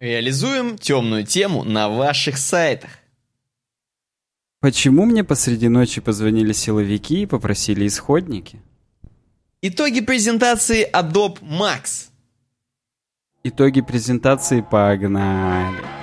Реализуем 0.00 0.78
темную 0.78 1.24
тему 1.24 1.64
на 1.64 1.88
ваших 1.88 2.38
сайтах. 2.38 2.90
Почему 4.60 5.04
мне 5.04 5.24
посреди 5.24 5.68
ночи 5.68 6.00
позвонили 6.00 6.52
силовики 6.52 7.22
и 7.22 7.26
попросили 7.26 7.84
исходники? 7.86 8.60
Итоги 9.60 10.00
презентации 10.00 10.88
Adobe 10.88 11.40
Max. 11.40 12.10
Итоги 13.42 13.80
презентации 13.80 14.60
погнали. 14.60 15.97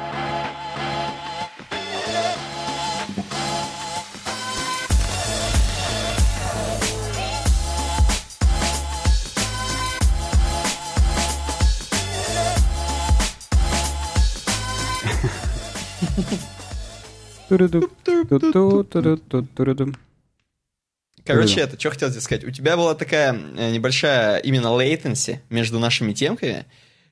Короче, 21.23 21.61
это, 21.61 21.79
что 21.79 21.89
хотел 21.89 22.09
тебе 22.11 22.21
сказать. 22.21 22.43
У 22.43 22.51
тебя 22.51 22.77
была 22.77 22.93
такая 22.93 23.33
небольшая 23.33 24.37
именно 24.37 24.67
latency 24.67 25.39
между 25.49 25.79
нашими 25.79 26.13
темками, 26.13 26.65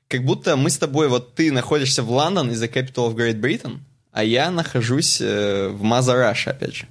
как 0.06 0.24
будто 0.24 0.56
мы 0.56 0.70
с 0.70 0.78
тобой, 0.78 1.08
вот 1.08 1.34
ты 1.34 1.50
находишься 1.50 2.02
в 2.02 2.10
Лондон 2.10 2.50
из-за 2.52 2.66
Capital 2.66 3.12
of 3.12 3.16
Great 3.16 3.40
Britain, 3.40 3.78
а 4.12 4.22
я 4.22 4.50
нахожусь 4.50 5.20
в 5.20 5.78
Мазараш, 5.80 6.46
опять 6.46 6.74
же. 6.76 6.86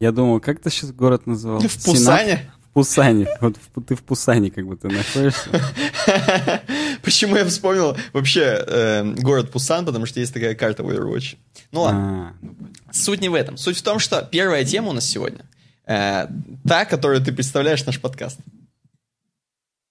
Я 0.00 0.10
думал, 0.10 0.40
как 0.40 0.60
ты 0.60 0.70
сейчас 0.70 0.90
город 0.90 1.26
называл? 1.26 1.60
В 1.60 1.84
Пусане? 1.84 2.50
Пусане. 2.74 3.28
Вот 3.40 3.56
ты 3.86 3.94
в 3.94 4.02
Пусане 4.02 4.50
как 4.50 4.66
будто 4.66 4.88
находишься. 4.88 5.48
Почему 7.02 7.36
я 7.36 7.44
вспомнил 7.46 7.96
вообще 8.12 8.62
э, 8.66 9.04
город 9.14 9.50
Пусан, 9.50 9.86
потому 9.86 10.06
что 10.06 10.20
есть 10.20 10.34
такая 10.34 10.54
карта 10.54 10.82
в 10.82 10.90
Overwatch. 10.90 11.36
Ну 11.72 11.82
ладно. 11.82 12.00
А, 12.00 12.34
ну, 12.42 12.56
Суть 12.92 13.20
не 13.20 13.28
в 13.28 13.34
этом. 13.34 13.56
Суть 13.56 13.78
в 13.78 13.82
том, 13.82 13.98
что 13.98 14.22
первая 14.22 14.64
тема 14.64 14.88
у 14.88 14.92
нас 14.92 15.06
сегодня 15.06 15.46
э, 15.86 16.26
та, 16.66 16.84
которую 16.84 17.22
ты 17.22 17.32
представляешь 17.32 17.84
наш 17.86 18.00
подкаст. 18.00 18.38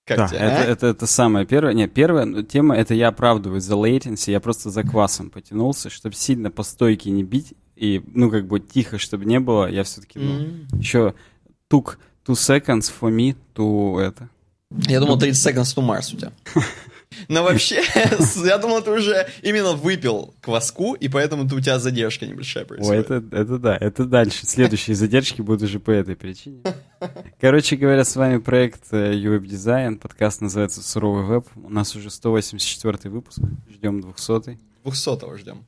Как 0.06 0.18
да, 0.18 0.28
тебе, 0.28 0.40
это, 0.40 0.58
а? 0.58 0.64
это, 0.66 0.88
это 0.88 1.08
самое 1.08 1.46
первое. 1.46 1.74
Не, 1.74 1.88
первая 1.88 2.44
тема, 2.44 2.76
это 2.76 2.94
я 2.94 3.08
оправдываюсь 3.08 3.64
за 3.64 3.76
latency, 3.76 4.32
я 4.32 4.42
просто 4.42 4.70
за 4.70 4.84
квасом 4.84 5.30
потянулся, 5.30 5.90
чтобы 5.90 6.16
сильно 6.16 6.52
по 6.52 6.64
стойке 6.64 7.10
не 7.10 7.24
бить, 7.24 7.54
и, 7.78 8.04
ну, 8.08 8.30
как 8.30 8.48
бы 8.48 8.60
тихо, 8.60 8.98
чтобы 8.98 9.24
не 9.24 9.40
было, 9.40 9.70
я 9.70 9.84
все-таки, 9.84 10.20
ну, 10.20 10.42
mm. 10.42 10.78
еще 10.78 11.14
took 11.72 11.98
two 12.26 12.36
seconds 12.36 12.90
for 12.90 13.12
me 13.12 13.36
to 13.56 14.00
это. 14.00 14.30
Я 14.88 15.00
думал, 15.00 15.20
30 15.20 15.36
seconds 15.36 15.76
to 15.76 15.86
Mars 15.86 16.14
у 16.14 16.18
тебя. 16.18 16.32
Но 17.28 17.44
вообще, 17.44 17.82
я 18.46 18.58
думал, 18.58 18.82
ты 18.82 18.92
уже 18.92 19.28
именно 19.42 19.74
выпил 19.74 20.34
кваску, 20.42 20.94
и 20.94 21.08
поэтому 21.08 21.44
у 21.44 21.60
тебя 21.60 21.80
задержка 21.80 22.26
небольшая 22.26 22.66
происходит. 22.66 23.12
Ой, 23.12 23.18
это, 23.18 23.36
это 23.36 23.58
да, 23.60 23.78
это 23.80 24.06
дальше. 24.06 24.46
Следующие 24.46 24.96
задержки 24.96 25.42
будут 25.42 25.64
уже 25.64 25.80
по 25.80 25.92
этой 25.92 26.16
причине. 26.16 26.62
Короче 27.40 27.76
говоря, 27.76 28.04
с 28.04 28.16
вами 28.16 28.38
проект 28.38 28.92
UWeb 28.92 29.46
э, 29.46 29.48
Design, 29.48 29.98
подкаст 29.98 30.42
называется 30.42 30.82
«Суровый 30.82 31.26
веб». 31.26 31.48
У 31.56 31.70
нас 31.70 31.96
уже 31.96 32.10
184 32.10 33.12
выпуск, 33.12 33.40
ждем 33.70 34.02
200 34.02 34.58
200 34.84 35.38
ждем. 35.38 35.66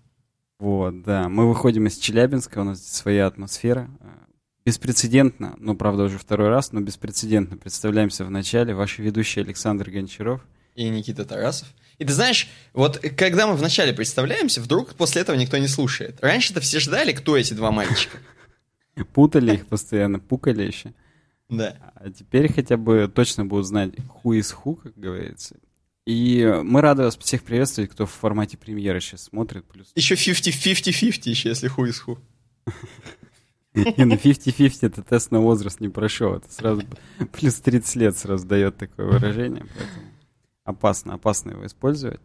Вот, 0.60 1.04
да. 1.04 1.30
Мы 1.30 1.48
выходим 1.48 1.88
из 1.88 1.98
Челябинска, 1.98 2.60
у 2.60 2.64
нас 2.64 2.80
здесь 2.80 2.94
своя 2.94 3.28
атмосфера. 3.28 3.90
Беспрецедентно, 4.66 5.56
ну, 5.60 5.76
правда, 5.76 6.04
уже 6.04 6.18
второй 6.18 6.50
раз, 6.50 6.72
но 6.72 6.82
беспрецедентно 6.82 7.58
представляемся 7.58 8.26
в 8.26 8.32
начале. 8.32 8.74
Ваши 8.74 9.02
ведущие 9.02 9.44
Александр 9.44 9.90
Гончаров– 9.90 10.42
и 10.76 10.90
Никита 10.90 11.26
Тарасов. 11.26 11.70
И 11.98 12.06
ты 12.06 12.14
знаешь, 12.14 12.50
вот 12.74 13.00
когда 13.18 13.48
мы 13.48 13.56
вначале 13.56 13.94
представляемся, 13.94 14.62
вдруг 14.62 14.94
после 14.96 15.22
этого 15.22 15.38
никто 15.38 15.58
не 15.58 15.70
слушает. 15.70 16.18
Раньше-то 16.22 16.60
все 16.60 16.80
ждали, 16.80 17.14
кто 17.14 17.38
эти 17.38 17.54
два 17.54 17.72
мальчика. 17.72 18.18
Путали 19.14 19.56
их 19.56 19.68
постоянно, 19.68 20.20
пукали 20.20 20.64
еще. 20.64 20.94
Да. 21.50 21.78
А 21.96 22.10
теперь 22.10 22.52
хотя 22.52 22.76
бы 22.76 23.10
точно 23.14 23.46
будут 23.46 23.68
знать 23.68 23.92
who 24.24 24.38
is 24.38 24.54
who, 24.64 24.76
как 24.76 24.98
говорится. 24.98 25.56
И 26.06 26.46
мы 26.64 26.82
рады 26.82 27.04
вас 27.04 27.18
всех 27.18 27.44
приветствовать, 27.44 27.92
кто 27.92 28.06
в 28.06 28.12
формате 28.12 28.58
премьеры 28.58 29.00
сейчас 29.00 29.24
смотрит. 29.24 29.66
Плюс... 29.66 29.92
Еще 29.96 30.16
50-50-50 30.16 31.30
еще, 31.30 31.50
если 31.50 31.70
who 31.70 31.88
is 31.88 31.96
who. 32.06 32.18
Не, 33.76 34.06
ну 34.06 34.16
50-50 34.16 34.78
это 34.82 35.04
тест 35.04 35.32
на 35.32 35.40
возраст 35.40 35.80
не 35.82 35.90
прошел. 35.90 36.34
Это 36.34 36.52
сразу 36.52 36.84
плюс 37.32 37.56
30 37.56 37.96
лет 37.96 38.18
сразу 38.18 38.48
дает 38.48 38.78
такое 38.78 39.06
выражение. 39.08 39.66
Поэтому 39.78 40.06
опасно, 40.64 41.14
опасно 41.14 41.52
его 41.52 41.66
использовать. 41.66 42.20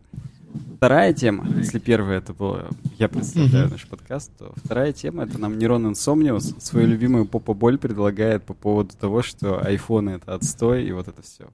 Вторая 0.77 1.13
тема, 1.13 1.47
если 1.57 1.79
первая 1.79 2.19
это 2.19 2.33
было, 2.33 2.71
я 2.99 3.09
представляю 3.09 3.69
наш 3.69 3.87
подкаст, 3.87 4.33
то 4.39 4.53
вторая 4.57 4.93
тема 4.93 5.25
это 5.25 5.39
нам 5.39 5.59
Нерон 5.59 5.87
Инсомниус 5.87 6.55
свою 6.59 6.87
любимую 6.87 7.27
попа-боль 7.27 7.79
предлагает 7.79 8.45
по 8.45 8.55
поводу 8.55 8.97
того, 8.97 9.23
что 9.23 9.65
айфоны 9.65 10.11
это 10.11 10.35
отстой 10.35 10.85
и 10.85 10.93
вот 10.93 11.07
это 11.07 11.21
все. 11.23 11.49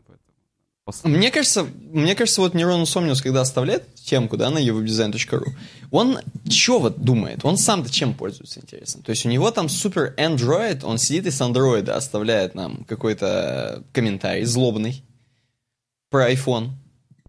Мне 1.02 1.32
кажется, 1.32 1.66
мне 1.92 2.14
кажется, 2.14 2.40
вот 2.40 2.54
Нерон 2.54 2.82
Инсомниус, 2.82 3.20
когда 3.20 3.40
оставляет 3.40 3.92
темку, 3.96 4.36
да, 4.36 4.50
на 4.50 4.58
evobdesign.ru, 4.58 5.46
он 5.90 6.18
что 6.48 6.78
вот 6.78 7.00
думает? 7.00 7.40
Он 7.44 7.56
сам-то 7.56 7.90
чем 7.90 8.14
пользуется, 8.14 8.60
интересно? 8.60 9.02
То 9.02 9.10
есть 9.10 9.26
у 9.26 9.28
него 9.28 9.50
там 9.50 9.68
супер 9.68 10.14
Android, 10.16 10.84
он 10.84 10.98
сидит 10.98 11.26
и 11.26 11.30
с 11.32 11.40
Android 11.40 11.90
оставляет 11.90 12.54
нам 12.54 12.84
какой-то 12.84 13.82
комментарий 13.92 14.44
злобный, 14.44 15.02
про 16.08 16.30
iPhone. 16.32 16.70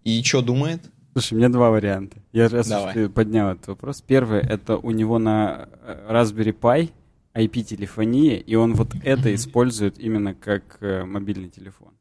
И 0.04 0.22
что 0.22 0.40
думает? 0.40 0.80
Слушай, 1.12 1.34
у 1.34 1.36
меня 1.38 1.48
два 1.48 1.70
варианта. 1.70 2.18
Я 2.32 2.48
раз 2.48 2.68
Давай. 2.68 3.08
поднял 3.08 3.50
этот 3.50 3.66
вопрос. 3.66 4.02
Первый, 4.02 4.40
это 4.40 4.76
у 4.76 4.92
него 4.92 5.18
на 5.18 5.68
э, 5.82 6.06
Raspberry 6.08 6.56
Pi 6.56 6.90
IP-телефония, 7.34 8.36
и 8.36 8.54
он 8.54 8.74
вот 8.74 8.94
это 9.02 9.34
использует 9.34 9.98
именно 9.98 10.34
как 10.34 10.78
э, 10.80 11.04
мобильный 11.04 11.48
телефон. 11.48 11.97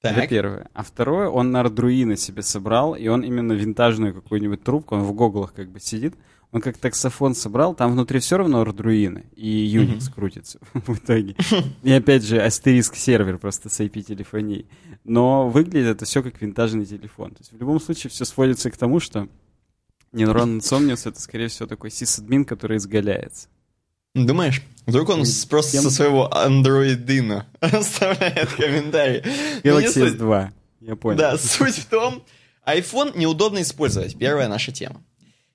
Так. 0.00 0.16
Это 0.16 0.28
первое. 0.28 0.70
А 0.72 0.82
второе, 0.82 1.28
он 1.28 1.50
на 1.50 1.62
Arduino 1.62 2.16
себе 2.16 2.42
собрал, 2.42 2.94
и 2.94 3.08
он 3.08 3.22
именно 3.22 3.52
винтажную 3.52 4.14
какую-нибудь 4.14 4.62
трубку, 4.62 4.94
он 4.94 5.02
в 5.02 5.12
гоглах 5.12 5.52
как 5.52 5.68
бы 5.68 5.78
сидит, 5.78 6.14
он 6.52 6.62
как 6.62 6.78
таксофон 6.78 7.34
собрал, 7.34 7.74
там 7.74 7.92
внутри 7.92 8.18
все 8.18 8.38
равно 8.38 8.62
Arduino 8.64 9.24
и 9.36 9.76
Unix 9.76 9.98
mm-hmm. 9.98 10.14
крутится 10.14 10.58
в 10.72 10.96
итоге. 10.96 11.36
И 11.82 11.92
опять 11.92 12.24
же, 12.24 12.40
астериск 12.40 12.96
сервер 12.96 13.38
просто 13.38 13.68
с 13.68 13.78
IP-телефонией. 13.78 14.66
Но 15.04 15.48
выглядит 15.48 15.96
это 15.96 16.04
все 16.06 16.22
как 16.22 16.40
винтажный 16.40 16.86
телефон. 16.86 17.32
То 17.32 17.40
есть 17.40 17.52
в 17.52 17.58
любом 17.58 17.78
случае 17.78 18.10
все 18.10 18.24
сводится 18.24 18.70
к 18.70 18.76
тому, 18.76 19.00
что 19.00 19.28
Neuron 20.12 20.58
Insomnius 20.60 21.08
это, 21.08 21.20
скорее 21.20 21.48
всего, 21.48 21.68
такой 21.68 21.90
сисадмин, 21.90 22.44
который 22.46 22.78
изгаляется. 22.78 23.48
Думаешь? 24.14 24.62
Вдруг 24.86 25.08
он 25.10 25.24
просто 25.48 25.72
Тем... 25.72 25.82
со 25.82 25.90
своего 25.90 26.34
андроидина 26.34 27.46
оставляет 27.60 28.52
комментарий. 28.52 29.22
Ну, 29.62 29.78
Galaxy 29.78 30.16
S2, 30.16 30.48
я 30.80 30.96
понял. 30.96 31.18
Да, 31.18 31.38
суть 31.38 31.76
в 31.76 31.86
том, 31.86 32.22
iPhone 32.66 33.16
неудобно 33.16 33.62
использовать. 33.62 34.18
Первая 34.18 34.48
наша 34.48 34.72
тема. 34.72 35.02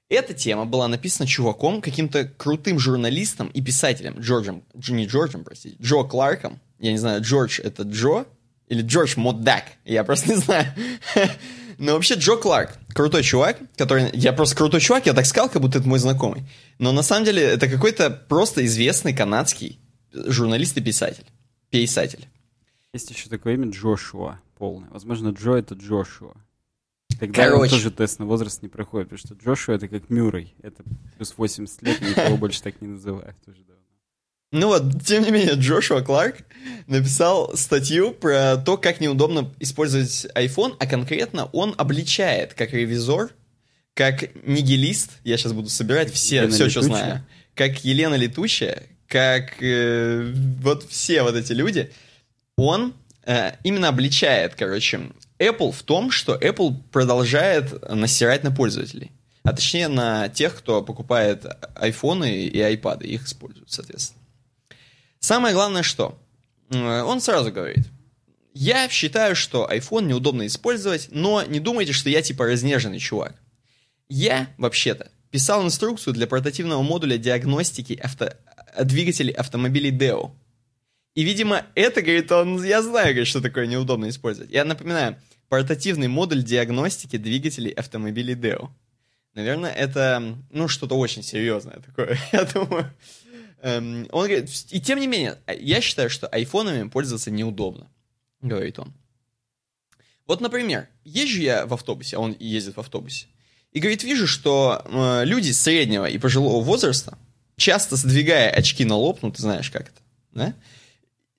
Эта 0.07 0.33
тема 0.33 0.65
была 0.65 0.87
написана 0.87 1.27
чуваком, 1.27 1.81
каким-то 1.81 2.25
крутым 2.25 2.77
журналистом 2.77 3.47
и 3.47 3.61
писателем, 3.61 4.19
Джорджем, 4.19 4.63
не 4.87 5.07
Джорджем, 5.07 5.43
простите, 5.43 5.75
Джо 5.81 6.03
Кларком. 6.03 6.59
Я 6.79 6.91
не 6.91 6.99
знаю, 6.99 7.21
Джордж 7.21 7.59
это 7.59 7.83
Джо 7.83 8.25
или 8.67 8.83
Джордж 8.83 9.15
Моддак, 9.17 9.63
я 9.83 10.03
просто 10.03 10.29
не 10.29 10.35
знаю. 10.35 10.67
Но 11.79 11.93
вообще 11.93 12.13
Джо 12.13 12.35
Кларк, 12.35 12.77
крутой 12.95 13.23
чувак, 13.23 13.59
который... 13.75 14.09
Я 14.13 14.31
просто 14.31 14.55
крутой 14.55 14.79
чувак, 14.79 15.05
я 15.05 15.13
так 15.13 15.25
сказал, 15.25 15.49
как 15.49 15.61
будто 15.61 15.79
это 15.79 15.87
мой 15.87 15.99
знакомый. 15.99 16.43
Но 16.79 16.93
на 16.93 17.03
самом 17.03 17.25
деле 17.25 17.43
это 17.43 17.67
какой-то 17.67 18.09
просто 18.09 18.65
известный 18.65 19.13
канадский 19.13 19.79
журналист 20.13 20.77
и 20.77 20.81
писатель. 20.81 21.25
Писатель. 21.69 22.25
Есть 22.93 23.11
еще 23.11 23.29
такое 23.29 23.55
имя 23.55 23.69
Джошуа 23.69 24.39
полное. 24.57 24.89
Возможно, 24.89 25.29
Джо 25.29 25.55
это 25.55 25.75
Джошуа. 25.75 26.33
Тогда 27.19 27.43
Короче. 27.43 27.63
он 27.63 27.69
тоже 27.69 27.91
тест 27.91 28.19
на 28.19 28.25
возраст 28.25 28.61
не 28.61 28.69
проходит, 28.69 29.09
потому 29.09 29.19
что 29.19 29.35
Джошуа 29.35 29.75
это 29.75 29.89
как 29.89 30.09
Мюррей. 30.09 30.55
Это 30.61 30.83
плюс 31.17 31.33
80 31.37 31.81
лет, 31.81 32.01
никого 32.01 32.37
больше 32.37 32.63
так 32.63 32.81
не 32.81 32.87
называют 32.87 33.37
уже 33.45 33.61
давно. 33.63 33.74
Ну 34.51 34.67
вот, 34.67 35.03
тем 35.03 35.23
не 35.23 35.31
менее, 35.31 35.55
Джошуа 35.55 36.01
Кларк 36.01 36.37
написал 36.87 37.55
статью 37.57 38.11
про 38.11 38.57
то, 38.57 38.77
как 38.77 38.99
неудобно 38.99 39.53
использовать 39.59 40.27
iPhone, 40.35 40.75
а 40.79 40.85
конкретно 40.85 41.45
он 41.51 41.75
обличает 41.77 42.53
как 42.53 42.73
ревизор, 42.73 43.31
как 43.93 44.35
нигилист, 44.45 45.11
я 45.23 45.37
сейчас 45.37 45.53
буду 45.53 45.69
собирать 45.69 46.11
все, 46.11 46.37
Елена 46.37 46.51
все, 46.53 46.65
Летучая. 46.65 46.83
что 46.83 46.95
знаю, 46.95 47.25
как 47.53 47.83
Елена 47.85 48.15
Летучая, 48.15 48.83
как 49.07 49.61
э, 49.61 50.33
вот 50.61 50.89
все 50.89 51.23
вот 51.23 51.35
эти 51.35 51.53
люди, 51.53 51.91
он 52.57 52.93
э, 53.25 53.53
именно 53.63 53.89
обличает, 53.89 54.55
короче, 54.55 55.11
Apple 55.39 55.71
в 55.71 55.83
том, 55.83 56.11
что 56.11 56.35
Apple 56.35 56.75
продолжает 56.91 57.89
насирать 57.89 58.43
на 58.43 58.51
пользователей. 58.51 59.11
А 59.43 59.53
точнее 59.53 59.89
на 59.89 60.27
тех, 60.29 60.55
кто 60.55 60.81
покупает 60.81 61.45
iPhone 61.75 62.27
и 62.27 62.57
iPad, 62.57 63.03
и 63.03 63.13
их 63.13 63.25
используют, 63.25 63.71
соответственно. 63.71 64.24
Самое 65.25 65.55
главное, 65.55 65.81
что 65.81 66.19
он 66.69 67.19
сразу 67.19 67.51
говорит, 67.51 67.87
я 68.53 68.87
считаю, 68.89 69.35
что 69.35 69.67
iPhone 69.67 70.05
неудобно 70.05 70.45
использовать, 70.45 71.07
но 71.09 71.41
не 71.41 71.59
думайте, 71.59 71.93
что 71.93 72.11
я 72.11 72.21
типа 72.21 72.45
разнеженный 72.45 72.99
чувак. 72.99 73.33
Я, 74.07 74.49
вообще-то, 74.59 75.09
писал 75.31 75.65
инструкцию 75.65 76.13
для 76.13 76.27
портативного 76.27 76.83
модуля 76.83 77.17
диагностики 77.17 77.93
авто... 77.93 78.33
двигателей 78.83 79.33
автомобилей 79.33 79.89
DEO. 79.89 80.29
И, 81.15 81.23
видимо, 81.23 81.65
это, 81.73 82.03
говорит, 82.03 82.31
он, 82.31 82.63
я 82.63 82.83
знаю, 82.83 83.07
говорит, 83.07 83.27
что 83.27 83.41
такое 83.41 83.65
неудобно 83.65 84.09
использовать. 84.09 84.51
Я 84.51 84.63
напоминаю, 84.63 85.17
портативный 85.49 86.07
модуль 86.07 86.43
диагностики 86.43 87.17
двигателей 87.17 87.71
автомобилей 87.71 88.35
DEO. 88.35 88.69
Наверное, 89.33 89.71
это, 89.71 90.37
ну, 90.51 90.67
что-то 90.67 90.95
очень 90.95 91.23
серьезное 91.23 91.79
такое, 91.79 92.19
я 92.31 92.43
думаю. 92.43 92.93
Эм, 93.61 94.07
он 94.11 94.27
говорит, 94.27 94.49
и 94.71 94.79
тем 94.79 94.99
не 94.99 95.07
менее, 95.07 95.39
я 95.47 95.81
считаю, 95.81 96.09
что 96.09 96.27
айфонами 96.27 96.87
пользоваться 96.89 97.31
неудобно, 97.31 97.89
говорит 98.41 98.79
он. 98.79 98.93
Вот, 100.25 100.41
например, 100.41 100.87
езжу 101.03 101.41
я 101.41 101.65
в 101.65 101.73
автобусе, 101.73 102.17
а 102.17 102.19
он 102.19 102.35
ездит 102.39 102.75
в 102.75 102.79
автобусе, 102.79 103.27
и 103.71 103.79
говорит, 103.79 104.03
вижу, 104.03 104.27
что 104.27 104.81
э, 104.85 105.25
люди 105.25 105.51
среднего 105.51 106.05
и 106.05 106.17
пожилого 106.17 106.63
возраста, 106.63 107.17
часто 107.57 107.95
сдвигая 107.95 108.49
очки 108.49 108.85
на 108.85 108.95
лоб, 108.95 109.19
ну 109.21 109.31
ты 109.31 109.41
знаешь 109.41 109.69
как 109.69 109.89
это, 109.89 110.01
да? 110.31 110.55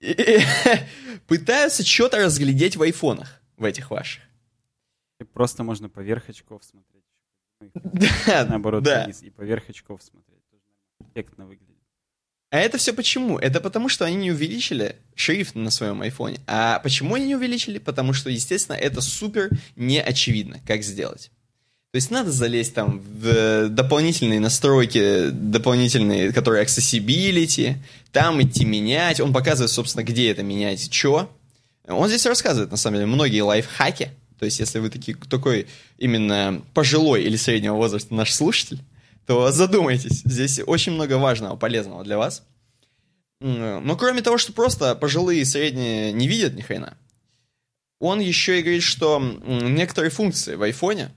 И, 0.01 0.13
и, 0.13 0.41
пытаются 1.27 1.85
что-то 1.85 2.19
разглядеть 2.19 2.77
в 2.77 2.83
айфонах, 2.83 3.41
в 3.57 3.65
этих 3.65 3.91
ваших. 3.91 4.23
И 5.19 5.25
просто 5.25 5.65
можно 5.65 5.89
поверх 5.89 6.29
очков 6.29 6.63
смотреть. 6.65 7.05
Да, 8.27 8.45
Наоборот, 8.45 8.83
да. 8.83 9.05
вниз 9.05 9.23
и 9.23 9.31
поверх 9.31 9.69
очков 9.71 10.03
смотреть. 10.03 10.43
Эффектно 11.01 11.47
выглядит. 11.47 11.66
А 12.56 12.58
это 12.58 12.79
все 12.79 12.94
почему? 12.94 13.38
Это 13.38 13.61
потому, 13.61 13.91
что 13.91 14.06
они 14.06 14.17
не 14.17 14.32
увеличили 14.32 14.97
шрифт 15.14 15.56
на 15.56 15.70
своем 15.70 16.00
айфоне. 16.00 16.38
А 16.47 16.79
почему 16.79 17.14
они 17.14 17.26
не 17.26 17.37
увеличили? 17.37 17.76
Потому 17.76 18.14
что, 18.14 18.31
естественно, 18.31 18.75
это 18.75 19.03
супер 19.03 19.50
неочевидно, 19.76 20.58
как 20.67 20.82
сделать. 20.82 21.31
То 21.93 21.97
есть 21.97 22.11
надо 22.11 22.32
залезть 22.32 22.73
там 22.73 23.00
в 23.00 23.69
дополнительные 23.69 24.41
настройки, 24.41 25.29
дополнительные, 25.32 26.32
которые 26.32 26.64
accessibility, 26.64 27.75
там 28.11 28.41
идти 28.41 28.64
менять. 28.64 29.20
Он 29.20 29.35
показывает, 29.35 29.70
собственно, 29.70 30.03
где 30.03 30.31
это 30.31 30.43
менять, 30.43 30.91
что. 30.91 31.31
Он 31.87 32.08
здесь 32.08 32.25
рассказывает, 32.25 32.70
на 32.70 32.79
самом 32.79 32.97
деле, 32.97 33.06
многие 33.06 33.43
лайфхаки. 33.43 34.12
То 34.38 34.47
есть, 34.47 34.61
если 34.61 34.79
вы 34.79 34.88
таки, 34.88 35.12
такой 35.12 35.67
именно 35.99 36.62
пожилой 36.73 37.23
или 37.23 37.37
среднего 37.37 37.75
возраста 37.75 38.14
наш 38.14 38.32
слушатель, 38.32 38.81
то 39.26 39.50
задумайтесь. 39.50 40.23
Здесь 40.25 40.61
очень 40.64 40.93
много 40.93 41.19
важного, 41.19 41.56
полезного 41.56 42.05
для 42.05 42.17
вас. 42.17 42.44
Но 43.40 43.96
кроме 43.96 44.23
того, 44.23 44.38
что 44.38 44.52
просто 44.52 44.94
пожилые 44.94 45.43
и 45.43 45.44
средние 45.44 46.12
не 46.12 46.26
видят 46.26 46.55
ни 46.55 46.62
хрена, 46.62 46.96
он 47.99 48.20
еще 48.20 48.58
и 48.58 48.62
говорит, 48.62 48.82
что 48.82 49.20
некоторые 49.20 50.11
функции 50.11 50.55
в 50.55 50.62
айфоне, 50.62 51.11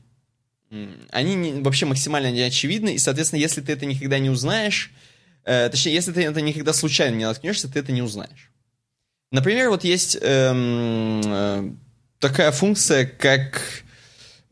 они 1.12 1.36
не, 1.36 1.62
вообще 1.62 1.86
максимально 1.86 2.32
неочевидны, 2.32 2.96
и, 2.96 3.00
соответственно, 3.00 3.40
если 3.40 3.62
ты 3.62 3.72
это 3.74 3.86
никогда 3.86 4.20
не 4.20 4.30
узнаешь, 4.30 4.92
э, 5.44 5.68
точнее, 5.70 5.94
если 5.94 6.12
ты 6.12 6.24
это 6.24 6.42
никогда 6.42 6.74
случайно 6.74 7.16
не 7.16 7.26
наткнешься, 7.26 7.72
ты 7.72 7.80
это 7.80 7.92
не 7.92 8.02
узнаешь. 8.02 8.52
Например, 9.32 9.70
вот 9.70 9.84
есть 9.84 10.18
эм, 10.22 11.22
э, 11.26 11.72
такая 12.20 12.52
функция, 12.52 13.06
как 13.06 13.84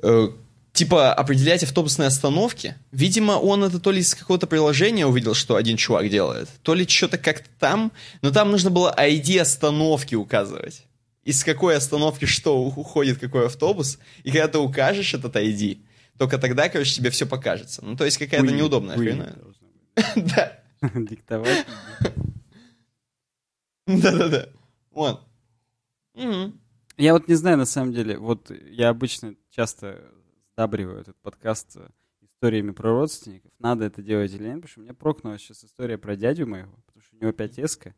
э, 0.02 0.30
типа 0.78 1.12
определять 1.12 1.64
автобусные 1.64 2.08
остановки. 2.08 2.76
Видимо, 2.92 3.32
он 3.32 3.64
это 3.64 3.80
то 3.80 3.92
ли 3.92 4.00
из 4.00 4.14
какого-то 4.14 4.46
приложения 4.46 5.08
увидел, 5.08 5.34
что 5.34 5.56
один 5.56 5.76
чувак 5.76 6.10
делает, 6.10 6.50
то 6.62 6.76
ли 6.76 6.88
что-то 6.88 7.18
как-то 7.18 7.50
там, 7.60 7.92
но 8.22 8.32
там 8.32 8.52
нужно 8.52 8.70
было 8.70 8.94
ID 8.96 9.40
остановки 9.40 10.14
указывать. 10.14 10.84
Из 11.24 11.44
какой 11.44 11.76
остановки 11.76 12.26
что 12.26 12.64
уходит 12.64 13.18
какой 13.18 13.48
автобус, 13.48 13.98
и 14.24 14.32
когда 14.32 14.48
ты 14.48 14.60
укажешь 14.60 15.16
этот 15.16 15.36
ID, 15.36 15.80
только 16.20 16.38
тогда, 16.38 16.70
короче, 16.70 16.94
тебе 16.94 17.10
все 17.10 17.26
покажется. 17.26 17.84
Ну, 17.84 17.98
то 17.98 18.06
есть 18.06 18.20
какая-то 18.20 18.52
неудобная 18.54 18.98
хрена. 18.98 19.36
Да. 20.16 20.60
Диктовать. 20.94 21.66
Да-да-да. 23.88 24.50
Вот. 24.92 25.24
Я 26.14 27.14
вот 27.14 27.28
не 27.28 27.34
знаю, 27.34 27.58
на 27.58 27.66
самом 27.66 27.94
деле, 27.94 28.20
вот 28.20 28.52
я 28.70 28.90
обычно 28.90 29.34
часто 29.50 30.04
сдабриваю 30.58 31.00
этот 31.00 31.16
подкаст 31.18 31.78
историями 32.22 32.72
про 32.72 32.90
родственников. 32.90 33.52
Надо 33.60 33.86
это 33.86 34.02
делать 34.02 34.34
или 34.34 34.44
нет, 34.44 34.56
потому 34.56 34.68
что 34.70 34.80
у 34.80 34.84
меня 34.84 34.94
прокнула 34.96 35.38
сейчас 35.38 35.64
история 35.64 36.00
про 36.00 36.16
дядю 36.16 36.48
моего, 36.48 36.74
потому 36.88 37.04
что 37.04 37.16
у 37.16 37.20
него 37.20 37.32
5 37.32 37.60
эска, 37.60 37.94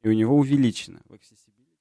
и 0.00 0.08
у 0.08 0.12
него 0.12 0.34
увеличено 0.34 1.02
в 1.04 1.12
accessibility. 1.12 1.76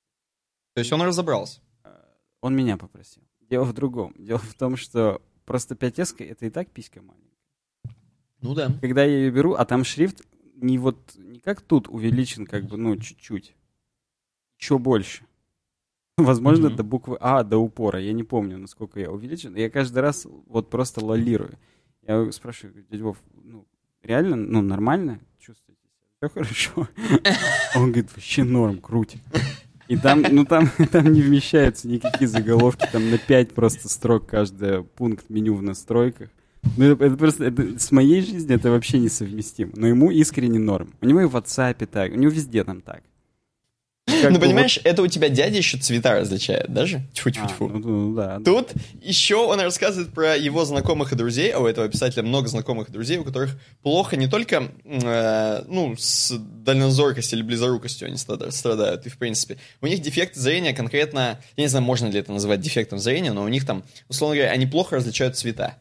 То 0.74 0.80
есть 0.80 0.92
он 0.92 1.02
разобрался? 1.04 1.62
А, 1.84 2.18
он 2.42 2.54
меня 2.54 2.76
попросил. 2.76 3.24
Дело 3.40 3.64
в 3.64 3.74
другом. 3.74 4.14
Дело 4.18 4.40
в 4.40 4.54
том, 4.56 4.76
что 4.76 5.22
Просто 5.50 5.74
5S 5.74 6.24
это 6.24 6.46
и 6.46 6.52
так 6.52 6.70
писька 6.70 7.02
маленькая. 7.02 7.96
Ну 8.42 8.54
да. 8.54 8.72
Когда 8.82 9.04
я 9.04 9.18
ее 9.18 9.32
беру, 9.32 9.56
а 9.56 9.66
там 9.66 9.84
шрифт 9.84 10.22
не 10.54 10.78
вот 10.78 11.16
не 11.16 11.40
как 11.40 11.62
тут 11.62 11.88
увеличен, 11.88 12.46
как 12.46 12.66
бы, 12.66 12.78
ну, 12.78 12.96
чуть-чуть. 12.98 13.56
Еще 14.60 14.78
больше. 14.78 15.26
Возможно, 16.24 16.68
mm-hmm. 16.68 16.76
до 16.76 16.84
буквы 16.84 17.18
А 17.20 17.44
до 17.44 17.58
упора. 17.58 18.00
Я 18.00 18.14
не 18.14 18.24
помню, 18.24 18.58
насколько 18.58 19.00
я 19.00 19.12
увеличен. 19.12 19.56
Я 19.56 19.70
каждый 19.70 20.00
раз 20.00 20.28
вот 20.48 20.70
просто 20.70 21.04
лолирую. 21.04 21.58
Я 22.08 22.32
спрашиваю, 22.32 22.84
дядя 22.90 23.04
Вов, 23.04 23.18
ну, 23.44 23.66
реально, 24.04 24.36
ну, 24.36 24.62
нормально 24.62 25.20
чувствуете 25.40 25.82
себя? 25.88 26.28
Все 26.28 26.30
хорошо? 26.30 26.88
Он 27.76 27.92
говорит, 27.92 28.12
вообще 28.16 28.44
норм, 28.44 28.80
крутит. 28.80 29.22
И 29.88 29.98
там, 29.98 30.24
ну 30.32 30.46
там, 30.46 30.70
там 30.92 31.12
не 31.12 31.22
вмещаются 31.22 31.88
никакие 31.88 32.28
заголовки, 32.28 32.88
там 32.92 33.10
на 33.10 33.18
5 33.18 33.54
просто 33.54 33.90
строк 33.90 34.28
каждый 34.28 34.84
пункт 34.84 35.30
меню 35.30 35.56
в 35.56 35.64
настройках. 35.64 36.30
Ну, 36.78 36.86
это, 36.86 37.06
это 37.06 37.18
просто, 37.18 37.46
это, 37.46 37.80
с 37.80 37.92
моей 37.92 38.22
жизнью 38.22 38.56
это 38.56 38.70
вообще 38.70 39.00
несовместимо. 39.00 39.72
Но 39.76 39.88
ему 39.88 40.12
искренне 40.12 40.60
норм. 40.60 40.94
У 41.02 41.06
него 41.06 41.22
и 41.22 41.26
в 41.26 41.36
WhatsApp 41.36 41.86
так, 41.88 42.12
у 42.12 42.16
него 42.16 42.32
везде 42.32 42.64
там 42.64 42.82
так. 42.82 43.02
Как 44.22 44.32
ну, 44.32 44.40
понимаешь, 44.40 44.78
вот... 44.78 44.86
это 44.86 45.02
у 45.02 45.08
тебя 45.08 45.30
дядя 45.30 45.58
еще 45.58 45.78
цвета 45.78 46.20
различает 46.20 46.72
даже. 46.72 47.02
Тьфу-тьфу-тьфу. 47.14 47.66
А, 47.66 47.70
ну, 47.70 47.80
ну, 47.80 48.16
да, 48.16 48.40
Тут 48.44 48.74
еще 49.02 49.36
он 49.36 49.60
рассказывает 49.60 50.12
про 50.14 50.36
его 50.36 50.66
знакомых 50.66 51.12
и 51.12 51.16
друзей, 51.16 51.52
а 51.52 51.60
у 51.60 51.66
этого 51.66 51.88
писателя 51.88 52.24
много 52.24 52.48
знакомых 52.48 52.90
и 52.90 52.92
друзей, 52.92 53.18
у 53.18 53.24
которых 53.24 53.58
плохо 53.82 54.16
не 54.16 54.28
только, 54.28 54.72
э, 54.86 55.64
ну, 55.68 55.96
с 55.98 56.34
дальнозоркостью 56.38 57.40
или 57.40 57.46
близорукостью 57.46 58.08
они 58.08 58.18
страдают, 58.18 59.06
и, 59.06 59.10
в 59.10 59.18
принципе, 59.18 59.58
у 59.82 59.88
них 59.88 60.02
дефект 60.02 60.36
зрения 60.36 60.74
конкретно, 60.74 61.40
я 61.58 61.64
не 61.64 61.68
знаю, 61.68 61.86
можно 61.86 62.08
ли 62.08 62.20
это 62.20 62.32
называть 62.32 62.62
дефектом 62.62 63.00
зрения, 63.00 63.32
но 63.32 63.44
у 63.44 63.48
них 63.48 63.66
там, 63.66 63.84
условно 64.08 64.36
говоря, 64.36 64.52
они 64.52 64.66
плохо 64.66 64.98
различают 64.98 65.38
цвета. 65.38 65.78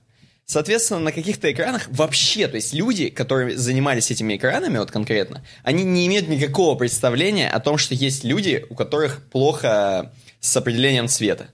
Соответственно, 0.50 1.00
на 1.00 1.12
каких-то 1.12 1.52
экранах 1.52 1.88
вообще, 1.88 2.48
то 2.48 2.54
есть 2.54 2.72
люди, 2.72 3.10
которые 3.10 3.58
занимались 3.58 4.10
этими 4.10 4.34
экранами 4.34 4.78
вот 4.78 4.90
конкретно, 4.90 5.44
они 5.62 5.84
не 5.84 6.06
имеют 6.06 6.26
никакого 6.26 6.74
представления 6.74 7.50
о 7.50 7.60
том, 7.60 7.76
что 7.76 7.94
есть 7.94 8.24
люди, 8.24 8.64
у 8.70 8.74
которых 8.74 9.28
плохо 9.28 10.10
с 10.40 10.56
определением 10.56 11.06
цвета. 11.06 11.50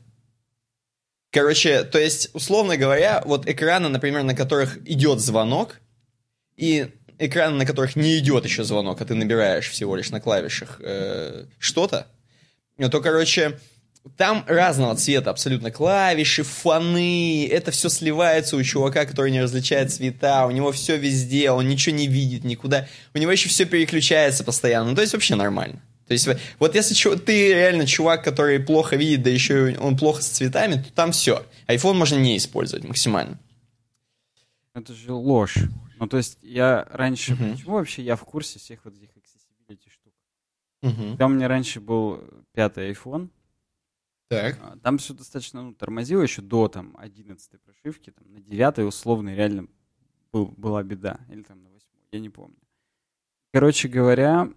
Короче, 1.33 1.83
то 1.83 1.99
есть, 1.99 2.31
условно 2.35 2.77
говоря, 2.77 3.21
вот 3.27 3.49
экраны, 3.49 3.89
например, 3.89 4.23
на 4.23 4.37
которых 4.37 4.79
идет 4.89 5.19
звонок, 5.19 5.81
и 6.57 6.87
экраны, 7.19 7.57
на 7.57 7.67
которых 7.67 7.97
не 7.97 8.17
идет 8.19 8.45
еще 8.45 8.63
звонок, 8.63 9.01
а 9.01 9.05
ты 9.05 9.17
набираешь 9.17 9.71
всего 9.71 9.97
лишь 9.97 10.11
на 10.11 10.21
клавишах 10.21 10.81
э, 10.81 11.47
что-то, 11.59 12.07
то, 12.79 13.01
короче, 13.01 13.59
там 14.17 14.45
разного 14.47 14.95
цвета 14.97 15.31
абсолютно 15.31 15.71
клавиши, 15.71 16.43
фоны, 16.43 17.49
это 17.49 17.71
все 17.71 17.89
сливается 17.89 18.57
у 18.57 18.63
чувака, 18.63 19.07
который 19.07 19.31
не 19.31 19.43
различает 19.43 19.93
цвета, 19.93 20.47
у 20.47 20.51
него 20.51 20.73
все 20.73 20.97
везде, 20.97 21.51
он 21.51 21.69
ничего 21.69 21.97
не 21.97 22.07
видит 22.07 22.45
никуда, 22.45 22.87
у 23.15 23.19
него 23.19 23.33
еще 23.33 23.49
все 23.49 23.65
переключается 23.65 24.45
постоянно, 24.45 24.91
ну, 24.91 24.95
то 24.95 25.01
есть 25.01 25.15
вообще 25.15 25.35
нормально. 25.35 25.81
То 26.07 26.13
есть 26.13 26.29
вот 26.59 26.75
если 26.75 27.17
ты 27.17 27.55
реально 27.55 27.87
чувак, 27.87 28.23
который 28.23 28.61
плохо 28.61 28.97
видит, 28.97 29.23
да 29.23 29.31
еще 29.31 29.75
он 29.79 29.97
плохо 29.97 30.23
с 30.23 30.29
цветами, 30.29 30.75
то 30.75 30.93
там 30.93 31.13
все. 31.13 31.47
iPhone 31.67 31.95
можно 31.95 32.17
не 32.17 32.37
использовать 32.37 32.85
максимально. 32.85 33.39
Это 34.75 34.93
же 34.93 35.13
ложь. 35.13 35.57
Ну, 35.99 36.07
то 36.07 36.19
есть 36.19 36.37
я 36.43 36.87
раньше... 36.91 37.33
Uh-huh. 37.33 37.53
Почему 37.53 37.75
вообще 37.77 38.03
я 38.03 38.17
в 38.17 38.25
курсе 38.25 38.59
всех 38.59 38.85
вот 38.85 38.95
этих 38.95 39.09
accessibility 39.11 39.91
штук? 39.91 40.13
Uh-huh. 40.83 41.11
Когда 41.11 41.27
у 41.27 41.29
меня 41.31 41.49
раньше 41.49 41.81
был 41.81 42.23
пятый 42.53 42.91
iPhone, 42.91 43.31
так. 44.35 44.59
А, 44.61 44.77
там 44.79 44.99
все 44.99 45.15
достаточно 45.15 45.63
ну, 45.63 45.75
тормозило 45.75 46.23
еще 46.23 46.43
до 46.43 46.69
там 46.69 46.95
11 46.99 47.61
прошивки. 47.61 48.11
Там, 48.11 48.33
на 48.33 48.41
9 48.41 48.79
условно 48.81 49.35
реально 49.35 49.69
был, 50.33 50.47
была 50.57 50.83
беда. 50.83 51.21
Или 51.29 51.43
там 51.43 51.63
на 51.63 51.71
8 51.71 51.87
я 52.13 52.21
не 52.21 52.31
помню. 52.31 52.57
Короче 53.53 53.89
говоря, 53.89 54.49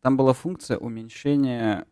там 0.00 0.16
была 0.16 0.32
функция 0.32 0.78
уменьшения 0.78 1.86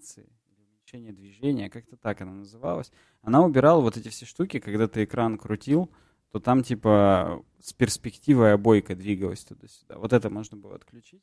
типа, 0.00 0.28
уменьшения 0.56 1.12
движения, 1.12 1.70
как-то 1.70 1.96
так 1.96 2.20
она 2.20 2.32
называлась. 2.32 2.92
Она 3.22 3.42
убирала 3.42 3.80
вот 3.80 3.96
эти 3.96 4.08
все 4.08 4.26
штуки, 4.26 4.60
когда 4.60 4.88
ты 4.88 5.04
экран 5.04 5.38
крутил, 5.38 5.90
то 6.30 6.40
там 6.40 6.62
типа 6.62 7.44
с 7.60 7.72
перспективой 7.72 8.54
обойка 8.54 8.94
двигалась 8.94 9.44
туда-сюда. 9.44 9.98
Вот 9.98 10.12
это 10.12 10.30
можно 10.30 10.56
было 10.56 10.76
отключить. 10.76 11.22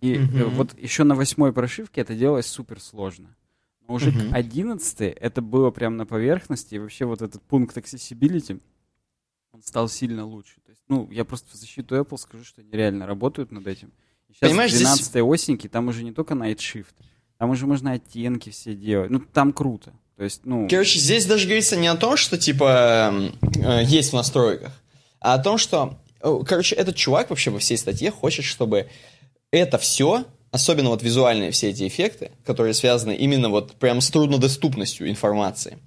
И 0.00 0.14
mm-hmm. 0.14 0.48
вот 0.50 0.78
еще 0.78 1.04
на 1.04 1.14
восьмой 1.14 1.52
прошивке 1.52 2.00
это 2.00 2.14
делалось 2.14 2.46
супер 2.46 2.80
сложно. 2.80 3.34
Но 3.86 3.94
уже 3.94 4.10
mm-hmm. 4.10 4.32
11 4.32 5.00
это 5.00 5.42
было 5.42 5.70
прям 5.70 5.96
на 5.96 6.06
поверхности, 6.06 6.74
и 6.74 6.78
вообще 6.78 7.04
вот 7.04 7.22
этот 7.22 7.42
пункт 7.42 7.76
accessibility, 7.76 8.60
он 9.52 9.62
стал 9.62 9.88
сильно 9.88 10.24
лучше. 10.24 10.54
То 10.64 10.70
есть, 10.70 10.82
ну, 10.88 11.08
я 11.10 11.24
просто 11.24 11.50
в 11.52 11.54
защиту 11.54 11.96
Apple 11.96 12.18
скажу, 12.18 12.44
что 12.44 12.60
они 12.60 12.70
реально 12.72 13.06
работают 13.06 13.52
над 13.52 13.66
этим. 13.66 13.92
И 14.28 14.32
сейчас 14.32 14.50
Понимаешь, 14.50 14.72
12 14.72 15.04
здесь... 15.04 15.22
осеньки, 15.22 15.68
там 15.68 15.88
уже 15.88 16.02
не 16.02 16.12
только 16.12 16.34
Night 16.34 16.56
Shift, 16.56 16.94
там 17.38 17.50
уже 17.50 17.66
можно 17.66 17.92
оттенки 17.92 18.50
все 18.50 18.74
делать. 18.74 19.10
Ну, 19.10 19.20
там 19.20 19.52
круто. 19.52 19.92
То 20.16 20.24
есть, 20.24 20.42
ну... 20.44 20.68
Короче, 20.68 20.98
здесь 20.98 21.26
даже 21.26 21.46
говорится 21.46 21.76
не 21.76 21.88
о 21.88 21.96
том, 21.96 22.16
что, 22.16 22.38
типа, 22.38 23.12
э, 23.56 23.84
есть 23.84 24.10
в 24.10 24.14
настройках, 24.14 24.72
а 25.20 25.34
о 25.34 25.38
том, 25.38 25.58
что, 25.58 25.98
э, 26.20 26.38
короче, 26.46 26.76
этот 26.76 26.96
чувак 26.96 27.30
вообще 27.30 27.50
во 27.50 27.58
всей 27.58 27.76
статье 27.76 28.10
хочет, 28.10 28.44
чтобы 28.44 28.88
это 29.50 29.76
все, 29.78 30.24
особенно 30.54 30.90
вот 30.90 31.02
визуальные 31.02 31.50
все 31.50 31.70
эти 31.70 31.88
эффекты, 31.88 32.30
которые 32.46 32.74
связаны 32.74 33.16
именно 33.16 33.48
вот 33.48 33.72
прям 33.72 34.00
с 34.00 34.08
труднодоступностью 34.10 35.10
информации, 35.10 35.78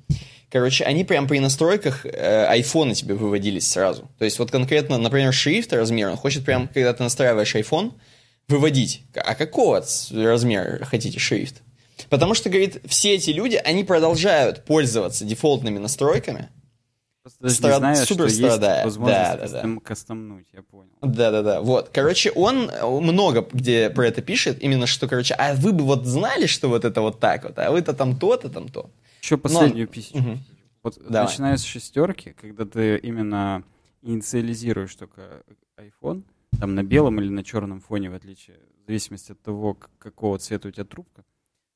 Короче, 0.49 0.85
они 0.85 1.03
прям 1.03 1.27
при 1.27 1.39
настройках 1.39 2.05
э, 2.05 2.45
айфона 2.45 2.95
тебе 2.95 3.15
выводились 3.15 3.67
сразу. 3.69 4.09
То 4.17 4.23
есть 4.23 4.39
вот 4.39 4.49
конкретно, 4.49 4.97
например, 4.97 5.33
шрифт 5.33 5.73
размер, 5.73 6.07
он 6.07 6.15
хочет 6.15 6.45
прям, 6.45 6.69
когда 6.69 6.93
ты 6.93 7.03
настраиваешь 7.03 7.53
iPhone, 7.53 7.91
выводить. 8.47 9.01
А 9.13 9.35
какого 9.35 9.85
размера 10.13 10.85
хотите 10.85 11.19
шрифт? 11.19 11.63
Потому 12.09 12.33
что, 12.33 12.49
говорит, 12.49 12.77
все 12.85 13.15
эти 13.15 13.31
люди, 13.31 13.57
они 13.57 13.83
продолжают 13.83 14.63
пользоваться 14.63 15.25
дефолтными 15.25 15.79
настройками. 15.79 16.47
Просто 17.39 17.57
Стра... 17.57 17.69
не 17.69 17.77
знаешь, 17.77 18.07
супер 18.07 18.29
что 18.29 18.37
страдая. 18.37 18.75
есть 18.75 18.85
возможность 18.85 19.31
да, 19.31 19.37
кастом... 19.37 19.75
да. 19.75 19.81
кастомнуть, 19.81 20.47
я 20.53 20.61
понял. 20.61 20.91
Да-да-да, 21.01 21.61
вот. 21.61 21.89
Короче, 21.93 22.31
он 22.31 22.71
много 22.81 23.47
где 23.51 23.89
про 23.89 24.07
это 24.07 24.21
пишет, 24.21 24.61
именно 24.61 24.87
что, 24.87 25.07
короче, 25.07 25.33
а 25.35 25.53
вы 25.55 25.73
бы 25.73 25.83
вот 25.83 26.05
знали, 26.05 26.45
что 26.45 26.69
вот 26.69 26.85
это 26.85 27.01
вот 27.01 27.19
так 27.19 27.43
вот, 27.43 27.57
а 27.59 27.71
вы-то 27.71 27.93
там 27.93 28.17
то-то, 28.17 28.49
там 28.49 28.69
то. 28.69 28.89
Еще 29.21 29.37
последнюю 29.37 29.87
Но... 29.87 29.93
писечку. 29.93 30.17
Угу. 30.19 30.37
Вот 30.83 30.97
Давай. 31.09 31.29
начиная 31.29 31.57
с 31.57 31.63
шестерки, 31.63 32.33
когда 32.39 32.65
ты 32.65 32.97
именно 32.97 33.63
инициализируешь 34.01 34.95
только 34.95 35.43
iPhone, 35.77 36.23
там 36.59 36.75
на 36.75 36.83
белом 36.83 37.19
или 37.19 37.29
на 37.29 37.43
черном 37.43 37.81
фоне, 37.81 38.09
в 38.09 38.13
отличие, 38.13 38.57
в 38.83 38.87
зависимости 38.87 39.33
от 39.33 39.41
того, 39.41 39.77
какого 39.99 40.39
цвета 40.39 40.69
у 40.69 40.71
тебя 40.71 40.85
трубка, 40.85 41.23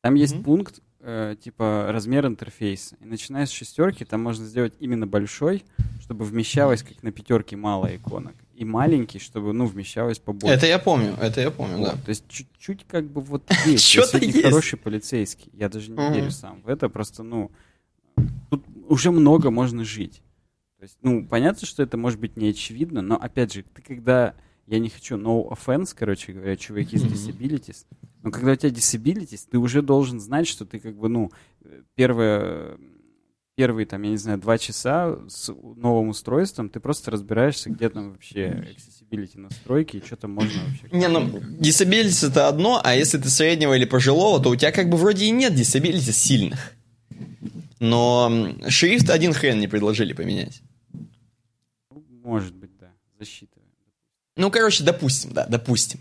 там 0.02 0.16
есть 0.16 0.36
mm-hmm. 0.36 0.44
пункт, 0.44 0.82
э, 1.02 1.36
типа 1.42 1.88
размер 1.90 2.26
интерфейса. 2.26 2.96
И 3.02 3.06
начиная 3.06 3.46
с 3.46 3.52
шестерки, 3.52 4.06
там 4.06 4.22
можно 4.22 4.46
сделать 4.46 4.74
именно 4.80 5.08
большой, 5.08 5.64
чтобы 6.02 6.26
вмещалось, 6.26 6.84
как 6.84 7.02
на 7.04 7.12
пятерке, 7.12 7.56
мало 7.56 7.94
иконок. 7.96 8.36
И 8.56 8.66
маленький, 8.66 9.20
чтобы, 9.20 9.54
ну, 9.54 9.66
вмещалось 9.66 10.20
побольше. 10.20 10.56
Это 10.56 10.68
я 10.68 10.78
помню, 10.78 11.16
это 11.20 11.42
я 11.42 11.50
помню, 11.50 11.78
вот. 11.78 11.86
да. 11.86 11.92
То 11.94 12.10
есть 12.10 12.28
чуть-чуть 12.28 12.86
как 12.88 13.06
бы 13.06 13.22
вот 13.22 13.44
есть. 13.66 13.86
Что-то 13.86 14.20
есть. 14.20 14.42
хороший 14.42 14.78
полицейский. 14.78 15.52
Я 15.54 15.70
даже 15.70 15.92
не 15.92 16.14
верю 16.14 16.32
сам 16.32 16.62
в 16.62 16.70
это. 16.70 16.88
Просто, 16.88 17.24
ну, 17.24 17.52
тут 18.50 18.64
уже 18.88 19.12
много 19.12 19.50
можно 19.50 19.84
жить. 19.84 20.22
То 20.78 20.84
есть, 20.84 20.98
ну, 21.02 21.26
понятно, 21.26 21.68
что 21.68 21.84
это 21.84 21.98
может 21.98 22.20
быть 22.20 22.38
не 22.38 22.50
очевидно, 22.50 23.02
но, 23.02 23.16
опять 23.16 23.54
же, 23.54 23.64
ты 23.64 23.82
когда 23.82 24.36
я 24.68 24.80
не 24.80 24.90
хочу 24.90 25.18
no 25.18 25.48
offense, 25.50 25.94
короче 25.98 26.34
говоря, 26.34 26.56
чуваки 26.56 26.98
с 26.98 27.04
disabilities, 27.04 27.86
но 28.24 28.32
когда 28.32 28.52
у 28.52 28.56
тебя 28.56 28.70
disabilities, 28.70 29.48
ты 29.50 29.58
уже 29.58 29.82
должен 29.82 30.20
знать, 30.20 30.48
что 30.48 30.66
ты 30.66 30.80
как 30.80 30.96
бы, 30.96 31.10
ну, 31.10 31.32
первое, 31.96 32.78
первые, 33.56 33.86
там, 33.86 34.02
я 34.04 34.12
не 34.12 34.18
знаю, 34.18 34.38
два 34.40 34.58
часа 34.58 35.18
с 35.28 35.52
новым 35.76 36.10
устройством, 36.10 36.70
ты 36.70 36.80
просто 36.80 37.12
разбираешься, 37.12 37.70
где 37.70 37.90
там 37.90 38.12
вообще 38.12 38.76
accessibility 38.76 39.40
настройки 39.40 39.98
и 39.98 40.06
что 40.06 40.16
там 40.16 40.32
можно 40.32 40.62
вообще. 40.64 40.88
Не, 40.92 41.08
ну, 41.08 41.28
disabilities 41.60 42.28
это 42.30 42.48
одно, 42.48 42.80
а 42.84 42.96
если 42.96 43.18
ты 43.18 43.30
среднего 43.30 43.76
или 43.76 43.86
пожилого, 43.86 44.42
то 44.42 44.50
у 44.50 44.56
тебя 44.56 44.72
как 44.72 44.90
бы 44.90 44.98
вроде 44.98 45.26
и 45.26 45.32
нет 45.32 45.54
disabilities 45.54 46.12
сильных. 46.12 46.74
Но 47.80 48.56
шрифт 48.68 49.10
один 49.10 49.34
хрен 49.34 49.60
не 49.60 49.68
предложили 49.68 50.14
поменять. 50.14 50.62
Может 52.24 52.56
быть, 52.56 52.78
да. 52.80 52.92
Защита. 53.18 53.60
Ну, 54.36 54.52
короче, 54.52 54.84
допустим, 54.84 55.34
да, 55.34 55.48
допустим. 55.48 56.00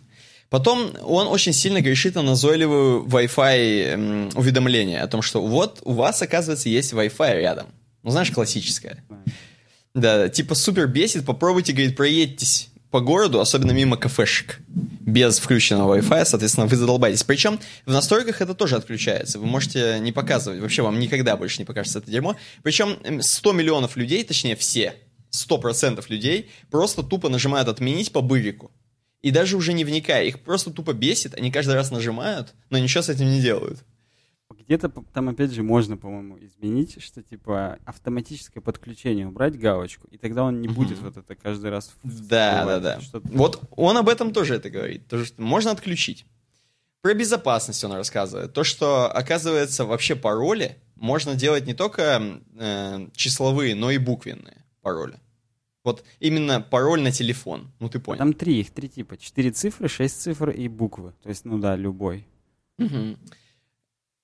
Потом 0.50 0.92
он 1.02 1.28
очень 1.28 1.52
сильно 1.52 1.80
грешит 1.80 2.16
на 2.16 2.22
назойливую 2.22 3.04
Wi-Fi 3.06 4.32
уведомление 4.34 5.00
о 5.00 5.06
том, 5.06 5.22
что 5.22 5.40
вот 5.40 5.80
у 5.84 5.92
вас, 5.92 6.20
оказывается, 6.20 6.68
есть 6.68 6.92
Wi-Fi 6.92 7.36
рядом. 7.38 7.68
Ну, 8.02 8.10
знаешь, 8.10 8.30
классическое. 8.32 9.04
Да, 9.94 10.28
типа 10.28 10.54
супер 10.54 10.88
бесит, 10.88 11.24
попробуйте, 11.24 11.72
говорит, 11.72 11.96
проедьтесь 11.96 12.68
по 12.90 13.00
городу, 13.00 13.40
особенно 13.40 13.70
мимо 13.70 13.96
кафешек, 13.96 14.58
без 14.68 15.38
включенного 15.38 15.98
Wi-Fi, 15.98 16.24
соответственно, 16.24 16.66
вы 16.66 16.74
задолбаетесь. 16.74 17.22
Причем 17.22 17.60
в 17.86 17.92
настройках 17.92 18.40
это 18.40 18.54
тоже 18.54 18.74
отключается. 18.74 19.38
Вы 19.38 19.46
можете 19.46 19.98
не 20.00 20.10
показывать, 20.10 20.60
вообще 20.60 20.82
вам 20.82 20.98
никогда 20.98 21.36
больше 21.36 21.60
не 21.60 21.64
покажется 21.64 22.00
это 22.00 22.10
дерьмо. 22.10 22.36
Причем 22.64 22.98
100 23.22 23.52
миллионов 23.52 23.96
людей, 23.96 24.24
точнее 24.24 24.56
все, 24.56 24.94
100% 25.32 26.04
людей 26.08 26.50
просто 26.70 27.04
тупо 27.04 27.28
нажимают 27.28 27.68
«отменить» 27.68 28.10
по 28.10 28.20
бырику. 28.20 28.72
И 29.22 29.30
даже 29.30 29.56
уже 29.56 29.72
не 29.72 29.84
вникая, 29.84 30.24
их 30.24 30.40
просто 30.40 30.70
тупо 30.70 30.92
бесит, 30.92 31.34
они 31.34 31.50
каждый 31.50 31.74
раз 31.74 31.90
нажимают, 31.90 32.54
но 32.70 32.78
ничего 32.78 33.02
с 33.02 33.08
этим 33.08 33.26
не 33.26 33.40
делают. 33.40 33.84
Где-то 34.70 34.88
там, 34.88 35.28
опять 35.28 35.50
же, 35.50 35.62
можно, 35.62 35.96
по-моему, 35.96 36.38
изменить, 36.38 37.02
что, 37.02 37.22
типа, 37.22 37.78
автоматическое 37.84 38.62
подключение, 38.62 39.26
убрать 39.26 39.58
галочку, 39.58 40.06
и 40.08 40.16
тогда 40.16 40.44
он 40.44 40.60
не 40.60 40.68
будет 40.68 40.98
вот 41.00 41.16
это 41.16 41.34
каждый 41.34 41.70
раз... 41.70 41.92
Да, 42.04 42.64
да, 42.64 42.78
да. 42.78 43.00
Вот 43.24 43.60
он 43.72 43.96
об 43.96 44.08
этом 44.08 44.32
тоже 44.32 44.54
это 44.54 44.70
говорит, 44.70 45.06
то, 45.08 45.24
что 45.24 45.42
можно 45.42 45.72
отключить. 45.72 46.24
Про 47.02 47.14
безопасность 47.14 47.82
он 47.82 47.92
рассказывает. 47.92 48.52
То, 48.52 48.62
что, 48.62 49.10
оказывается, 49.10 49.84
вообще 49.84 50.14
пароли 50.14 50.76
можно 50.94 51.34
делать 51.34 51.66
не 51.66 51.74
только 51.74 52.40
э, 52.56 53.08
числовые, 53.12 53.74
но 53.74 53.90
и 53.90 53.98
буквенные 53.98 54.64
пароля. 54.82 55.18
Вот 55.82 56.04
именно 56.18 56.60
пароль 56.60 57.00
на 57.00 57.10
телефон. 57.10 57.70
Ну, 57.80 57.88
ты 57.88 57.98
понял. 57.98 58.18
Там 58.18 58.32
три, 58.32 58.60
их 58.60 58.70
три 58.70 58.88
типа. 58.88 59.16
Четыре 59.16 59.50
цифры, 59.50 59.88
шесть 59.88 60.20
цифр 60.20 60.50
и 60.50 60.68
буквы. 60.68 61.14
То 61.22 61.28
есть, 61.30 61.44
ну 61.44 61.58
да, 61.58 61.76
любой. 61.76 62.26
Угу. 62.78 63.16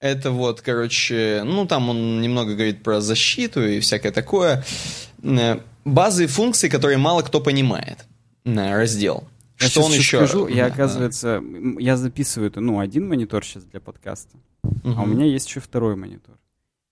Это 0.00 0.30
вот, 0.30 0.60
короче, 0.60 1.42
ну, 1.44 1.66
там 1.66 1.88
он 1.88 2.20
немного 2.20 2.54
говорит 2.54 2.82
про 2.82 3.00
защиту 3.00 3.66
и 3.66 3.80
всякое 3.80 4.12
такое. 4.12 4.64
Э, 5.22 5.60
базы 5.84 6.26
функции, 6.26 6.68
которые 6.68 6.98
мало 6.98 7.22
кто 7.22 7.40
понимает. 7.40 8.04
Раздел. 8.44 9.26
Я 9.58 9.68
что 9.68 9.82
он 9.82 9.92
еще... 9.92 10.18
Скажу, 10.18 10.48
я, 10.48 10.66
оказывается, 10.66 11.42
я 11.78 11.96
записываю 11.96 12.50
это, 12.50 12.60
ну, 12.60 12.78
один 12.78 13.08
монитор 13.08 13.42
сейчас 13.44 13.64
для 13.64 13.80
подкаста, 13.80 14.36
угу. 14.62 14.94
а 14.96 15.02
у 15.02 15.06
меня 15.06 15.24
есть 15.24 15.48
еще 15.48 15.60
второй 15.60 15.96
монитор. 15.96 16.36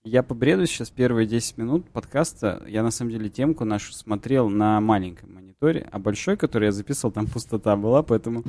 Я 0.05 0.21
побреду 0.21 0.67
сейчас 0.67 0.91
первые 0.91 1.25
10 1.25 1.57
минут 1.57 1.89
подкаста. 1.89 2.61
Я 2.67 2.83
на 2.83 2.91
самом 2.91 3.09
деле 3.09 3.27
темку 3.27 3.65
нашу 3.65 3.91
смотрел 3.91 4.49
на 4.49 4.79
маленьком 4.79 5.33
мониторе, 5.33 5.89
а 5.91 5.97
большой, 5.97 6.37
который 6.37 6.65
я 6.65 6.71
записывал, 6.71 7.11
там 7.11 7.25
пустота 7.25 7.75
была, 7.75 8.03
поэтому 8.03 8.43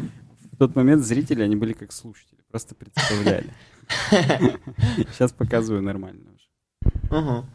в 0.52 0.58
тот 0.58 0.76
момент 0.76 1.02
зрители, 1.02 1.42
они 1.42 1.56
были 1.56 1.72
как 1.72 1.92
слушатели, 1.92 2.38
просто 2.50 2.74
представляли. 2.74 3.54
Сейчас 5.12 5.32
показываю 5.32 5.80
нормально 5.80 6.24
уже. 6.34 7.46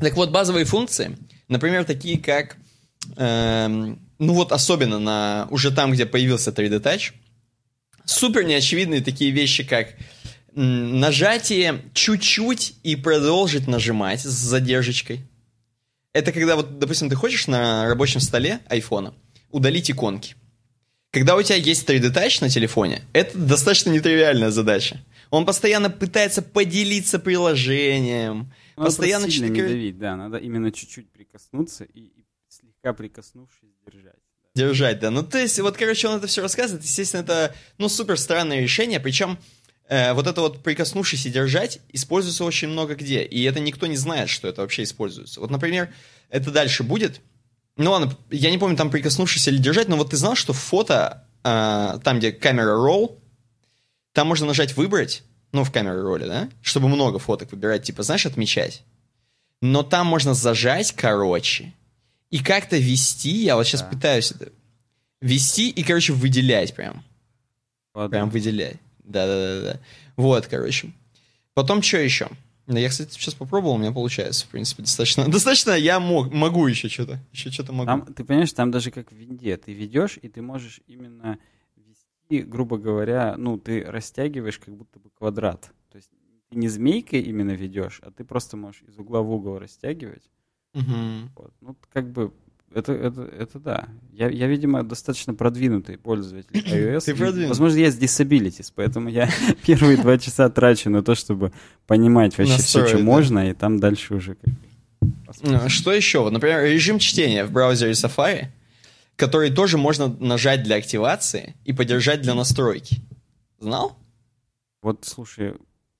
Так 0.00 0.16
вот, 0.16 0.32
базовые 0.32 0.66
функции, 0.66 1.16
например, 1.48 1.86
такие 1.86 2.18
как, 2.18 2.58
эм, 3.16 4.00
ну 4.18 4.34
вот 4.34 4.52
особенно 4.52 4.98
на 4.98 5.48
уже 5.50 5.74
там, 5.74 5.92
где 5.92 6.04
появился 6.04 6.50
3D 6.50 6.82
Touch, 6.82 7.14
супер 8.04 8.44
неочевидные 8.44 9.00
такие 9.00 9.30
вещи, 9.30 9.66
как 9.66 9.94
нажатие 10.54 11.82
чуть-чуть 11.94 12.76
и 12.82 12.96
продолжить 12.96 13.66
нажимать 13.66 14.20
с 14.20 14.28
задержкой. 14.28 15.20
Это 16.12 16.32
когда 16.32 16.56
вот, 16.56 16.78
допустим, 16.78 17.10
ты 17.10 17.16
хочешь 17.16 17.48
на 17.48 17.88
рабочем 17.88 18.20
столе 18.20 18.60
айфона 18.68 19.14
удалить 19.50 19.90
иконки. 19.90 20.36
Когда 21.10 21.36
у 21.36 21.42
тебя 21.42 21.56
есть 21.56 21.88
3D 21.88 22.12
Touch 22.12 22.38
на 22.40 22.48
телефоне, 22.48 23.02
это 23.12 23.38
достаточно 23.38 23.90
нетривиальная 23.90 24.50
задача. 24.50 25.00
Он 25.30 25.46
постоянно 25.46 25.90
пытается 25.90 26.42
поделиться 26.42 27.18
приложением. 27.18 28.52
Надо 28.76 28.86
постоянно 28.86 29.30
сильно 29.30 29.46
не 29.46 29.62
давить, 29.62 29.98
да, 29.98 30.16
надо 30.16 30.38
именно 30.38 30.72
чуть-чуть 30.72 31.10
прикоснуться 31.10 31.84
и, 31.84 32.00
и 32.00 32.26
слегка 32.48 32.92
прикоснувшись 32.92 33.70
держать. 33.86 34.18
Держать, 34.54 35.00
да. 35.00 35.10
Ну, 35.10 35.24
то 35.24 35.38
есть, 35.38 35.58
вот, 35.58 35.76
короче, 35.76 36.08
он 36.08 36.18
это 36.18 36.28
все 36.28 36.42
рассказывает. 36.42 36.84
Естественно, 36.84 37.22
это, 37.22 37.54
ну, 37.78 37.88
супер 37.88 38.16
странное 38.16 38.60
решение. 38.60 39.00
Причем 39.00 39.38
э, 39.88 40.12
вот 40.12 40.26
это 40.26 40.40
вот 40.40 40.62
прикоснувшись 40.62 41.26
и 41.26 41.30
держать 41.30 41.80
используется 41.92 42.44
очень 42.44 42.68
много 42.68 42.94
где. 42.94 43.22
И 43.22 43.42
это 43.44 43.60
никто 43.60 43.86
не 43.86 43.96
знает, 43.96 44.28
что 44.28 44.48
это 44.48 44.62
вообще 44.62 44.82
используется. 44.82 45.40
Вот, 45.40 45.50
например, 45.50 45.92
это 46.30 46.50
дальше 46.50 46.82
будет. 46.82 47.20
Ну 47.76 47.90
ладно, 47.90 48.16
я 48.30 48.50
не 48.50 48.58
помню, 48.58 48.76
там 48.76 48.90
прикоснувшись 48.90 49.48
или 49.48 49.58
держать, 49.58 49.88
но 49.88 49.96
вот 49.96 50.10
ты 50.10 50.16
знал, 50.16 50.36
что 50.36 50.52
фото, 50.52 51.26
э, 51.42 51.98
там, 52.02 52.18
где 52.18 52.32
камера 52.32 52.76
ролл, 52.76 53.20
там 54.12 54.28
можно 54.28 54.46
нажать 54.46 54.76
«Выбрать», 54.76 55.24
ну, 55.54 55.62
в 55.62 55.70
камере 55.70 56.00
роли, 56.00 56.26
да, 56.26 56.48
чтобы 56.62 56.88
много 56.88 57.18
фоток 57.18 57.52
выбирать, 57.52 57.84
типа, 57.84 58.02
знаешь, 58.02 58.26
отмечать. 58.26 58.82
Но 59.62 59.82
там 59.82 60.06
можно 60.06 60.34
зажать, 60.34 60.92
короче, 60.92 61.72
и 62.30 62.38
как-то 62.42 62.76
вести, 62.76 63.44
я 63.44 63.54
вот 63.54 63.64
сейчас 63.64 63.82
да. 63.82 63.88
пытаюсь 63.88 64.32
это, 64.32 64.50
вести 65.20 65.70
и, 65.70 65.82
короче, 65.84 66.12
выделять 66.12 66.74
прям. 66.74 67.04
Ладно. 67.94 68.10
Прям 68.10 68.30
выделять. 68.30 68.78
Да-да-да. 69.04 69.80
Вот, 70.16 70.46
короче. 70.46 70.92
Потом 71.54 71.82
что 71.82 71.98
еще? 71.98 72.28
Я, 72.66 72.88
кстати, 72.88 73.12
сейчас 73.12 73.34
попробовал, 73.34 73.74
у 73.74 73.78
меня 73.78 73.92
получается, 73.92 74.46
в 74.46 74.48
принципе, 74.48 74.82
достаточно. 74.82 75.28
Достаточно, 75.28 75.72
я 75.72 76.00
мог, 76.00 76.32
могу 76.32 76.66
еще 76.66 76.88
что-то. 76.88 77.18
Еще 77.30 77.50
что-то 77.50 77.72
могу. 77.72 77.86
Там, 77.86 78.06
ты 78.06 78.24
понимаешь, 78.24 78.52
там 78.52 78.70
даже 78.70 78.90
как 78.90 79.12
в 79.12 79.14
винде. 79.14 79.56
Ты 79.58 79.74
ведешь, 79.74 80.18
и 80.20 80.28
ты 80.28 80.40
можешь 80.40 80.80
именно 80.86 81.38
вести, 81.76 82.42
грубо 82.42 82.78
говоря, 82.78 83.34
ну, 83.36 83.58
ты 83.58 83.84
растягиваешь 83.84 84.58
как 84.58 84.74
будто 84.74 84.98
бы 84.98 85.10
квадрат. 85.10 85.70
То 85.90 85.96
есть 85.96 86.10
ты 86.48 86.56
не 86.56 86.68
змейкой 86.68 87.20
именно 87.20 87.52
ведешь, 87.52 88.00
а 88.02 88.10
ты 88.10 88.24
просто 88.24 88.56
можешь 88.56 88.82
из 88.88 88.98
угла 88.98 89.20
в 89.20 89.30
угол 89.30 89.58
растягивать. 89.58 90.30
Угу. 90.72 91.30
Вот. 91.36 91.52
Ну, 91.60 91.76
как 91.92 92.10
бы 92.10 92.32
это, 92.74 92.92
это, 92.92 93.22
это 93.22 93.58
да. 93.58 93.88
Я, 94.12 94.28
я, 94.28 94.46
видимо, 94.46 94.82
достаточно 94.82 95.34
продвинутый 95.34 95.96
пользователь 95.96 96.50
iOS. 96.52 97.04
Ты 97.04 97.14
продвинутый. 97.14 97.48
Возможно, 97.48 97.78
я 97.78 97.90
с 97.90 97.98
disabilities, 97.98 98.72
поэтому 98.74 99.08
я 99.08 99.30
первые 99.66 99.96
два 99.96 100.18
часа 100.18 100.48
трачу 100.50 100.90
на 100.90 101.02
то, 101.02 101.14
чтобы 101.14 101.52
понимать 101.86 102.36
вообще 102.36 102.58
все, 102.58 102.86
что 102.86 102.98
можно, 102.98 103.50
и 103.50 103.54
там 103.54 103.78
дальше 103.78 104.14
уже 104.14 104.36
ну, 105.42 105.68
Что 105.68 105.92
еще? 105.92 106.20
Вот, 106.20 106.32
например, 106.32 106.64
режим 106.64 106.98
чтения 106.98 107.44
в 107.44 107.52
браузере 107.52 107.92
Safari, 107.92 108.46
который 109.16 109.50
тоже 109.50 109.78
можно 109.78 110.08
нажать 110.08 110.62
для 110.62 110.76
активации 110.76 111.54
и 111.64 111.72
подержать 111.72 112.22
для 112.22 112.34
настройки. 112.34 113.02
Знал? 113.58 113.96
Вот, 114.82 115.04
слушай, 115.04 115.54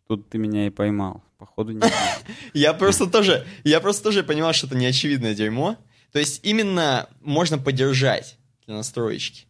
тут 0.08 0.28
ты 0.28 0.38
меня 0.38 0.66
и 0.66 0.70
поймал. 0.70 1.22
Походу, 1.38 1.72
не 1.72 1.80
Я 2.54 2.72
просто 2.74 3.06
тоже, 3.06 3.46
я 3.64 3.80
просто 3.80 4.02
тоже 4.02 4.22
понимал, 4.22 4.52
что 4.52 4.66
это 4.66 4.76
неочевидное 4.76 5.34
дерьмо. 5.34 5.76
То 6.14 6.20
есть 6.20 6.44
именно 6.44 7.10
можно 7.22 7.58
поддержать 7.58 8.38
для 8.66 8.76
настроечки. 8.76 9.48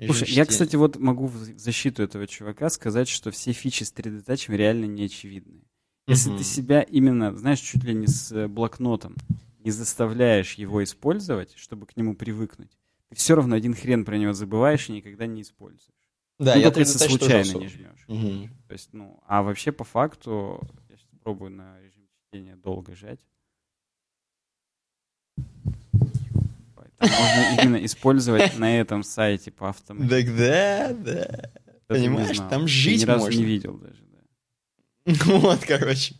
Слушай, 0.00 0.28
я, 0.28 0.46
кстати, 0.46 0.76
вот 0.76 1.00
могу 1.00 1.26
в 1.26 1.36
защиту 1.58 2.04
этого 2.04 2.28
чувака 2.28 2.70
сказать, 2.70 3.08
что 3.08 3.32
все 3.32 3.50
фичи 3.50 3.82
с 3.82 3.92
3D 3.92 4.24
Touch 4.24 4.54
реально 4.54 4.84
не 4.84 5.06
очевидны. 5.06 5.64
Если 6.06 6.32
mm-hmm. 6.32 6.38
ты 6.38 6.44
себя 6.44 6.82
именно, 6.82 7.36
знаешь, 7.36 7.58
чуть 7.58 7.82
ли 7.82 7.92
не 7.92 8.06
с 8.06 8.30
э, 8.30 8.46
блокнотом 8.46 9.16
не 9.58 9.72
заставляешь 9.72 10.54
его 10.54 10.84
использовать, 10.84 11.54
чтобы 11.56 11.86
к 11.86 11.96
нему 11.96 12.14
привыкнуть, 12.14 12.70
ты 13.08 13.16
все 13.16 13.34
равно 13.34 13.56
один 13.56 13.74
хрен 13.74 14.04
про 14.04 14.18
него 14.18 14.34
забываешь 14.34 14.88
и 14.90 14.92
никогда 14.92 15.26
не 15.26 15.42
используешь. 15.42 15.90
Да, 16.38 16.54
ну, 16.54 16.60
я 16.60 16.70
только 16.70 16.88
если 16.88 16.98
случайно 16.98 17.58
не 17.58 17.66
жмешь. 17.66 18.04
Угу. 18.06 18.48
То 18.68 18.72
есть, 18.72 18.92
ну, 18.92 19.20
а 19.26 19.42
вообще 19.42 19.72
по 19.72 19.82
факту, 19.82 20.60
я 20.88 20.96
сейчас 20.96 21.10
пробую 21.20 21.50
на 21.50 21.80
режим 21.80 22.06
чтения 22.28 22.54
долго 22.54 22.94
жать. 22.94 23.18
Можно 27.02 27.62
именно 27.62 27.84
использовать 27.84 28.58
на 28.58 28.78
этом 28.78 29.02
сайте 29.02 29.50
по 29.50 29.70
автомату. 29.70 30.08
Так 30.08 30.36
да, 30.36 30.92
да. 30.92 31.50
Понимаешь, 31.88 32.38
там 32.48 32.68
жить 32.68 33.06
можно. 33.06 33.12
Ни 33.12 33.24
разу 33.26 33.38
не 33.38 33.44
видел 33.44 33.78
даже, 33.78 34.02
да. 34.04 35.12
Вот, 35.26 35.60
короче. 35.66 36.14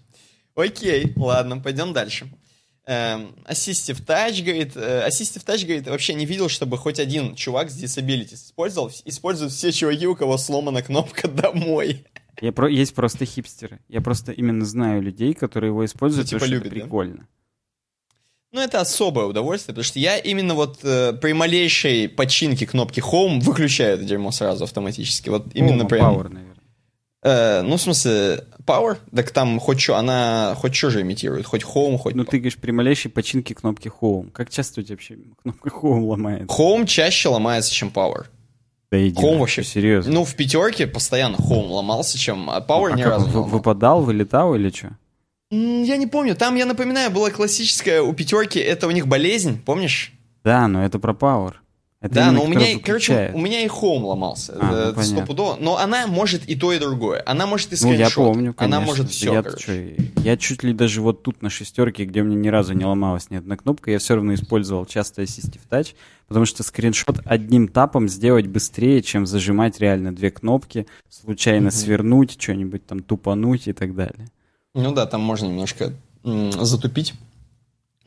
Окей, 0.55 1.13
ладно, 1.17 1.59
пойдем 1.59 1.93
дальше. 1.93 2.31
Эм, 2.85 3.37
Assistive 3.49 4.05
Touch, 4.05 4.43
говорит, 4.43 4.73
э, 4.75 5.09
Assistive 5.09 5.45
Touch, 5.47 5.65
говорит, 5.65 5.87
вообще 5.87 6.15
не 6.15 6.27
видел, 6.27 6.49
чтобы 6.49 6.77
хоть 6.77 6.99
один 6.99 7.37
чувак 7.37 7.71
с 7.71 7.81
disabilities 7.81 8.35
использовал. 8.35 8.91
Используют 9.05 9.53
все 9.53 9.71
чуваки, 9.71 10.07
у 10.07 10.17
кого 10.17 10.37
сломана 10.37 10.83
кнопка 10.83 11.29
«Домой». 11.29 12.05
Я 12.41 12.53
про... 12.53 12.69
Есть 12.69 12.95
просто 12.95 13.25
хипстеры. 13.25 13.79
Я 13.89 14.01
просто 14.01 14.33
именно 14.33 14.65
знаю 14.65 15.01
людей, 15.01 15.33
которые 15.33 15.69
его 15.69 15.85
используют, 15.85 16.29
типа 16.29 16.41
потому 16.41 16.55
любят, 16.55 16.67
что 16.67 16.77
это 16.77 16.85
прикольно. 16.85 17.17
Да? 17.19 17.27
Ну, 18.53 18.61
это 18.61 18.81
особое 18.81 19.25
удовольствие, 19.25 19.75
потому 19.75 19.85
что 19.85 19.99
я 19.99 20.19
именно 20.19 20.55
вот 20.55 20.81
э, 20.83 21.15
при 21.15 21.33
малейшей 21.33 22.07
починке 22.07 22.67
кнопки 22.67 23.01
Home 23.01 23.41
выключаю 23.41 23.95
это 23.95 24.05
дерьмо 24.05 24.31
сразу 24.31 24.65
автоматически. 24.65 25.31
Вот 25.31 25.47
именно 25.55 25.85
Home, 25.85 25.89
прям... 25.89 26.15
Power, 26.15 26.29
наверное. 26.29 26.57
Э, 27.23 27.63
ну, 27.63 27.79
в 27.79 27.81
смысле, 27.81 28.45
Power, 28.67 28.99
так 29.15 29.31
там 29.31 29.59
хоть 29.59 29.81
что, 29.81 29.97
она 29.97 30.55
хоть 30.59 30.75
что 30.75 30.91
же 30.91 31.01
имитирует, 31.01 31.47
хоть 31.47 31.63
Home, 31.63 31.97
хоть... 31.97 32.15
Ну, 32.15 32.25
ты 32.25 32.37
говоришь, 32.37 32.59
при 32.59 32.73
малейшей 32.73 33.11
починке 33.11 33.55
кнопки 33.55 33.91
Home. 34.03 34.31
Как 34.33 34.51
часто 34.51 34.81
у 34.81 34.85
тебя 34.85 34.97
вообще 34.97 35.17
кнопка 35.41 35.71
Home 35.71 36.05
ломается? 36.05 36.47
Home 36.47 36.87
чаще 36.87 37.31
ломается, 37.31 37.73
чем 37.73 37.89
Power. 37.89 38.27
Да 38.91 39.09
иди, 39.09 39.19
Home 39.19 39.39
вообще. 39.39 39.65
Серьезно? 39.65 40.13
Ну, 40.13 40.25
в 40.25 40.35
пятерке 40.35 40.87
постоянно 40.87 41.37
Home 41.37 41.69
ломался, 41.69 42.19
чем... 42.19 42.51
А 42.51 42.61
Power 42.61 42.89
ну, 42.89 42.95
а 42.95 42.99
ни 42.99 43.03
разу 43.03 43.27
не 43.29 43.49
Выпадал, 43.49 44.03
вылетал 44.03 44.55
или 44.55 44.69
что? 44.69 44.91
Я 45.53 45.99
не 45.99 46.07
помню. 46.07 46.35
Там, 46.35 46.55
я 46.57 46.65
напоминаю, 46.65 47.11
была 47.11 47.31
классическая 47.31 48.01
у 48.01 48.15
пятерки, 48.15 48.59
это 48.59 48.87
у 48.87 48.91
них 48.91 49.07
болезнь, 49.07 49.61
помнишь? 49.63 50.13
Да, 50.45 50.67
но 50.67 50.83
это 50.83 50.99
про 50.99 51.13
Power. 51.13 51.55
Это 52.01 52.15
да, 52.15 52.33
но 52.33 52.43
у 52.43 52.49
меня, 52.49 52.81
короче, 52.83 53.31
у 53.33 53.39
меня 53.39 53.61
и 53.63 53.69
Home 53.69 54.03
ломался. 54.03 54.55
А, 54.59 54.89
это 54.89 54.99
ну, 54.99 55.05
стопудово. 55.05 55.57
Но 55.61 55.77
она 55.77 56.09
может 56.09 56.49
и 56.49 56.57
то, 56.57 56.73
и 56.73 56.81
другое. 56.81 57.23
Она 57.27 57.47
может 57.47 57.73
и 57.73 57.77
скриншот. 57.77 58.17
Ну, 58.17 58.23
я 58.25 58.33
помню, 58.33 58.55
конечно. 58.55 58.77
Она 58.79 58.85
может 58.85 59.11
все, 59.11 59.35
я, 59.35 59.43
короче. 59.43 59.97
я 60.17 60.37
чуть 60.37 60.65
ли 60.65 60.73
даже 60.73 61.01
вот 61.01 61.23
тут 61.23 61.43
на 61.43 61.51
шестерке, 61.51 62.07
где 62.07 62.25
мне 62.25 62.35
ни 62.35 62.49
разу 62.49 62.73
не 62.73 62.85
ломалась 62.85 63.31
ни 63.31 63.37
одна 63.37 63.57
кнопка, 63.57 63.93
я 63.93 64.01
все 64.01 64.17
равно 64.17 64.35
использовал 64.35 64.85
часто 64.85 65.23
Assistive 65.23 65.61
Touch, 65.71 65.95
потому 66.27 66.45
что 66.45 66.65
скриншот 66.65 67.21
одним 67.25 67.69
тапом 67.69 68.09
сделать 68.09 68.49
быстрее, 68.49 69.01
чем 69.03 69.25
зажимать 69.25 69.79
реально 69.79 70.13
две 70.13 70.33
кнопки, 70.33 70.89
случайно 71.09 71.69
угу. 71.69 71.77
свернуть, 71.77 72.41
что-нибудь 72.41 72.85
там 72.85 73.01
тупануть 73.01 73.69
и 73.69 73.73
так 73.73 73.95
далее. 73.95 74.29
Ну 74.75 74.93
да, 74.93 75.07
там 75.07 75.21
можно 75.21 75.47
немножко 75.47 75.93
затупить. 76.25 77.15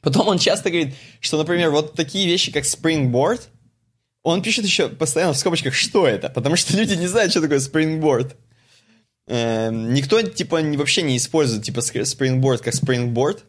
Потом 0.02 0.28
он 0.28 0.38
часто 0.38 0.70
говорит, 0.70 0.96
что, 1.20 1.38
например, 1.38 1.72
вот 1.72 1.94
такие 1.94 2.28
вещи, 2.28 2.52
как 2.52 2.64
Springboard, 2.64 3.42
он 4.24 4.42
пишет 4.42 4.66
еще 4.66 4.90
постоянно 4.90 5.34
в 5.34 5.38
скобочках, 5.38 5.74
что 5.74 6.08
это, 6.08 6.30
потому 6.30 6.56
что 6.56 6.76
люди 6.78 6.94
не 6.94 7.08
знают, 7.08 7.32
что 7.32 7.42
такое 7.42 7.60
Springboard. 7.60 8.36
Эм, 9.28 9.94
никто, 9.94 10.22
типа, 10.22 10.62
вообще 10.62 11.02
не 11.02 11.18
использует, 11.18 11.64
типа, 11.64 11.80
Springboard 11.80 12.60
как 12.60 12.74
Springboard. 12.74 13.44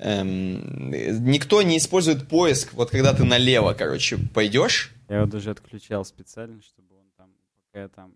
Эм, 0.00 0.90
никто 1.24 1.62
не 1.62 1.78
использует 1.78 2.28
поиск, 2.28 2.72
вот 2.74 2.90
когда 2.90 3.12
ты 3.12 3.24
налево, 3.24 3.74
короче, 3.74 4.18
пойдешь. 4.34 4.92
Я 5.08 5.18
его 5.18 5.26
даже 5.26 5.50
отключал 5.50 6.04
специально, 6.04 6.60
чтобы 6.62 6.96
он 6.96 7.06
там, 7.16 7.30
пока 7.66 7.82
я 7.82 7.88
там 7.88 8.12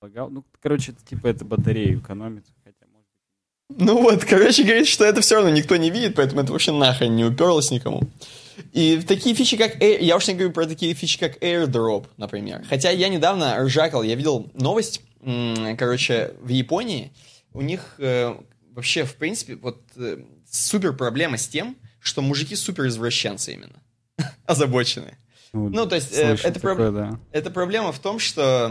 лагал. 0.00 0.30
Ну, 0.30 0.44
короче, 0.60 0.92
это, 0.92 1.04
типа 1.04 1.28
это 1.28 1.44
батарею 1.44 1.98
экономит. 1.98 2.46
Хотя, 2.64 2.86
может 2.92 3.08
быть... 3.08 3.86
Ну 3.86 4.02
вот, 4.02 4.24
короче, 4.24 4.62
говорит, 4.62 4.86
что 4.86 5.04
это 5.04 5.20
все 5.20 5.36
равно 5.36 5.50
никто 5.50 5.76
не 5.76 5.90
видит, 5.90 6.14
поэтому 6.14 6.42
это 6.42 6.52
вообще 6.52 6.72
нахрен 6.72 7.14
не 7.14 7.24
уперлось 7.24 7.70
никому. 7.70 8.02
И 8.72 9.00
такие 9.06 9.34
фичи, 9.34 9.56
как... 9.56 9.80
Air, 9.80 10.02
я 10.02 10.16
уж 10.16 10.26
не 10.26 10.34
говорю 10.34 10.52
про 10.52 10.66
такие 10.66 10.94
фичи, 10.94 11.18
как 11.18 11.42
AirDrop, 11.42 12.06
например. 12.16 12.64
Хотя 12.68 12.90
я 12.90 13.08
недавно 13.08 13.56
ржакал, 13.64 14.02
я 14.02 14.14
видел 14.14 14.50
новость, 14.54 15.02
короче, 15.76 16.34
в 16.40 16.48
Японии 16.48 17.12
у 17.52 17.60
них 17.60 17.94
э, 17.98 18.34
вообще, 18.72 19.04
в 19.04 19.16
принципе, 19.16 19.56
вот 19.56 19.80
э, 19.96 20.18
супер 20.50 20.92
проблема 20.92 21.38
с 21.38 21.48
тем, 21.48 21.76
что 22.00 22.22
мужики 22.22 22.54
супер 22.54 22.86
извращенцы 22.86 23.52
именно. 23.52 23.82
Озабоченные. 24.46 25.18
Ну, 25.52 25.68
ну, 25.70 25.86
то 25.86 25.94
есть, 25.94 26.12
э, 26.16 26.36
это, 26.42 26.60
такое, 26.60 26.74
проб... 26.74 26.94
да. 26.94 27.20
это 27.32 27.50
проблема 27.50 27.92
в 27.92 27.98
том, 27.98 28.18
что 28.18 28.70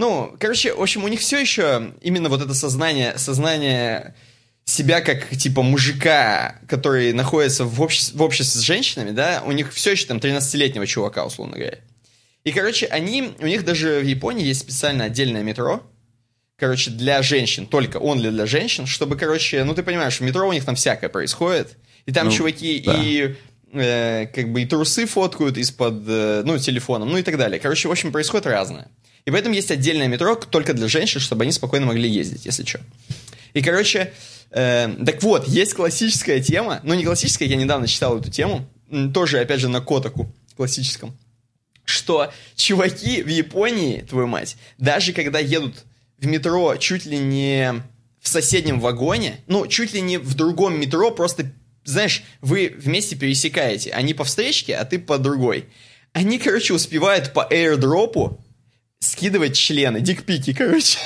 ну, 0.00 0.34
короче, 0.40 0.72
в 0.72 0.80
общем, 0.80 1.04
у 1.04 1.08
них 1.08 1.20
все 1.20 1.38
еще 1.38 1.92
именно 2.00 2.30
вот 2.30 2.40
это 2.40 2.54
сознание, 2.54 3.18
сознание 3.18 4.14
себя 4.64 5.02
как, 5.02 5.28
типа, 5.36 5.60
мужика, 5.60 6.56
который 6.66 7.12
находится 7.12 7.66
в, 7.66 7.82
обществе, 7.82 8.18
в 8.18 8.22
обществе 8.22 8.60
с 8.62 8.64
женщинами, 8.64 9.10
да, 9.10 9.42
у 9.44 9.52
них 9.52 9.74
все 9.74 9.90
еще 9.90 10.06
там 10.06 10.16
13-летнего 10.16 10.86
чувака, 10.86 11.26
условно 11.26 11.58
говоря. 11.58 11.80
И, 12.44 12.50
короче, 12.50 12.86
они, 12.86 13.34
у 13.40 13.46
них 13.46 13.66
даже 13.66 14.00
в 14.00 14.04
Японии 14.04 14.46
есть 14.46 14.60
специально 14.60 15.04
отдельное 15.04 15.42
метро, 15.42 15.82
короче, 16.56 16.90
для 16.90 17.20
женщин, 17.20 17.66
только 17.66 17.98
он 17.98 18.20
для, 18.20 18.30
для 18.30 18.46
женщин, 18.46 18.86
чтобы, 18.86 19.18
короче, 19.18 19.64
ну, 19.64 19.74
ты 19.74 19.82
понимаешь, 19.82 20.18
в 20.18 20.22
метро 20.22 20.48
у 20.48 20.52
них 20.54 20.64
там 20.64 20.76
всякое 20.76 21.10
происходит, 21.10 21.76
и 22.06 22.12
там 22.12 22.28
ну, 22.28 22.32
чуваки 22.32 22.82
да. 22.86 22.94
и 22.96 23.34
э, 23.74 24.26
как 24.28 24.50
бы 24.50 24.62
и 24.62 24.66
трусы 24.66 25.04
фоткают 25.04 25.58
из-под, 25.58 26.04
э, 26.08 26.42
ну, 26.46 26.56
телефоном, 26.56 27.10
ну 27.10 27.18
и 27.18 27.22
так 27.22 27.36
далее. 27.36 27.60
Короче, 27.60 27.86
в 27.88 27.92
общем, 27.92 28.12
происходит 28.12 28.46
разное. 28.46 28.88
И 29.24 29.30
поэтому 29.30 29.54
есть 29.54 29.70
отдельное 29.70 30.08
метро 30.08 30.34
только 30.34 30.74
для 30.74 30.88
женщин, 30.88 31.20
чтобы 31.20 31.44
они 31.44 31.52
спокойно 31.52 31.86
могли 31.86 32.08
ездить, 32.08 32.46
если 32.46 32.64
что. 32.64 32.80
И, 33.52 33.62
короче, 33.62 34.12
э, 34.50 34.88
так 35.04 35.22
вот, 35.22 35.48
есть 35.48 35.74
классическая 35.74 36.40
тема, 36.40 36.80
ну 36.82 36.94
не 36.94 37.04
классическая, 37.04 37.46
я 37.46 37.56
недавно 37.56 37.86
читал 37.86 38.18
эту 38.18 38.30
тему, 38.30 38.66
тоже, 39.12 39.40
опять 39.40 39.60
же, 39.60 39.68
на 39.68 39.80
Котаку 39.80 40.32
классическом, 40.56 41.16
что 41.84 42.32
чуваки 42.54 43.22
в 43.22 43.28
Японии, 43.28 44.04
твою 44.08 44.26
мать, 44.26 44.56
даже 44.78 45.12
когда 45.12 45.38
едут 45.38 45.84
в 46.18 46.26
метро 46.26 46.76
чуть 46.76 47.06
ли 47.06 47.18
не 47.18 47.82
в 48.20 48.28
соседнем 48.28 48.80
вагоне, 48.80 49.40
ну, 49.46 49.66
чуть 49.66 49.94
ли 49.94 50.00
не 50.00 50.18
в 50.18 50.34
другом 50.34 50.78
метро, 50.78 51.10
просто, 51.10 51.50
знаешь, 51.84 52.22
вы 52.40 52.74
вместе 52.76 53.16
пересекаете, 53.16 53.90
они 53.90 54.14
по 54.14 54.24
встречке, 54.24 54.76
а 54.76 54.84
ты 54.84 54.98
по 54.98 55.18
другой. 55.18 55.66
Они, 56.12 56.38
короче, 56.38 56.74
успевают 56.74 57.32
по 57.32 57.46
airdropу 57.50 58.40
скидывать 59.00 59.56
члены, 59.56 60.00
дикпики, 60.00 60.54
короче. 60.54 60.98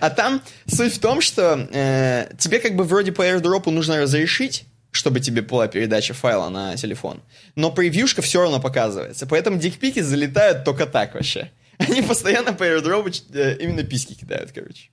А 0.00 0.10
там 0.10 0.42
суть 0.66 0.94
в 0.94 1.00
том, 1.00 1.20
что 1.20 1.68
э, 1.72 2.32
тебе 2.38 2.60
как 2.60 2.76
бы 2.76 2.84
вроде 2.84 3.12
по 3.12 3.22
airdropу 3.22 3.70
нужно 3.70 4.00
разрешить, 4.00 4.64
чтобы 4.90 5.20
тебе 5.20 5.42
была 5.42 5.68
передача 5.68 6.14
файла 6.14 6.48
на 6.48 6.76
телефон. 6.76 7.22
Но 7.56 7.72
превьюшка 7.72 8.22
все 8.22 8.42
равно 8.42 8.60
показывается. 8.60 9.26
Поэтому 9.26 9.58
дикпики 9.58 10.00
залетают 10.00 10.64
только 10.64 10.86
так 10.86 11.14
вообще. 11.14 11.50
Они 11.78 12.02
постоянно 12.02 12.52
по 12.52 12.64
airdrop 12.64 13.10
э, 13.34 13.58
именно 13.58 13.82
письки 13.82 14.14
кидают, 14.14 14.52
короче. 14.52 14.90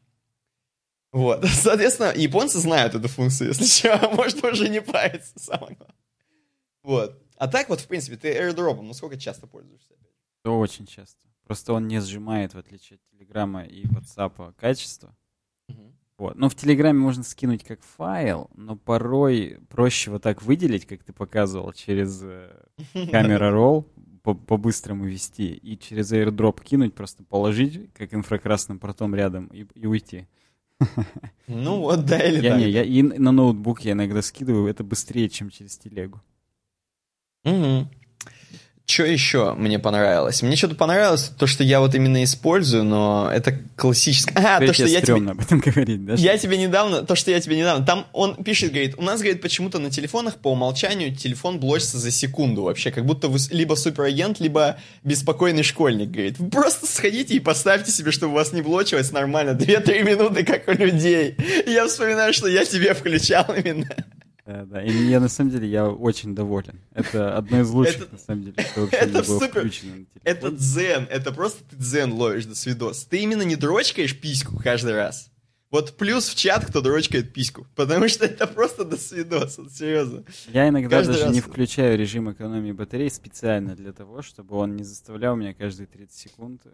Вот, 1.12 1.46
соответственно, 1.54 2.14
японцы 2.16 2.60
знают 2.60 2.96
эту 2.96 3.08
функцию, 3.08 3.50
если 3.50 3.66
что, 3.90 4.10
может 4.12 4.44
уже 4.44 4.70
не 4.70 4.82
париться, 4.82 5.34
самое 5.38 5.76
главное. 5.76 5.96
Вот. 6.84 7.22
А 7.38 7.48
так 7.48 7.70
вот, 7.70 7.80
в 7.80 7.88
принципе, 7.88 8.18
ты 8.18 8.34
airdrop, 8.34 8.82
ну 8.82 8.94
сколько 8.94 9.18
часто 9.18 9.48
пользуешься? 9.48 9.94
Очень 10.44 10.88
часто. 10.88 11.29
Просто 11.50 11.74
он 11.74 11.88
не 11.88 12.00
сжимает, 12.00 12.54
в 12.54 12.60
отличие 12.60 12.98
от 12.98 13.02
Телеграма 13.18 13.64
и 13.64 13.84
WhatsApp, 13.88 14.54
качество. 14.56 15.16
Вот. 16.20 16.36
Ну, 16.36 16.48
в 16.48 16.54
Телеграме 16.54 17.00
можно 17.00 17.24
скинуть 17.24 17.64
как 17.64 17.82
файл, 17.82 18.52
но 18.56 18.76
порой 18.76 19.58
проще 19.68 20.12
вот 20.12 20.22
так 20.22 20.44
выделить, 20.44 20.86
как 20.86 21.04
ты 21.04 21.12
показывал, 21.12 21.74
через 21.74 22.22
э, 22.22 22.52
камера 23.12 23.50
ролл, 23.50 23.92
по-быстрому 24.22 25.06
вести, 25.06 25.56
и 25.56 25.76
через 25.76 26.14
airdrop 26.14 26.64
кинуть, 26.64 26.94
просто 26.94 27.24
положить, 27.24 27.92
как 27.94 28.14
инфракрасным 28.14 28.78
портом 28.78 29.16
рядом, 29.16 29.48
и, 29.48 29.66
и 29.74 29.88
уйти. 29.88 30.28
Ну 31.48 31.80
вот, 31.80 32.06
да, 32.06 32.20
или 32.20 32.44
я, 32.44 32.52
так. 32.52 32.60
Не, 32.60 32.70
я 32.70 32.84
и 32.84 33.02
на 33.02 33.32
ноутбук 33.32 33.82
я 33.82 33.94
иногда 33.94 34.22
скидываю, 34.22 34.68
это 34.68 34.84
быстрее, 34.84 35.30
чем 35.30 35.50
через 35.50 35.80
телегу. 35.80 36.22
Угу. 37.44 37.88
Что 39.00 39.06
еще 39.06 39.54
мне 39.54 39.80
понравилось? 39.80 40.42
Мне 40.42 40.58
что-то 40.58 40.76
понравилось, 40.76 41.32
то, 41.38 41.48
что 41.48 41.64
я 41.64 41.80
вот 41.80 41.96
именно 41.96 42.22
использую, 42.22 42.84
но 42.84 43.32
это 43.34 43.58
классическое... 43.78 44.36
А, 44.36 44.60
то, 44.60 44.74
что 44.74 44.88
я 44.88 45.00
тебе... 45.00 45.14
об 45.32 45.40
этом 45.40 45.60
говорить, 45.66 46.06
да? 46.06 46.16
Я 46.16 46.38
тебе 46.38 46.58
недавно... 46.58 47.04
То, 47.04 47.16
что 47.16 47.32
я 47.32 47.40
тебе 47.40 47.58
недавно... 47.58 47.86
Там 47.86 48.08
он 48.12 48.44
пишет, 48.44 48.72
говорит, 48.74 48.96
у 48.98 49.02
нас, 49.02 49.22
говорит, 49.22 49.42
почему-то 49.42 49.80
на 49.80 49.90
телефонах 49.90 50.36
по 50.36 50.52
умолчанию 50.52 51.16
телефон 51.16 51.62
блочится 51.62 51.98
за 51.98 52.12
секунду 52.12 52.64
вообще, 52.64 52.92
как 52.92 53.06
будто 53.06 53.30
вы 53.30 53.40
либо 53.52 53.76
суперагент, 53.76 54.42
либо 54.42 54.76
беспокойный 55.06 55.64
школьник, 55.64 56.12
говорит. 56.12 56.38
Вы 56.38 56.50
просто 56.50 56.86
сходите 56.86 57.36
и 57.36 57.40
поставьте 57.40 57.94
себе, 57.94 58.12
чтобы 58.12 58.34
у 58.34 58.36
вас 58.36 58.52
не 58.52 58.62
блочилось 58.62 59.14
нормально 59.14 59.52
2-3 59.52 60.04
минуты, 60.04 60.44
как 60.44 60.68
у 60.68 60.74
людей. 60.74 61.38
Я 61.66 61.88
вспоминаю, 61.88 62.34
что 62.34 62.50
я 62.50 62.66
тебе 62.66 62.94
включал 62.94 63.46
именно. 63.56 63.88
Да, 64.50 64.66
да. 64.66 64.84
И 64.84 64.92
я 64.92 65.20
на 65.20 65.30
самом 65.30 65.52
деле 65.52 65.68
я 65.68 65.88
очень 65.88 66.34
доволен. 66.34 66.80
Это 66.92 67.38
одно 67.38 67.60
из 67.62 67.70
лучших, 67.70 68.02
это, 68.02 68.14
на 68.14 68.18
самом 68.18 68.44
деле, 68.46 68.56
что 68.64 68.82
вообще 68.82 68.98
это 68.98 69.24
было 69.24 69.40
супер. 69.40 69.60
включено 69.62 69.96
на 69.98 70.06
Это 70.24 70.50
дзен, 70.50 71.08
это 71.08 71.32
просто 71.32 71.64
ты 71.70 71.76
дзен 71.76 72.14
ловишь 72.14 72.46
до 72.46 72.56
свидос. 72.56 73.06
Ты 73.06 73.20
именно 73.20 73.44
не 73.44 73.56
дрочкаешь 73.56 74.20
письку 74.20 74.58
каждый 74.58 74.96
раз. 74.96 75.30
Вот 75.70 75.98
плюс 75.98 76.30
в 76.30 76.36
чат, 76.36 76.66
кто 76.66 76.82
дрочкает 76.82 77.32
письку. 77.32 77.68
Потому 77.76 78.08
что 78.08 78.26
это 78.26 78.48
просто 78.48 78.86
до 78.86 78.98
свидос, 78.98 79.60
вот, 79.60 79.72
серьезно. 79.72 80.24
Я 80.48 80.68
иногда 80.68 80.98
каждый 80.98 81.12
даже 81.12 81.26
раз... 81.26 81.34
не 81.36 81.42
включаю 81.42 81.96
режим 81.96 82.32
экономии 82.32 82.72
батареи 82.72 83.10
специально 83.10 83.76
для 83.76 83.94
того, 83.94 84.24
чтобы 84.24 84.56
он 84.56 84.76
не 84.76 84.84
заставлял 84.84 85.36
меня 85.36 85.54
каждые 85.54 85.86
30 85.86 86.12
секунд. 86.12 86.66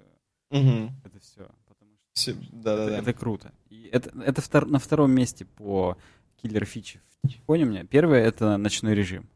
Угу. 0.50 0.92
Это 1.04 1.20
все. 1.20 1.50
Потому 1.68 1.92
что 1.98 2.06
все, 2.14 2.36
да, 2.54 2.78
да, 2.78 2.84
это, 2.84 2.92
да. 2.92 2.98
это 3.00 3.14
круто. 3.14 3.52
И 3.70 3.90
это, 3.92 4.18
это 4.22 4.42
втор, 4.42 4.66
на 4.66 4.80
втором 4.80 5.12
месте 5.12 5.44
по 5.44 5.98
киллер 6.45 6.65
фичи 6.65 7.01
Понял 7.47 7.65
меня? 7.65 7.84
Первое— 7.84 8.23
это 8.23 8.58
ночной 8.58 8.93
режим. 8.93 9.27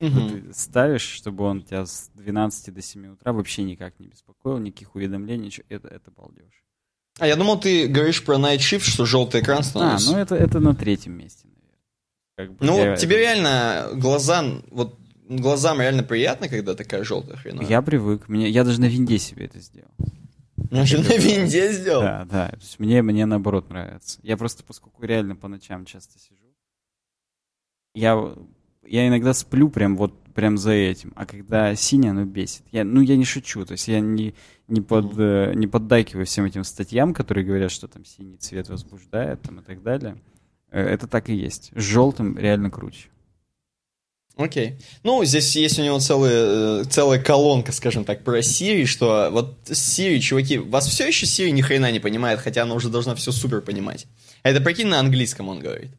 Угу. 0.00 0.28
Ты 0.28 0.54
ставишь, 0.54 1.02
чтобы 1.02 1.44
он 1.44 1.62
тебя 1.62 1.84
с 1.84 2.10
12 2.14 2.72
до 2.72 2.82
7 2.82 3.12
утра 3.12 3.32
вообще 3.32 3.62
никак 3.62 3.98
не 3.98 4.08
беспокоил, 4.08 4.58
никаких 4.58 4.94
уведомлений, 4.94 5.46
ничего. 5.46 5.64
Это, 5.68 5.88
это 5.88 6.10
балдеж. 6.10 6.64
А 7.18 7.26
я 7.26 7.36
думал, 7.36 7.58
ты 7.58 7.88
говоришь 7.88 8.24
про 8.24 8.36
Night 8.36 8.58
Shift, 8.58 8.80
что 8.80 9.06
желтый 9.06 9.40
экран 9.40 9.62
становится. 9.62 10.10
А, 10.10 10.12
ну 10.12 10.18
это, 10.18 10.34
это 10.34 10.60
на 10.60 10.74
третьем 10.74 11.12
месте, 11.12 11.48
наверное. 11.48 11.78
Как 12.36 12.52
бы 12.52 12.56
ну, 12.64 12.78
я... 12.78 12.96
тебе 12.96 13.18
реально 13.18 13.90
глаза, 13.94 14.44
вот 14.70 14.98
глазам 15.28 15.80
реально 15.80 16.02
приятно, 16.02 16.48
когда 16.48 16.74
такая 16.74 17.04
желтая 17.04 17.36
хрена. 17.36 17.62
Я 17.62 17.80
привык. 17.80 18.28
Мне, 18.28 18.50
я 18.50 18.64
даже 18.64 18.80
на 18.80 18.86
винде 18.86 19.18
себе 19.18 19.46
это 19.46 19.60
сделал. 19.60 19.90
Даже 20.56 20.98
на 20.98 21.16
винде 21.16 21.72
сделал? 21.72 22.02
Да, 22.02 22.26
да. 22.30 22.48
То 22.48 22.58
есть 22.60 22.78
мне, 22.78 23.00
мне 23.02 23.24
наоборот 23.24 23.70
нравится. 23.70 24.18
Я 24.22 24.36
просто, 24.36 24.62
поскольку 24.62 25.04
реально 25.04 25.36
по 25.36 25.48
ночам 25.48 25.86
часто 25.86 26.18
сижу, 26.18 26.45
я, 27.96 28.34
я 28.86 29.08
иногда 29.08 29.34
сплю 29.34 29.70
прям 29.70 29.96
вот 29.96 30.12
прям 30.34 30.58
за 30.58 30.72
этим. 30.72 31.12
А 31.16 31.24
когда 31.24 31.74
синяя, 31.74 32.12
ну, 32.12 32.24
бесит. 32.26 32.62
Я, 32.70 32.84
ну, 32.84 33.00
я 33.00 33.16
не 33.16 33.24
шучу. 33.24 33.64
То 33.64 33.72
есть 33.72 33.88
я 33.88 34.00
не, 34.00 34.34
не, 34.68 34.82
под, 34.82 35.06
mm-hmm. 35.06 35.54
не 35.54 35.66
поддакиваю 35.66 36.26
всем 36.26 36.44
этим 36.44 36.62
статьям, 36.62 37.14
которые 37.14 37.44
говорят, 37.44 37.72
что 37.72 37.88
там 37.88 38.04
синий 38.04 38.36
цвет 38.36 38.68
возбуждает 38.68 39.40
там, 39.42 39.60
и 39.60 39.62
так 39.62 39.82
далее. 39.82 40.18
Э, 40.70 40.82
это 40.82 41.06
так 41.06 41.30
и 41.30 41.34
есть. 41.34 41.70
С 41.74 41.82
желтым 41.82 42.38
реально 42.38 42.70
круче. 42.70 43.08
Окей. 44.36 44.72
Okay. 44.72 44.82
Ну, 45.02 45.24
здесь 45.24 45.56
есть 45.56 45.78
у 45.78 45.82
него 45.82 45.98
целая, 45.98 46.82
э, 46.82 46.84
целая 46.84 47.18
колонка, 47.18 47.72
скажем 47.72 48.04
так, 48.04 48.22
про 48.22 48.40
Siri, 48.40 48.84
что 48.84 49.30
вот 49.32 49.56
Siri, 49.64 50.18
чуваки, 50.18 50.58
вас 50.58 50.86
все 50.86 51.08
еще 51.08 51.24
Siri 51.24 51.50
ни 51.50 51.62
хрена 51.62 51.90
не 51.90 52.00
понимает, 52.00 52.40
хотя 52.40 52.64
она 52.64 52.74
уже 52.74 52.90
должна 52.90 53.14
все 53.14 53.32
супер 53.32 53.62
понимать. 53.62 54.06
Это 54.42 54.60
прикинь, 54.60 54.88
на 54.88 55.00
английском 55.00 55.48
он 55.48 55.60
говорит. 55.60 55.92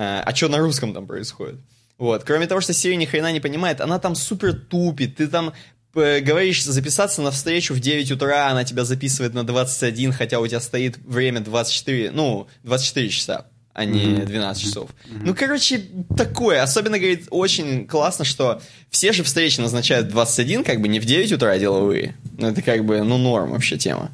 А, 0.00 0.22
а 0.24 0.34
что 0.34 0.48
на 0.48 0.56
русском 0.56 0.94
там 0.94 1.06
происходит? 1.06 1.56
Вот. 1.98 2.24
Кроме 2.24 2.46
того, 2.46 2.62
что 2.62 2.72
Siri 2.72 2.94
ни 2.94 3.04
хрена 3.04 3.30
не 3.32 3.40
понимает, 3.40 3.82
она 3.82 3.98
там 3.98 4.14
супер 4.14 4.54
тупит. 4.54 5.16
Ты 5.16 5.28
там 5.28 5.52
э, 5.94 6.20
говоришь 6.20 6.64
записаться 6.64 7.20
на 7.20 7.30
встречу 7.30 7.74
в 7.74 7.80
9 7.80 8.10
утра, 8.12 8.48
она 8.48 8.64
тебя 8.64 8.84
записывает 8.84 9.34
на 9.34 9.44
21, 9.44 10.12
хотя 10.14 10.40
у 10.40 10.46
тебя 10.46 10.60
стоит 10.60 10.96
время 11.04 11.40
24, 11.40 12.12
ну, 12.12 12.48
24 12.62 13.08
часа 13.10 13.46
а 13.72 13.84
не 13.84 14.16
12 14.16 14.62
часов. 14.62 14.90
Mm-hmm. 14.90 15.20
Ну, 15.22 15.34
короче, 15.34 15.82
такое. 16.16 16.62
Особенно, 16.62 16.98
говорит, 16.98 17.28
очень 17.30 17.86
классно, 17.86 18.24
что 18.24 18.60
все 18.90 19.12
же 19.12 19.22
встречи 19.22 19.60
назначают 19.60 20.08
в 20.08 20.10
21, 20.10 20.64
как 20.64 20.80
бы 20.80 20.88
не 20.88 20.98
в 20.98 21.04
9 21.04 21.32
утра 21.32 21.56
деловые. 21.56 22.16
Ну, 22.36 22.48
это 22.48 22.62
как 22.62 22.84
бы, 22.84 23.02
ну, 23.02 23.16
норм 23.16 23.52
вообще 23.52 23.78
тема. 23.78 24.10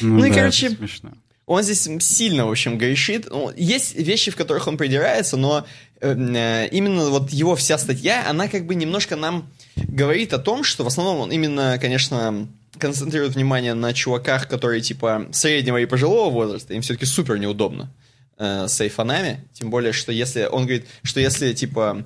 Ну, 0.00 0.14
ну 0.14 0.20
да, 0.22 0.28
и, 0.28 0.32
короче, 0.32 0.70
смешно 0.70 1.12
он 1.48 1.62
здесь 1.62 1.88
сильно, 2.00 2.46
в 2.46 2.50
общем, 2.50 2.76
грешит. 2.76 3.28
Ну, 3.30 3.50
есть 3.56 3.96
вещи, 3.96 4.30
в 4.30 4.36
которых 4.36 4.68
он 4.68 4.76
придирается, 4.76 5.38
но 5.38 5.66
эм, 6.00 6.36
э, 6.36 6.68
именно 6.70 7.08
вот 7.08 7.30
его 7.30 7.56
вся 7.56 7.78
статья, 7.78 8.28
она 8.28 8.48
как 8.48 8.66
бы 8.66 8.74
немножко 8.74 9.16
нам 9.16 9.50
говорит 9.76 10.34
о 10.34 10.38
том, 10.38 10.62
что 10.62 10.84
в 10.84 10.86
основном 10.86 11.20
он 11.20 11.32
именно, 11.32 11.78
конечно, 11.80 12.46
концентрирует 12.78 13.34
внимание 13.34 13.72
на 13.72 13.94
чуваках, 13.94 14.46
которые 14.46 14.82
типа 14.82 15.28
среднего 15.32 15.78
и 15.78 15.86
пожилого 15.86 16.30
возраста, 16.30 16.74
им 16.74 16.82
все-таки 16.82 17.06
супер 17.06 17.38
неудобно 17.38 17.90
э, 18.36 18.68
с 18.68 18.78
айфонами, 18.82 19.42
тем 19.54 19.70
более, 19.70 19.94
что 19.94 20.12
если, 20.12 20.44
он 20.44 20.64
говорит, 20.64 20.86
что 21.02 21.18
если 21.18 21.54
типа 21.54 22.04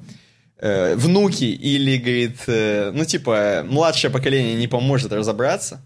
э, 0.59 0.95
внуки 0.95 1.45
или, 1.45 1.97
говорит, 1.97 2.39
э, 2.47 2.93
ну 2.95 3.05
типа 3.05 3.65
младшее 3.69 4.13
поколение 4.13 4.55
не 4.55 4.69
поможет 4.69 5.13
разобраться, 5.13 5.85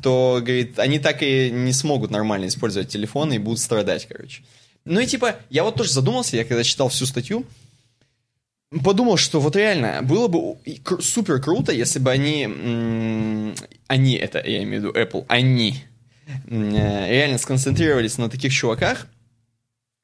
то, 0.00 0.40
говорит, 0.40 0.78
они 0.78 0.98
так 0.98 1.22
и 1.22 1.50
не 1.50 1.72
смогут 1.72 2.10
нормально 2.10 2.46
использовать 2.46 2.88
телефоны 2.88 3.34
и 3.34 3.38
будут 3.38 3.60
страдать, 3.60 4.06
короче. 4.08 4.42
Ну 4.84 5.00
и 5.00 5.06
типа, 5.06 5.36
я 5.50 5.64
вот 5.64 5.76
тоже 5.76 5.92
задумался, 5.92 6.36
я 6.36 6.44
когда 6.44 6.64
читал 6.64 6.88
всю 6.88 7.06
статью, 7.06 7.44
подумал, 8.84 9.16
что 9.16 9.40
вот 9.40 9.56
реально 9.56 10.00
было 10.02 10.28
бы 10.28 10.56
супер 11.00 11.40
круто, 11.40 11.72
если 11.72 11.98
бы 11.98 12.10
они, 12.10 13.54
они, 13.86 14.14
это 14.14 14.38
я 14.46 14.62
имею 14.62 14.82
в 14.82 14.84
виду 14.84 14.98
Apple, 14.98 15.24
они 15.28 15.76
э, 16.46 17.10
реально 17.10 17.38
сконцентрировались 17.38 18.18
на 18.18 18.30
таких 18.30 18.52
чуваках, 18.52 19.06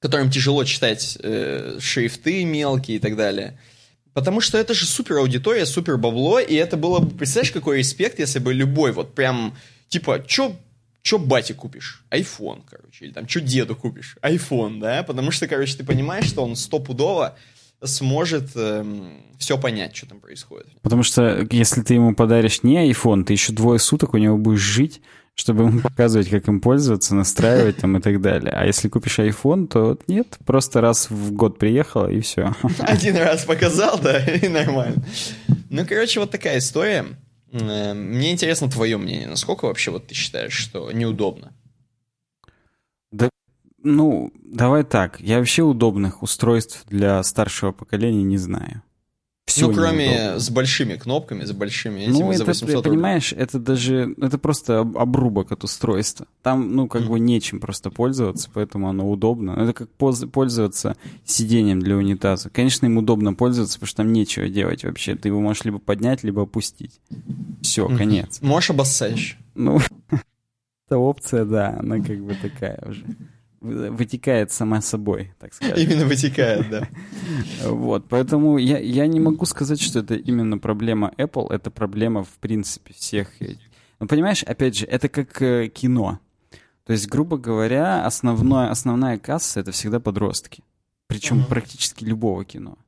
которым 0.01 0.31
тяжело 0.31 0.65
читать 0.65 1.17
э, 1.23 1.79
шрифты 1.81 2.45
мелкие 2.45 2.99
и 2.99 3.01
так 3.01 3.17
далее. 3.17 3.59
Потому 4.13 4.41
что 4.41 4.57
это 4.57 4.73
же 4.73 4.87
супер 4.87 5.19
аудитория, 5.19 5.67
супер 5.67 5.99
бабло, 5.99 6.41
и 6.41 6.55
это 6.55 6.77
было 6.77 7.01
бы, 7.01 7.11
представляешь, 7.17 7.53
какой 7.53 7.79
респект, 7.79 8.19
если 8.19 8.39
бы 8.39 8.55
любой 8.55 8.93
вот 8.93 9.15
прям 9.15 9.55
типа, 9.89 10.25
чё, 10.27 10.57
чё 11.03 11.19
бате 11.19 11.55
купишь? 11.55 12.05
Айфон, 12.11 12.63
короче. 12.69 13.07
Или 13.07 13.13
там, 13.13 13.27
чё 13.27 13.41
деду 13.41 13.77
купишь? 13.77 14.17
Айфон, 14.23 14.81
да? 14.81 15.03
Потому 15.03 15.31
что, 15.31 15.47
короче, 15.47 15.77
ты 15.77 15.85
понимаешь, 15.85 16.27
что 16.27 16.45
он 16.45 16.57
стопудово 16.57 17.37
сможет 17.83 18.51
эм, 18.55 19.23
все 19.39 19.59
понять, 19.59 19.95
что 19.95 20.07
там 20.07 20.21
происходит. 20.21 20.69
Потому 20.83 21.03
что 21.03 21.47
если 21.51 21.83
ты 21.83 21.95
ему 21.95 22.15
подаришь 22.15 22.63
не 22.63 22.91
iPhone, 22.91 23.25
ты 23.25 23.35
еще 23.35 23.53
двое 23.53 23.79
суток 23.79 24.15
у 24.15 24.19
него 24.19 24.39
будешь 24.39 24.61
жить, 24.61 25.03
чтобы 25.35 25.65
ему 25.65 25.81
показывать, 25.81 26.31
как 26.31 26.49
им 26.49 26.61
пользоваться, 26.61 27.15
настраивать 27.15 27.77
там 27.77 27.97
и 27.99 28.01
так 28.01 28.21
далее. 28.23 28.53
А 28.53 28.65
если 28.65 28.89
купишь 28.89 29.19
iPhone, 29.19 29.67
то 29.67 29.99
нет, 30.09 30.39
просто 30.47 30.81
раз 30.81 31.11
в 31.11 31.33
год 31.33 31.59
приехал 31.59 32.09
и 32.09 32.21
все. 32.21 32.55
Один 32.81 33.17
раз 33.17 33.45
показал, 33.45 33.99
да, 33.99 34.19
и 34.19 34.49
нормально. 34.49 35.05
Ну, 35.69 35.85
короче, 35.87 36.21
вот 36.21 36.31
такая 36.31 36.59
история. 36.59 37.05
Э, 37.53 37.95
мне 37.95 38.33
интересно 38.33 38.69
твое 38.71 38.97
мнение. 38.97 39.29
Насколько 39.29 39.67
вообще 39.67 39.91
вот 39.91 40.07
ты 40.07 40.15
считаешь, 40.15 40.53
что 40.53 40.91
неудобно? 40.93 41.53
Да, 43.11 43.31
ну, 43.83 44.33
давай 44.35 44.85
так. 44.85 45.21
Я 45.21 45.39
вообще 45.39 45.63
удобных 45.63 46.23
устройств 46.23 46.85
для 46.87 47.23
старшего 47.23 47.73
поколения 47.73 48.23
не 48.23 48.39
знаю. 48.39 48.83
Все 49.47 49.69
ну, 49.69 49.75
кроме 49.75 50.07
неудобно. 50.07 50.41
с 50.41 50.51
большими 50.51 50.95
кнопками, 50.97 51.45
с 51.45 51.53
большими 51.53 52.01
этими 52.01 52.13
ну, 52.13 52.33
за 52.33 52.45
800 52.45 52.69
это, 52.69 52.89
понимаешь, 52.89 53.33
это 53.33 53.61
даже, 53.61 54.15
это 54.21 54.39
просто 54.39 54.81
обрубок 54.81 55.53
от 55.53 55.63
устройства. 55.63 56.27
Там, 56.43 56.75
ну, 56.75 56.89
как 56.89 57.03
mm. 57.03 57.09
бы 57.09 57.21
нечем 57.21 57.61
просто 57.61 57.91
пользоваться, 57.91 58.51
поэтому 58.53 58.89
оно 58.89 59.09
удобно. 59.09 59.53
Это 59.53 59.73
как 59.73 59.89
пользоваться 59.91 60.97
сиденьем 61.25 61.81
для 61.81 61.97
унитаза. 61.97 62.51
Конечно, 62.51 62.87
им 62.87 62.99
удобно 62.99 63.35
пользоваться, 63.35 63.79
потому 63.79 63.87
что 63.89 63.97
там 63.99 64.13
нечего 64.13 64.49
делать 64.49 64.83
вообще. 64.83 65.15
Ты 65.15 65.29
его 65.29 65.41
можешь 65.41 65.65
либо 65.65 65.79
поднять, 65.79 66.25
либо 66.25 66.43
опустить. 66.43 67.01
Все, 67.63 67.89
конец. 67.89 68.41
Можешь 68.43 68.71
обоссать. 68.71 69.37
Ну, 69.55 69.79
эта 70.89 70.99
опция, 70.99 71.45
да, 71.45 71.77
она 71.79 72.01
как 72.01 72.19
бы 72.21 72.35
такая 72.35 72.83
уже 72.85 73.05
вытекает 73.61 74.53
сама 74.53 74.81
собой, 74.81 75.33
так 75.39 75.55
сказать. 75.55 75.79
Именно 75.79 76.07
вытекает, 76.07 76.69
да. 76.71 76.89
Вот, 77.65 78.09
поэтому 78.09 78.59
я, 78.59 78.79
я 78.79 79.07
не 79.07 79.21
могу 79.21 79.45
сказать, 79.47 79.81
что 79.81 80.01
это 80.01 80.15
именно 80.15 80.59
проблема 80.59 81.13
Apple, 81.17 81.53
это 81.53 81.71
проблема, 81.71 82.25
в 82.25 82.39
принципе, 82.41 82.95
всех. 82.95 83.29
Ну, 83.99 84.07
понимаешь, 84.07 84.43
опять 84.43 84.77
же, 84.77 84.87
это 84.87 85.09
как 85.09 85.41
э, 85.43 85.69
кино. 85.69 86.21
То 86.85 86.93
есть, 86.93 87.09
грубо 87.09 87.37
говоря, 87.39 88.07
основное, 88.07 88.71
основная 88.71 89.19
касса— 89.19 89.61
это 89.61 89.73
всегда 89.73 89.99
подростки. 89.99 90.63
Причем 91.09 91.45
практически 91.45 92.05
любого 92.05 92.45
кино. 92.45 92.79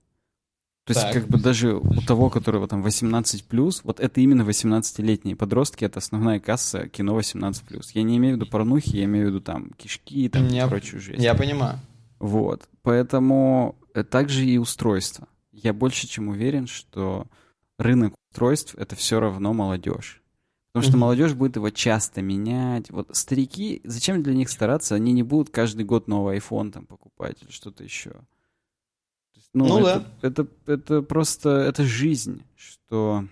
То 0.88 0.94
есть, 0.94 1.02
так. 1.02 1.12
как 1.12 1.28
бы 1.28 1.38
даже 1.38 1.74
у 1.74 2.00
того, 2.06 2.30
которого 2.30 2.66
там 2.66 2.80
18 2.80 3.44
вот 3.84 4.00
это 4.00 4.20
именно 4.22 4.40
18-летние 4.40 5.36
подростки, 5.36 5.84
это 5.84 5.98
основная 5.98 6.40
касса 6.40 6.88
кино 6.88 7.14
18 7.14 7.94
Я 7.94 8.02
не 8.04 8.16
имею 8.16 8.36
в 8.36 8.40
виду 8.40 8.50
порнухи, 8.50 8.96
я 8.96 9.04
имею 9.04 9.26
в 9.26 9.28
виду 9.28 9.40
там 9.42 9.68
кишки 9.76 10.24
и 10.24 10.28
там 10.30 10.48
я, 10.48 10.66
прочую 10.66 11.02
жизнь. 11.02 11.22
Я 11.22 11.34
понимаю. 11.34 11.78
Вот. 12.20 12.70
Поэтому 12.80 13.76
э, 13.92 14.02
также 14.02 14.46
и 14.46 14.56
устройство. 14.56 15.28
Я 15.52 15.74
больше 15.74 16.08
чем 16.08 16.28
уверен, 16.28 16.66
что 16.66 17.26
рынок 17.78 18.14
устройств 18.30 18.74
это 18.78 18.96
все 18.96 19.20
равно 19.20 19.52
молодежь. 19.52 20.22
Потому 20.72 20.88
что 20.88 20.96
mm-hmm. 20.96 21.00
молодежь 21.00 21.34
будет 21.34 21.56
его 21.56 21.68
часто 21.68 22.22
менять. 22.22 22.88
Вот 22.88 23.14
старики, 23.14 23.82
зачем 23.84 24.22
для 24.22 24.32
них 24.32 24.48
стараться? 24.48 24.94
Они 24.94 25.12
не 25.12 25.22
будут 25.22 25.50
каждый 25.50 25.84
год 25.84 26.08
новый 26.08 26.38
iPhone 26.38 26.72
там 26.72 26.86
покупать 26.86 27.42
или 27.42 27.50
что-то 27.50 27.84
еще. 27.84 28.12
Ну, 29.54 29.66
ну 29.66 29.78
это, 29.78 30.00
да. 30.00 30.28
Это, 30.28 30.46
это, 30.66 31.02
просто, 31.02 31.50
это 31.50 31.84
жизнь, 31.84 32.42
что 32.56 33.24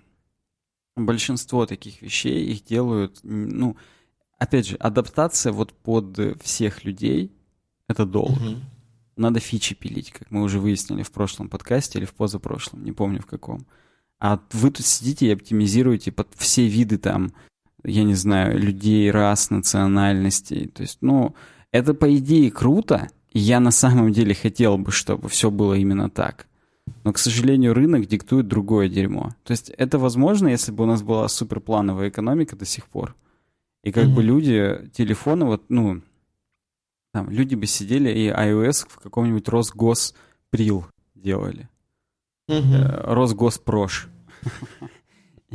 большинство 0.96 1.66
таких 1.66 2.02
вещей 2.02 2.46
их 2.46 2.64
делают, 2.64 3.20
ну, 3.22 3.76
опять 4.38 4.66
же, 4.66 4.76
адаптация 4.76 5.52
вот 5.52 5.72
под 5.72 6.42
всех 6.42 6.84
людей— 6.84 7.32
это 7.88 8.06
долго. 8.06 8.32
Угу. 8.32 8.56
Надо 9.16 9.40
фичи 9.40 9.74
пилить, 9.74 10.12
как 10.12 10.30
мы 10.30 10.42
уже 10.42 10.58
выяснили 10.58 11.02
в 11.02 11.10
прошлом 11.10 11.48
подкасте 11.48 11.98
или 11.98 12.06
в 12.06 12.14
позапрошлом, 12.14 12.84
не 12.84 12.92
помню 12.92 13.20
в 13.20 13.26
каком. 13.26 13.66
А 14.18 14.40
вы 14.52 14.70
тут 14.70 14.84
сидите 14.84 15.26
и 15.26 15.32
оптимизируете 15.32 16.12
под 16.12 16.28
все 16.36 16.66
виды 16.66 16.98
там, 16.98 17.32
я 17.84 18.04
не 18.04 18.14
знаю, 18.14 18.58
людей, 18.58 19.10
рас, 19.10 19.50
национальностей. 19.50 20.68
То 20.68 20.82
есть, 20.82 20.98
ну, 21.02 21.34
это 21.70 21.94
по 21.94 22.14
идее 22.16 22.50
круто, 22.50 23.08
я 23.32 23.60
на 23.60 23.70
самом 23.70 24.12
деле 24.12 24.34
хотел 24.34 24.78
бы, 24.78 24.92
чтобы 24.92 25.28
все 25.28 25.50
было 25.50 25.74
именно 25.74 26.08
так. 26.10 26.46
Но, 27.04 27.12
к 27.12 27.18
сожалению, 27.18 27.74
рынок 27.74 28.06
диктует 28.06 28.48
другое 28.48 28.88
дерьмо. 28.88 29.34
То 29.44 29.52
есть 29.52 29.70
это 29.70 29.98
возможно, 29.98 30.48
если 30.48 30.72
бы 30.72 30.84
у 30.84 30.86
нас 30.86 31.02
была 31.02 31.28
суперплановая 31.28 32.08
экономика 32.08 32.56
до 32.56 32.64
сих 32.64 32.86
пор. 32.86 33.14
И 33.82 33.92
как 33.92 34.06
mm-hmm. 34.06 34.14
бы 34.14 34.22
люди, 34.22 34.90
телефоны, 34.92 35.46
вот, 35.46 35.64
ну, 35.68 36.02
там, 37.12 37.30
люди 37.30 37.54
бы 37.54 37.66
сидели 37.66 38.10
и 38.10 38.28
iOS 38.28 38.86
в 38.88 38.98
каком-нибудь 38.98 39.48
Росгосприл 39.48 40.86
делали. 41.14 41.68
Mm-hmm. 42.48 43.12
Росгоспрош. 43.12 44.08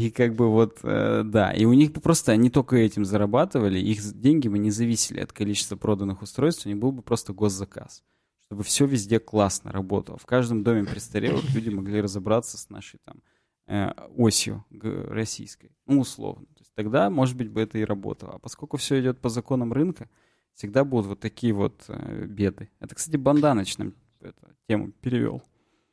И 0.01 0.09
как 0.09 0.33
бы 0.33 0.49
вот, 0.49 0.79
э, 0.81 1.21
да, 1.23 1.51
и 1.51 1.65
у 1.65 1.73
них 1.73 1.93
просто, 1.93 2.31
они 2.31 2.49
только 2.49 2.75
этим 2.75 3.05
зарабатывали, 3.05 3.77
их 3.77 4.01
деньги 4.19 4.47
бы 4.47 4.57
не 4.57 4.71
зависели 4.71 5.19
от 5.19 5.31
количества 5.31 5.75
проданных 5.75 6.23
устройств, 6.23 6.65
у 6.65 6.69
них 6.69 6.79
был 6.79 6.91
бы 6.91 7.03
просто 7.03 7.33
госзаказ, 7.33 8.03
чтобы 8.45 8.63
все 8.63 8.87
везде 8.87 9.19
классно 9.19 9.71
работало. 9.71 10.17
В 10.17 10.25
каждом 10.25 10.63
доме 10.63 10.85
престарелых 10.85 11.53
люди 11.53 11.69
могли 11.69 12.01
разобраться 12.01 12.57
с 12.57 12.71
нашей 12.71 12.99
там 13.05 13.21
э, 13.67 13.91
осью 14.17 14.65
российской, 14.71 15.69
ну, 15.85 15.99
условно. 15.99 16.47
То 16.47 16.61
есть 16.61 16.71
тогда, 16.73 17.11
может 17.11 17.37
быть, 17.37 17.49
бы 17.49 17.61
это 17.61 17.77
и 17.77 17.85
работало. 17.85 18.33
А 18.33 18.39
поскольку 18.39 18.77
все 18.77 18.99
идет 18.99 19.19
по 19.19 19.29
законам 19.29 19.71
рынка, 19.71 20.09
всегда 20.55 20.83
будут 20.83 21.05
вот 21.05 21.19
такие 21.19 21.53
вот 21.53 21.83
э, 21.89 22.25
беды. 22.25 22.71
Это, 22.79 22.95
кстати, 22.95 23.17
Банданыч 23.17 23.77
нам 23.77 23.93
эту 24.19 24.47
тему 24.67 24.93
перевел. 24.93 25.43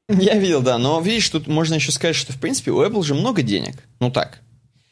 Я 0.18 0.38
видел, 0.38 0.62
да, 0.62 0.78
но 0.78 1.00
видишь, 1.00 1.28
тут 1.28 1.46
можно 1.46 1.74
еще 1.74 1.92
сказать, 1.92 2.16
что 2.16 2.32
в 2.32 2.40
принципе 2.40 2.70
у 2.70 2.82
Apple 2.82 3.04
же 3.04 3.14
много 3.14 3.42
денег. 3.42 3.74
Ну 4.00 4.10
так. 4.10 4.40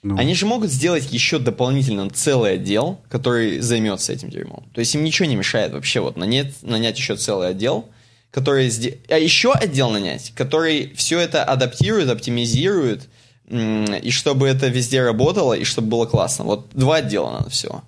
Ну. 0.02 0.16
Они 0.18 0.34
же 0.34 0.46
могут 0.46 0.70
сделать 0.70 1.10
еще 1.10 1.38
дополнительно 1.38 2.08
целый 2.10 2.54
отдел, 2.54 3.00
который 3.08 3.60
займется 3.60 4.12
этим 4.12 4.28
дерьмом. 4.28 4.68
То 4.72 4.80
есть 4.80 4.94
им 4.94 5.02
ничего 5.02 5.26
не 5.26 5.36
мешает 5.36 5.72
вообще 5.72 6.00
вот 6.00 6.16
нанять, 6.16 6.62
нанять 6.62 6.98
еще 6.98 7.16
целый 7.16 7.48
отдел, 7.48 7.88
который... 8.30 8.70
А 9.08 9.18
еще 9.18 9.52
отдел 9.52 9.90
нанять, 9.90 10.32
который 10.36 10.92
все 10.94 11.18
это 11.18 11.42
адаптирует, 11.42 12.10
оптимизирует, 12.10 13.08
и 13.48 14.10
чтобы 14.10 14.46
это 14.46 14.68
везде 14.68 15.02
работало, 15.02 15.54
и 15.54 15.64
чтобы 15.64 15.88
было 15.88 16.06
классно. 16.06 16.44
Вот 16.44 16.68
два 16.72 16.96
отдела 16.96 17.30
надо 17.30 17.50
всего. 17.50 17.82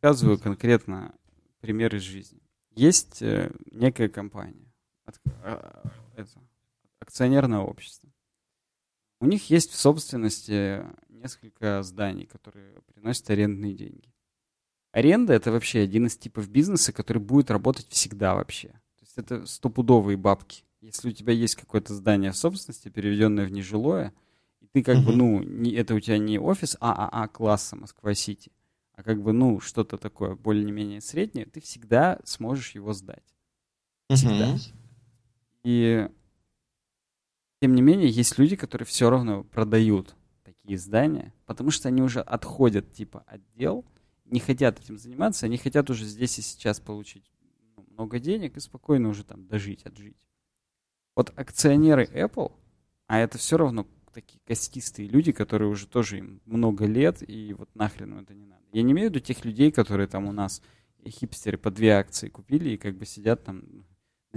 Рассказываю 0.00 0.38
конкретно 0.38 1.12
пример 1.60 1.94
из 1.96 2.02
жизни. 2.02 2.38
Есть 2.76 3.20
э, 3.20 3.50
некая 3.72 4.08
компания, 4.08 4.72
а, 5.42 5.82
это, 6.16 6.30
акционерное 7.08 7.60
общество. 7.60 8.10
У 9.20 9.26
них 9.26 9.50
есть 9.50 9.72
в 9.72 9.76
собственности 9.76 10.84
несколько 11.08 11.82
зданий, 11.82 12.26
которые 12.26 12.80
приносят 12.92 13.28
арендные 13.30 13.74
деньги. 13.74 14.12
Аренда— 14.92 15.32
это 15.34 15.50
вообще 15.50 15.80
один 15.80 16.06
из 16.06 16.16
типов 16.16 16.48
бизнеса, 16.48 16.92
который 16.92 17.18
будет 17.18 17.50
работать 17.50 17.88
всегда 17.88 18.34
вообще. 18.34 18.68
То 18.68 19.02
есть 19.02 19.18
это 19.18 19.46
стопудовые 19.46 20.16
бабки. 20.16 20.64
Если 20.80 21.08
у 21.08 21.12
тебя 21.12 21.32
есть 21.32 21.56
какое-то 21.56 21.94
здание 21.94 22.30
в 22.30 22.36
собственности, 22.36 22.88
переведенное 22.88 23.46
в 23.46 23.50
нежилое, 23.50 24.12
и 24.60 24.66
ты 24.66 24.82
как 24.82 24.98
бы, 25.04 25.12
ну, 25.12 25.42
не, 25.42 25.72
это 25.72 25.94
у 25.94 26.00
тебя 26.00 26.18
не 26.18 26.38
офис 26.38 26.76
ААА 26.78 27.26
класса 27.28 27.74
Москва-Сити, 27.74 28.52
а 28.92 29.02
как 29.02 29.20
бы, 29.20 29.32
ну, 29.32 29.60
что-то 29.60 29.96
такое 29.96 30.36
более-менее 30.36 31.00
среднее, 31.00 31.46
ты 31.46 31.60
всегда 31.60 32.20
сможешь 32.24 32.74
его 32.74 32.92
сдать. 32.92 33.34
Всегда. 34.10 34.56
И 35.64 36.08
тем 37.60 37.74
не 37.74 37.82
менее, 37.82 38.08
есть 38.08 38.38
люди, 38.38 38.56
которые 38.56 38.86
все 38.86 39.10
равно 39.10 39.44
продают 39.44 40.14
такие 40.44 40.78
здания, 40.78 41.34
потому 41.46 41.70
что 41.70 41.88
они 41.88 42.02
уже 42.02 42.20
отходят 42.20 42.92
типа 42.92 43.24
отдел, 43.26 43.84
не 44.24 44.40
хотят 44.40 44.80
этим 44.80 44.98
заниматься, 44.98 45.46
они 45.46 45.56
хотят 45.56 45.90
уже 45.90 46.04
здесь 46.04 46.38
и 46.38 46.42
сейчас 46.42 46.80
получить 46.80 47.30
ну, 47.76 47.84
много 47.90 48.18
денег 48.18 48.56
и 48.56 48.60
спокойно 48.60 49.08
уже 49.08 49.24
там 49.24 49.46
дожить, 49.46 49.84
отжить. 49.84 50.16
Вот 51.16 51.32
акционеры 51.36 52.04
Apple, 52.04 52.52
а 53.06 53.18
это 53.18 53.38
все 53.38 53.56
равно 53.56 53.86
такие 54.12 54.40
костистые 54.46 55.08
люди, 55.08 55.32
которые 55.32 55.68
уже 55.68 55.86
тоже 55.86 56.18
им 56.18 56.40
много 56.44 56.86
лет, 56.86 57.28
и 57.28 57.54
вот 57.54 57.74
нахрен 57.74 58.18
это 58.18 58.34
не 58.34 58.46
надо. 58.46 58.62
Я 58.72 58.82
не 58.82 58.92
имею 58.92 59.08
в 59.08 59.14
виду 59.14 59.24
тех 59.24 59.44
людей, 59.44 59.72
которые 59.72 60.06
там 60.06 60.26
у 60.26 60.32
нас 60.32 60.62
хипстеры 61.06 61.58
по 61.58 61.70
две 61.70 61.92
акции 61.92 62.28
купили 62.28 62.70
и 62.70 62.76
как 62.76 62.96
бы 62.96 63.06
сидят 63.06 63.44
там 63.44 63.62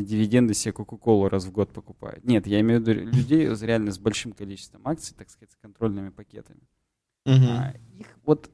на 0.02 0.08
дивиденды 0.08 0.54
себе 0.54 0.74
Кока-Колу 0.74 1.30
раз 1.30 1.46
в 1.46 1.52
год 1.52 1.70
покупают. 1.72 2.26
Нет, 2.26 2.48
я 2.48 2.60
имею 2.62 2.82
в 2.82 2.88
виду 2.88 3.00
людей 3.00 3.48
реально 3.62 3.92
с 3.92 4.00
большим 4.00 4.34
количеством 4.34 4.82
акций, 4.86 5.16
так 5.18 5.30
сказать, 5.30 5.52
с 5.52 5.56
контрольными 5.56 6.10
пакетами. 6.10 6.62
Угу. 7.26 7.46
А, 7.50 7.74
их 7.98 8.08
вот 8.26 8.50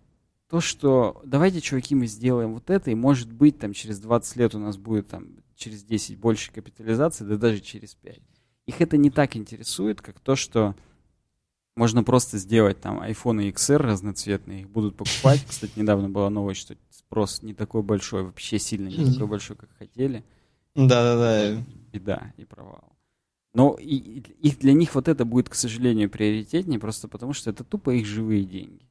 то, 0.49 0.61
что 0.61 1.21
давайте, 1.25 1.61
чуваки, 1.61 1.95
мы 1.95 2.07
сделаем 2.07 2.53
вот 2.53 2.69
это, 2.69 2.91
и 2.91 2.95
может 2.95 3.31
быть 3.31 3.59
там 3.59 3.73
через 3.73 3.99
20 3.99 4.35
лет 4.37 4.55
у 4.55 4.59
нас 4.59 4.77
будет 4.77 5.07
там 5.07 5.37
через 5.55 5.83
10 5.83 6.17
больше 6.17 6.51
капитализации, 6.51 7.25
да 7.25 7.37
даже 7.37 7.59
через 7.59 7.95
5. 7.95 8.19
Их 8.67 8.81
это 8.81 8.97
не 8.97 9.09
так 9.09 9.35
интересует, 9.35 10.01
как 10.01 10.19
то, 10.19 10.35
что 10.35 10.75
можно 11.75 12.03
просто 12.03 12.37
сделать 12.37 12.81
там 12.81 13.01
iPhone 13.01 13.51
XR 13.51 13.77
разноцветные, 13.77 14.61
их 14.61 14.69
будут 14.69 14.97
покупать. 14.97 15.45
Кстати, 15.49 15.73
недавно 15.75 16.09
была 16.09 16.29
новость, 16.29 16.61
что 16.61 16.75
спрос 16.89 17.41
не 17.43 17.53
такой 17.53 17.83
большой, 17.83 18.23
вообще 18.23 18.59
сильно 18.59 18.87
не 18.87 19.13
такой 19.13 19.27
большой, 19.27 19.55
как 19.55 19.69
хотели. 19.77 20.23
Да-да-да. 20.77 21.63
Беда 21.91 22.33
и 22.37 22.45
провал. 22.45 22.95
Но 23.53 23.75
и, 23.79 23.95
и 23.95 24.51
для 24.51 24.73
них 24.73 24.93
вот 24.93 25.07
это 25.07 25.25
будет, 25.25 25.49
к 25.49 25.55
сожалению, 25.55 26.09
приоритетнее, 26.11 26.79
просто 26.79 27.07
потому 27.07 27.33
что 27.33 27.49
это 27.49 27.63
тупо 27.63 27.89
их 27.89 28.05
живые 28.05 28.43
деньги. 28.43 28.87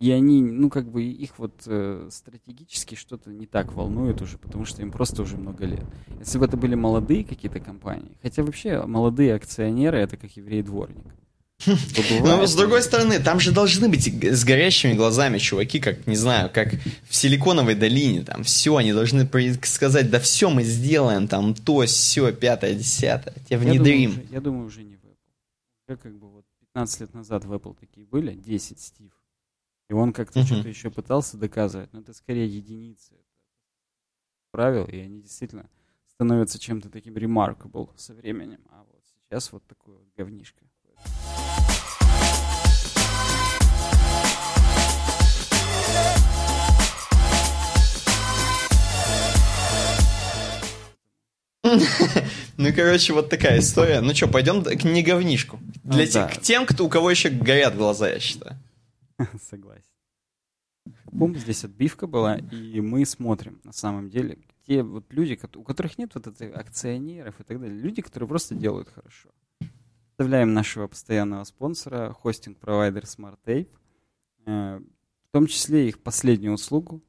И 0.00 0.10
они, 0.10 0.42
ну, 0.42 0.70
как 0.70 0.90
бы 0.90 1.04
их 1.04 1.38
вот 1.38 1.62
э, 1.66 2.08
стратегически 2.10 2.94
что-то 2.94 3.30
не 3.30 3.46
так 3.46 3.72
волнует 3.74 4.20
уже, 4.22 4.38
потому 4.38 4.64
что 4.64 4.82
им 4.82 4.90
просто 4.90 5.22
уже 5.22 5.36
много 5.36 5.66
лет. 5.66 5.84
Если 6.18 6.38
бы 6.38 6.46
это 6.46 6.56
были 6.56 6.74
молодые 6.74 7.22
какие-то 7.22 7.60
компании, 7.60 8.16
хотя 8.22 8.42
вообще 8.42 8.84
молодые 8.86 9.34
акционеры 9.34 9.98
это 9.98 10.16
как 10.16 10.30
еврей-дворник. 10.32 11.06
Но 11.66 12.46
с 12.46 12.54
другой 12.54 12.82
стороны, 12.82 13.18
там 13.20 13.40
же 13.40 13.52
должны 13.52 13.88
быть 13.88 14.06
с 14.06 14.44
горящими 14.44 14.94
глазами 14.94 15.38
чуваки, 15.38 15.78
как, 15.80 16.06
не 16.06 16.16
знаю, 16.16 16.50
как 16.52 16.74
в 17.08 17.14
Силиконовой 17.14 17.74
долине, 17.74 18.22
там 18.22 18.44
все, 18.44 18.76
они 18.76 18.92
должны 18.92 19.28
сказать, 19.62 20.10
да 20.10 20.20
все 20.20 20.50
мы 20.50 20.62
сделаем, 20.64 21.28
там 21.28 21.54
то, 21.54 21.84
все, 21.86 22.32
пятое, 22.32 22.74
десятое, 22.74 23.34
тебе 23.46 23.58
внедрим. 23.58 24.10
Я 24.10 24.16
думаю, 24.16 24.20
уже, 24.20 24.34
я 24.34 24.40
думаю, 24.40 24.66
уже 24.66 24.82
не 24.82 24.96
в 24.96 25.04
Apple. 25.04 25.88
Уже 25.88 25.96
как 25.98 26.18
бы 26.18 26.30
вот 26.30 26.44
15 26.60 27.00
лет 27.00 27.14
назад 27.14 27.44
в 27.44 27.52
Apple 27.52 27.76
такие 27.78 28.06
были, 28.06 28.34
10 28.34 28.80
Стив. 28.80 29.12
И 29.90 29.92
он 29.92 30.12
как-то 30.12 30.44
что-то 30.44 30.68
еще 30.68 30.90
пытался 30.90 31.36
доказывать, 31.36 31.92
но 31.92 32.00
это 32.00 32.14
скорее 32.14 32.46
единицы 32.46 33.14
правил, 34.52 34.84
и 34.84 34.96
они 34.98 35.20
действительно 35.20 35.68
становятся 36.06 36.58
чем-то 36.58 36.90
таким 36.90 37.14
remarkable 37.14 37.90
со 37.96 38.14
временем. 38.14 38.60
А 38.70 38.84
вот 38.84 39.02
сейчас 39.04 39.52
вот 39.52 39.66
такой 39.66 39.96
вот 39.96 40.06
говнишко. 40.16 40.64
Ну, 52.60 52.74
короче, 52.74 53.14
вот 53.14 53.30
такая 53.30 53.58
история. 53.60 54.00
Ну 54.00 54.14
что, 54.14 54.28
пойдем 54.28 54.62
к 54.62 54.84
не 54.84 55.02
говнишку. 55.02 55.58
Для 55.82 56.04
ну, 56.04 56.10
тех, 56.10 56.30
к 56.30 56.40
тем, 56.40 56.66
кто, 56.66 56.84
у 56.84 56.88
кого 56.88 57.10
еще 57.10 57.30
горят 57.30 57.74
глаза, 57.74 58.10
я 58.10 58.20
считаю. 58.20 58.58
Согласен. 59.50 59.82
Бум, 61.10 61.36
здесь 61.36 61.64
отбивка 61.64 62.06
была, 62.06 62.36
и 62.36 62.80
мы 62.80 63.04
смотрим, 63.06 63.60
на 63.64 63.72
самом 63.72 64.10
деле, 64.10 64.38
те 64.66 64.82
вот 64.82 65.04
люди, 65.10 65.38
у 65.56 65.62
которых 65.62 65.98
нет 65.98 66.10
вот 66.14 66.26
этих 66.26 66.54
акционеров 66.54 67.40
и 67.40 67.44
так 67.44 67.60
далее, 67.60 67.76
люди, 67.76 68.02
которые 68.02 68.28
просто 68.28 68.54
делают 68.54 68.88
хорошо. 68.88 69.30
Представляем 70.20 70.52
нашего 70.52 70.86
постоянного 70.86 71.44
спонсора, 71.44 72.12
хостинг-провайдер 72.12 73.04
SmartTape, 73.04 73.70
э, 74.44 74.78
в 74.78 75.30
том 75.32 75.46
числе 75.46 75.88
их 75.88 76.02
последнюю 76.02 76.52
услугу, 76.52 77.02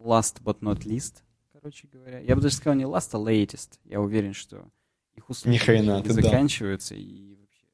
last 0.00 0.42
but 0.42 0.58
not 0.58 0.80
least, 0.80 1.22
короче 1.52 1.86
говоря. 1.86 2.18
Я 2.18 2.34
бы 2.34 2.42
даже 2.42 2.56
сказал 2.56 2.76
не 2.76 2.82
last, 2.82 3.10
а 3.12 3.18
latest. 3.18 3.78
Я 3.84 4.00
уверен, 4.00 4.32
что 4.32 4.68
их 5.14 5.30
услуги 5.30 5.54
Ни 5.54 5.58
хрена, 5.58 6.02
не 6.02 6.10
заканчиваются, 6.10 6.94
да. 6.94 7.00
и 7.00 7.36
вообще 7.36 7.66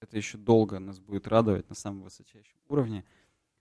это 0.00 0.16
еще 0.16 0.38
долго 0.38 0.78
нас 0.78 1.00
будет 1.00 1.26
радовать 1.26 1.68
на 1.68 1.74
самом 1.74 2.04
высочайшем 2.04 2.60
уровне. 2.68 3.04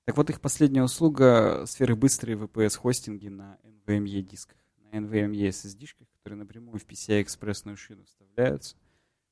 Так 0.05 0.17
вот, 0.17 0.29
их 0.29 0.39
последняя 0.39 0.84
услуга— 0.84 1.63
сферы 1.65 1.95
быстрые 1.95 2.38
VPS-хостинги 2.38 3.29
на 3.29 3.58
NVMe 3.63 4.21
дисках. 4.21 4.60
На 4.77 4.99
NVMe 4.99 5.49
SSD-шках, 5.49 6.05
которые 6.19 6.38
напрямую 6.38 6.77
в 6.77 6.86
PCI-экспрессную 6.86 7.75
шину 7.75 8.05
вставляются. 8.05 8.75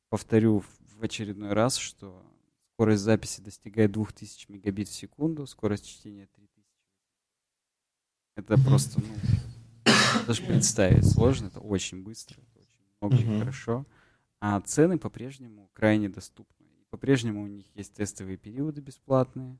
Повторю 0.10 0.64
в 0.96 1.04
очередной 1.04 1.54
раз, 1.54 1.78
что 1.78 2.24
скорость 2.74 3.04
записи 3.04 3.42
достигает 3.42 3.92
2000 3.92 4.52
мегабит 4.52 4.88
в 4.88 4.94
секунду, 4.94 5.46
скорость 5.46 5.88
чтения 5.88 6.28
3000. 6.34 6.66
Это 8.38 8.58
просто, 8.64 9.02
ну, 9.02 9.94
даже 10.26 10.44
представить 10.44 11.06
сложно, 11.12 11.48
это 11.48 11.60
очень 11.60 12.04
быстро, 12.04 12.40
это 12.40 12.60
очень 12.60 12.78
много 13.02 13.18
и 13.18 13.40
хорошо. 13.40 13.86
А 14.40 14.62
цены 14.62 14.98
по-прежнему 14.98 15.70
крайне 15.74 16.08
доступны. 16.08 16.68
По-прежнему 16.90 17.44
у 17.44 17.48
них 17.48 17.66
есть 17.74 17.94
тестовые 17.94 18.38
периоды 18.38 18.82
бесплатные. 18.82 19.58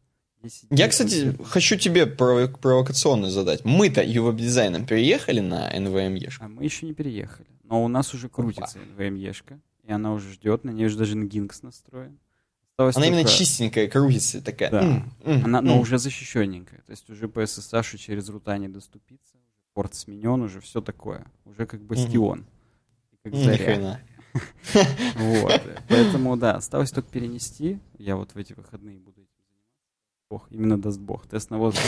Я, 0.70 0.88
кстати, 0.88 1.36
хочу 1.44 1.78
тебе 1.78 2.06
провокационно 2.06 3.30
задать. 3.30 3.66
Мы-то 3.66 4.02
веб-дизайном 4.02 4.86
переехали 4.86 5.40
на 5.40 5.76
NVMe. 5.76 6.32
А 6.40 6.48
мы 6.48 6.64
еще 6.64 6.86
не 6.86 6.94
переехали. 6.94 7.50
Но 7.64 7.84
у 7.84 7.88
нас 7.88 8.14
уже 8.14 8.30
крутится 8.30 8.80
NVMe, 8.80 9.34
и 9.88 9.92
она 9.92 10.14
уже 10.14 10.32
ждет, 10.34 10.66
на 10.66 10.72
ней 10.72 10.86
уже 10.86 10.98
даже 10.98 11.16
Nginx 11.16 11.60
настроен. 11.62 12.20
Осталось 12.72 12.98
она 12.98 13.06
только... 13.06 13.20
именно 13.20 13.30
чистенькая, 13.30 13.88
крутится 13.88 14.42
такая. 14.42 14.70
Да. 14.70 14.84
Mm, 14.84 15.04
mm, 15.24 15.44
она, 15.46 15.60
mm. 15.60 15.62
но 15.62 15.80
уже 15.80 15.98
защищенненькая. 15.98 16.82
То 16.82 16.92
есть 16.92 17.10
уже 17.10 17.28
по 17.28 17.40
SSH 17.40 17.98
через 17.98 18.30
рута 18.30 18.58
не 18.58 18.68
доступиться. 18.68 19.38
Порт 19.74 19.96
сменен, 19.96 20.42
уже 20.42 20.60
все 20.60 20.82
такое. 20.82 21.26
Уже 21.46 21.66
как 21.66 21.82
бастион. 21.82 22.40
Mm-hmm. 22.40 23.20
Как 23.24 23.36
заря. 23.36 24.02
Вот. 25.16 25.62
Поэтому, 25.88 26.38
да, 26.38 26.58
осталось 26.58 26.92
только 26.92 27.10
перенести. 27.10 27.80
Я 27.98 28.18
вот 28.18 28.36
в 28.36 28.38
эти 28.38 28.54
выходные 28.54 29.00
буду 29.00 29.26
Бог, 30.30 30.46
именно 30.52 30.78
даст 30.78 31.00
Бог. 31.00 31.26
Тест 31.26 31.50
на 31.52 31.58
возраст. 31.58 31.88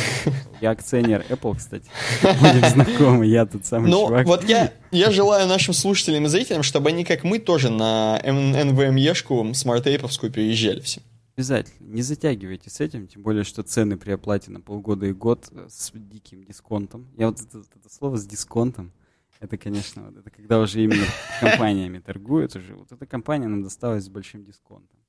Я 0.62 0.72
акционер 0.72 1.26
Apple, 1.30 1.58
кстати. 1.58 1.90
Будем 2.22 2.70
знакомы, 2.70 3.26
я 3.26 3.46
тут 3.46 3.66
самый 3.66 3.92
ну, 3.92 4.08
чувак. 4.08 4.26
вот 4.26 4.44
я, 4.46 4.74
я 4.92 5.12
желаю 5.12 5.46
нашим 5.46 5.74
слушателям 5.74 6.26
и 6.26 6.30
зрителям, 6.30 6.64
чтобы 6.64 6.88
они, 6.88 7.04
как 7.04 7.26
мы, 7.26 7.40
тоже 7.40 7.70
на 7.70 8.18
NVMe-шку 8.24 9.54
SmartApe 9.54 9.95
овскую 9.95 10.32
переезжали 10.32 10.80
все. 10.80 11.02
Обязательно. 11.36 11.90
Не 11.90 12.02
затягивайте 12.02 12.70
с 12.70 12.80
этим, 12.80 13.08
тем 13.08 13.24
более, 13.24 13.44
что 13.44 13.62
цены 13.62 13.98
при 13.98 14.12
оплате 14.12 14.52
на 14.52 14.62
полгода 14.62 15.06
и 15.06 15.12
год 15.12 15.52
с 15.68 15.92
диким 15.94 16.46
дисконтом. 16.46 17.10
Я 17.18 17.28
вот 17.28 17.42
это, 17.42 17.60
это 17.60 17.94
слово 17.94 18.16
с 18.16 18.26
дисконтом, 18.26 18.94
это, 19.42 19.58
конечно, 19.58 20.04
вот 20.04 20.18
это 20.18 20.30
когда 20.30 20.60
уже 20.62 20.82
именно 20.82 21.06
компаниями 21.42 22.00
торгуют 22.00 22.56
уже. 22.56 22.74
Вот 22.74 22.90
эта 22.94 23.06
компания 23.06 23.48
нам 23.48 23.64
досталась 23.64 24.06
с 24.06 24.10
большим 24.10 24.46
дисконтом. 24.46 25.00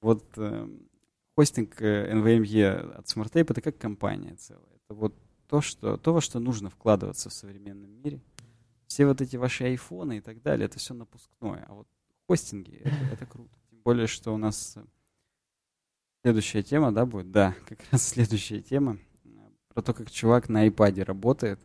Вот 0.00 0.24
эм, 0.36 0.88
хостинг 1.36 1.80
NVMe 1.80 2.60
э, 2.60 2.98
от 2.98 3.06
SmartTape 3.06 3.50
это 3.50 3.60
как 3.60 3.78
компания 3.78 4.34
целая. 4.36 4.64
Это 4.84 4.94
вот 4.94 5.14
то, 5.48 5.60
что, 5.60 5.96
то, 5.96 6.12
во 6.12 6.20
что 6.20 6.38
нужно 6.38 6.70
вкладываться 6.70 7.28
в 7.28 7.32
современном 7.32 7.90
мире. 7.90 8.20
Все 8.86 9.06
вот 9.06 9.20
эти 9.20 9.36
ваши 9.36 9.64
айфоны 9.64 10.18
и 10.18 10.20
так 10.20 10.42
далее, 10.42 10.66
это 10.66 10.78
все 10.78 10.94
напускное. 10.94 11.64
А 11.68 11.74
вот 11.74 11.88
хостинги, 12.26 12.80
это, 12.84 12.96
это 13.12 13.26
круто. 13.26 13.54
Тем 13.70 13.80
более, 13.82 14.06
что 14.06 14.32
у 14.32 14.36
нас 14.36 14.76
э, 14.76 14.84
следующая 16.22 16.62
тема, 16.62 16.92
да, 16.92 17.04
будет? 17.06 17.30
Да, 17.30 17.54
как 17.66 17.80
раз 17.90 18.08
следующая 18.08 18.60
тема. 18.60 18.98
Про 19.68 19.82
то, 19.82 19.92
как 19.92 20.10
чувак 20.10 20.48
на 20.48 20.68
iPad 20.68 21.02
работает. 21.02 21.60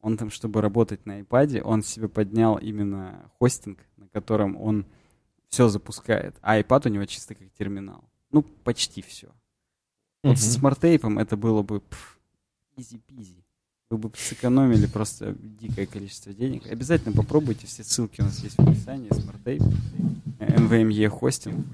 Он 0.00 0.16
там, 0.16 0.30
чтобы 0.30 0.60
работать 0.60 1.06
на 1.06 1.20
iPad, 1.20 1.60
он 1.60 1.84
себе 1.84 2.08
поднял 2.08 2.58
именно 2.58 3.30
хостинг, 3.38 3.78
на 3.96 4.08
котором 4.08 4.60
он 4.60 4.84
все 5.48 5.68
запускает. 5.68 6.34
А 6.42 6.58
iPad 6.58 6.88
у 6.88 6.90
него 6.90 7.04
чисто 7.04 7.36
как 7.36 7.52
терминал. 7.52 8.02
Ну, 8.32 8.42
почти 8.42 9.02
все. 9.02 9.28
Вот 10.22 10.38
с 10.38 10.54
SmartApe 10.54 11.05
ом 11.05 11.18
это 11.18 11.36
было 11.36 11.62
бы 11.62 11.82
easy-peasy. 12.76 13.44
Вы 13.90 13.98
бы 13.98 14.10
сэкономили 14.16 14.86
просто 14.86 15.34
дикое 15.34 15.86
количество 15.86 16.32
денег. 16.32 16.66
Обязательно 16.66 17.14
попробуйте, 17.14 17.66
все 17.66 17.84
ссылки 17.84 18.22
у 18.22 18.24
нас 18.24 18.42
есть 18.42 18.56
в 18.56 18.60
описании, 18.60 19.12
SmartApe, 19.12 19.62
NVMe 20.38 21.08
хостинг, 21.08 21.66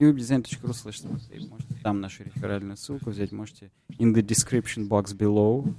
uwebdesign.ru 0.00 0.70
slash 0.70 1.04
smartape. 1.04 1.48
Можете 1.48 1.74
там 1.82 2.00
нашу 2.00 2.24
реферальную 2.24 2.76
ссылку 2.76 3.10
взять, 3.10 3.30
можете 3.30 3.70
in 3.90 4.12
the 4.12 4.22
description 4.22 4.88
box 4.88 5.16
below. 5.16 5.72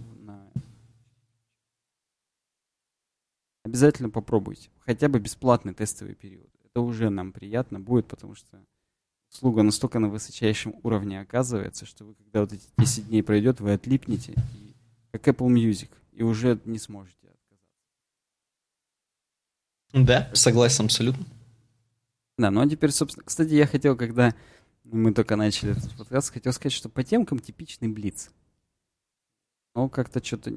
Обязательно 3.66 4.10
попробуйте. 4.10 4.70
Хотя 4.86 5.08
бы 5.08 5.20
бесплатный 5.20 5.74
тестовый 5.74 6.16
период. 6.16 6.50
Это 6.66 6.82
уже 6.82 7.10
нам 7.10 7.32
приятно 7.32 7.80
будет, 7.80 8.08
потому 8.08 8.36
что 8.36 8.62
услуга 9.34 9.64
настолько 9.64 10.00
на 10.00 10.10
высочайшем 10.10 10.76
уровне 10.84 11.20
оказывается, 11.20 11.86
что 11.86 12.06
вы, 12.06 12.16
когда 12.16 12.42
вот 12.42 12.54
эти 12.54 12.68
10 12.78 13.08
дней 13.08 13.24
пройдет, 13.24 13.60
вы 13.60 13.74
отлипнете, 13.74 14.34
и, 14.34 14.76
как 15.12 15.28
Apple 15.28 15.48
Music, 15.48 15.90
и 16.12 16.24
уже 16.24 16.60
не 16.66 16.78
сможете 16.78 17.28
отказаться. 17.28 17.68
Да, 19.94 20.30
согласен 20.34 20.86
абсолютно. 20.86 21.26
Да, 22.38 22.52
ну 22.52 22.62
а 22.62 22.70
теперь, 22.70 22.92
собственно, 22.92 23.26
кстати, 23.26 23.54
я 23.54 23.66
хотел, 23.66 23.96
когда 23.96 24.34
мы 24.84 25.14
только 25.14 25.36
начали 25.36 25.72
этот 25.72 25.92
подкаст, 25.96 26.32
хотел 26.32 26.54
сказать, 26.54 26.74
что 26.74 26.90
по 26.90 27.04
темкам 27.04 27.40
типичный 27.40 27.88
Блиц. 27.88 28.30
Но 29.76 29.90
как-то 29.90 30.24
что-то 30.24 30.52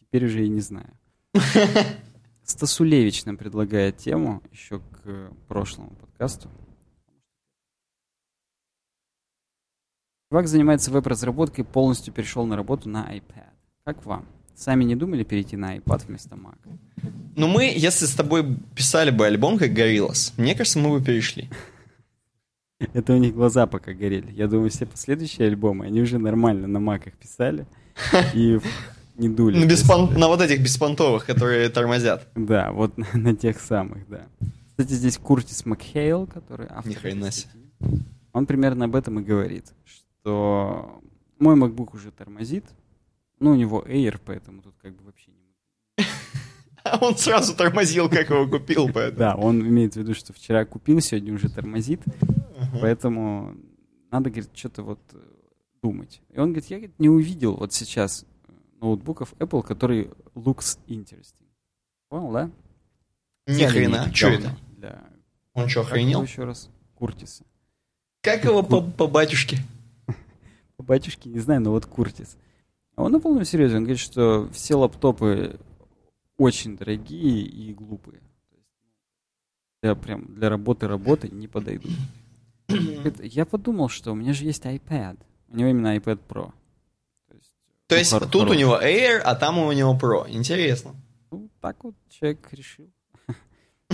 теперь 0.00 0.24
уже 0.26 0.44
и 0.44 0.48
не 0.48 0.60
знаю. 0.60 0.90
Стасулевич 2.44 3.24
нам 3.24 3.36
предлагает 3.36 3.98
тему 3.98 4.42
еще 4.50 4.80
к 4.80 5.32
прошлому 5.48 5.90
подкасту. 5.90 6.48
Чувак 10.32 10.48
занимается 10.48 10.90
веб-разработкой, 10.90 11.62
полностью 11.62 12.14
перешел 12.14 12.46
на 12.46 12.56
работу 12.56 12.88
на 12.88 13.04
iPad. 13.14 13.52
Как 13.84 14.06
вам? 14.06 14.24
Сами 14.54 14.82
не 14.82 14.96
думали 14.96 15.24
перейти 15.24 15.58
на 15.58 15.76
iPad 15.76 16.06
вместо 16.06 16.36
Mac? 16.36 16.56
Ну 17.36 17.48
мы, 17.48 17.64
если 17.64 18.06
с 18.06 18.14
тобой 18.14 18.56
писали 18.74 19.10
бы 19.10 19.26
альбом 19.26 19.58
как 19.58 19.72
Gorillaz, 19.72 20.32
мне 20.38 20.54
кажется, 20.54 20.78
мы 20.78 20.98
бы 20.98 21.04
перешли. 21.04 21.50
Это 22.94 23.12
у 23.12 23.18
них 23.18 23.34
глаза 23.34 23.66
пока 23.66 23.92
горели. 23.92 24.32
Я 24.32 24.48
думаю, 24.48 24.70
все 24.70 24.86
последующие 24.86 25.48
альбомы, 25.48 25.84
они 25.84 26.00
уже 26.00 26.16
нормально 26.16 26.66
на 26.66 26.80
маках 26.80 27.12
писали 27.12 27.66
и 28.32 28.58
не 29.18 29.28
дули. 29.28 29.58
На, 29.58 29.68
беспон... 29.68 30.18
на 30.18 30.28
вот 30.28 30.40
этих 30.40 30.62
беспонтовых, 30.62 31.26
которые 31.26 31.68
тормозят. 31.68 32.26
Да, 32.36 32.72
вот 32.72 32.96
на, 32.96 33.06
на 33.12 33.36
тех 33.36 33.60
самых, 33.60 34.08
да. 34.08 34.22
Кстати, 34.70 34.94
здесь 34.94 35.18
Куртис 35.18 35.66
Макхейл, 35.66 36.26
который 36.26 36.68
автор. 36.70 36.90
Ни 36.90 36.94
хрена 36.94 37.30
себе. 37.30 37.50
Он 38.32 38.46
примерно 38.46 38.86
об 38.86 38.96
этом 38.96 39.20
и 39.20 39.22
говорит, 39.22 39.66
что 39.84 40.01
мой 40.30 41.56
MacBook 41.56 41.94
уже 41.94 42.10
тормозит. 42.10 42.64
Ну, 43.40 43.52
у 43.52 43.54
него 43.54 43.82
Air, 43.82 44.20
поэтому 44.24 44.62
тут 44.62 44.74
как 44.80 44.94
бы 44.94 45.04
вообще 45.04 45.32
не... 45.32 46.04
А 46.84 46.98
он 47.00 47.16
сразу 47.16 47.56
тормозил, 47.56 48.08
как 48.08 48.30
его 48.30 48.48
купил, 48.48 48.88
поэтому. 48.92 49.18
Да, 49.18 49.34
он 49.34 49.60
имеет 49.60 49.94
в 49.94 49.96
виду, 49.96 50.14
что 50.14 50.32
вчера 50.32 50.64
купил, 50.64 51.00
сегодня 51.00 51.32
уже 51.32 51.48
тормозит. 51.48 52.00
Поэтому 52.80 53.56
надо, 54.10 54.30
говорит, 54.30 54.50
что-то 54.54 54.82
вот 54.82 55.00
э, 55.12 55.18
думать. 55.82 56.22
И 56.30 56.38
он 56.38 56.52
говорит, 56.52 56.66
я 56.66 56.78
говорит, 56.78 56.98
не 56.98 57.08
увидел 57.08 57.56
вот 57.56 57.72
сейчас 57.72 58.24
э, 58.46 58.52
ноутбуков 58.80 59.32
Apple, 59.38 59.62
который 59.62 60.10
looks 60.34 60.78
interesting. 60.86 61.48
Понял, 62.08 62.32
да? 62.32 62.50
Ни 63.46 63.64
хрена, 63.64 64.14
что 64.14 64.28
это? 64.28 64.56
Для... 64.76 65.02
Он 65.54 65.68
что, 65.68 65.80
охренел? 65.80 66.22
еще 66.22 66.44
раз? 66.44 66.68
Куртиса. 66.94 67.44
Как 68.22 68.44
его 68.44 68.62
по, 68.62 68.82
по 68.82 69.08
батюшке? 69.08 69.58
По 70.82 70.94
батюшке, 70.94 71.30
не 71.30 71.38
знаю, 71.38 71.60
но 71.60 71.70
вот 71.70 71.86
Куртис. 71.86 72.36
А 72.96 73.04
он 73.04 73.12
на 73.12 73.20
полном 73.20 73.44
серьезе, 73.44 73.76
он 73.76 73.84
говорит, 73.84 74.00
что 74.00 74.48
все 74.52 74.74
лаптопы 74.74 75.60
очень 76.36 76.76
дорогие 76.76 77.42
и 77.42 77.72
глупые. 77.72 78.20
Для, 79.80 79.94
прям, 79.94 80.34
для 80.34 80.48
работы 80.48 80.88
работы 80.88 81.28
не 81.28 81.46
подойдут. 81.46 81.92
Я 83.20 83.46
подумал, 83.46 83.88
что 83.88 84.10
у 84.10 84.14
меня 84.16 84.32
же 84.32 84.44
есть 84.44 84.64
iPad. 84.64 85.18
У 85.48 85.56
него 85.56 85.70
именно 85.70 85.96
iPad 85.96 86.18
Pro. 86.28 86.52
То 87.28 87.36
есть, 87.36 87.54
То 87.86 87.96
есть 87.96 88.10
тут 88.10 88.32
хороший. 88.32 88.50
у 88.50 88.58
него 88.58 88.80
Air, 88.80 89.18
а 89.18 89.36
там 89.36 89.58
у 89.58 89.70
него 89.70 89.96
Pro. 89.96 90.28
Интересно. 90.28 90.96
Ну, 91.30 91.48
так 91.60 91.84
вот 91.84 91.94
человек 92.08 92.48
решил. 92.52 92.90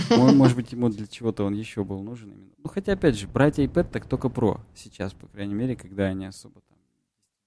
Может 0.09 0.55
быть, 0.55 0.71
ему 0.71 0.89
для 0.89 1.05
чего-то 1.05 1.43
он 1.43 1.53
еще 1.53 1.83
был 1.83 2.01
нужен 2.01 2.31
именно. 2.31 2.53
Ну, 2.57 2.67
хотя, 2.69 2.93
опять 2.93 3.15
же, 3.15 3.27
брать 3.27 3.59
iPad 3.59 3.91
так 3.91 4.07
только 4.07 4.27
Pro 4.27 4.59
сейчас, 4.73 5.13
по 5.13 5.27
крайней 5.27 5.53
мере, 5.53 5.75
когда 5.75 6.05
они 6.05 6.25
особо 6.25 6.61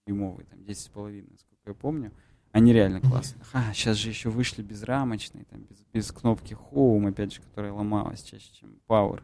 там 0.05 0.15
дюймовые, 0.15 0.47
там 0.47 0.61
10,5, 0.61 1.27
насколько 1.31 1.63
я 1.67 1.75
помню. 1.75 2.13
Они 2.53 2.73
реально 2.73 3.01
классные. 3.01 3.43
А, 3.53 3.73
сейчас 3.73 3.97
же 3.97 4.11
еще 4.11 4.29
вышли 4.29 4.63
безрамочные, 4.63 5.45
там, 5.45 5.63
без, 5.63 5.79
без 5.93 6.13
кнопки 6.13 6.57
Home, 6.71 7.09
опять 7.09 7.33
же, 7.33 7.41
которая 7.41 7.73
ломалась 7.73 8.23
чаще, 8.23 8.53
чем 8.53 8.77
Power. 8.87 9.23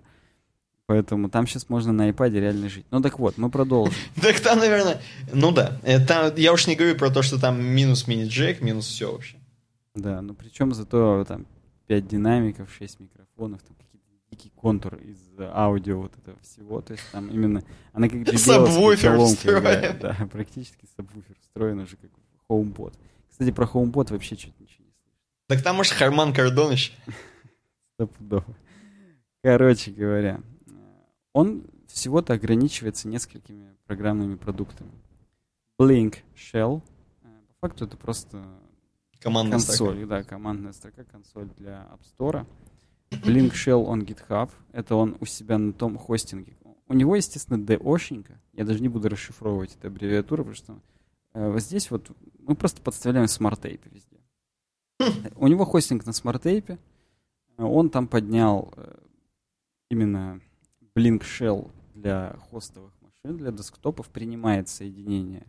Поэтому 0.87 1.29
там 1.29 1.47
сейчас 1.47 1.69
можно 1.69 1.93
на 1.93 2.09
iPad 2.09 2.31
реально 2.31 2.71
жить. 2.71 2.87
Ну 2.91 3.03
так 3.03 3.19
вот, 3.19 3.37
мы 3.37 3.51
продолжим. 3.51 3.95
Так 4.23 4.41
там, 4.41 4.59
наверное, 4.59 5.03
ну 5.35 5.53
да. 5.53 5.79
Там, 6.07 6.35
я 6.37 6.55
уж 6.55 6.67
не 6.67 6.77
говорю 6.77 6.97
про 6.97 7.11
то, 7.11 7.21
что 7.21 7.39
там 7.39 7.63
минус 7.63 8.07
мини-джек, 8.07 8.63
минус 8.63 8.87
все 8.87 9.13
вообще. 9.13 9.37
Да, 9.95 10.23
ну 10.23 10.33
причем 10.33 10.73
зато 10.73 11.27
там 11.29 11.47
5 11.89 12.09
динамиков, 12.09 12.73
6 12.73 13.01
микрофонов, 13.01 13.63
там 13.63 13.77
дикий 14.31 14.51
контур 14.51 14.97
из 14.97 15.19
аудио 15.39 16.03
вот 16.03 16.17
этого 16.17 16.39
всего. 16.41 16.81
То 16.81 16.93
есть 16.93 17.05
там 17.13 17.29
именно... 17.29 17.63
Она 17.93 18.09
как 18.09 18.39
Сабвуфер 18.39 19.19
встроен. 19.19 19.99
Да, 20.01 20.29
практически 20.31 20.87
сабвуфер 20.97 21.37
встроен 21.41 21.81
уже 21.81 21.97
как 21.97 22.11
HomePod. 22.49 22.95
Кстати, 23.31 23.51
про 23.51 23.67
HomePod 23.67 24.13
вообще 24.13 24.37
что-то 24.37 24.63
ничего 24.63 24.85
не 24.85 24.93
слышно. 24.93 25.19
Так 25.47 25.63
там, 25.63 25.77
может, 25.77 25.93
Харман 25.93 26.33
Кардоныч. 26.33 26.97
Стопудово. 27.95 28.57
Короче 29.43 29.91
говоря, 29.93 30.41
он 31.33 31.65
всего-то 31.87 32.35
ограничивается 32.35 33.09
несколькими 33.09 33.75
программными 33.87 34.37
продуктами. 34.37 34.91
Blink 35.79 36.17
Shell. 36.37 36.83
Э, 37.23 37.29
по 37.61 37.69
факту 37.69 37.85
это 37.87 37.97
просто 37.97 38.45
командная 39.21 39.59
консоль, 39.59 39.97
строка. 39.97 40.07
да, 40.07 40.23
командная 40.25 40.73
строка, 40.73 41.05
консоль 41.05 41.49
для 41.57 41.87
App 41.93 42.01
Store. 42.19 42.47
Blink 43.11 43.53
Shell 43.53 43.87
on 43.87 44.05
GitHub. 44.05 44.51
Это 44.73 44.97
он 44.97 45.17
у 45.21 45.27
себя 45.27 45.59
на 45.59 45.73
том 45.73 45.97
хостинге. 45.97 46.57
У 46.89 46.95
него, 46.95 47.17
естественно, 47.17 47.63
DO 47.63 47.77
-шенька. 47.77 48.41
Я 48.53 48.65
даже 48.65 48.81
не 48.81 48.89
буду 48.89 49.09
расшифровывать 49.09 49.77
эту 49.77 49.89
аббревиатуру, 49.89 50.45
потому 50.45 50.57
что 50.57 50.81
э, 51.35 51.51
вот 51.51 51.61
здесь 51.61 51.91
вот 51.91 52.11
мы 52.39 52.55
просто 52.55 52.81
подставляем 52.81 53.29
SmartApe 53.29 53.84
ы 53.84 53.91
везде. 53.91 54.17
У 55.37 55.47
него 55.49 55.65
хостинг 55.65 56.07
на 56.07 56.13
SmartApe. 56.13 56.79
Он 57.59 57.91
там 57.91 58.09
поднял 58.09 58.73
э, 58.77 58.95
именно 59.91 60.41
Blink 60.95 61.23
Shell 61.23 61.71
для 61.95 62.37
хостовых 62.51 62.93
машин, 63.03 63.37
для 63.37 63.53
десктопов 63.53 64.09
принимает 64.09 64.69
соединение 64.69 65.47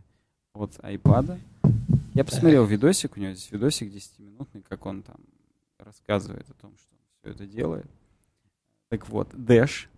от 0.52 0.76
iPad. 0.78 1.38
Я 2.14 2.24
посмотрел 2.24 2.66
видосик, 2.66 3.16
у 3.16 3.20
него 3.20 3.32
здесь 3.32 3.50
видосик 3.50 3.92
10-минутный, 3.92 4.62
как 4.62 4.84
он 4.84 5.02
там 5.02 5.16
рассказывает 5.78 6.48
о 6.50 6.54
том, 6.54 6.76
что 6.76 6.89
все 7.20 7.30
это 7.30 7.46
делает. 7.46 7.86
Так 8.88 9.08
вот, 9.08 9.32
Dash 9.34 9.88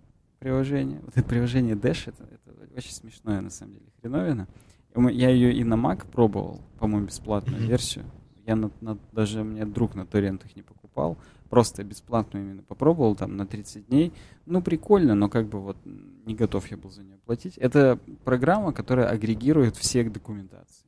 приложение. 0.43 1.01
Вот 1.05 1.17
это 1.17 1.27
приложение 1.27 1.77
Dash, 1.77 2.09
это, 2.09 2.25
это 2.25 2.75
очень 2.77 2.93
смешное 2.93 3.41
на 3.41 3.51
самом 3.51 3.75
деле 3.75 3.87
хреновина. 4.01 4.49
Я 4.95 5.31
ее 5.31 5.55
и 5.55 5.65
на 5.65 5.75
Mac 5.75 6.07
пробовал, 6.11 6.61
по-моему, 6.79 7.07
бесплатную 7.07 7.67
версию. 7.67 8.05
Я 8.45 8.57
на, 8.57 8.71
на, 8.81 8.99
даже 9.13 9.45
мне 9.45 9.65
друг 9.65 9.95
на 9.95 10.05
торрентах 10.05 10.55
не 10.57 10.63
покупал. 10.63 11.17
Просто 11.49 11.85
бесплатную 11.85 12.45
именно 12.45 12.63
попробовал 12.63 13.15
там 13.15 13.37
на 13.37 13.47
30 13.47 13.87
дней. 13.87 14.13
Ну, 14.47 14.61
прикольно, 14.61 15.15
но 15.15 15.29
как 15.29 15.49
бы 15.49 15.61
вот 15.61 15.77
не 15.85 16.35
готов 16.35 16.67
я 16.71 16.77
был 16.77 16.91
за 16.91 17.05
нее 17.05 17.19
платить. 17.25 17.57
Это 17.59 17.99
программа, 18.25 18.73
которая 18.73 19.09
агрегирует 19.09 19.77
все 19.77 20.03
документации. 20.03 20.87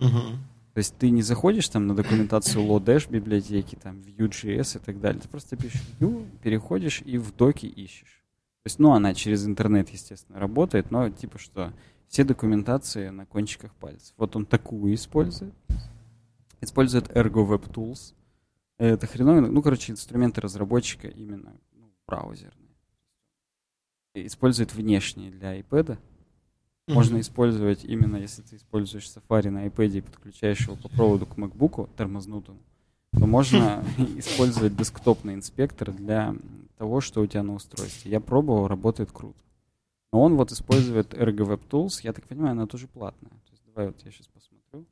Uh-huh. 0.00 0.36
То 0.72 0.78
есть 0.78 0.96
ты 0.96 1.10
не 1.10 1.22
заходишь 1.22 1.68
там 1.68 1.88
на 1.88 1.96
документацию 1.96 2.64
Lodash 2.64 3.10
библиотеки, 3.10 3.74
там 3.74 4.00
Vue.js 4.00 4.76
и 4.76 4.84
так 4.84 5.00
далее. 5.00 5.20
Ты 5.20 5.28
просто 5.28 5.56
пишешь 5.56 5.82
Vue, 5.98 6.26
переходишь 6.42 7.02
и 7.04 7.18
в 7.18 7.34
доке 7.34 7.66
ищешь. 7.66 8.22
То 8.62 8.66
есть, 8.66 8.78
ну, 8.78 8.92
она 8.92 9.14
через 9.14 9.46
интернет, 9.46 9.88
естественно, 9.88 10.38
работает, 10.38 10.90
но 10.90 11.08
типа 11.08 11.38
что, 11.38 11.72
все 12.08 12.24
документации 12.24 13.08
на 13.08 13.24
кончиках 13.24 13.72
пальцев. 13.74 14.14
Вот 14.16 14.36
он 14.36 14.44
такую 14.44 14.94
использует. 14.94 15.54
Использует 16.60 17.08
Ergo 17.08 17.48
Web 17.48 17.72
Tools. 17.72 18.14
Это 18.78 19.06
хреновина. 19.06 19.48
Ну, 19.48 19.62
короче, 19.62 19.92
инструменты 19.92 20.40
разработчика 20.40 21.08
именно 21.08 21.52
ну, 21.72 21.90
браузерные. 22.06 22.76
Использует 24.14 24.74
внешние 24.74 25.30
для 25.30 25.58
iPad. 25.58 25.98
Можно 26.94 27.16
mm-hmm. 27.16 27.20
использовать 27.20 27.84
именно, 27.84 28.16
если 28.16 28.42
ты 28.42 28.56
используешь 28.56 29.04
Safari 29.04 29.50
на 29.50 29.66
iPad 29.66 29.98
и 29.98 30.00
подключаешь 30.00 30.60
его 30.66 30.76
по 30.76 30.88
проводу 30.88 31.26
к 31.26 31.36
MacBook 31.36 31.88
термознутому, 31.96 32.58
то 33.12 33.26
можно 33.26 33.84
использовать 34.16 34.76
десктопный 34.76 35.34
инспектор 35.34 35.92
для 35.92 36.34
того, 36.78 37.00
что 37.00 37.20
у 37.20 37.26
тебя 37.26 37.42
на 37.42 37.54
устройстве. 37.54 38.10
Я 38.10 38.20
пробовал, 38.20 38.66
работает 38.66 39.12
круто. 39.12 39.38
Но 40.12 40.22
он 40.22 40.36
вот 40.36 40.50
использует 40.52 41.14
Ergo 41.14 41.46
Web 41.46 41.68
Tools. 41.68 42.00
Я 42.02 42.12
так 42.12 42.26
понимаю, 42.26 42.52
она 42.52 42.66
тоже 42.66 42.88
платная. 42.88 43.30
То 43.30 43.50
есть 43.52 43.62
давай 43.66 43.86
вот 43.86 44.00
я 44.04 44.10
сейчас 44.10 44.26
посмотрю. 44.28 44.86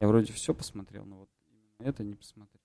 Я 0.00 0.08
вроде 0.08 0.32
все 0.32 0.54
посмотрел, 0.54 1.04
но 1.04 1.16
вот 1.16 1.28
именно 1.48 1.88
это 1.88 2.04
не 2.04 2.14
посмотрел. 2.14 2.63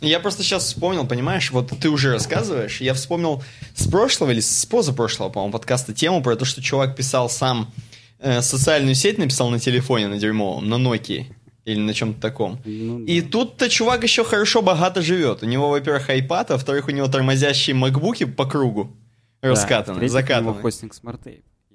Я 0.00 0.20
просто 0.20 0.42
сейчас 0.42 0.64
вспомнил, 0.64 1.06
понимаешь, 1.06 1.50
вот 1.50 1.72
ты 1.80 1.88
уже 1.88 2.12
рассказываешь, 2.12 2.82
я 2.82 2.92
вспомнил 2.92 3.42
с 3.74 3.88
прошлого 3.88 4.30
или 4.30 4.40
с 4.40 4.66
позапрошлого, 4.66 5.30
по-моему, 5.30 5.52
подкаста 5.52 5.94
тему 5.94 6.22
про 6.22 6.36
то, 6.36 6.44
что 6.44 6.60
чувак 6.60 6.94
писал 6.94 7.30
сам 7.30 7.72
э, 8.18 8.42
социальную 8.42 8.94
сеть, 8.94 9.16
написал 9.16 9.48
на 9.48 9.58
телефоне 9.58 10.08
на 10.08 10.18
дерьмовом, 10.18 10.68
на 10.68 10.74
Nokia 10.74 11.24
или 11.64 11.80
на 11.80 11.94
чем-то 11.94 12.20
таком. 12.20 12.60
Ну, 12.66 12.98
да. 12.98 13.12
И 13.12 13.22
тут-то 13.22 13.70
чувак 13.70 14.02
еще 14.02 14.22
хорошо 14.22 14.60
богато 14.60 15.00
живет. 15.00 15.42
У 15.42 15.46
него, 15.46 15.70
во-первых, 15.70 16.10
iPad, 16.10 16.46
а 16.48 16.52
во-вторых, 16.52 16.88
у 16.88 16.90
него 16.90 17.08
тормозящие 17.08 17.74
макбуки 17.74 18.24
по 18.24 18.44
кругу 18.44 18.94
да, 19.42 19.54
закатаны. 19.54 19.98
У 19.98 20.02
него 20.02 20.62
хостинг 20.62 20.94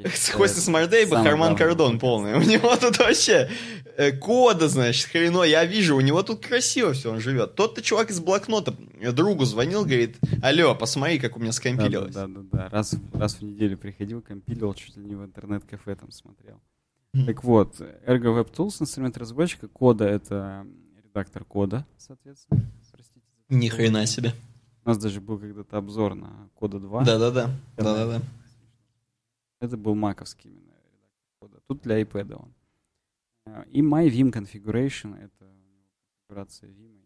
смарт-тейп. 0.10 0.36
Хостинг 0.36 0.64
смарт-тейп 0.64 1.10
Харман 1.10 1.56
Кардон 1.56 2.00
полный. 2.00 2.34
У 2.38 2.42
него 2.42 2.76
тут 2.76 2.98
вообще 3.00 3.50
э, 3.98 4.12
кода, 4.12 4.68
значит, 4.68 5.08
хрено. 5.08 5.44
Я 5.44 5.66
вижу, 5.66 5.96
у 5.96 6.02
него 6.02 6.24
тут 6.24 6.46
красиво 6.46 6.94
все, 6.94 7.12
он 7.12 7.20
живет. 7.20 7.56
Тот-то 7.56 7.82
чувак 7.82 8.12
из 8.12 8.20
блокнота 8.20 8.74
другу 9.12 9.46
звонил, 9.46 9.84
говорит, 9.84 10.18
алло, 10.42 10.76
посмотри, 10.76 11.20
как 11.20 11.38
у 11.38 11.40
меня 11.40 11.52
скомпилилось. 11.52 12.14
Да, 12.14 12.28
да, 12.28 12.42
да. 12.52 12.70
Раз, 12.70 12.96
раз 13.14 13.36
в 13.36 13.42
неделю 13.42 13.78
приходил, 13.78 14.22
компилил, 14.22 14.74
чуть 14.74 14.98
ли 14.98 15.06
не 15.06 15.16
в 15.16 15.24
интернет-кафе 15.24 15.96
там 15.96 16.12
смотрел. 16.12 16.62
Так 17.26 17.44
вот, 17.44 17.82
Ergo 18.08 18.42
Web 18.42 18.54
Tools, 18.56 18.82
инструмент 18.82 19.18
разработчика, 19.18 19.68
кода— 19.68 20.06
это 20.08 20.66
редактор 21.04 21.44
кода, 21.44 21.86
соответственно. 21.98 22.62
Простите. 22.92 23.26
Ни 23.50 23.68
хрена 23.68 24.06
себе. 24.06 24.34
У 24.86 24.90
нас 24.90 24.98
даже 24.98 25.22
был 25.22 25.38
когда-то 25.38 25.78
обзор 25.78 26.16
на 26.16 26.50
кода 26.56 26.80
2. 26.80 27.04
Да-да-да. 27.04 27.52
Да-да-да. 27.78 28.22
Это 29.62 29.78
был 29.78 29.96
маковский 29.96 30.50
именно 30.50 30.74
редактор 30.92 31.30
кода. 31.40 31.62
Тут 31.68 31.82
для 31.84 32.02
iPad 32.02 32.34
он. 32.34 32.54
Э, 33.46 33.64
и 33.70 33.82
My 33.82 34.10
Vim 34.10 34.32
Configuration— 34.34 35.16
это 35.24 35.48
конфигурация 36.28 36.70
Vim. 36.72 37.02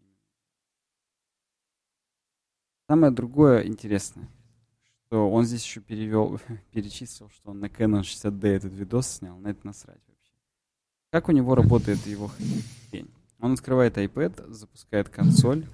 Самое 2.88 3.12
другое 3.12 3.66
интересное, 3.66 4.28
что 4.94 5.28
он 5.30 5.44
здесь 5.44 5.64
еще 5.64 5.80
перевел, 5.80 6.40
перечислил, 6.72 7.28
что 7.30 7.50
он 7.50 7.60
на 7.60 7.66
Canon 7.66 8.00
60D 8.00 8.46
этот 8.46 8.72
видос 8.72 9.08
снял, 9.08 9.36
на 9.38 9.48
это 9.48 9.66
насрать 9.66 10.00
вообще. 10.06 10.32
Как 11.10 11.28
у 11.28 11.32
него 11.32 11.54
работает 11.54 12.06
его 12.06 12.28
хрень? 12.28 13.10
Он 13.38 13.52
открывает 13.52 13.98
iPad, 13.98 14.50
запускает 14.50 15.10
консоль, 15.10 15.66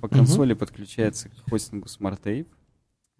по 0.00 0.08
консоли 0.08 0.54
uh-huh. 0.54 0.58
подключается 0.58 1.30
к 1.30 1.50
хостингу 1.50 1.86
SmartTape. 1.86 2.46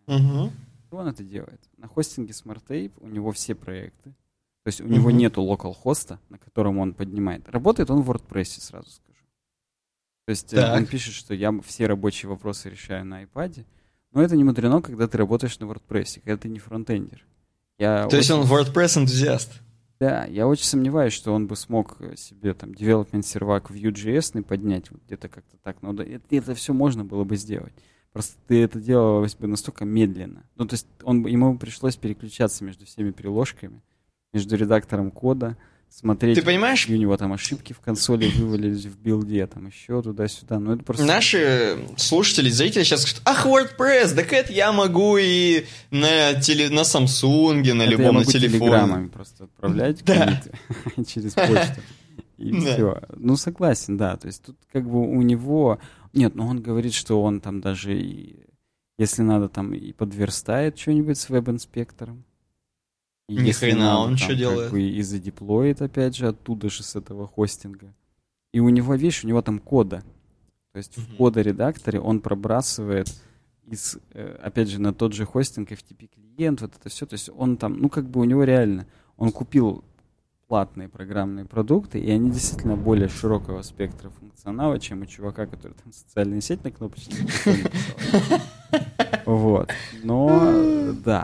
Uh-huh. 0.07 0.53
Он 0.91 1.09
это 1.09 1.23
делает. 1.23 1.61
На 1.77 1.89
хостинге 1.89 2.33
SmartTape 2.33 2.93
у 3.01 3.09
него 3.09 3.33
все 3.33 3.55
проекты. 3.55 4.15
То 4.65 4.69
есть 4.69 4.81
у 4.81 4.85
uh-huh. 4.85 4.91
него 4.93 5.11
нету 5.11 5.43
локал 5.43 5.73
хоста, 5.73 6.19
на 6.29 6.39
котором 6.39 6.79
он 6.79 6.95
поднимает. 6.95 7.49
Работает 7.49 7.91
он 7.91 8.03
в 8.03 8.11
WordPress, 8.11 8.61
сразу 8.61 8.91
скажу. 8.91 9.25
То 10.27 10.31
есть 10.31 10.53
э, 10.53 10.57
так. 10.57 10.77
он 10.77 10.87
пишет, 10.87 11.15
что 11.15 11.35
я 11.35 11.59
все 11.63 11.87
рабочие 11.87 12.29
вопросы 12.29 12.69
решаю 12.69 13.05
на 13.05 13.23
iPad. 13.23 13.65
Но 14.13 14.23
это 14.23 14.37
не 14.37 14.45
мудрено, 14.45 14.83
когда 14.83 15.07
ты 15.07 15.17
работаешь 15.17 15.59
на 15.59 15.65
WordPress, 15.65 16.21
когда 16.23 16.37
ты 16.37 16.49
не 16.49 16.59
фронтендер. 16.59 17.25
Я 17.79 18.03
То 18.03 18.07
очень... 18.09 18.19
есть 18.19 18.31
он 18.31 18.47
WordPress 18.47 18.99
энтузиаст? 18.99 19.63
Да, 20.01 20.27
я 20.27 20.47
очень 20.47 20.65
сомневаюсь, 20.65 21.13
что 21.13 21.33
он 21.33 21.47
бы 21.47 21.57
смог 21.57 21.97
себе 22.17 22.55
там 22.55 22.71
development 22.71 23.23
сервак 23.23 23.71
Vue.js 23.71 24.43
поднять 24.43 24.91
вот 24.91 25.01
где-то 25.07 25.29
как-то 25.29 25.57
так. 25.57 25.83
Но 25.83 25.93
это, 25.95 26.23
это 26.31 26.55
все 26.55 26.73
можно 26.73 27.05
было 27.05 27.25
бы 27.25 27.37
сделать. 27.37 27.73
Просто 28.13 28.37
ты 28.47 28.63
это 28.63 28.81
делал 28.81 29.27
бы 29.39 29.47
настолько 29.47 29.85
медленно. 29.85 30.45
Ну, 30.57 30.67
то 30.67 30.75
есть 30.75 30.87
он, 31.03 31.27
ему 31.27 31.57
пришлось 31.59 31.97
переключаться 31.97 32.65
между 32.65 32.87
всеми 32.87 33.11
приложками, 33.11 33.83
между 34.33 34.57
редактором 34.57 35.11
кода, 35.11 35.57
смотреть, 35.91 36.39
Ты 36.39 36.45
понимаешь? 36.45 36.89
у 36.89 36.93
него 36.93 37.17
там 37.17 37.33
ошибки 37.33 37.73
в 37.73 37.81
консоли 37.81 38.29
вывалились 38.29 38.85
в 38.85 38.99
билде, 38.99 39.47
там 39.47 39.67
еще 39.67 40.03
туда-сюда. 40.03 40.59
Ну, 40.59 40.75
это 40.75 40.85
просто... 40.85 41.05
Наши 41.05 41.79
слушатели, 41.97 42.51
зрители 42.51 42.83
сейчас 42.83 43.03
скажут, 43.03 43.23
ах, 43.25 43.47
WordPress, 43.47 44.15
так 44.15 44.33
это 44.33 44.53
я 44.53 44.73
могу 44.73 45.17
и 45.19 45.65
на, 45.91 46.35
теле... 46.41 46.69
на 46.71 46.81
Samsung, 46.81 47.75
на 47.75 47.83
это 47.83 47.91
любом 47.91 48.07
я 48.07 48.13
могу 48.13 48.27
на 48.27 48.33
телефоне. 48.33 49.09
просто 49.09 49.45
отправлять 49.45 50.05
Да. 50.05 50.43
через 51.07 51.33
почту. 51.35 51.81
И 52.37 52.53
Да. 52.53 52.61
все. 52.61 53.03
Ну, 53.17 53.37
согласен, 53.37 53.97
да. 53.97 54.17
То 54.17 54.29
есть 54.29 54.45
тут 54.45 54.57
как 54.73 54.89
бы 54.89 55.01
у 55.01 55.23
него... 55.23 55.79
Нет, 56.13 56.35
ну 56.35 56.47
он 56.47 56.61
говорит, 56.63 56.93
что 56.95 57.23
он 57.23 57.41
там 57.41 57.61
даже 57.61 57.99
и... 57.99 58.45
Если 58.99 59.23
надо, 59.23 59.49
там 59.49 59.73
и 59.75 59.93
подверстает 59.93 60.77
что-нибудь 60.79 61.19
с 61.19 61.29
веб-инспектором. 61.29 62.25
И 63.29 63.37
Ни 63.37 63.53
хрена 63.53 63.81
надо, 63.85 63.99
он 63.99 64.17
там 64.17 64.29
как 64.29 64.37
делает? 64.37 64.71
бы 64.73 64.83
и 64.83 65.03
задеплоит, 65.03 65.83
опять 65.83 66.17
же, 66.17 66.29
оттуда 66.29 66.69
же, 66.71 66.83
с 66.83 66.97
этого 66.97 67.27
хостинга. 67.29 67.95
И 68.53 68.61
у 68.61 68.69
него, 68.71 68.95
видишь, 68.95 69.23
у 69.25 69.29
него 69.29 69.41
там 69.43 69.59
кода. 69.61 70.03
То 70.73 70.79
есть 70.79 70.97
в 70.97 71.07
Мгм. 71.09 71.17
кода-редакторе 71.17 72.01
он 72.01 72.21
пробрасывает 72.21 73.09
из, 73.67 73.99
э, 74.15 74.39
опять 74.43 74.69
же, 74.69 74.81
на 74.81 74.93
тот 74.95 75.13
же 75.13 75.27
хостинг 75.27 75.71
FTP 75.71 76.09
клиент, 76.09 76.61
вот 76.63 76.75
это 76.75 76.89
все. 76.89 77.07
То 77.07 77.15
есть 77.15 77.29
он 77.37 77.57
там, 77.57 77.79
ну 77.79 77.89
как 77.91 78.09
бы 78.09 78.21
у 78.21 78.25
него 78.25 78.45
реально, 78.45 78.87
он 79.17 79.31
купил 79.31 79.85
платные 80.49 80.89
программные 80.89 81.45
продукты, 81.45 82.01
и 82.01 82.11
они 82.11 82.31
действительно 82.31 82.75
более 82.77 83.09
широкого 83.09 83.61
спектра 83.63 84.11
функционала, 84.19 84.81
чем 84.81 85.03
у 85.03 85.07
чувака, 85.07 85.47
который 85.47 85.75
там 85.75 85.93
социальные 85.93 86.41
сети 86.41 86.63
на 86.65 86.71
кнопочке. 86.71 87.15
Вот. 89.27 89.71
Но, 90.03 90.93
да, 91.05 91.23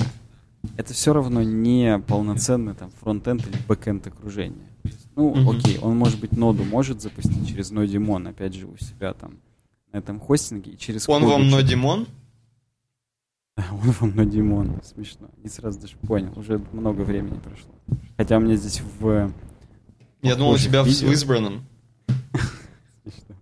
это 0.77 0.93
все 0.93 1.13
равно 1.15 1.43
не 1.43 1.99
полноценный 2.07 2.75
там 2.75 2.91
фронтенд 3.01 3.47
или 3.47 3.57
бэкенд 3.67 4.07
окружение. 4.07 4.69
Ну, 5.17 5.33
окей, 5.51 5.79
он, 5.79 5.97
может 5.97 6.21
быть, 6.21 6.33
ноду 6.33 6.65
может 6.65 7.01
запустить 7.01 7.49
через 7.49 7.73
Nodemon, 7.73 8.29
опять 8.29 8.55
же, 8.55 8.67
у 8.67 8.77
себя 8.77 9.15
там 9.15 9.39
на 9.93 9.99
этом 9.99 10.21
хостинге, 10.21 10.73
и 10.73 10.79
через 10.79 11.09
Он 11.09 11.23
вам 11.25 11.43
что-то- 11.49 11.67
Он 13.57 13.91
вам 14.01 14.11
Nodemon. 14.11 14.85
Смешно. 14.85 15.31
Не 15.43 15.49
сразу 15.49 15.81
даже 15.81 15.97
понял. 15.97 16.33
Уже 16.37 16.61
много 16.73 17.03
времени 17.03 17.39
прошло. 17.39 17.73
Хотя 18.17 18.39
меня 18.39 18.57
здесь 18.57 18.83
в... 18.99 19.33
Я 20.23 20.37
думал, 20.37 20.53
у 20.53 20.59
тебя 20.59 20.83
в, 20.83 20.87
видео- 20.87 21.09
в 21.09 21.13
избранном. 21.13 21.65
Смешно. 23.03 23.37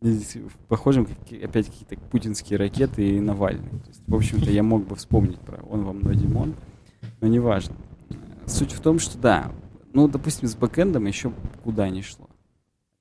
Мне 0.00 0.12
здесь 0.12 0.36
в 0.36 0.56
похожем 0.68 1.08
опять 1.42 1.66
какие-то 1.66 1.96
путинские 2.10 2.58
ракеты 2.58 3.16
и 3.16 3.20
Навальный. 3.20 3.70
То 3.70 3.88
есть, 3.88 4.02
в 4.06 4.14
общем-то, 4.14 4.50
я 4.50 4.62
мог 4.62 4.86
бы 4.86 4.94
вспомнить 4.94 5.40
про 5.40 5.62
он 5.64 5.84
вам 5.84 6.00
Нодимон, 6.00 6.54
но 7.20 7.26
неважно. 7.26 7.74
Суть 8.46 8.72
в 8.72 8.80
том, 8.80 8.98
что 8.98 9.18
да, 9.18 9.50
ну, 9.92 10.06
допустим, 10.06 10.46
с 10.46 10.54
бэкэндом 10.54 11.06
еще 11.06 11.32
куда 11.64 11.88
не 11.88 12.02
шло. 12.02 12.25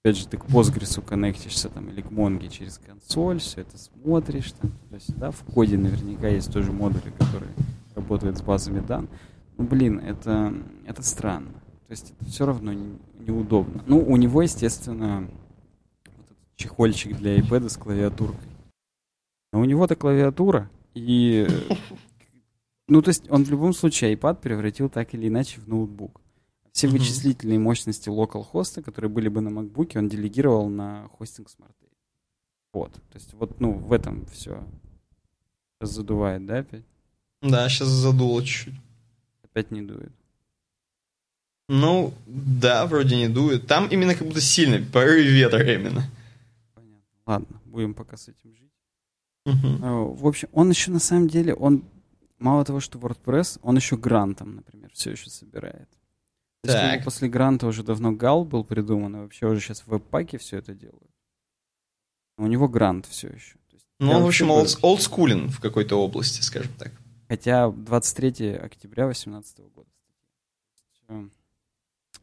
Опять 0.06 0.18
же, 0.18 0.28
ты 0.28 0.38
к 0.38 0.46
Postgres 0.46 1.02
коннектишься 1.02 1.68
там 1.68 1.90
или 1.90 2.00
к 2.02 2.12
Mongo 2.12 2.48
через 2.48 2.78
консоль, 2.78 3.40
все 3.40 3.62
это 3.62 3.76
смотришь 3.80 4.52
там 4.52 4.70
туда-сюда. 4.70 5.32
В 5.32 5.44
коде 5.46 5.80
наверняка 5.80 6.28
есть 6.28 6.54
тоже 6.54 6.72
модули, 6.72 7.12
которые 7.18 7.52
работают 7.96 8.38
с 8.38 8.42
базами 8.44 8.82
данных. 8.82 9.10
Ну, 9.58 9.64
блин, 9.66 9.98
это, 9.98 10.54
это 10.86 11.02
странно. 11.02 11.54
То 11.88 11.92
есть 11.92 12.14
это 12.20 12.30
все 12.30 12.46
равно 12.46 12.72
не- 12.72 13.00
неудобно. 13.18 13.84
Ну, 13.88 13.98
у 13.98 14.16
него, 14.16 14.44
естественно, 14.44 15.28
вот 16.06 16.26
этот 16.28 16.38
чехольчик 16.56 17.18
для 17.18 17.40
iPad 17.40 17.68
с 17.68 17.76
клавиатуркой. 17.76 18.48
Но 19.54 19.62
у 19.62 19.66
него-то 19.66 19.96
клавиатура, 19.96 20.70
и... 20.94 21.48
э, 21.50 21.76
Ну, 22.88 23.02
то 23.02 23.10
есть 23.10 23.24
он 23.32 23.44
в 23.44 23.50
любом 23.50 23.74
случае 23.74 24.14
iPad 24.14 24.40
превратил 24.40 24.88
так 24.88 25.16
или 25.16 25.30
иначе 25.30 25.60
в 25.62 25.68
ноутбук. 25.68 26.22
Все 26.76 26.90
вычислительные 26.90 27.58
мощности 27.58 28.10
локал-хоста, 28.10 28.82
которые 28.82 29.10
были 29.10 29.30
бы 29.30 29.40
на 29.40 29.48
MacBook, 29.48 29.98
он 29.98 30.10
делегировал 30.10 30.68
на 30.68 31.08
хостинг 31.08 31.48
Smart 31.48 31.74
Вот. 32.74 32.92
То 32.92 33.14
есть 33.14 33.34
вот, 33.34 33.62
ну, 33.62 33.78
в 33.78 33.94
этом 33.94 34.26
все 34.26 34.62
задувает, 35.80 36.46
да, 36.46 36.58
опять? 36.58 36.84
Да, 37.42 37.70
сейчас 37.70 37.88
задуло 37.88 38.44
чуть-чуть. 38.44 38.74
Опять 39.44 39.72
не 39.72 39.84
дует. 39.84 40.12
Ну, 41.70 42.14
да, 42.26 42.86
вроде 42.88 43.16
не 43.16 43.30
дует. 43.30 43.68
Там 43.68 43.88
именно 43.88 44.14
как 44.14 44.28
будто 44.28 44.42
сильный 44.42 44.82
порыв 44.82 45.26
ветра 45.28 45.64
именно. 45.64 46.04
Понятно. 46.74 47.04
Ладно, 47.26 47.62
будем 47.64 47.94
пока 47.94 48.18
с 48.18 48.28
этим 48.28 48.54
жить. 48.54 48.74
А, 49.46 50.04
В 50.04 50.28
общем, 50.28 50.50
он 50.52 50.72
еще 50.72 50.92
на 50.92 51.00
самом 51.00 51.30
деле, 51.30 51.54
он 51.54 51.86
мало 52.38 52.66
того, 52.66 52.82
что 52.82 53.00
WordPress, 53.00 53.60
он 53.62 53.78
еще 53.78 53.96
грантом, 53.96 54.58
например, 54.58 54.92
все 54.94 55.12
еще 55.12 55.30
собирает. 55.30 55.88
То 55.90 55.96
есть, 55.96 56.02
как 56.02 56.55
бы 56.55 56.55
Так. 56.74 57.04
после 57.04 57.28
гранта 57.30 57.68
уже 57.68 57.84
давно 57.84 58.12
гал 58.12 58.46
был 58.46 58.64
придуман, 58.64 59.16
и 59.16 59.20
вообще 59.20 59.48
уже 59.48 59.60
сейчас 59.60 59.82
в 59.82 59.88
веб-паке 59.88 60.38
все 60.38 60.58
это 60.58 60.74
делают. 60.74 61.10
Но 62.38 62.46
у 62.46 62.48
него 62.48 62.68
грант 62.68 63.06
все 63.06 63.28
еще. 63.30 63.56
Есть 63.72 63.86
Ну, 64.00 64.12
он, 64.12 64.24
в 64.24 64.28
общем, 64.28 64.52
олд- 64.52 64.80
олдскулен 64.82 65.50
в 65.50 65.60
какой-то 65.60 65.96
области, 66.02 66.42
скажем 66.42 66.74
так. 66.78 66.92
Хотя 67.30 67.70
23 67.70 68.54
октября 68.56 69.06
2018 69.06 69.60
года. 69.74 69.90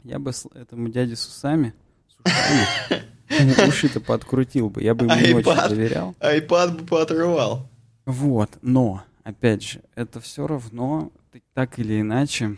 Я 0.04 0.18
бы 0.18 0.32
этому 0.54 0.88
дяде 0.88 1.14
с 1.16 1.26
усами, 1.26 1.74
с 2.08 2.16
ушами, 2.20 3.68
уши-то 3.68 4.00
подкрутил 4.00 4.68
бы. 4.68 4.82
Я 4.82 4.94
бы 4.94 5.06
ему 5.06 5.14
не 5.14 5.34
очень 5.34 5.68
доверял. 5.68 6.14
Айпад 6.18 6.76
бы 6.80 6.86
поотрывал. 6.86 7.68
Вот, 8.04 8.50
но, 8.62 9.04
опять 9.22 9.62
же, 9.62 9.80
это 9.94 10.20
все 10.20 10.46
равно, 10.48 11.12
так 11.54 11.78
или 11.78 12.00
иначе, 12.00 12.56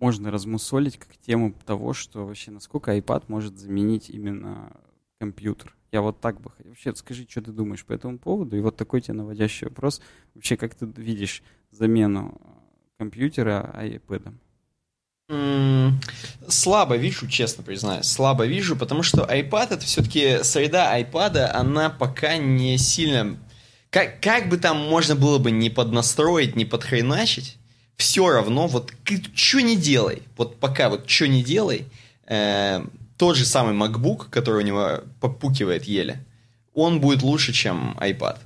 можно 0.00 0.30
размусолить 0.30 0.98
как 0.98 1.16
тему 1.16 1.54
того, 1.66 1.92
что 1.92 2.26
вообще 2.26 2.50
насколько 2.50 2.96
iPad 2.96 3.24
может 3.28 3.58
заменить 3.58 4.10
именно 4.10 4.72
компьютер. 5.18 5.74
Я 5.90 6.02
вот 6.02 6.20
так 6.20 6.40
бы 6.40 6.50
хотел. 6.50 6.70
Вообще, 6.70 6.94
скажи, 6.94 7.26
что 7.28 7.40
ты 7.42 7.50
думаешь 7.50 7.84
по 7.84 7.92
этому 7.92 8.18
поводу? 8.18 8.56
И 8.56 8.60
вот 8.60 8.76
такой 8.76 9.00
тебе 9.00 9.14
наводящий 9.14 9.66
вопрос. 9.66 10.00
Вообще, 10.34 10.56
как 10.56 10.74
ты 10.74 10.86
видишь 10.96 11.42
замену 11.70 12.38
э, 12.40 12.48
компьютера 12.98 13.74
iPad? 13.74 14.34
Слабо 16.48 16.96
вижу, 16.96 17.26
честно 17.28 17.62
признаюсь. 17.62 18.06
Слабо 18.06 18.46
вижу, 18.46 18.76
потому 18.76 19.02
что 19.02 19.22
iPad 19.22 19.74
это 19.74 19.80
все-таки 19.80 20.42
среда 20.42 20.98
iPad, 21.00 21.50
она 21.52 21.90
пока 21.90 22.36
не 22.36 22.78
сильно... 22.78 23.38
Как, 23.90 24.20
как 24.20 24.48
бы 24.50 24.58
там 24.58 24.76
можно 24.76 25.16
было 25.16 25.38
бы 25.38 25.50
не 25.50 25.70
поднастроить, 25.70 26.56
не 26.56 26.66
подхреначить, 26.66 27.58
все 27.98 28.30
равно, 28.30 28.68
вот 28.68 28.92
что 29.34 29.60
не 29.60 29.76
делай, 29.76 30.22
вот 30.36 30.58
пока 30.58 30.88
вот 30.88 31.10
что 31.10 31.28
не 31.28 31.42
делай, 31.42 31.84
э, 32.26 32.80
тот 33.16 33.36
же 33.36 33.44
самый 33.44 33.74
MacBook, 33.74 34.30
который 34.30 34.62
у 34.62 34.66
него 34.66 35.00
попукивает 35.20 35.84
еле, 35.84 36.24
он 36.74 37.00
будет 37.00 37.22
лучше, 37.22 37.52
чем 37.52 37.98
iPad. 38.00 38.38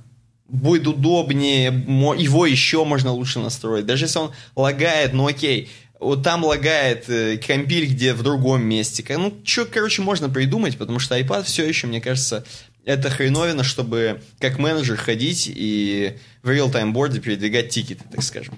Будет 0.49 0.87
удобнее, 0.87 1.67
его 1.67 2.45
еще 2.45 2.83
можно 2.83 3.11
лучше 3.11 3.39
настроить. 3.39 3.85
Даже 3.85 4.05
если 4.05 4.19
он 4.19 4.31
лагает, 4.55 5.13
ну 5.13 5.27
окей, 5.27 5.69
вот 5.99 6.23
там 6.23 6.43
лагает 6.43 7.07
э, 7.07 7.37
компиль, 7.37 7.85
где 7.85 8.13
в 8.13 8.23
другом 8.23 8.63
месте. 8.63 9.05
Ну, 9.17 9.33
что, 9.43 9.65
короче, 9.65 10.01
можно 10.01 10.29
придумать, 10.29 10.77
потому 10.77 10.97
что 10.97 11.17
iPad 11.17 11.43
все 11.43 11.67
еще, 11.67 11.85
мне 11.85 12.01
кажется, 12.01 12.43
это 12.85 13.11
хреновина, 13.11 13.63
чтобы 13.63 14.21
как 14.39 14.57
менеджер 14.57 14.97
ходить 14.97 15.49
и 15.53 16.17
в 16.41 16.49
real-time 16.49 16.91
борде 16.91 17.19
передвигать 17.19 17.69
тикеты, 17.69 18.03
так 18.11 18.23
скажем. 18.23 18.55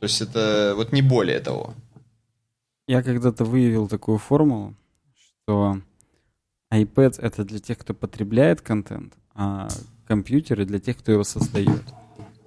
То 0.00 0.04
есть 0.04 0.20
это 0.20 0.74
вот 0.76 0.92
не 0.92 1.02
более 1.02 1.40
того. 1.40 1.74
Я 2.86 3.02
когда-то 3.02 3.44
выявил 3.44 3.88
такую 3.88 4.18
формулу, 4.18 4.74
что 5.44 5.80
iPad— 6.72 7.16
это 7.20 7.44
для 7.44 7.58
тех, 7.58 7.78
кто 7.78 7.94
потребляет 7.94 8.60
контент, 8.60 9.14
а 9.34 9.68
компьютеры 10.06 10.64
для 10.64 10.78
тех, 10.78 10.96
кто 10.98 11.12
его 11.12 11.24
создает. 11.24 11.82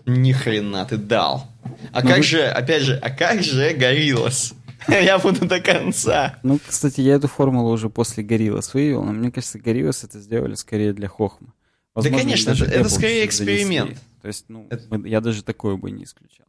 Ни 0.05 0.31
хрена 0.31 0.85
ты 0.85 0.97
дал. 0.97 1.45
А 1.91 2.01
Ну 2.01 2.07
как 2.07 2.17
вы- 2.17 2.23
же, 2.23 2.43
опять 2.45 2.83
же, 2.83 2.97
а 2.97 3.09
как 3.09 3.43
же 3.43 3.73
Гориллас? 3.73 4.53
Я 4.87 5.19
буду 5.19 5.45
до 5.45 5.59
конца. 5.59 6.39
Ну, 6.41 6.57
кстати, 6.65 7.01
я 7.01 7.15
эту 7.15 7.27
формулу 7.27 7.69
уже 7.71 7.89
после 7.89 8.23
Gorillaz 8.23 8.71
вывел, 8.73 9.03
но 9.03 9.11
мне 9.11 9.29
кажется, 9.29 9.59
Gorillaz 9.59 10.05
это 10.05 10.19
сделали 10.21 10.55
скорее 10.55 10.93
для 10.93 11.09
хохма. 11.09 11.53
Возможно, 11.93 12.17
конечно, 12.19 12.51
это- 12.51 12.87
скорее 12.89 12.89
занесли. 12.89 13.25
эксперимент. 13.25 13.99
То 14.21 14.27
есть, 14.29 14.45
ну, 14.47 14.67
Это- 14.69 14.95
я 15.05 15.19
даже 15.19 15.43
такое 15.43 15.75
бы 15.75 15.91
не 15.91 16.05
исключал. 16.05 16.45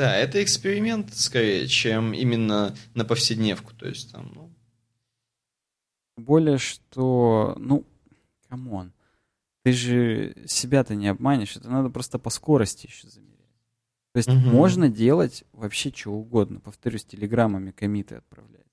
Да, 0.00 0.16
это 0.16 0.42
эксперимент 0.42 1.12
скорее, 1.14 1.66
чем 1.66 2.14
именно 2.14 2.74
на 2.94 3.04
повседневку. 3.04 3.74
То 3.74 3.86
есть 3.86 4.10
там, 4.10 4.32
ну, 4.34 4.50
Более, 6.16 6.56
что, 6.56 7.54
ну, 7.58 7.84
come 8.48 8.74
on, 8.74 8.94
ты 9.62 9.72
же 9.72 10.34
себя-то 10.46 10.94
не 10.94 11.06
обманешь, 11.08 11.54
это 11.54 11.68
надо 11.68 11.90
просто 11.90 12.18
по 12.18 12.30
скорости 12.30 12.86
еще 12.86 13.08
замерять. 13.08 13.58
То 14.14 14.16
есть 14.16 14.28
Мгм. 14.30 14.48
можно 14.48 14.88
делать 14.88 15.44
вообще 15.52 15.92
что 15.94 16.12
угодно. 16.12 16.60
Повторюсь, 16.60 17.04
телеграммами 17.04 17.70
commit 17.70 18.08
ы 18.08 18.14
отправлять. 18.14 18.64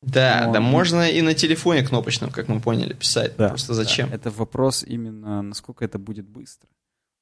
Да, 0.00 0.44
Но... 0.46 0.54
да 0.54 0.60
можно 0.62 1.10
и 1.10 1.20
на 1.20 1.34
телефоне 1.34 1.82
кнопочном, 1.82 2.30
как 2.30 2.48
мы 2.48 2.58
поняли, 2.58 2.94
писать. 2.94 3.36
Да, 3.36 3.50
Просто 3.50 3.74
зачем? 3.74 4.08
Да. 4.08 4.16
Это 4.16 4.30
вопрос 4.30 4.82
именно, 4.82 5.42
насколько 5.42 5.84
это 5.84 5.98
будет 5.98 6.26
быстро. 6.26 6.70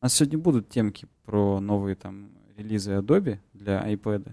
У 0.00 0.04
нас 0.04 0.14
сегодня 0.14 0.38
будут 0.38 0.68
темки 0.68 1.08
про 1.24 1.58
новые 1.58 1.96
там 1.96 2.35
релизы 2.56 2.92
Adobe 2.92 3.38
для 3.52 3.86
iPad. 3.92 4.32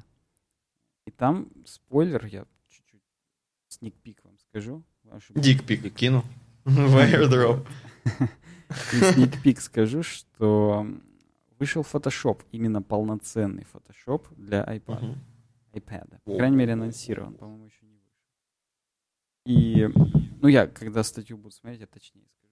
И 1.06 1.12
там, 1.12 1.50
спойлер, 1.66 2.26
я 2.26 2.46
чуть-чуть 2.70 3.02
сникпик 3.68 4.24
вам 4.24 4.38
скажу. 4.40 4.84
Дикпик 5.36 5.94
кину. 5.94 6.24
В 6.64 6.98
airdrop. 6.98 7.68
Сникпик 8.70 9.60
скажу, 9.60 10.02
что 10.02 10.88
вышел 11.60 11.82
Photoshop, 11.84 12.42
именно 12.52 12.82
полноценный 12.82 13.66
Photoshop 13.74 14.34
для 14.36 14.64
iPad. 14.64 15.18
iPad. 15.74 16.22
По 16.24 16.38
крайней 16.38 16.58
мере, 16.58 16.74
анонсирован, 16.74 17.36
по-моему, 17.36 17.66
еще 17.66 17.86
не 17.86 17.98
вышел. 17.98 18.22
И, 19.46 19.90
ну, 20.42 20.48
я, 20.48 20.68
когда 20.68 21.04
статью 21.04 21.38
буду 21.38 21.54
смотреть, 21.54 21.82
я 21.82 21.88
точнее 21.88 22.26
скажу. 22.28 22.43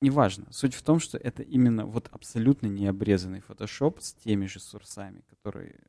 Неважно. 0.00 0.46
Суть 0.52 0.74
в 0.74 0.82
том, 0.82 0.98
что 0.98 1.16
это 1.16 1.42
именно 1.42 1.86
вот 1.86 2.08
абсолютно 2.12 2.66
необрезанный 2.66 3.40
Photoshop 3.40 4.00
с 4.00 4.12
теми 4.12 4.46
же 4.46 4.60
сурсами, 4.60 5.22
которые 5.28 5.80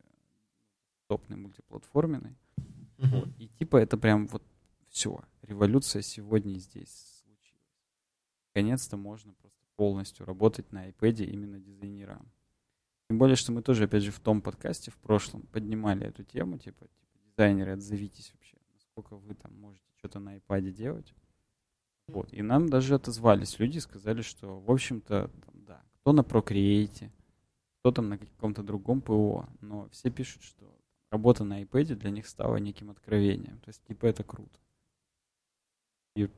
топный 1.07 1.37
мультиплатформенный. 1.37 2.37
Uh-huh. 2.97 3.19
Вот. 3.19 3.29
И 3.37 3.47
типа 3.47 3.77
это 3.77 3.97
прям 3.97 4.27
вот 4.27 4.43
все. 4.89 5.19
Революция 5.41 6.01
сегодня 6.01 6.57
здесь 6.57 7.21
случилась. 7.23 7.83
Наконец-то 8.53 8.97
можно 8.97 9.33
просто 9.33 9.59
полностью 9.75 10.25
работать 10.25 10.71
на 10.71 10.89
iPad 10.89 11.25
именно 11.25 11.59
дизайнерам. 11.59 12.31
Тем 13.09 13.19
более, 13.19 13.35
что 13.35 13.51
мы 13.51 13.61
тоже, 13.61 13.85
опять 13.85 14.03
же, 14.03 14.11
в 14.11 14.19
том 14.19 14.41
подкасте 14.41 14.91
в 14.91 14.97
прошлом 14.97 15.43
поднимали 15.43 16.05
эту 16.05 16.23
тему, 16.23 16.57
типа, 16.57 16.87
типа 16.87 17.17
дизайнеры, 17.25 17.71
отзовитесь 17.71 18.33
вообще, 18.33 18.57
насколько 18.73 19.15
вы 19.15 19.33
там 19.35 19.57
можете 19.59 19.85
что-то 19.97 20.19
на 20.19 20.37
iPad 20.37 20.71
делать. 20.71 21.13
Вот. 22.07 22.31
И 22.33 22.41
нам 22.41 22.69
даже 22.69 22.95
отозвались 22.95 23.59
люди, 23.59 23.79
сказали, 23.79 24.21
что, 24.21 24.59
в 24.59 24.71
общем-то, 24.71 25.29
да, 25.53 25.81
кто 26.01 26.13
на 26.13 26.21
Procreate, 26.21 27.11
кто 27.79 27.91
там 27.91 28.09
на 28.09 28.17
каком-то 28.17 28.63
другом 28.63 29.01
ПО, 29.01 29.47
но 29.61 29.89
все 29.89 30.09
пишут, 30.09 30.43
что 30.43 30.73
работа 31.11 31.43
на 31.43 31.61
iPad 31.63 31.95
для 31.95 32.11
них 32.11 32.27
стала 32.27 32.57
неким 32.57 32.89
откровением. 32.89 33.59
То 33.59 33.69
есть, 33.69 33.83
типа, 33.85 34.05
это 34.05 34.23
круто. 34.23 34.59
И 36.15 36.29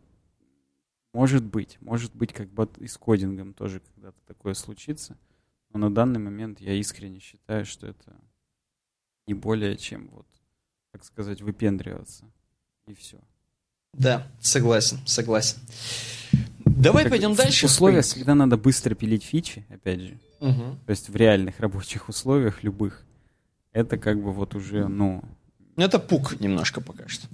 может 1.14 1.44
быть, 1.44 1.78
может 1.82 2.16
быть, 2.16 2.34
как 2.34 2.50
бы 2.50 2.70
и 2.78 2.88
с 2.88 2.98
кодингом 2.98 3.54
тоже 3.54 3.80
когда-то 3.80 4.20
такое 4.26 4.54
случится. 4.54 5.18
Но 5.70 5.80
на 5.80 5.94
данный 5.94 6.20
момент 6.20 6.62
я 6.62 6.74
искренне 6.74 7.20
считаю, 7.20 7.66
что 7.66 7.88
это 7.88 8.20
не 9.28 9.34
более 9.34 9.78
чем 9.78 10.10
вот, 10.10 10.28
так 10.92 11.04
сказать, 11.04 11.42
выпендриваться. 11.42 12.32
И 12.88 12.94
все. 12.94 13.20
Да, 13.94 14.28
согласен, 14.40 15.00
согласен. 15.06 15.58
Давай 16.66 17.04
как 17.04 17.12
пойдем 17.12 17.36
дальше. 17.36 17.68
В 17.68 17.72
условиях, 17.72 18.08
когда 18.14 18.36
надо 18.36 18.58
быстро 18.58 18.96
пилить 18.96 19.24
фичи, 19.24 19.66
опять 19.70 20.00
же, 20.00 20.20
угу. 20.40 20.78
то 20.86 20.90
есть 20.90 21.10
в 21.10 21.16
реальных 21.16 21.60
рабочих 21.60 22.08
условиях, 22.08 22.64
любых, 22.64 23.04
это 23.74 23.98
как 23.98 24.22
бы 24.22 24.32
вот 24.32 24.56
уже, 24.56 24.88
ну... 24.88 25.24
Ну, 25.76 25.84
это 25.84 26.00
пук 26.00 26.40
немножко 26.40 26.82
пока 26.82 27.08
что. 27.08 27.28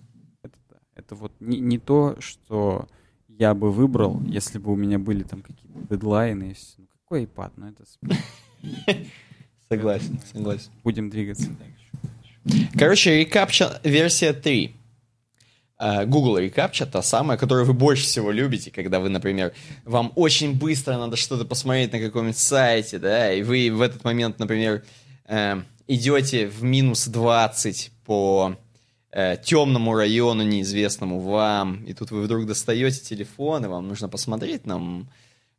Это, 0.43 0.58
это 0.95 1.16
вот 1.16 1.32
не, 1.39 1.60
не 1.60 1.78
то, 1.78 2.16
что 2.20 2.88
я 3.28 3.53
бы 3.53 3.72
выбрал, 3.72 4.22
если 4.24 4.58
бы 4.60 4.72
у 4.72 4.76
меня 4.76 4.99
были 4.99 5.24
там 5.24 5.41
какие-то 5.41 5.80
дедлайны. 5.89 6.56
Ну, 6.78 6.88
какой 7.03 7.26
iPad? 7.26 7.51
Ну, 7.58 7.68
это... 7.68 7.86
Согласен, 9.70 10.20
согласен. 10.32 10.72
Будем 10.84 11.10
двигаться 11.10 11.49
Короче, 12.78 13.20
рекапча 13.20 13.82
версия 13.84 14.34
3. 14.34 14.76
А, 15.78 16.06
Google 16.06 16.38
Recaptcha, 16.38 16.86
та 16.86 17.02
самая, 17.02 17.38
которую 17.38 17.66
вы 17.66 17.74
больше 17.74 18.06
всего 18.06 18.32
любите, 18.32 18.72
когда 18.72 19.00
вы, 19.00 19.10
например, 19.10 19.54
вам 19.84 20.14
очень 20.16 20.58
быстро 20.58 20.98
надо 20.98 21.18
что-то 21.18 21.44
посмотреть 21.44 21.92
на 21.92 22.00
каком-нибудь 22.00 22.38
сайте, 22.38 22.98
да, 22.98 23.34
и 23.34 23.44
вы 23.44 23.70
в 23.72 23.82
этот 23.82 24.06
момент, 24.06 24.40
например, 24.40 24.86
э, 25.28 25.62
идете 25.88 26.48
в 26.48 26.64
минус 26.64 27.08
20 27.08 27.92
по 28.06 28.56
э, 29.12 29.36
темному 29.44 29.94
району, 29.96 30.44
неизвестному 30.44 31.20
вам, 31.20 31.84
и 31.84 31.94
тут 31.94 32.10
вы 32.12 32.22
вдруг 32.22 32.46
достаете 32.46 33.02
телефон, 33.02 33.66
и 33.66 33.68
вам 33.68 33.90
нужно 33.90 34.08
посмотреть 34.08 34.66
нам 34.66 35.10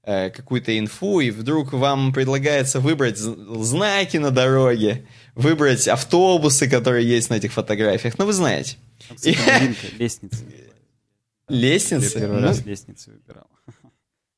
э, 0.02 0.30
какую-то 0.30 0.78
инфу, 0.78 1.20
и 1.20 1.30
вдруг 1.30 1.74
вам 1.74 2.14
предлагается 2.14 2.80
выбрать 2.80 3.18
знаки 3.18 4.16
на 4.16 4.30
дороге, 4.30 5.06
выбрать 5.36 5.86
автобусы, 5.86 6.68
которые 6.68 7.08
есть 7.08 7.30
на 7.30 7.34
этих 7.34 7.52
фотографиях. 7.52 8.18
Ну, 8.18 8.26
вы 8.26 8.32
знаете. 8.32 8.76
Лестницы. 9.98 10.44
Лестницы? 11.48 12.14
Я 12.14 12.20
первый 12.20 12.42
раз 12.42 12.64
лестницы 12.64 13.10
выбирал. 13.10 13.46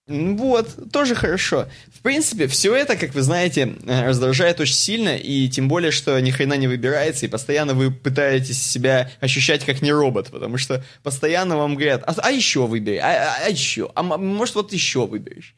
Вот, 0.08 0.90
тоже 0.90 1.14
хорошо. 1.14 1.68
В 1.94 2.00
принципе, 2.00 2.46
все 2.46 2.74
это, 2.74 2.96
как 2.96 3.14
вы 3.14 3.20
знаете, 3.20 3.74
э, 3.86 4.06
раздражает 4.06 4.58
очень 4.58 4.74
сильно, 4.74 5.14
и 5.16 5.50
тем 5.50 5.68
более, 5.68 5.90
что 5.90 6.18
ни 6.18 6.30
хрена 6.30 6.54
не 6.54 6.66
выбирается, 6.66 7.26
и 7.26 7.28
постоянно 7.28 7.74
вы 7.74 7.90
пытаетесь 7.90 8.62
себя 8.62 9.10
ощущать 9.20 9.66
как 9.66 9.82
не 9.82 9.92
робот, 9.92 10.30
потому 10.30 10.56
что 10.56 10.82
постоянно 11.02 11.58
вам 11.58 11.74
говорят, 11.74 12.04
а, 12.06 12.14
а 12.22 12.30
еще 12.30 12.66
выбери, 12.66 12.96
а, 12.96 13.06
а, 13.06 13.44
а 13.44 13.50
еще, 13.50 13.92
а 13.94 14.02
может 14.02 14.54
вот 14.54 14.72
еще 14.72 15.06
выберешь. 15.06 15.54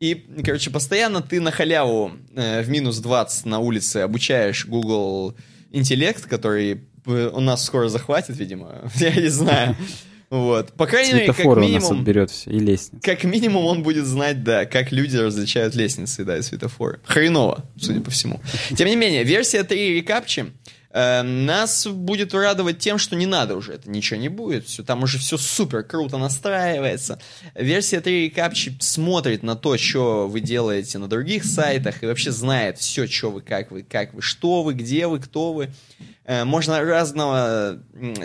И, 0.00 0.14
короче, 0.44 0.70
постоянно 0.70 1.22
ты 1.22 1.40
на 1.40 1.50
халяву 1.50 2.12
э, 2.34 2.62
в 2.62 2.68
минус 2.68 2.98
20 2.98 3.46
на 3.46 3.60
улице 3.60 3.98
обучаешь 3.98 4.66
Google 4.66 5.34
интеллект, 5.70 6.26
который 6.26 6.80
э, 7.06 7.30
у 7.32 7.40
нас 7.40 7.64
скоро 7.64 7.88
захватит, 7.88 8.36
видимо, 8.36 8.90
я 8.96 9.14
не 9.14 9.28
знаю. 9.28 9.76
Вот. 10.30 10.72
По 10.72 10.86
крайней 10.86 11.12
мере, 11.12 11.26
как 11.32 11.44
минимум... 11.44 11.72
нас 11.74 11.90
отберет 11.92 12.30
все, 12.30 12.50
и 12.50 12.58
лестницы. 12.58 13.00
Как 13.02 13.22
минимум 13.22 13.66
он 13.66 13.82
будет 13.82 14.04
знать, 14.04 14.42
да, 14.42 14.66
как 14.66 14.90
люди 14.90 15.16
различают 15.16 15.76
лестницы, 15.76 16.24
да, 16.24 16.38
и 16.38 16.42
светофоры. 16.42 16.98
Хреново, 17.04 17.64
судя 17.78 18.00
по 18.00 18.10
всему. 18.10 18.40
Тем 18.76 18.88
не 18.88 18.96
менее, 18.96 19.22
версия 19.22 19.62
3 19.62 19.94
рекапчи 19.94 20.46
нас 20.94 21.88
будет 21.88 22.34
радовать 22.34 22.78
тем, 22.78 22.98
что 22.98 23.16
не 23.16 23.26
надо 23.26 23.56
уже, 23.56 23.72
это 23.72 23.90
ничего 23.90 24.20
не 24.20 24.28
будет, 24.28 24.66
все, 24.66 24.84
там 24.84 25.02
уже 25.02 25.18
все 25.18 25.36
супер 25.36 25.82
круто 25.82 26.18
настраивается. 26.18 27.18
Версия 27.56 28.00
3 28.00 28.26
рекапчи 28.26 28.76
смотрит 28.78 29.42
на 29.42 29.56
то, 29.56 29.76
что 29.76 30.28
вы 30.28 30.40
делаете 30.40 30.98
на 30.98 31.08
других 31.08 31.44
сайтах, 31.44 32.02
и 32.02 32.06
вообще 32.06 32.30
знает 32.30 32.78
все, 32.78 33.08
что 33.08 33.30
вы, 33.30 33.40
как 33.40 33.72
вы, 33.72 33.82
как 33.82 34.14
вы, 34.14 34.22
что 34.22 34.62
вы, 34.62 34.74
где 34.74 35.08
вы, 35.08 35.18
кто 35.18 35.52
вы. 35.52 35.70
Э, 36.24 36.44
можно 36.44 36.80
разного 36.80 37.80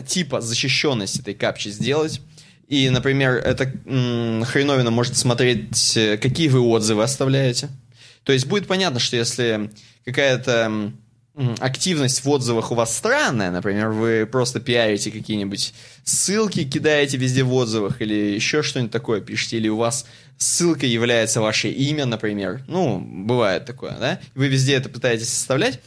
типа 0.05 0.41
защищенность 0.41 1.19
этой 1.19 1.33
капчи 1.33 1.69
сделать. 1.69 2.21
И, 2.67 2.87
например, 2.91 3.33
эта 3.33 3.65
хреновина 3.65 4.91
может 4.91 5.17
смотреть, 5.17 5.97
э, 5.97 6.17
какие 6.17 6.49
вы 6.49 6.59
отзывы 6.59 7.01
оставляете. 7.01 7.69
То 8.23 8.31
есть 8.31 8.45
будет 8.45 8.67
понятно, 8.67 8.99
что 8.99 9.15
если 9.15 9.71
какая-то 10.05 10.93
активность 11.59 12.23
в 12.23 12.29
отзывах 12.29 12.71
у 12.71 12.75
вас 12.75 12.95
странная, 12.95 13.51
например, 13.51 13.89
вы 13.89 14.27
просто 14.29 14.59
пиарите 14.59 15.11
какие-нибудь 15.11 15.73
ссылки, 16.03 16.63
кидаете 16.63 17.17
везде 17.17 17.43
в 17.43 17.53
отзывах, 17.53 18.01
или 18.01 18.13
еще 18.13 18.61
что-нибудь 18.61 18.91
такое 18.91 19.21
пишете, 19.21 19.57
или 19.57 19.67
у 19.67 19.77
вас 19.77 20.05
ссылка 20.37 20.85
является 20.85 21.41
ваше 21.41 21.69
имя, 21.69 22.05
например, 22.05 22.61
ну, 22.67 22.99
бывает 22.99 23.65
такое, 23.65 23.97
да, 23.99 24.19
вы 24.35 24.47
везде 24.47 24.75
это 24.75 24.89
пытаетесь 24.89 25.29
составлять, 25.29 25.79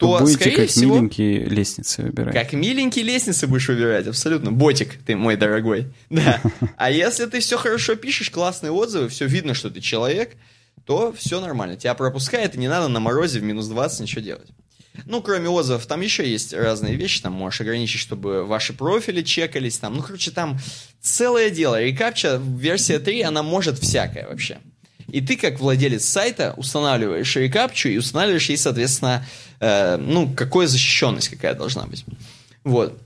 то, 0.00 0.18
будете 0.18 0.38
скорее 0.38 0.56
как 0.56 0.68
всего... 0.70 0.94
миленькие 0.94 1.44
лестницы 1.44 2.02
выбирать. 2.02 2.34
Как 2.34 2.52
миленькие 2.54 3.04
лестницы 3.04 3.46
будешь 3.46 3.68
выбирать, 3.68 4.06
абсолютно. 4.06 4.50
Ботик 4.50 4.94
ты, 5.04 5.14
мой 5.14 5.36
дорогой. 5.36 5.88
Да. 6.08 6.40
А 6.78 6.90
если 6.90 7.26
ты 7.26 7.40
все 7.40 7.58
хорошо 7.58 7.96
пишешь, 7.96 8.30
классные 8.30 8.72
отзывы, 8.72 9.10
все 9.10 9.26
видно, 9.26 9.52
что 9.52 9.68
ты 9.68 9.80
человек, 9.80 10.36
то 10.86 11.12
все 11.12 11.38
нормально. 11.40 11.76
Тебя 11.76 11.92
пропускает, 11.92 12.54
и 12.54 12.58
не 12.58 12.68
надо 12.68 12.88
на 12.88 12.98
морозе 12.98 13.40
в 13.40 13.42
минус 13.42 13.66
20 13.66 14.00
ничего 14.00 14.22
делать. 14.22 14.48
Ну, 15.06 15.22
кроме 15.22 15.48
отзывов, 15.48 15.86
там 15.86 16.00
еще 16.00 16.28
есть 16.28 16.52
разные 16.52 16.96
вещи. 16.96 17.20
Там 17.22 17.32
можешь 17.32 17.60
ограничить, 17.60 18.00
чтобы 18.00 18.44
ваши 18.44 18.72
профили 18.72 19.22
чекались. 19.22 19.78
Там, 19.78 19.96
ну, 19.96 20.02
короче, 20.02 20.30
там 20.30 20.58
целое 21.00 21.50
дело. 21.50 21.80
Рекапча 21.80 22.40
версия 22.42 22.98
3, 22.98 23.22
она 23.22 23.42
может 23.42 23.78
всякое 23.78 24.28
вообще. 24.28 24.58
И 25.08 25.20
ты, 25.20 25.36
как 25.36 25.58
владелец 25.60 26.04
сайта, 26.04 26.54
устанавливаешь 26.56 27.34
рекапчу 27.36 27.88
и 27.88 27.98
устанавливаешь 27.98 28.48
ей, 28.48 28.56
соответственно, 28.56 29.26
э, 29.58 29.96
ну, 29.96 30.32
какая 30.34 30.66
защищенность 30.66 31.28
какая 31.28 31.54
должна 31.54 31.86
быть. 31.86 32.04
Вот. 32.64 32.98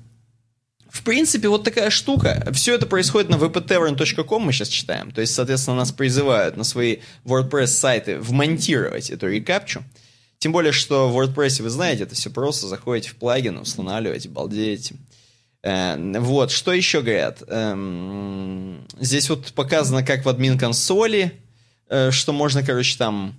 В 0.94 1.02
принципе, 1.02 1.48
вот 1.48 1.64
такая 1.64 1.90
штука. 1.90 2.46
Все 2.52 2.74
это 2.74 2.86
происходит 2.86 3.28
на 3.28 3.34
vptavern.com, 3.34 4.42
мы 4.42 4.52
сейчас 4.52 4.68
читаем. 4.68 5.10
То 5.10 5.22
есть, 5.22 5.34
соответственно, 5.34 5.78
нас 5.78 5.90
призывают 5.90 6.56
на 6.56 6.62
свои 6.62 6.98
WordPress-сайты 7.24 8.20
вмонтировать 8.20 9.10
эту 9.10 9.28
рекапчу. 9.28 9.82
Тем 10.44 10.52
более, 10.52 10.72
что 10.72 11.08
в 11.08 11.18
WordPress, 11.18 11.62
вы 11.62 11.70
знаете, 11.70 12.02
это 12.02 12.14
все 12.14 12.28
просто. 12.28 12.66
Заходите 12.66 13.08
в 13.08 13.16
плагин, 13.16 13.56
устанавливаете, 13.56 14.28
балдеете. 14.28 14.94
Э, 15.62 15.96
вот, 16.20 16.50
что 16.50 16.74
еще 16.74 17.00
говорят? 17.00 17.42
Эм, 17.48 18.86
здесь 19.00 19.30
вот 19.30 19.54
показано, 19.54 20.04
как 20.04 20.26
в 20.26 20.28
админ 20.28 20.58
консоли 20.58 21.32
Э, 21.88 22.10
что 22.10 22.34
можно, 22.34 22.62
короче, 22.62 22.98
там 22.98 23.34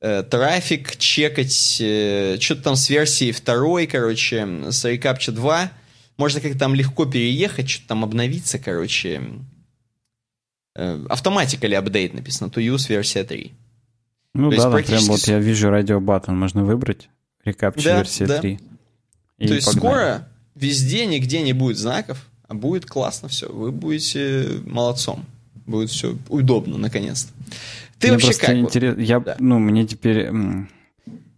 э, 0.00 0.22
трафик 0.22 0.96
чекать, 0.96 1.52
что-то 1.52 2.62
там 2.62 2.76
с 2.76 2.88
версии 2.88 3.30
второй, 3.30 3.86
короче, 3.86 4.46
с 4.70 4.86
Recaptcha 4.86 5.32
2. 5.32 5.70
можно 6.16 6.40
как-то 6.40 6.58
там 6.58 6.74
легко 6.74 7.04
переехать, 7.04 7.68
что-то 7.68 7.88
там 7.88 8.04
обновиться, 8.04 8.58
короче. 8.58 9.20
Автоматика 10.74 11.66
или 11.66 11.74
апдейт 11.74 12.14
написано, 12.14 12.48
to 12.48 12.64
use 12.64 12.88
версия 12.88 13.24
3. 13.24 13.52
Ну 14.34 14.50
То 14.50 14.56
да, 14.56 14.70
практически... 14.70 15.06
прям 15.06 15.16
вот 15.16 15.28
я 15.28 15.38
вижу 15.38 15.70
радио 15.70 16.00
баттон, 16.00 16.38
можно 16.38 16.64
выбрать, 16.64 17.08
рекапчи 17.44 17.84
да, 17.84 17.96
версия 17.98 18.26
да. 18.26 18.40
3. 18.40 18.56
То 19.38 19.54
есть 19.54 19.66
погнали. 19.66 19.92
скоро 19.94 20.28
везде, 20.54 21.06
нигде 21.06 21.42
не 21.42 21.52
будет 21.52 21.78
знаков, 21.78 22.26
а 22.46 22.54
будет 22.54 22.86
классно 22.86 23.28
все. 23.28 23.50
Вы 23.50 23.72
будете 23.72 24.60
молодцом. 24.66 25.24
Будет 25.66 25.90
все 25.90 26.16
удобно, 26.28 26.78
наконец-то. 26.78 27.32
Ты 27.98 28.08
мне 28.08 28.16
вообще 28.16 28.38
как? 28.38 28.54
Интерес... 28.56 28.96
Я, 28.98 29.20
да. 29.20 29.36
ну, 29.38 29.58
мне 29.58 29.86
теперь... 29.86 30.30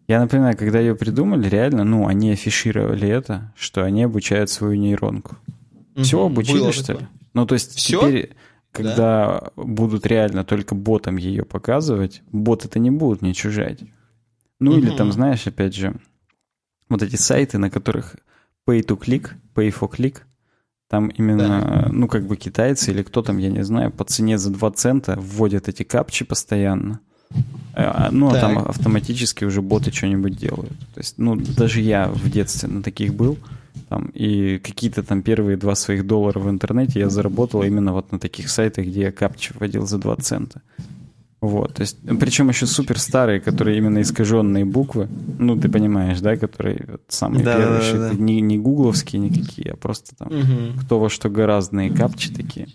Я 0.07 0.21
напоминаю, 0.21 0.57
когда 0.57 0.81
ее 0.81 0.97
придумали, 0.97 1.49
реально, 1.49 1.85
ну, 1.85 2.07
они 2.07 2.33
афишировали 2.33 3.09
это, 3.09 3.53
что 3.57 3.85
они 3.85 4.03
обучают 4.03 4.51
свою 4.51 4.75
нейронку. 4.75 5.37
Угу. 5.95 6.03
Все 6.03 6.27
обучили, 6.27 6.71
что 6.73 6.95
ли? 6.95 7.07
Ну, 7.33 7.47
то 7.47 7.55
есть 7.55 7.77
Все? 7.77 8.01
теперь, 8.01 8.31
когда 8.73 9.51
да? 9.57 9.63
будут 9.63 10.07
реально 10.07 10.45
только 10.45 10.75
ботом 10.75 11.17
ее 11.17 11.45
показывать, 11.45 12.23
бот 12.31 12.65
это 12.65 12.79
не 12.79 12.91
будут 12.91 13.23
не 13.23 13.35
чужать. 13.35 13.81
Ну, 14.59 14.73
угу. 14.73 14.81
или 14.81 14.97
там, 14.97 15.13
знаешь, 15.13 15.47
опять 15.47 15.75
же, 15.75 15.97
вот 16.89 17.03
эти 17.03 17.17
сайты, 17.17 17.59
на 17.59 17.71
которых 17.71 18.17
pay 18.69 18.85
to 18.85 18.99
click, 18.99 19.31
pay 19.55 19.73
for 19.73 19.91
click, 19.91 20.19
там 20.89 21.09
именно, 21.09 21.85
да. 21.87 21.89
ну, 21.93 22.09
как 22.09 22.27
бы 22.27 22.37
китайцы 22.37 22.91
или 22.91 23.03
кто 23.03 23.23
там, 23.23 23.39
я 23.39 23.49
не 23.49 23.65
знаю, 23.65 23.91
по 23.91 24.05
цене 24.05 24.39
за 24.39 24.51
2 24.51 24.71
цента 24.73 25.17
вводят 25.19 25.69
эти 25.69 25.85
капчи 25.85 26.25
постоянно. 26.25 27.01
А, 27.75 28.09
ну, 28.11 28.29
а 28.29 28.41
там 28.41 28.59
автоматически 28.59 29.45
уже 29.45 29.63
боты 29.63 29.93
что-нибудь 29.93 30.37
делают. 30.37 30.77
То 30.95 30.99
есть, 30.99 31.17
ну, 31.17 31.37
даже 31.37 31.81
я 31.81 32.09
в 32.09 32.29
детстве 32.29 32.69
на 32.69 32.83
таких 32.83 33.15
был, 33.15 33.39
там, 33.89 34.11
и 34.15 34.59
какие-то 34.59 35.03
там 35.03 35.23
первые 35.23 35.57
два 35.57 35.75
своих 35.75 36.07
доллара 36.07 36.39
в 36.39 36.49
интернете 36.49 37.01
я 37.01 37.09
заработал 37.09 37.63
именно 37.63 37.93
вот 37.93 38.13
на 38.13 38.19
таких 38.19 38.51
сайтах, 38.51 38.87
где 38.87 39.03
я 39.03 39.13
капчи 39.13 39.53
вводил 39.55 39.87
за 39.87 39.99
2 39.99 40.17
цента. 40.17 40.63
Вот, 41.41 41.75
то 41.75 41.81
есть, 41.81 41.97
причем 42.21 42.51
еще 42.51 42.67
супер 42.67 42.99
старые, 42.99 43.41
которые 43.41 43.79
именно 43.79 44.03
искаженные 44.03 44.67
буквы, 44.67 45.09
ну, 45.39 45.57
ты 45.57 45.71
понимаешь, 45.71 46.21
да, 46.21 46.37
которые 46.37 46.85
вот, 46.87 47.01
самые 47.09 47.43
да, 47.43 47.57
первые, 47.57 47.93
да, 47.95 48.09
да. 48.11 48.15
не, 48.15 48.43
не 48.43 48.59
гугловские 48.59 49.21
никакие, 49.23 49.73
а 49.73 49.77
просто 49.77 50.15
там 50.17 50.29
угу. 50.29 50.81
кто 50.81 51.01
во 51.01 51.09
что 51.09 51.31
гораздо 51.31 51.89
капчи 51.89 52.31
такие. 52.31 52.69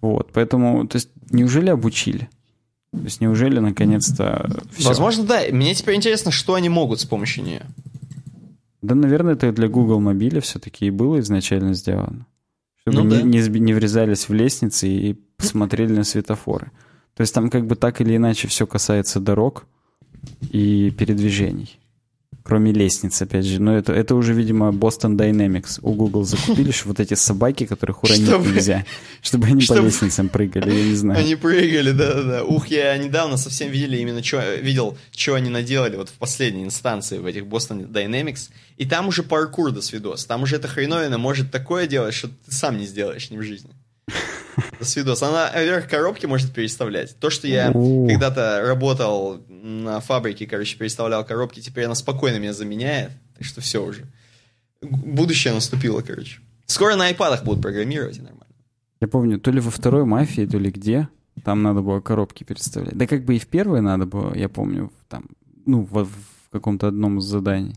Вот, 0.00 0.30
поэтому, 0.32 0.88
то 0.88 0.96
есть, 0.96 1.10
неужели 1.30 1.70
обучили? 1.70 2.28
То 2.92 3.04
есть, 3.04 3.20
неужели 3.20 3.60
наконец-то 3.60 4.50
все? 4.76 4.88
Возможно, 4.88 5.22
да. 5.22 5.42
Мне 5.52 5.72
теперь 5.74 5.94
интересно, 5.94 6.32
что 6.32 6.54
они 6.54 6.68
могут 6.68 6.98
с 6.98 7.04
помощью 7.04 7.44
нее. 7.44 7.62
Да, 8.82 8.94
наверное, 8.94 9.34
это 9.34 9.52
для 9.52 9.68
Google 9.68 10.00
мобиля 10.00 10.40
все-таки 10.40 10.86
и 10.86 10.90
было 10.90 11.20
изначально 11.20 11.74
сделано. 11.74 12.26
Чтобы 12.76 13.02
ну, 13.02 13.10
да. 13.10 13.22
не, 13.22 13.40
не, 13.40 13.60
не 13.60 13.74
врезались 13.74 14.28
в 14.28 14.32
лестницы 14.32 14.88
и 14.88 15.14
посмотрели 15.36 15.92
на 15.92 16.04
светофоры. 16.04 16.70
То 17.14 17.22
есть 17.22 17.34
там 17.34 17.50
как 17.50 17.66
бы 17.66 17.76
так 17.76 18.00
или 18.00 18.16
иначе 18.16 18.48
все 18.48 18.66
касается 18.66 19.20
дорог 19.20 19.66
и 20.50 20.90
передвижений. 20.90 21.79
Кроме 22.42 22.72
лестниц, 22.72 23.20
опять 23.22 23.44
же. 23.44 23.60
Но 23.60 23.76
это, 23.76 23.92
это 23.92 24.14
уже, 24.14 24.32
видимо, 24.32 24.70
Boston 24.70 25.16
Dynamics. 25.16 25.78
У 25.82 25.92
Google 25.92 26.24
закупили 26.24 26.72
вот 26.84 27.00
эти 27.00 27.14
собаки, 27.14 27.66
которых 27.66 28.02
уронить 28.02 28.26
чтобы... 28.26 28.50
нельзя. 28.50 28.84
Чтобы 29.22 29.46
они 29.46 29.60
чтобы... 29.60 29.80
по 29.80 29.84
лестницам 29.84 30.28
прыгали, 30.28 30.70
я 30.70 30.84
не 30.84 30.94
знаю. 30.94 31.20
Они 31.20 31.36
прыгали, 31.36 31.92
да-да-да. 31.92 32.44
Ух, 32.44 32.68
я 32.68 32.96
недавно 32.96 33.36
совсем 33.36 33.70
видели 33.70 33.98
именно, 33.98 34.22
что, 34.22 34.54
видел, 34.56 34.96
что 35.14 35.34
они 35.34 35.50
наделали 35.50 35.96
вот 35.96 36.08
в 36.08 36.14
последней 36.14 36.64
инстанции 36.64 37.18
в 37.18 37.26
этих 37.26 37.44
Boston 37.44 37.90
Dynamics. 37.90 38.50
И 38.76 38.86
там 38.86 39.08
уже 39.08 39.22
паркур 39.22 39.72
до 39.72 39.82
свидос. 39.82 40.24
Там 40.24 40.42
уже 40.42 40.56
эта 40.56 40.68
хреновина 40.68 41.18
может 41.18 41.50
такое 41.50 41.86
делать, 41.86 42.14
что 42.14 42.28
ты 42.28 42.52
сам 42.52 42.78
не 42.78 42.86
сделаешь 42.86 43.30
ни 43.30 43.36
в 43.36 43.42
жизни. 43.42 43.70
До 44.78 44.84
свидос. 44.84 45.22
Она 45.22 45.50
вверх 45.54 45.88
коробки 45.88 46.26
может 46.26 46.52
переставлять. 46.52 47.16
То, 47.18 47.30
что 47.30 47.46
я 47.46 47.72
когда-то 47.72 48.62
работал 48.62 49.42
на 49.48 50.00
фабрике, 50.00 50.46
короче, 50.46 50.76
переставлял 50.78 51.24
коробки, 51.24 51.60
теперь 51.60 51.84
она 51.84 51.94
спокойно 51.94 52.38
меня 52.38 52.52
заменяет. 52.52 53.12
Так 53.36 53.46
что 53.46 53.60
все 53.60 53.84
уже. 53.84 54.06
Будущее 54.80 55.52
наступило, 55.52 56.00
короче. 56.00 56.40
Скоро 56.66 56.96
на 56.96 57.06
айпадах 57.06 57.44
будут 57.44 57.62
программировать, 57.62 58.18
и 58.18 58.22
нормально. 58.22 58.54
Я 59.00 59.08
помню, 59.08 59.38
то 59.38 59.50
ли 59.50 59.60
во 59.60 59.70
второй 59.70 60.04
мафии, 60.04 60.46
то 60.46 60.58
ли 60.58 60.70
где, 60.70 61.08
там 61.44 61.62
надо 61.62 61.80
было 61.80 62.00
коробки 62.00 62.44
переставлять. 62.44 62.96
Да 62.96 63.06
как 63.06 63.24
бы 63.24 63.36
и 63.36 63.38
в 63.38 63.46
первой 63.46 63.80
надо 63.80 64.06
было, 64.06 64.34
я 64.34 64.48
помню, 64.48 64.92
там, 65.08 65.24
ну, 65.66 65.82
в, 65.90 66.04
в 66.04 66.50
каком-то 66.50 66.88
одном 66.88 67.18
из 67.18 67.24
заданий. 67.24 67.76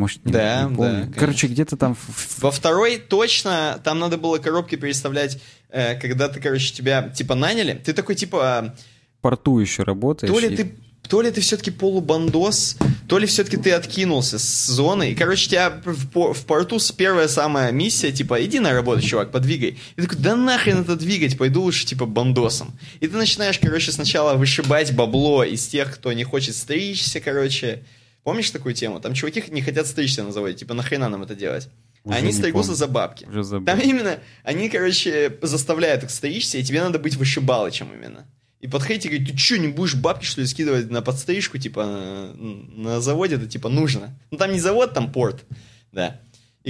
Может, 0.00 0.24
не, 0.24 0.32
да, 0.32 0.62
не 0.62 0.74
помню. 0.74 1.06
Да, 1.12 1.20
Короче, 1.20 1.46
где-то 1.46 1.76
там... 1.76 1.94
Во 2.38 2.50
второй 2.50 2.96
точно 2.96 3.78
там 3.84 3.98
надо 3.98 4.16
было 4.16 4.38
коробки 4.38 4.76
переставлять, 4.76 5.38
э, 5.68 5.94
когда 6.00 6.30
ты, 6.30 6.40
короче, 6.40 6.72
тебя 6.72 7.10
типа 7.10 7.34
наняли. 7.34 7.74
Ты 7.74 7.92
такой 7.92 8.14
типа... 8.14 8.74
порту 9.20 9.58
еще 9.58 9.82
работаешь. 9.82 10.32
То 10.32 10.40
ли 10.40 10.54
и... 10.54 10.56
ты 10.56 10.74
то 11.06 11.20
ли 11.20 11.30
ты 11.30 11.42
все-таки 11.42 11.70
полубандос, 11.70 12.76
то 13.08 13.18
ли 13.18 13.26
все-таки 13.26 13.58
ты 13.58 13.72
откинулся 13.72 14.38
с 14.38 14.66
зоны. 14.68 15.10
И, 15.10 15.14
короче, 15.14 15.50
тебя 15.50 15.82
в, 15.84 16.32
в 16.32 16.46
порту 16.46 16.78
с 16.78 16.92
первая 16.92 17.28
самая 17.28 17.72
миссия, 17.72 18.12
типа, 18.12 18.42
иди 18.42 18.58
на 18.58 18.72
работу, 18.72 19.02
чувак, 19.02 19.32
подвигай. 19.32 19.70
И 19.96 20.00
ты 20.00 20.02
такой, 20.02 20.18
да 20.18 20.34
нахрен 20.34 20.82
это 20.82 20.96
двигать, 20.96 21.36
пойду 21.36 21.62
лучше, 21.62 21.84
типа, 21.84 22.06
бандосом. 22.06 22.78
И 23.00 23.08
ты 23.08 23.16
начинаешь, 23.16 23.58
короче, 23.58 23.92
сначала 23.92 24.34
вышибать 24.34 24.94
бабло 24.94 25.42
из 25.44 25.66
тех, 25.66 25.92
кто 25.92 26.12
не 26.12 26.24
хочет 26.24 26.54
стричься, 26.54 27.20
короче, 27.20 27.82
Помнишь 28.30 28.50
такую 28.52 28.76
тему? 28.76 29.00
Там 29.00 29.12
чуваки 29.12 29.42
не 29.48 29.60
хотят 29.60 29.88
стричься 29.88 30.22
на 30.22 30.30
заводе, 30.30 30.54
типа 30.54 30.72
нахрена 30.72 31.08
нам 31.08 31.24
это 31.24 31.34
делать? 31.34 31.68
Уже 32.04 32.16
они 32.16 32.30
стригутся 32.30 32.76
за 32.76 32.86
бабки. 32.86 33.24
Уже 33.24 33.42
забыл. 33.42 33.66
Там 33.66 33.80
именно, 33.80 34.20
они, 34.44 34.68
короче, 34.68 35.36
заставляют 35.42 36.04
их 36.04 36.10
стричься, 36.10 36.58
и 36.58 36.62
тебе 36.62 36.80
надо 36.80 37.00
быть 37.00 37.16
вышибалычем 37.16 37.92
именно. 37.92 38.28
И 38.60 38.68
подходите 38.68 39.08
и 39.08 39.10
говорить, 39.10 39.32
ты 39.32 39.36
что, 39.36 39.58
не 39.58 39.66
будешь 39.66 39.96
бабки, 39.96 40.24
что 40.24 40.42
ли, 40.42 40.46
скидывать 40.46 40.92
на 40.92 41.02
подстрижку, 41.02 41.58
типа, 41.58 41.84
на, 41.84 42.34
на 42.36 43.00
заводе 43.00 43.34
это, 43.34 43.48
типа, 43.48 43.68
нужно. 43.68 44.16
Ну, 44.30 44.38
там 44.38 44.52
не 44.52 44.60
завод, 44.60 44.94
там 44.94 45.10
порт, 45.10 45.44
да. 45.90 46.20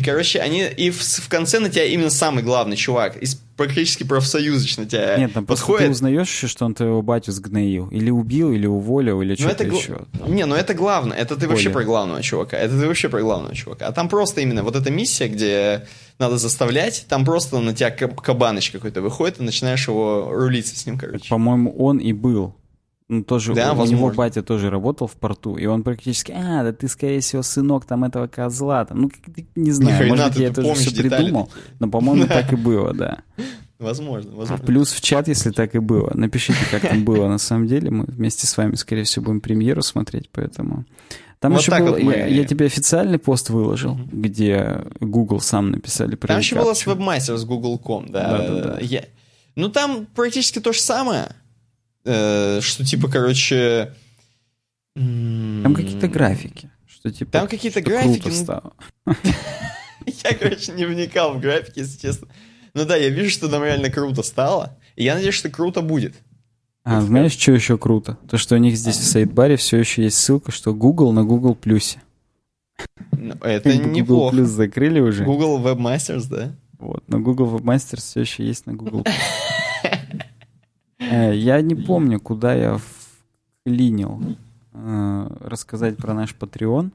И, 0.01 0.03
короче, 0.03 0.41
они... 0.41 0.63
И 0.63 0.91
в, 0.91 0.99
в 0.99 1.29
конце 1.29 1.59
на 1.59 1.69
тебя 1.69 1.85
именно 1.85 2.09
самый 2.09 2.43
главный 2.43 2.75
чувак 2.75 3.19
из 3.19 3.35
практически 3.59 4.03
профсоюзоч 4.03 4.79
на 4.79 4.87
тебя 4.87 5.19
Нет, 5.19 5.35
там 5.35 5.45
подходит. 5.45 5.89
ты 5.89 5.91
узнаешь 5.91 6.27
еще, 6.27 6.47
что 6.47 6.65
он 6.65 6.73
твоего 6.73 7.03
батю 7.03 7.33
сгноил. 7.33 7.89
Или 7.89 8.09
убил, 8.09 8.51
или 8.51 8.65
уволил, 8.65 9.21
или 9.21 9.35
что-то 9.35 9.65
это 9.65 9.77
еще. 9.77 10.01
Там. 10.19 10.35
Не, 10.35 10.47
ну 10.47 10.55
это 10.55 10.73
главное. 10.73 11.19
Это 11.19 11.35
ты 11.35 11.41
Более. 11.41 11.51
вообще 11.51 11.69
про 11.69 11.85
главного 11.85 12.23
чувака. 12.23 12.57
Это 12.57 12.81
ты 12.81 12.87
вообще 12.87 13.11
про 13.11 13.21
главного 13.21 13.55
чувака. 13.55 13.89
А 13.89 13.93
там 13.93 14.09
просто 14.09 14.41
именно 14.41 14.63
вот 14.63 14.75
эта 14.75 14.91
миссия, 14.91 15.29
где 15.29 15.87
надо 16.19 16.39
заставлять, 16.39 17.05
там 17.07 17.27
просто 17.27 17.59
на 17.59 17.75
тебя 17.75 17.91
кабаныч 17.91 18.71
какой-то 18.71 19.03
выходит, 19.03 19.39
и 19.39 19.43
начинаешь 19.43 19.87
его 19.87 20.31
рулиться 20.33 20.75
с 20.75 20.87
ним, 20.87 20.97
короче. 20.97 21.29
По-моему, 21.29 21.77
он 21.77 21.99
и 21.99 22.15
был 22.15 22.55
ну, 23.11 23.25
тоже 23.25 23.55
да, 23.55 23.73
у 23.73 23.77
возможно. 23.77 23.93
него 23.93 24.11
батя 24.13 24.41
тоже 24.41 24.71
работал 24.71 25.09
в 25.09 25.17
порту, 25.17 25.57
и 25.57 25.67
он 25.67 25.83
практически, 25.83 26.31
а, 26.31 26.63
да 26.63 26.73
ты, 26.73 26.87
скорее 26.87 27.19
всего, 27.19 27.43
сынок 27.43 27.85
там 27.85 28.05
этого 28.05 28.29
козла, 28.29 28.85
там, 28.85 29.01
ну, 29.01 29.11
не 29.57 29.73
знаю, 29.73 30.09
может 30.09 30.29
быть, 30.29 30.37
я 30.37 30.49
это 30.49 30.63
уже 30.63 30.75
все 30.75 30.95
придумал, 30.97 31.47
такие. 31.47 31.75
но, 31.81 31.91
по-моему, 31.91 32.27
так 32.29 32.53
и 32.53 32.57
было, 32.57 32.95
да. 32.95 33.19
Возможно, 33.81 34.31
возможно. 34.37 34.65
Плюс 34.65 34.93
в 34.93 35.01
чат, 35.01 35.27
если 35.27 35.51
так 35.51 35.75
и 35.75 35.81
было. 35.81 36.13
Напишите, 36.15 36.61
как 36.71 36.83
там 36.83 37.05
было 37.05 37.27
на 37.27 37.39
самом 37.39 37.67
деле. 37.67 37.91
Мы 37.91 38.05
вместе 38.05 38.47
с 38.47 38.57
вами, 38.57 38.77
скорее 38.77 39.03
всего, 39.03 39.25
будем 39.25 39.41
премьеру 39.41 39.83
смотреть, 39.83 40.31
поэтому... 40.31 40.85
Там 41.41 41.53
вот 41.53 41.63
еще 41.63 41.77
был, 41.79 41.87
вот 41.93 42.03
мы... 42.03 42.13
я, 42.13 42.27
я 42.27 42.45
тебе 42.45 42.67
официальный 42.67 43.19
пост 43.19 43.51
выложил, 43.51 43.97
mm-hmm. 43.97 44.09
где 44.13 44.85
Google 45.01 45.41
сам 45.41 45.71
написали 45.71 46.15
про 46.15 46.29
Там 46.29 46.39
еще 46.39 46.57
было 46.57 46.75
с 46.75 46.87
WebMaster, 46.87 47.39
с 47.39 47.45
Google.com, 47.45 48.11
да. 48.11 48.39
Да, 48.39 48.49
да, 48.49 48.63
да. 48.63 48.79
Я... 48.81 49.05
Ну, 49.57 49.69
там 49.69 50.07
практически 50.15 50.61
то 50.61 50.73
же 50.73 50.81
самое. 50.81 51.35
Э, 52.05 52.61
что 52.61 52.85
типа, 52.85 53.09
короче... 53.09 53.95
Там 54.95 55.75
какие-то 55.75 56.09
графики. 56.09 56.71
Что 56.87 57.11
типа... 57.11 57.33
Там 57.33 57.49
какие-то 57.49 57.81
графики. 57.81 58.29
Ну, 58.29 58.35
стало. 58.35 58.73
Я, 60.07 60.35
короче, 60.35 60.73
не 60.73 60.85
вникал 60.85 61.35
в 61.35 61.41
графики, 61.41 61.81
если 61.81 62.01
честно. 62.01 62.29
Ну 62.75 62.85
да, 62.85 62.97
я 62.97 63.09
вижу, 63.09 63.31
что 63.31 63.49
там 63.49 63.65
реально 63.65 63.91
круто 63.91 64.23
стало. 64.23 64.79
И 64.97 65.05
я 65.05 65.15
надеюсь, 65.15 65.35
что 65.35 65.51
круто 65.51 65.83
будет. 65.83 66.15
А, 66.85 67.01
знаешь, 67.01 67.37
что 67.37 67.53
еще 67.53 67.77
круто? 67.79 68.17
То, 68.29 68.39
что 68.39 68.55
у 68.55 68.59
них 68.59 68.77
здесь 68.77 68.97
в 68.97 69.05
сайт-баре 69.05 69.57
все 69.57 69.79
еще 69.79 70.03
есть 70.05 70.19
ссылка, 70.19 70.53
что 70.53 70.73
Google 70.73 71.13
на 71.13 71.25
Google 71.25 71.55
Плюсе. 71.55 72.01
Ну, 73.13 73.35
это 73.43 73.77
неплохо. 73.77 74.05
Google 74.05 74.31
Плюс 74.31 74.49
закрыли 74.49 75.01
уже. 75.01 75.25
Google 75.25 75.61
Webmasters, 75.61 76.27
да? 76.29 76.53
Вот, 76.79 77.05
но 77.09 77.19
Google 77.19 77.57
Webmasters 77.57 77.99
все 78.01 78.21
еще 78.21 78.45
есть 78.45 78.67
на 78.67 78.73
Google 78.73 79.05
Э, 79.05 79.11
я 81.11 81.61
не 81.61 81.75
помню, 81.75 82.21
куда 82.21 82.55
я 82.55 82.79
вклинил 83.63 84.37
э, 84.73 85.37
рассказать 85.41 85.97
про 85.97 86.15
наш 86.15 86.35
Patreon. 86.35 86.91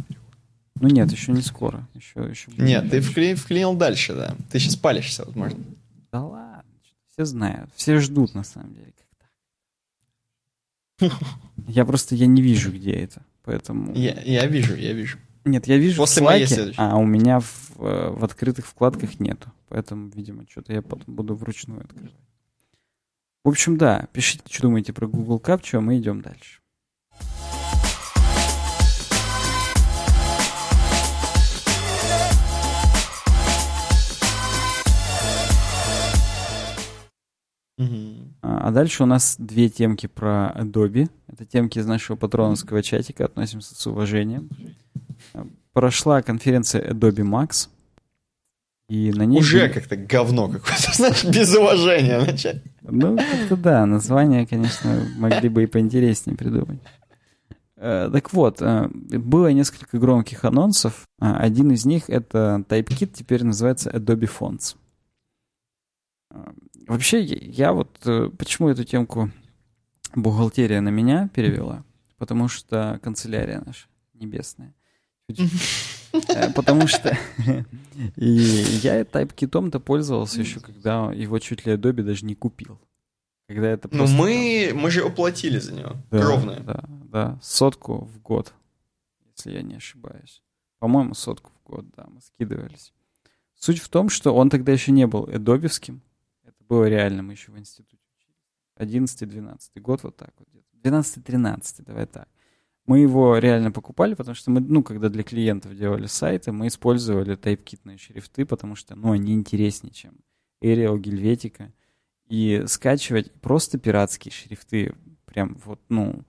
Ну 0.82 0.90
нет, 0.90 1.12
еще 1.12 1.32
не 1.32 1.42
скоро. 1.42 1.88
Еще, 1.94 2.28
еще 2.30 2.52
нет, 2.58 2.90
ты 2.90 3.02
вклинил, 3.02 3.38
вклинил 3.38 3.76
дальше, 3.76 4.14
да. 4.14 4.36
Ты 4.52 4.60
сейчас 4.60 4.76
палишься, 4.76 5.26
возможно. 5.26 5.60
Да 6.12 6.24
ладно, 6.24 6.64
все 7.12 7.26
знают. 7.26 7.70
Все 7.76 8.00
ждут, 8.00 8.34
на 8.34 8.44
самом 8.44 8.74
деле. 8.74 8.94
Я 11.68 11.86
просто 11.86 12.16
я 12.16 12.26
не 12.26 12.42
вижу, 12.42 12.72
где 12.72 12.92
это. 12.92 13.22
Поэтому. 13.44 13.94
Я, 13.94 14.22
я 14.22 14.46
вижу, 14.48 14.76
я 14.76 14.94
вижу. 14.94 15.18
Нет, 15.44 15.68
я 15.68 15.78
вижу 15.78 15.98
После 15.98 16.24
в 16.24 16.26
Slack, 16.26 16.74
а 16.78 16.98
у 16.98 17.06
меня 17.06 17.40
в, 17.40 17.76
э, 17.78 18.10
в 18.10 18.24
открытых 18.24 18.66
вкладках 18.66 19.20
нету. 19.20 19.52
Поэтому, 19.70 20.10
видимо, 20.10 20.46
что-то 20.50 20.74
я 20.74 20.82
потом 20.82 21.16
буду 21.16 21.36
вручную 21.36 21.82
открывать. 21.82 22.14
В 23.46 23.50
общем, 23.50 23.78
да, 23.78 24.08
пишите, 24.12 24.42
что 24.50 24.64
думаете 24.64 24.92
про 24.92 25.06
Google 25.06 25.38
Capture, 25.38 25.78
а 25.78 25.82
мы 25.82 26.00
идем 26.00 26.20
дальше. 26.20 26.62
А 38.42 38.72
дальше 38.72 39.04
у 39.04 39.06
нас 39.06 39.36
две 39.38 39.70
темки 39.70 40.08
про 40.08 40.52
Adobe. 40.58 41.08
Это 41.28 41.46
темки 41.46 41.78
из 41.78 41.86
нашего 41.86 42.18
патроновского 42.18 42.82
чатика, 42.82 43.26
относимся 43.26 43.76
с 43.76 43.86
уважением. 43.86 44.50
Прошла 45.72 46.24
конференция 46.24 46.82
Adobe 46.92 47.22
Max. 47.22 47.70
И 48.88 49.12
на 49.12 49.24
ней 49.24 49.40
Уже 49.40 49.62
были... 49.62 49.74
как-то 49.74 49.96
говно 49.96 50.48
какое-то, 50.48 50.92
знаешь, 50.94 51.24
без 51.26 51.56
уважения 51.56 52.20
начать. 52.20 52.62
Ну, 52.82 53.18
как-то 53.18 53.58
да, 53.58 53.86
название, 53.86 54.46
конечно, 54.46 55.08
могли 55.18 55.50
бы 55.50 55.64
и 55.64 55.68
поинтереснее 55.68 56.38
придумать. 56.38 56.80
Э, 57.78 58.10
так 58.12 58.32
вот, 58.32 58.62
э, 58.62 58.88
было 58.88 59.52
несколько 59.52 59.98
громких 59.98 60.46
анонсов. 60.46 61.08
А 61.20 61.38
один 61.38 61.72
из 61.72 61.86
них— 61.86 62.04
это 62.10 62.64
TypeKit, 62.70 63.12
теперь 63.14 63.44
называется 63.44 63.90
Adobe 63.90 64.30
Fonts. 64.30 64.76
Э, 66.32 66.52
вообще, 66.88 67.24
я 67.24 67.74
вот 67.74 68.00
почему 68.38 68.70
эту 68.70 68.84
темку 68.84 69.32
бухгалтерия 70.14 70.82
на 70.82 70.90
меня 70.90 71.28
перевела? 71.34 71.84
Потому 72.18 72.48
что 72.48 73.00
канцелярия 73.02 73.64
наша 73.66 73.88
небесная— 74.14 74.74
Э, 75.28 75.44
потому 76.56 76.88
что 76.88 77.18
и 78.16 78.26
я 78.82 79.02
TypeKit-то 79.02 79.80
пользовался 79.80 80.40
еще, 80.40 80.60
когда 80.60 81.12
его 81.12 81.40
чуть 81.40 81.66
ли 81.66 81.74
Adobe 81.74 82.04
даже 82.04 82.26
не 82.26 82.36
купил. 82.36 82.80
Когда 83.48 83.70
это 83.70 83.90
Ну 83.92 84.08
мы, 84.08 84.72
мы 84.74 84.90
же 84.90 85.02
оплатили 85.04 85.60
за 85.60 85.74
него. 85.74 85.98
Да, 86.10 86.22
Ровно. 86.22 86.60
Да, 86.62 86.84
да. 86.88 87.40
Сотку 87.42 88.06
в 88.06 88.20
год, 88.22 88.54
если 89.36 89.52
я 89.52 89.62
не 89.62 89.76
ошибаюсь. 89.76 90.42
По-моему, 90.80 91.14
сотку 91.14 91.52
в 91.52 91.70
год, 91.70 91.86
да, 91.96 92.06
мы 92.08 92.22
скидывались. 92.22 92.94
Суть 93.54 93.80
в 93.80 93.90
том, 93.90 94.10
что 94.10 94.36
он 94.36 94.50
тогда 94.50 94.72
еще 94.72 94.92
не 94.92 95.06
был 95.08 95.30
эдобевским. 95.32 96.02
Это 96.44 96.64
было 96.68 96.86
реально, 96.86 97.24
мы 97.24 97.34
еще 97.34 97.52
в 97.52 97.58
институте 97.58 97.98
учились. 98.18 99.16
11-12 99.20 99.80
год, 99.80 100.04
вот 100.04 100.18
так 100.18 100.34
вот. 100.38 100.48
12-13, 100.84 101.84
давай 101.86 102.06
так. 102.06 102.28
Мы 102.86 103.00
его 103.00 103.38
реально 103.38 103.72
покупали, 103.72 104.14
потому 104.14 104.36
что 104.36 104.52
мы, 104.52 104.60
ну, 104.60 104.84
когда 104.84 105.10
для 105.10 105.24
клиентов 105.24 105.76
делали 105.76 106.06
сайты, 106.06 106.52
мы 106.52 106.68
использовали 106.68 107.36
тайпкитные 107.36 107.98
шрифты, 107.98 108.46
потому 108.46 108.76
что, 108.76 108.96
ну, 108.96 109.12
они 109.12 109.34
интереснее, 109.34 109.92
чем 109.92 110.14
Arial, 110.62 111.02
Helvetica. 111.02 111.72
И 112.28 112.64
скачивать 112.68 113.32
просто 113.34 113.80
пиратские 113.80 114.32
шрифты, 114.32 114.94
прям 115.26 115.58
вот, 115.66 115.80
ну, 115.90 116.24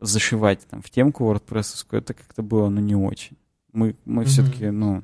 зашивать 0.00 0.66
там 0.68 0.82
в 0.82 0.90
темку 0.90 1.24
WordPress, 1.24 1.86
это 1.90 2.14
как-то 2.14 2.42
было, 2.42 2.68
ну, 2.68 2.80
не 2.80 2.94
очень. 2.94 3.36
Мы, 3.72 3.94
мы 4.04 4.22
mm-hmm. 4.22 4.26
все-таки, 4.26 4.70
ну, 4.70 5.02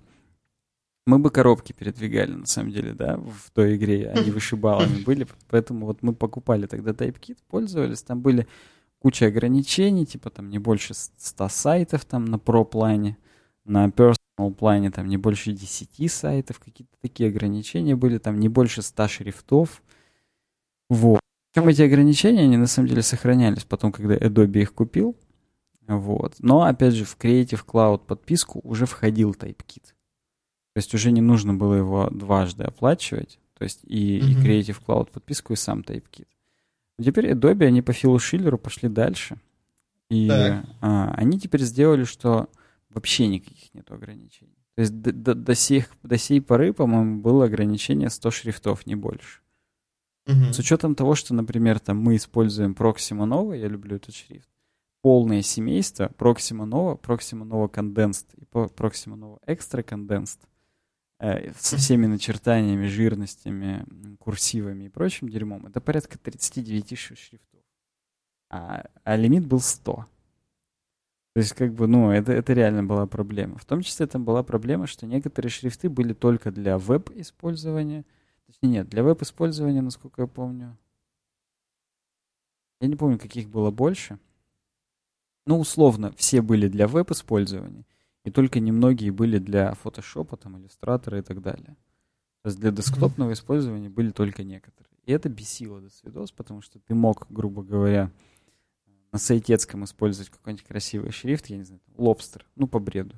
мы 1.07 1.19
бы 1.19 1.31
коробки 1.31 1.73
передвигали, 1.73 2.33
на 2.33 2.47
самом 2.47 2.73
деле, 2.73 2.93
да, 2.93 3.17
в 3.17 3.51
той 3.53 3.77
игре, 3.77 4.11
они 4.11 4.31
вышибалами 4.33 5.03
были, 5.03 5.27
поэтому 5.49 5.87
вот 5.87 6.03
мы 6.03 6.13
покупали 6.15 6.67
тогда 6.67 6.91
TypeKit, 6.91 7.39
пользовались, 7.49 8.03
там 8.03 8.21
были 8.21 8.47
куча 8.99 9.27
ограничений, 9.27 10.07
типа 10.07 10.31
там 10.31 10.49
не 10.49 10.59
больше 10.59 10.95
100 10.95 11.49
сайтов 11.49 12.05
там 12.05 12.25
на 12.25 12.39
про 12.39 12.65
плане, 12.65 13.19
на 13.65 13.87
personal 13.89 14.55
плане 14.57 14.91
там 14.91 15.09
не 15.09 15.17
больше 15.17 15.53
10 15.53 16.11
сайтов, 16.11 16.59
какие-то 16.59 16.97
такие 17.01 17.29
ограничения 17.29 17.97
были, 17.97 18.19
там 18.19 18.41
не 18.41 18.49
больше 18.49 18.83
100 18.83 19.09
шрифтов. 19.09 19.83
Вот. 20.89 21.21
Причем 21.53 21.69
эти 21.69 21.83
ограничения, 21.83 22.43
они 22.43 22.57
на 22.57 22.67
самом 22.67 22.89
деле 22.89 23.03
сохранялись 23.03 23.65
потом, 23.65 23.93
когда 23.93 24.17
Adobe 24.17 24.63
их 24.63 24.75
купил. 24.75 25.17
Вот. 25.87 26.35
Но, 26.41 26.63
опять 26.63 26.95
же, 26.95 27.05
в 27.05 27.17
Creative 27.19 27.65
Cloud 27.65 28.07
подписку 28.07 28.61
уже 28.63 28.87
входил 28.87 29.33
TypeKit. 29.33 29.85
То 29.85 30.79
есть 30.79 30.93
уже 30.95 31.11
не 31.13 31.21
нужно 31.21 31.55
было 31.55 31.75
его 31.75 32.11
дважды 32.11 32.65
оплачивать. 32.65 33.39
То 33.57 33.65
есть 33.65 33.81
и, 33.85 34.19
mm-hmm. 34.19 34.31
и 34.31 34.35
Creative 34.35 34.83
Cloud 34.87 35.11
подписку, 35.11 35.53
и 35.53 35.57
сам 35.57 35.81
TypeKit. 35.81 36.27
Теперь 37.03 37.31
Adobe, 37.33 37.67
они 37.67 37.83
по 37.83 37.93
Филу 37.93 38.19
Шиллеру 38.19 38.59
пошли 38.59 38.89
дальше. 38.89 39.39
И 40.09 40.31
а, 40.31 41.13
они 41.17 41.39
теперь 41.39 41.63
сделали, 41.63 42.05
что 42.05 42.49
вообще 42.91 43.27
никаких 43.27 43.75
нет 43.75 43.91
ограничений. 43.91 44.57
То 44.77 44.81
есть 44.81 45.01
до, 45.01 45.13
до, 45.13 45.35
до, 45.35 45.55
сих, 45.55 45.91
до 46.03 46.17
сей 46.17 46.41
поры, 46.41 46.73
по-моему, 46.73 47.21
было 47.21 47.47
ограничение 47.47 48.11
100 48.11 48.31
шрифтов, 48.31 48.87
не 48.87 48.95
больше. 48.95 49.41
Угу. 50.27 50.53
С 50.53 50.59
учетом 50.59 50.95
того, 50.95 51.15
что, 51.15 51.35
например, 51.35 51.81
там 51.81 51.99
мы 51.99 52.17
используем 52.17 52.73
Proxima 52.73 53.27
Nova, 53.27 53.57
я 53.57 53.69
люблю 53.69 53.97
этот 53.97 54.15
шрифт, 54.15 54.49
полное 55.03 55.43
семейство 55.43 56.11
Proxima 56.19 56.69
Nova, 56.69 57.01
Proxima 57.01 57.47
Nova 57.47 57.71
Condensed 57.71 58.27
и 58.37 58.45
Proxima 58.45 59.17
Nova 59.17 59.39
Extra 59.47 59.85
Condensed— 59.85 60.41
со 61.19 61.77
всеми 61.77 62.07
начертаниями, 62.07 62.87
жирностями, 62.87 63.87
курсивами 64.19 64.85
и 64.85 64.89
прочим 64.89 65.29
дерьмом, 65.29 65.67
это 65.67 65.81
порядка 65.81 66.19
39 66.19 66.99
шрифтов. 66.99 67.61
А, 68.51 68.85
а 69.05 69.17
лимит 69.17 69.47
был 69.47 69.61
100. 69.61 70.07
То 71.37 71.41
есть, 71.41 71.53
как 71.53 71.75
бы, 71.75 71.87
ну, 71.87 72.11
это, 72.11 72.33
это 72.33 72.53
реально 72.55 72.83
была 72.85 73.07
проблема. 73.07 73.59
В 73.59 73.65
том 73.65 73.83
числе 73.83 74.07
там 74.07 74.25
была 74.25 74.43
проблема, 74.43 74.87
что 74.87 75.07
некоторые 75.07 75.51
шрифты 75.51 75.91
были 75.91 76.15
только 76.15 76.51
для 76.51 76.79
веб-использования. 76.79 78.05
Точнее, 78.47 78.71
нет, 78.71 78.89
для 78.89 79.03
веб-использования, 79.03 79.83
насколько 79.83 80.23
я 80.23 80.29
помню. 80.29 80.79
Я 82.81 82.89
не 82.89 82.97
помню, 82.97 83.19
каких 83.19 83.49
было 83.51 83.71
больше. 83.71 84.19
Ну, 85.45 85.59
условно, 85.59 86.13
все 86.17 86.41
были 86.41 86.69
для 86.69 86.89
веб-использования. 86.89 87.85
И 88.27 88.31
только 88.31 88.59
немногие 88.59 89.13
были 89.13 89.39
для 89.39 89.73
фотошопа, 89.75 90.37
там, 90.37 90.59
иллюстратора 90.59 91.21
и 91.21 91.23
так 91.23 91.41
далее. 91.41 91.77
То 92.43 92.49
есть 92.49 92.59
для 92.59 92.73
десктопного 92.73 93.33
использования 93.33 93.89
были 93.89 94.11
только 94.11 94.43
некоторые. 94.43 94.93
И 95.05 95.13
это 95.13 95.29
бесило 95.29 95.81
до 95.81 95.91
свидос, 95.91 96.33
потому 96.33 96.61
что 96.61 96.81
ты 96.81 96.93
мог, 96.97 97.27
грубо 97.31 97.63
говоря, 97.63 98.11
на 99.13 99.21
сайтецком 99.21 99.85
использовать 99.85 100.31
какой-нибудь 100.31 100.67
красивый 100.67 101.13
шрифт, 101.13 101.47
я 101.47 101.57
не 101.57 101.63
знаю, 101.63 101.81
лобстер, 101.97 102.45
ну, 102.57 102.67
по 102.67 102.81
бреду. 102.81 103.15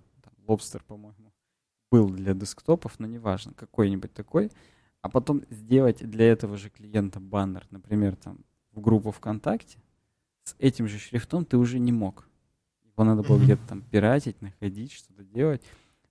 Лобстер, 0.47 0.85
по-моему, 0.87 1.33
был 1.91 2.11
для 2.11 2.35
десктопов, 2.35 2.99
но 2.99 3.07
неважно, 3.07 3.55
какой-нибудь 3.55 4.13
такой. 4.13 4.53
А 5.01 5.09
потом 5.09 5.43
сделать 5.49 6.07
для 6.07 6.27
этого 6.27 6.59
же 6.59 6.69
клиента 6.69 7.19
баннер, 7.19 7.67
например, 7.71 8.15
там, 8.17 8.45
в 8.73 8.83
группу 8.83 9.11
ВКонтакте, 9.11 9.79
с 10.45 10.55
этим 10.59 10.87
же 10.87 10.99
шрифтом 10.99 11.47
ты 11.47 11.57
уже 11.57 11.79
не 11.79 11.93
мог. 11.93 12.28
Его 12.99 13.05
надо 13.05 13.23
было 13.23 13.37
mm-hmm. 13.37 13.45
где-то 13.45 13.63
там 13.69 13.83
пиратить, 13.83 14.43
находить, 14.43 14.91
что-то 14.91 15.23
делать, 15.23 15.63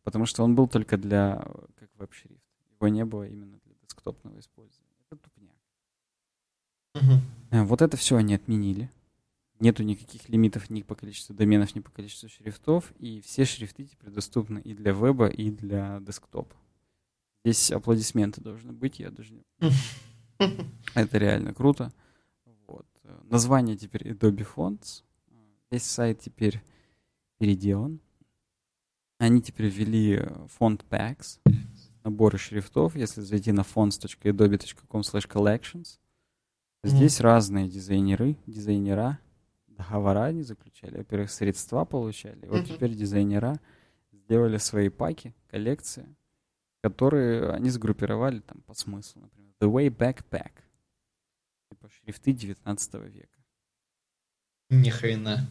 потому 0.03 0.25
что 0.25 0.41
он 0.45 0.55
был 0.55 0.69
только 0.69 0.95
для, 0.95 1.45
как 1.75 1.89
веб-шрифт. 1.97 2.41
Его 2.79 2.87
не 2.87 3.03
было 3.03 3.27
именно 3.27 3.59
для 3.65 3.73
десктопного 3.83 4.39
использования. 4.39 4.93
Это 5.11 5.19
тупняк. 5.21 5.57
Mm-hmm. 6.95 7.63
Вот 7.65 7.81
это 7.81 7.97
все 7.97 8.15
они 8.15 8.33
отменили. 8.35 8.89
Нету 9.59 9.83
никаких 9.83 10.29
лимитов 10.29 10.69
ни 10.69 10.81
по 10.81 10.95
количеству 10.95 11.35
доменов, 11.35 11.75
ни 11.75 11.81
по 11.81 11.91
количеству 11.91 12.29
шрифтов, 12.29 12.93
и 12.99 13.19
все 13.19 13.43
шрифты 13.43 13.83
теперь 13.83 14.11
доступны 14.11 14.59
и 14.59 14.73
для 14.73 14.93
веба, 14.93 15.27
и 15.27 15.51
для 15.51 15.99
десктопа. 15.99 16.55
Здесь 17.43 17.69
аплодисменты 17.71 18.39
должны 18.39 18.71
быть, 18.71 18.99
я 18.99 19.11
даже 19.11 19.43
Это 20.95 21.17
реально 21.17 21.53
круто. 21.53 21.91
Вот. 22.65 22.87
Название 23.23 23.75
теперь 23.75 24.07
Adobe 24.07 24.47
Fonts. 24.55 25.03
Весь 25.69 25.83
сайт 25.83 26.21
теперь 26.21 26.61
переделан. 27.37 27.99
Они 29.19 29.41
теперь 29.41 29.67
ввели 29.67 30.23
фонд 30.47 30.85
packs, 30.89 31.39
наборы 32.03 32.37
шрифтов. 32.37 32.95
Если 32.95 33.21
зайти 33.21 33.51
на 33.51 33.61
fonts.adobe.com 33.61 35.01
collections, 35.01 35.99
здесь 36.83 37.19
mm-hmm. 37.19 37.23
разные 37.23 37.67
дизайнеры, 37.67 38.37
дизайнера, 38.45 39.19
договора 39.67 40.25
они 40.25 40.43
заключали. 40.43 40.97
Во-первых, 40.97 41.31
средства 41.31 41.85
получали. 41.85 42.41
Mm-hmm. 42.41 42.49
Вот 42.49 42.67
теперь 42.67 42.93
дизайнера 42.93 43.59
сделали 44.11 44.57
свои 44.57 44.89
паки, 44.89 45.33
коллекции, 45.49 46.15
которые 46.81 47.51
они 47.51 47.69
сгруппировали 47.69 48.39
там 48.39 48.61
по 48.61 48.73
смыслу. 48.73 49.21
Например, 49.21 49.53
The 49.59 49.71
Way 49.71 49.89
Backpack. 49.89 50.51
Типа 51.69 51.89
шрифты 51.89 52.33
19 52.33 52.93
века. 53.05 53.39
Ни 54.69 54.89
хрена. 54.89 55.49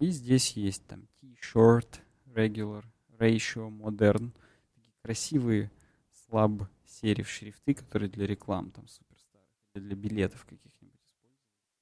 И 0.00 0.10
здесь 0.10 0.52
есть 0.56 0.86
там 0.86 1.06
T-shirt, 1.20 2.00
regular, 2.26 2.84
ratio, 3.18 3.70
modern. 3.70 4.32
Такие 4.74 4.94
красивые 5.02 5.70
слаб 6.10 6.62
сериф 6.86 7.28
шрифты, 7.28 7.74
которые 7.74 8.08
для 8.08 8.26
реклам 8.26 8.70
там 8.70 8.88
супер 8.88 9.18
старых, 9.18 9.48
или 9.74 9.82
для 9.82 9.96
билетов 9.96 10.44
каких-нибудь 10.46 11.00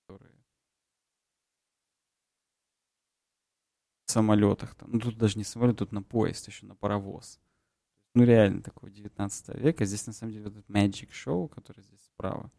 которые 0.06 0.38
самолетах. 4.06 4.74
Там. 4.74 4.90
Ну, 4.92 4.98
тут 4.98 5.16
даже 5.16 5.38
не 5.38 5.44
самолет, 5.44 5.78
тут 5.78 5.92
на 5.92 6.02
поезд, 6.02 6.48
еще 6.48 6.66
на 6.66 6.74
паровоз. 6.74 7.38
Ну, 8.14 8.24
реально, 8.24 8.62
такого 8.62 8.90
19 8.90 9.54
века. 9.60 9.84
Здесь, 9.84 10.06
на 10.06 10.12
самом 10.12 10.32
деле, 10.32 10.44
вот 10.46 10.56
этот 10.56 10.70
Magic 10.70 11.10
Show, 11.10 11.48
который 11.48 11.84
здесь 11.84 12.02
справа, 12.04 12.50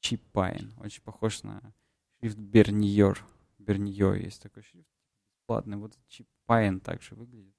Cheap 0.00 0.36
Pine, 0.36 0.72
очень 0.80 1.02
похож 1.02 1.44
на 1.44 1.72
шрифт 2.20 2.36
Bernier. 2.36 3.24
Bernier 3.62 4.14
есть 4.14 4.42
такой 4.42 4.62
шрифт. 4.62 4.88
Бесплатный. 5.38 5.76
Вот 5.76 5.98
Cheap 6.08 6.48
Pine 6.48 6.80
также 6.80 7.14
выглядит. 7.14 7.54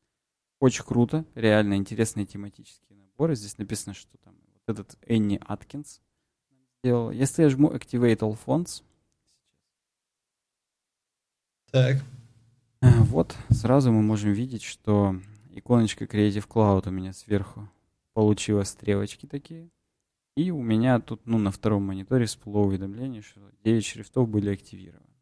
Очень 0.59 0.85
круто, 0.85 1.25
реально 1.35 1.75
интересные 1.75 2.25
тематические 2.25 2.97
наборы. 2.97 3.35
Здесь 3.35 3.57
написано, 3.57 3.93
что 3.93 4.17
там 4.17 4.35
вот 4.53 4.61
этот 4.67 4.97
Энни 5.01 5.39
Аткинс 5.45 6.01
сделал. 6.79 7.11
Если 7.11 7.43
я 7.43 7.49
жму 7.49 7.69
Activate 7.69 8.19
All 8.19 8.39
Fonts, 8.45 8.83
так. 11.73 11.97
Вот, 12.81 13.35
сразу 13.49 13.91
мы 13.91 14.03
можем 14.03 14.31
видеть, 14.31 14.61
что 14.61 15.19
иконочка 15.51 16.05
Creative 16.05 16.47
Cloud 16.47 16.87
у 16.87 16.91
меня 16.91 17.13
сверху 17.13 17.67
получила 18.13 18.63
стрелочки 18.63 19.25
такие. 19.25 19.71
И 20.35 20.51
у 20.51 20.61
меня 20.61 20.99
тут, 20.99 21.25
ну, 21.25 21.39
на 21.39 21.49
втором 21.51 21.83
мониторе 21.83 22.25
всплыло 22.25 22.65
уведомление, 22.65 23.21
что 23.21 23.41
9 23.63 23.85
шрифтов 23.85 24.29
были 24.29 24.51
активированы. 24.51 25.12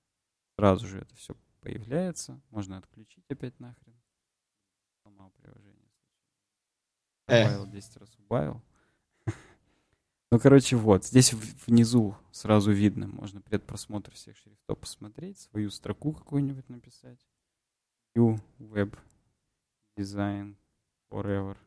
Сразу 0.61 0.85
же 0.85 0.99
это 0.99 1.15
все 1.15 1.35
появляется. 1.61 2.39
Можно 2.51 2.77
отключить 2.77 3.25
опять 3.31 3.59
нахрен. 3.59 3.99
Сломал 5.01 5.31
приложение. 5.31 5.89
Убавил, 7.25 7.65
10 7.65 7.97
раз 7.97 8.15
убавил. 8.19 8.61
Ну, 10.31 10.39
короче, 10.39 10.75
вот. 10.75 11.03
Здесь 11.03 11.33
внизу 11.33 12.15
сразу 12.31 12.71
видно. 12.71 13.07
Можно 13.07 13.41
предпросмотр 13.41 14.13
всех 14.13 14.37
шрифтов 14.37 14.77
посмотреть, 14.77 15.39
свою 15.39 15.71
строку 15.71 16.13
какую-нибудь 16.13 16.69
написать. 16.69 17.27
View, 18.15 18.39
Web, 18.59 18.95
Design, 19.97 20.57
Forever 21.09 21.57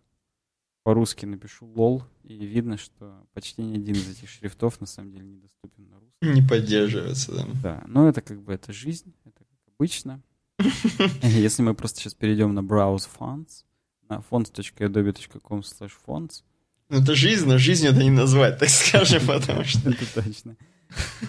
по-русски 0.85 1.25
напишу 1.25 1.67
лол, 1.67 2.05
и 2.23 2.45
видно, 2.47 2.77
что 2.77 3.27
почти 3.33 3.63
ни 3.63 3.75
один 3.75 3.95
из 3.97 4.09
этих 4.11 4.29
шрифтов 4.29 4.81
на 4.81 4.87
самом 4.87 5.13
деле 5.13 5.25
недоступен 5.25 5.89
на 5.89 5.99
русском. 5.99 6.35
Не 6.35 6.47
поддерживается, 6.47 7.33
да. 7.33 7.47
Да, 7.63 7.85
но 7.89 8.09
это 8.09 8.21
как 8.21 8.43
бы 8.43 8.53
это 8.53 8.73
жизнь, 8.73 9.15
это 9.25 9.45
как 9.45 9.75
обычно. 9.75 10.23
Если 11.23 11.63
мы 11.63 11.75
просто 11.75 12.01
сейчас 12.01 12.15
перейдем 12.15 12.55
на 12.55 12.61
Browse 12.61 13.09
Fonts, 13.19 13.65
на 14.09 14.23
fonts.adobe.com 14.31 15.61
slash 15.61 15.93
fonts. 16.07 16.43
Ну 16.91 17.01
это 17.03 17.15
жизнь, 17.15 17.49
но 17.49 17.57
жизнью 17.57 17.93
это 17.93 18.03
не 18.03 18.11
назвать, 18.11 18.59
так 18.59 18.69
скажем, 18.69 19.23
потому 19.27 19.65
что... 19.65 19.91
Это 19.91 20.23
точно. 20.23 20.57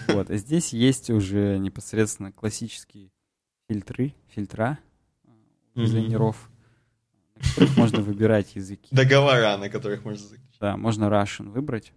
Вот, 0.08 0.30
а 0.30 0.36
здесь 0.36 0.74
есть 0.74 1.08
уже 1.08 1.58
непосредственно 1.58 2.30
классические 2.30 3.10
фильтры, 3.68 4.14
фильтра 4.28 4.78
дизайнеров 5.74 6.50
на 7.36 7.42
которых 7.42 7.76
можно 7.76 8.00
выбирать 8.02 8.56
языки. 8.56 8.94
Договора, 8.94 9.56
на 9.56 9.68
которых 9.68 10.04
можно 10.04 10.26
заключить. 10.26 10.58
Да, 10.60 10.76
можно 10.76 11.04
Russian 11.04 11.50
выбрать. 11.50 11.92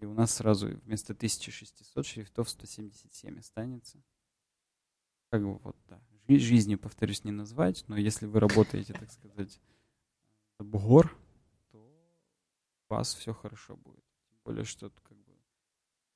И 0.00 0.04
у 0.04 0.12
нас 0.12 0.34
сразу 0.34 0.68
вместо 0.84 1.12
1600 1.12 2.06
шрифтов 2.06 2.50
177 2.50 3.38
останется. 3.38 4.02
Как 5.30 5.42
бы 5.42 5.58
вот, 5.58 5.76
да. 5.88 6.00
Жизнью, 6.28 6.78
повторюсь, 6.78 7.24
не 7.24 7.32
назвать, 7.32 7.84
но 7.88 7.96
если 7.96 8.26
вы 8.26 8.40
работаете, 8.40 8.94
так 8.94 9.10
сказать, 9.10 9.60
в 10.58 10.64
бугор, 10.64 11.16
то 11.70 11.78
у 11.78 12.94
вас 12.94 13.14
все 13.14 13.34
хорошо 13.34 13.76
будет. 13.76 14.04
Тем 14.28 14.38
более, 14.44 14.64
что 14.64 14.90
как 14.90 15.18
бы 15.18 15.32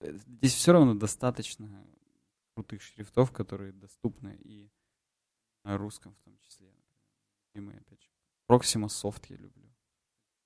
э, 0.00 0.16
здесь 0.16 0.54
все 0.54 0.72
равно 0.72 0.94
достаточно 0.94 1.86
крутых 2.54 2.82
шрифтов, 2.82 3.32
которые 3.32 3.72
доступны 3.72 4.36
и 4.42 4.70
на 5.64 5.76
русском 5.76 6.14
в 6.14 6.20
том 6.20 6.36
числе. 6.38 6.72
Например, 7.54 7.80
опять 7.80 8.02
же, 8.02 8.07
Proxima 8.49 8.86
Soft 8.86 9.24
я 9.28 9.36
люблю. 9.36 9.68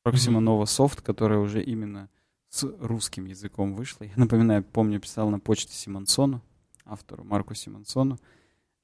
Proxima 0.05 0.41
mm-hmm. 0.41 0.61
Nova 0.61 0.65
Soft, 0.65 1.03
которая 1.03 1.39
уже 1.39 1.63
именно 1.63 2.09
с 2.49 2.65
русским 2.81 3.27
языком 3.27 3.75
вышла. 3.75 4.05
Я 4.05 4.13
напоминаю, 4.17 4.65
помню, 4.65 5.01
писал 5.01 5.31
на 5.31 5.39
почту 5.39 5.73
Симонсону, 5.73 6.43
автору 6.85 7.25
Марку 7.25 7.55
Симонсону. 7.55 8.19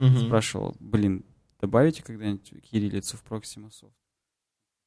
Mm-hmm. 0.01 0.27
Спрашивал, 0.27 0.77
блин, 0.79 1.25
добавите 1.61 2.03
когда-нибудь 2.03 2.63
кириллицу 2.63 3.17
в 3.17 3.25
Proxima 3.25 3.71
Soft? 3.71 3.93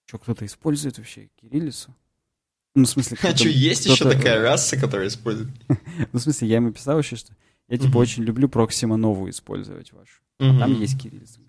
Что, 0.05 0.17
кто-то 0.17 0.45
использует 0.45 0.97
вообще 0.97 1.29
кириллицу? 1.36 1.93
Ну, 2.73 2.86
в 2.86 2.89
смысле, 2.89 3.17
А 3.21 3.36
что, 3.36 3.49
есть 3.49 3.86
еще 3.86 4.09
такая 4.09 4.41
раса, 4.41 4.79
которая 4.79 5.09
использует? 5.09 5.51
ну, 5.67 6.19
в 6.19 6.19
смысле, 6.19 6.47
я 6.47 6.55
ему 6.55 6.71
писал 6.71 6.97
еще, 6.99 7.17
что 7.17 7.36
я, 7.67 7.77
типа, 7.77 7.97
очень 7.97 8.23
люблю 8.23 8.47
Proxima 8.47 8.95
новую 8.95 9.32
использовать 9.32 9.91
вашу. 9.91 10.21
там 10.38 10.73
есть 10.79 10.99
кириллица. 11.01 11.41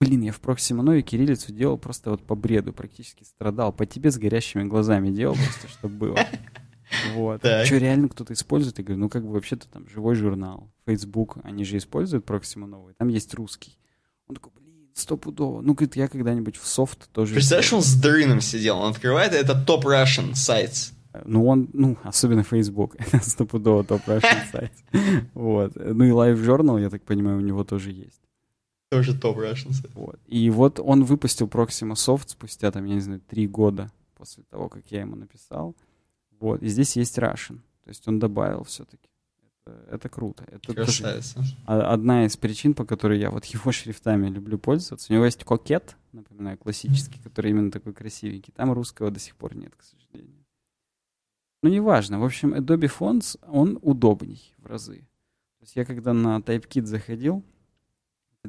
Блин, 0.00 0.22
я 0.22 0.32
в 0.32 0.40
Проксиманове 0.40 1.02
кириллицу 1.02 1.52
делал 1.52 1.76
просто 1.76 2.10
вот 2.10 2.22
по 2.22 2.36
бреду, 2.36 2.72
практически 2.72 3.24
страдал. 3.24 3.72
По 3.72 3.84
тебе 3.84 4.10
с 4.10 4.18
горящими 4.18 4.62
глазами 4.62 5.10
делал 5.10 5.34
просто, 5.34 5.68
чтобы 5.68 5.94
было. 5.94 6.18
Вот. 7.14 7.40
Что, 7.40 7.76
реально 7.76 8.08
кто-то 8.08 8.32
использует? 8.32 8.78
Я 8.78 8.84
говорю, 8.84 9.00
ну 9.00 9.08
как 9.10 9.22
бы 9.22 9.32
вообще-то 9.32 9.68
там 9.68 9.86
живой 9.90 10.14
журнал, 10.14 10.70
Facebook, 10.86 11.36
они 11.42 11.64
же 11.64 11.76
используют 11.76 12.24
Proxima 12.24 12.64
новый, 12.64 12.94
там 12.94 13.08
есть 13.08 13.34
русский. 13.34 13.78
Он 14.26 14.36
такой, 14.36 14.52
блин, 14.54 14.88
стопудово. 14.94 15.60
Ну, 15.60 15.74
говорит, 15.74 15.96
я 15.96 16.08
когда-нибудь 16.08 16.56
в 16.56 16.66
софт 16.66 17.10
тоже... 17.12 17.34
Представляешь, 17.34 17.72
он 17.74 17.82
с 17.82 17.94
дрыном 17.94 18.40
сидел, 18.40 18.78
он 18.78 18.92
открывает, 18.92 19.34
это 19.34 19.54
топ 19.54 19.84
Russian 19.84 20.34
сайт. 20.34 20.92
Ну, 21.24 21.46
он, 21.46 21.68
ну, 21.72 21.96
особенно 22.02 22.42
Facebook, 22.42 22.96
это 22.98 23.18
стопудово 23.22 23.84
топ 23.84 24.06
Russian 24.06 24.38
сайт. 24.52 24.72
Вот. 25.34 25.72
Ну 25.76 26.04
и 26.04 26.10
Live 26.10 26.42
Journal, 26.42 26.80
я 26.80 26.88
так 26.90 27.02
понимаю, 27.02 27.38
у 27.38 27.42
него 27.42 27.64
тоже 27.64 27.90
есть. 27.90 28.20
Тоже 28.90 29.18
топ 29.18 29.38
Russian 29.38 29.72
Вот. 29.94 30.18
И 30.26 30.48
вот 30.50 30.80
он 30.80 31.04
выпустил 31.04 31.46
Proxima 31.46 31.92
Soft 31.92 32.28
спустя, 32.28 32.70
там, 32.70 32.84
я 32.86 32.94
не 32.94 33.00
знаю, 33.00 33.20
три 33.20 33.46
года 33.46 33.92
после 34.14 34.44
того, 34.44 34.68
как 34.68 34.90
я 34.90 35.00
ему 35.00 35.16
написал. 35.16 35.76
Вот. 36.40 36.62
И 36.62 36.68
здесь 36.68 36.96
есть 36.96 37.18
Russian. 37.18 37.58
То 37.84 37.90
есть 37.90 38.06
он 38.08 38.18
добавил 38.18 38.64
все-таки. 38.64 39.08
Это, 39.66 39.84
это 39.90 40.08
круто. 40.08 40.44
Это 40.50 40.74
Красавица. 40.74 41.34
Тоже 41.34 41.56
одна 41.66 42.24
из 42.24 42.36
причин, 42.36 42.74
по 42.74 42.86
которой 42.86 43.18
я 43.18 43.30
вот 43.30 43.44
его 43.44 43.72
шрифтами 43.72 44.28
люблю 44.28 44.58
пользоваться. 44.58 45.12
У 45.12 45.14
него 45.14 45.26
есть 45.26 45.44
кокет, 45.44 45.96
напоминаю, 46.12 46.56
классический, 46.56 47.20
который 47.22 47.50
именно 47.50 47.70
такой 47.70 47.92
красивенький. 47.92 48.52
Там 48.56 48.72
русского 48.72 49.10
до 49.10 49.20
сих 49.20 49.36
пор 49.36 49.54
нет, 49.54 49.74
к 49.76 49.82
сожалению. 49.82 50.44
Ну, 51.62 51.70
неважно. 51.70 52.20
В 52.20 52.24
общем, 52.24 52.54
Adobe 52.54 52.90
Fonts, 52.98 53.38
он 53.46 53.78
удобней 53.82 54.54
в 54.58 54.66
разы. 54.66 55.00
То 55.58 55.62
есть 55.62 55.76
я 55.76 55.84
когда 55.84 56.12
на 56.12 56.38
TypeKit 56.38 56.84
заходил, 56.84 57.42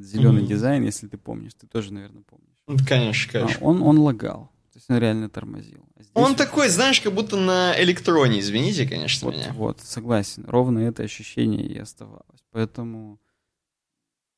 зеленый 0.04 0.44
mm-hmm. 0.44 0.48
дизайн, 0.48 0.84
если 0.84 1.08
ты 1.08 1.18
помнишь, 1.18 1.54
ты 1.54 1.68
тоже, 1.68 1.94
наверное, 1.94 2.24
помнишь. 2.24 2.86
Конечно, 2.88 3.32
конечно. 3.32 3.60
А, 3.62 3.66
он, 3.66 3.82
он 3.82 4.00
лагал. 4.00 4.52
То 4.72 4.78
есть 4.78 4.90
он 4.90 4.98
реально 4.98 5.30
тормозил. 5.30 5.86
А 6.14 6.22
он 6.22 6.36
такой, 6.36 6.70
знаешь, 6.70 7.02
как 7.02 7.14
будто 7.14 7.38
на 7.38 7.80
электроне, 7.82 8.40
извините, 8.40 8.88
конечно, 8.88 9.26
вот, 9.26 9.36
меня. 9.36 9.54
Вот, 9.54 9.80
согласен. 9.82 10.46
Ровно 10.48 10.80
это 10.80 11.04
ощущение 11.04 11.66
и 11.66 11.78
оставалось. 11.78 12.44
Поэтому 12.52 13.20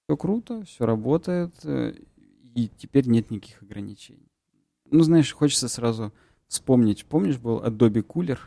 все 0.06 0.18
круто, 0.18 0.64
все 0.66 0.86
работает, 0.86 1.54
э, 1.64 1.94
и 2.56 2.70
теперь 2.78 3.08
нет 3.08 3.32
никаких 3.32 3.62
ограничений. 3.62 4.32
Ну, 4.90 5.04
знаешь, 5.04 5.32
хочется 5.34 5.70
сразу 5.70 6.14
вспомнить. 6.48 7.06
Помнишь, 7.06 7.38
был 7.38 7.60
Adobe 7.60 8.04
Cooler? 8.04 8.40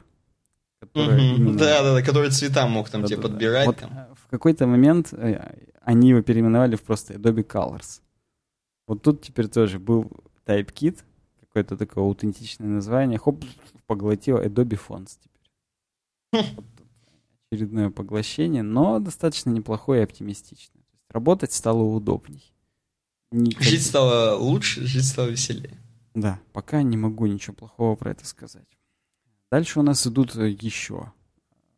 Mm-hmm. 0.92 1.36
именно... 1.36 1.58
Да, 1.58 1.82
да, 1.82 1.94
да, 1.94 2.02
который 2.02 2.30
цвета 2.30 2.66
мог 2.66 2.90
там 2.90 3.02
да, 3.02 3.08
тебе 3.08 3.16
да, 3.16 3.22
подбирать. 3.22 3.66
Вот 3.66 3.78
там. 3.78 3.90
В 4.14 4.28
какой-то 4.28 4.66
момент 4.66 5.12
э, 5.12 5.56
они 5.82 6.10
его 6.10 6.22
переименовали 6.22 6.76
в 6.76 6.82
просто 6.82 7.14
Adobe 7.14 7.46
Colors. 7.46 8.00
Вот 8.86 9.02
тут 9.02 9.22
теперь 9.22 9.48
тоже 9.48 9.78
был 9.78 10.10
TypeKit, 10.46 10.98
какое-то 11.40 11.76
такое 11.76 12.04
аутентичное 12.04 12.68
название, 12.68 13.18
хоп, 13.18 13.44
поглотил 13.86 14.38
Adobe 14.38 14.78
Fonts 14.88 15.18
теперь. 15.22 16.54
Вот 16.56 16.64
очередное 17.54 17.90
поглощение, 17.90 18.62
но 18.62 18.98
достаточно 18.98 19.50
неплохое 19.50 20.00
и 20.00 20.04
оптимистичное. 20.04 20.82
То 20.82 20.96
есть 20.96 21.10
работать 21.10 21.52
стало 21.52 21.82
удобней. 21.82 22.52
Никак... 23.30 23.62
Жить 23.62 23.86
стало 23.86 24.36
лучше, 24.36 24.84
жить 24.86 25.06
стало 25.06 25.28
веселее. 25.28 25.78
Да, 26.14 26.40
пока 26.52 26.82
не 26.82 26.96
могу 26.96 27.26
ничего 27.26 27.54
плохого 27.54 27.96
про 27.96 28.10
это 28.10 28.26
сказать. 28.26 28.68
Дальше 29.54 29.78
у 29.78 29.82
нас 29.84 30.04
идут 30.04 30.34
еще 30.34 31.12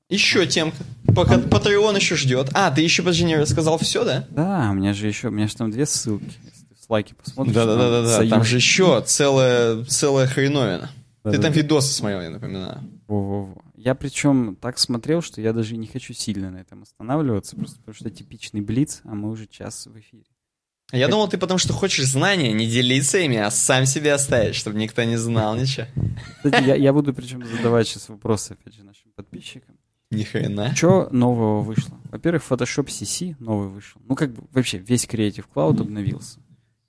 еще 0.09 0.47
темка. 0.47 0.79
Пока 1.15 1.39
Патреон 1.39 1.95
еще 1.95 2.17
ждет. 2.17 2.49
А, 2.55 2.71
ты 2.71 2.81
еще, 2.81 3.03
подожди, 3.03 3.25
не 3.25 3.37
рассказал 3.37 3.77
все, 3.77 4.03
да? 4.03 4.27
Да, 4.31 4.69
у 4.71 4.75
меня 4.75 4.95
же 4.95 5.07
еще, 5.07 5.29
у 5.29 5.31
меня 5.31 5.47
же 5.47 5.57
там 5.57 5.71
две 5.71 5.85
ссылки. 5.85 6.25
Если 6.43 6.65
ты 6.65 6.75
в 6.75 6.83
слайке 6.83 7.15
посмотришь. 7.15 7.55
Да-да-да, 7.55 8.03
да. 8.03 8.31
там 8.31 8.45
же 8.45 8.57
еще 8.57 9.03
целая, 9.05 9.85
целая 9.85 10.27
хреновина. 10.27 10.91
Да, 11.23 11.33
ты 11.33 11.37
да, 11.37 11.43
там 11.43 11.53
да. 11.53 11.61
видосы 11.61 11.93
смотрел, 11.93 12.23
я 12.23 12.31
напоминаю. 12.31 12.81
Во-во-во. 13.09 13.63
Я 13.75 13.95
причем 13.95 14.57
так 14.59 14.79
смотрел, 14.79 15.21
что 15.21 15.43
я 15.43 15.53
даже 15.53 15.77
не 15.77 15.87
хочу 15.87 16.15
сильно 16.15 16.51
на 16.51 16.57
этом 16.57 16.81
останавливаться, 16.81 17.57
просто 17.57 17.77
потому 17.81 17.95
что 17.95 18.09
типичный 18.09 18.63
блиц, 18.63 19.03
а 19.05 19.15
мы 19.15 19.29
уже 19.29 19.47
час 19.47 19.87
в 19.87 19.99
эфире. 19.99 20.25
Я 20.93 21.09
думал, 21.09 21.29
ты 21.29 21.37
потому 21.37 21.59
что 21.59 21.73
хочешь 21.73 22.07
знания, 22.07 22.53
не 22.53 22.67
делиться 22.67 23.19
ими, 23.19 23.39
а 23.39 23.51
сам 23.51 23.87
себе 23.87 24.13
оставить, 24.13 24.55
чтобы 24.55 24.79
никто 24.79 25.03
не 25.03 25.17
знал 25.17 25.57
ничего. 25.57 25.87
Кстати, 26.37 26.65
я, 26.65 26.77
я 26.77 26.93
буду 26.93 27.13
причем 27.13 27.45
задавать 27.45 27.89
сейчас 27.89 28.09
вопросы, 28.09 28.53
опять 28.53 28.75
же, 28.75 28.85
нашим 28.85 29.11
подписчикам. 29.17 29.77
Ни 30.11 30.23
хрена. 30.23 30.75
Что 30.77 31.09
нового 31.11 31.63
вышло? 31.63 31.99
Во-первых, 32.13 32.45
Photoshop 32.49 32.87
CC 32.87 33.35
новый 33.41 33.69
вышел. 33.69 34.01
Ну, 34.05 34.15
как 34.15 34.33
бы 34.33 34.45
вообще 34.53 34.79
весь 34.79 35.05
Creative 35.07 35.45
Cloud 35.53 35.81
обновился. 35.81 36.39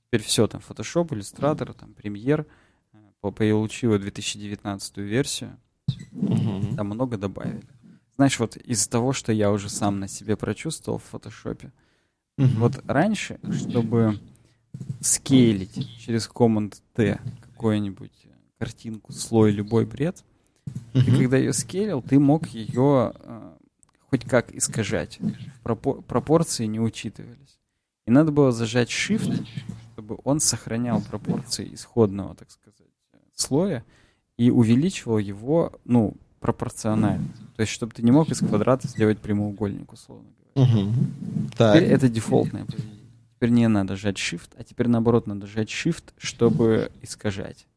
Теперь 0.08 0.22
все, 0.22 0.48
там, 0.48 0.62
Photoshop, 0.68 1.10
Illustrator, 1.10 1.74
там, 1.74 1.96
Premiere, 2.00 2.46
э, 2.94 2.98
получила 3.32 3.98
2019 3.98 4.98
версию, 4.98 5.58
угу. 6.12 6.76
там 6.76 6.88
много 6.88 7.18
добавили. 7.18 7.68
Знаешь, 8.16 8.40
вот 8.40 8.58
из-за 8.58 8.90
того, 8.90 9.14
что 9.14 9.32
я 9.32 9.52
уже 9.52 9.70
сам 9.70 10.00
на 10.00 10.08
себе 10.08 10.36
прочувствовал 10.38 11.00
в 11.00 11.04
фотошопе, 11.04 11.72
угу. 12.38 12.48
вот 12.58 12.84
раньше, 12.88 13.40
чтобы 13.54 14.20
скейлить 15.02 15.90
через 16.00 16.30
Command-T 16.30 17.20
какую-нибудь 17.42 18.12
картинку, 18.58 19.12
слой, 19.12 19.52
любой 19.52 19.86
бред, 19.86 20.24
угу. 20.94 21.04
ты 21.04 21.18
когда 21.18 21.38
ее 21.38 21.54
скейлил, 21.54 22.02
ты 22.02 22.20
мог 22.20 22.48
ее 22.48 23.14
э, 23.16 23.54
хоть 24.10 24.26
как 24.26 24.54
искажать. 24.54 25.20
Пропор- 25.64 26.02
пропорции 26.02 26.66
не 26.66 26.80
учитывались. 26.80 27.60
И 28.06 28.12
надо 28.12 28.32
было 28.32 28.52
зажать 28.52 28.90
Shift, 28.90 29.46
чтобы 29.94 30.20
он 30.24 30.40
сохранял 30.40 31.02
пропорции 31.02 31.74
исходного, 31.74 32.36
так 32.36 32.50
сказать, 32.52 32.78
слоя 33.36 33.84
и 34.38 34.50
увеличивал 34.50 35.18
его, 35.18 35.74
ну, 35.84 36.16
пропорционально. 36.40 37.28
То 37.56 37.62
есть, 37.62 37.74
чтобы 37.74 37.94
ты 37.94 38.04
не 38.04 38.12
мог 38.12 38.30
из 38.30 38.40
квадрата 38.40 38.88
сделать 38.88 39.20
прямоугольник, 39.20 39.92
условно 39.92 40.30
говоря. 40.38 40.47
Угу. 40.58 40.94
Теперь 41.54 41.84
это 41.84 42.10
дефолтное 42.10 42.66
поведение. 42.66 42.98
Теперь 43.36 43.50
не 43.52 43.68
надо 43.68 43.96
жать 43.96 44.18
Shift, 44.18 44.50
а 44.58 44.64
теперь 44.64 44.88
наоборот 44.88 45.28
надо 45.28 45.46
жать 45.46 45.70
Shift, 45.70 46.04
чтобы 46.18 46.92
искажать. 47.04 47.68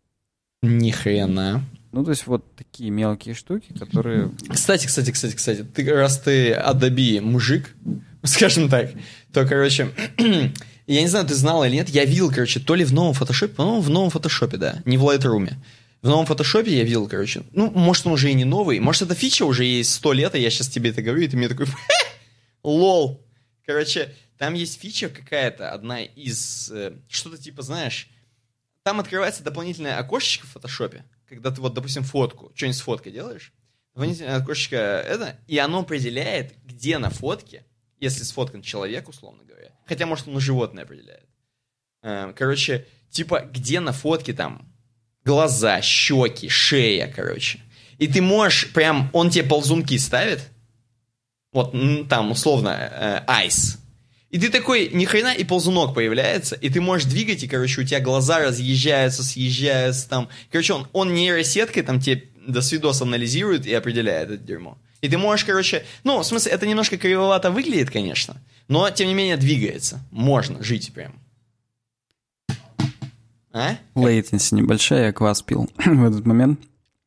Ни 0.62 0.90
хрена. 0.90 1.62
Ну, 1.92 2.04
то 2.04 2.10
есть 2.10 2.26
вот 2.26 2.44
такие 2.56 2.90
мелкие 2.90 3.34
штуки, 3.34 3.74
которые... 3.78 4.30
Кстати, 4.48 4.86
кстати, 4.86 5.10
кстати, 5.10 5.34
кстати, 5.34 5.64
ты, 5.64 5.92
раз 5.92 6.20
ты 6.20 6.52
Adobe 6.52 7.20
мужик, 7.20 7.74
скажем 8.22 8.68
так, 8.68 8.90
то, 9.32 9.46
короче, 9.46 9.90
я 10.86 11.02
не 11.02 11.08
знаю, 11.08 11.26
ты 11.26 11.34
знал 11.34 11.64
или 11.64 11.74
нет, 11.74 11.88
я 11.88 12.04
видел, 12.04 12.30
короче, 12.30 12.60
то 12.60 12.74
ли 12.74 12.84
в 12.84 12.92
новом 12.92 13.12
фотошопе, 13.12 13.54
по-моему, 13.54 13.80
в 13.80 13.90
новом 13.90 14.10
фотошопе, 14.10 14.56
да, 14.56 14.80
не 14.84 14.98
в 14.98 15.04
Lightroom. 15.04 15.52
В 16.02 16.08
новом 16.08 16.24
фотошопе 16.24 16.74
я 16.74 16.84
видел, 16.84 17.06
короче, 17.08 17.42
ну, 17.52 17.70
может, 17.70 18.06
он 18.06 18.12
уже 18.12 18.30
и 18.30 18.34
не 18.34 18.44
новый, 18.44 18.80
может, 18.80 19.02
эта 19.02 19.14
фича 19.14 19.44
уже 19.44 19.64
есть 19.64 19.92
сто 19.92 20.12
лет, 20.12 20.34
и 20.34 20.40
я 20.40 20.48
сейчас 20.48 20.68
тебе 20.68 20.90
это 20.90 21.02
говорю, 21.02 21.22
и 21.22 21.28
ты 21.28 21.36
мне 21.36 21.48
такой, 21.48 21.66
лол. 22.62 23.26
Короче, 23.64 24.14
там 24.38 24.54
есть 24.54 24.80
фича 24.80 25.08
какая-то, 25.08 25.72
одна 25.72 26.02
из, 26.02 26.70
э, 26.70 26.96
что-то 27.08 27.38
типа, 27.38 27.62
знаешь, 27.62 28.08
там 28.82 29.00
открывается 29.00 29.42
дополнительное 29.42 29.98
окошечко 29.98 30.46
в 30.46 30.50
фотошопе, 30.50 31.04
когда 31.28 31.50
ты 31.50 31.60
вот, 31.60 31.74
допустим, 31.74 32.02
фотку, 32.02 32.50
что-нибудь 32.54 32.78
с 32.78 32.80
фоткой 32.80 33.12
делаешь, 33.12 33.52
дополнительное 33.94 34.36
окошечко 34.36 34.76
это, 34.76 35.38
и 35.46 35.58
оно 35.58 35.80
определяет, 35.80 36.54
где 36.64 36.98
на 36.98 37.10
фотке, 37.10 37.64
если 37.98 38.22
сфоткан 38.22 38.62
человек, 38.62 39.08
условно 39.08 39.44
говоря, 39.44 39.72
хотя, 39.86 40.06
может, 40.06 40.26
он 40.26 40.40
животное 40.40 40.84
определяет. 40.84 41.28
Эм, 42.02 42.32
короче, 42.32 42.86
типа, 43.10 43.48
где 43.52 43.80
на 43.80 43.92
фотке 43.92 44.32
там 44.32 44.72
глаза, 45.24 45.82
щеки, 45.82 46.48
шея, 46.48 47.12
короче. 47.14 47.60
И 47.98 48.08
ты 48.08 48.22
можешь 48.22 48.72
прям, 48.72 49.10
он 49.12 49.28
тебе 49.28 49.44
ползунки 49.44 49.98
ставит, 49.98 50.48
вот 51.52 51.74
там 52.08 52.30
условно 52.30 52.68
э, 52.68 53.22
айс, 53.26 53.80
и 54.30 54.38
ты 54.38 54.48
такой, 54.48 54.90
ни 54.92 55.04
хрена, 55.04 55.34
и 55.34 55.42
ползунок 55.42 55.92
появляется, 55.92 56.54
и 56.54 56.70
ты 56.70 56.80
можешь 56.80 57.08
двигать, 57.08 57.42
и, 57.42 57.48
короче, 57.48 57.80
у 57.80 57.84
тебя 57.84 57.98
глаза 57.98 58.38
разъезжаются, 58.38 59.24
съезжаются 59.24 60.08
там. 60.08 60.28
Короче, 60.52 60.74
он, 60.74 60.86
он 60.92 61.14
нейросеткой 61.14 61.82
там 61.82 62.00
тебе 62.00 62.24
до 62.46 62.62
свидос 62.62 63.02
анализирует 63.02 63.66
и 63.66 63.74
определяет 63.74 64.30
это 64.30 64.42
дерьмо. 64.42 64.78
И 65.00 65.08
ты 65.08 65.18
можешь, 65.18 65.44
короче, 65.44 65.84
ну, 66.04 66.20
в 66.20 66.24
смысле, 66.24 66.52
это 66.52 66.66
немножко 66.66 66.96
кривовато 66.96 67.50
выглядит, 67.50 67.90
конечно, 67.90 68.36
но, 68.68 68.88
тем 68.90 69.08
не 69.08 69.14
менее, 69.14 69.36
двигается. 69.36 70.00
Можно 70.12 70.62
жить 70.62 70.92
прям. 70.94 71.14
А? 73.52 73.76
Лейтенси 73.96 74.54
небольшая, 74.54 75.06
я 75.06 75.12
квас 75.12 75.42
пил 75.42 75.68
в 75.84 76.04
этот 76.04 76.24
момент. 76.24 76.60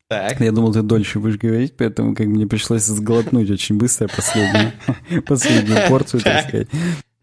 Так. 0.08 0.40
Я 0.40 0.52
думал, 0.52 0.72
ты 0.72 0.82
дольше 0.82 1.18
будешь 1.18 1.38
говорить, 1.38 1.76
поэтому 1.76 2.14
как 2.14 2.26
мне 2.26 2.46
пришлось 2.46 2.82
сглотнуть 2.82 3.50
очень 3.50 3.76
быстро 3.76 4.08
последнюю, 4.08 4.72
последнюю 5.26 5.88
порцию, 5.88 6.20
так 6.20 6.48
сказать. 6.48 6.68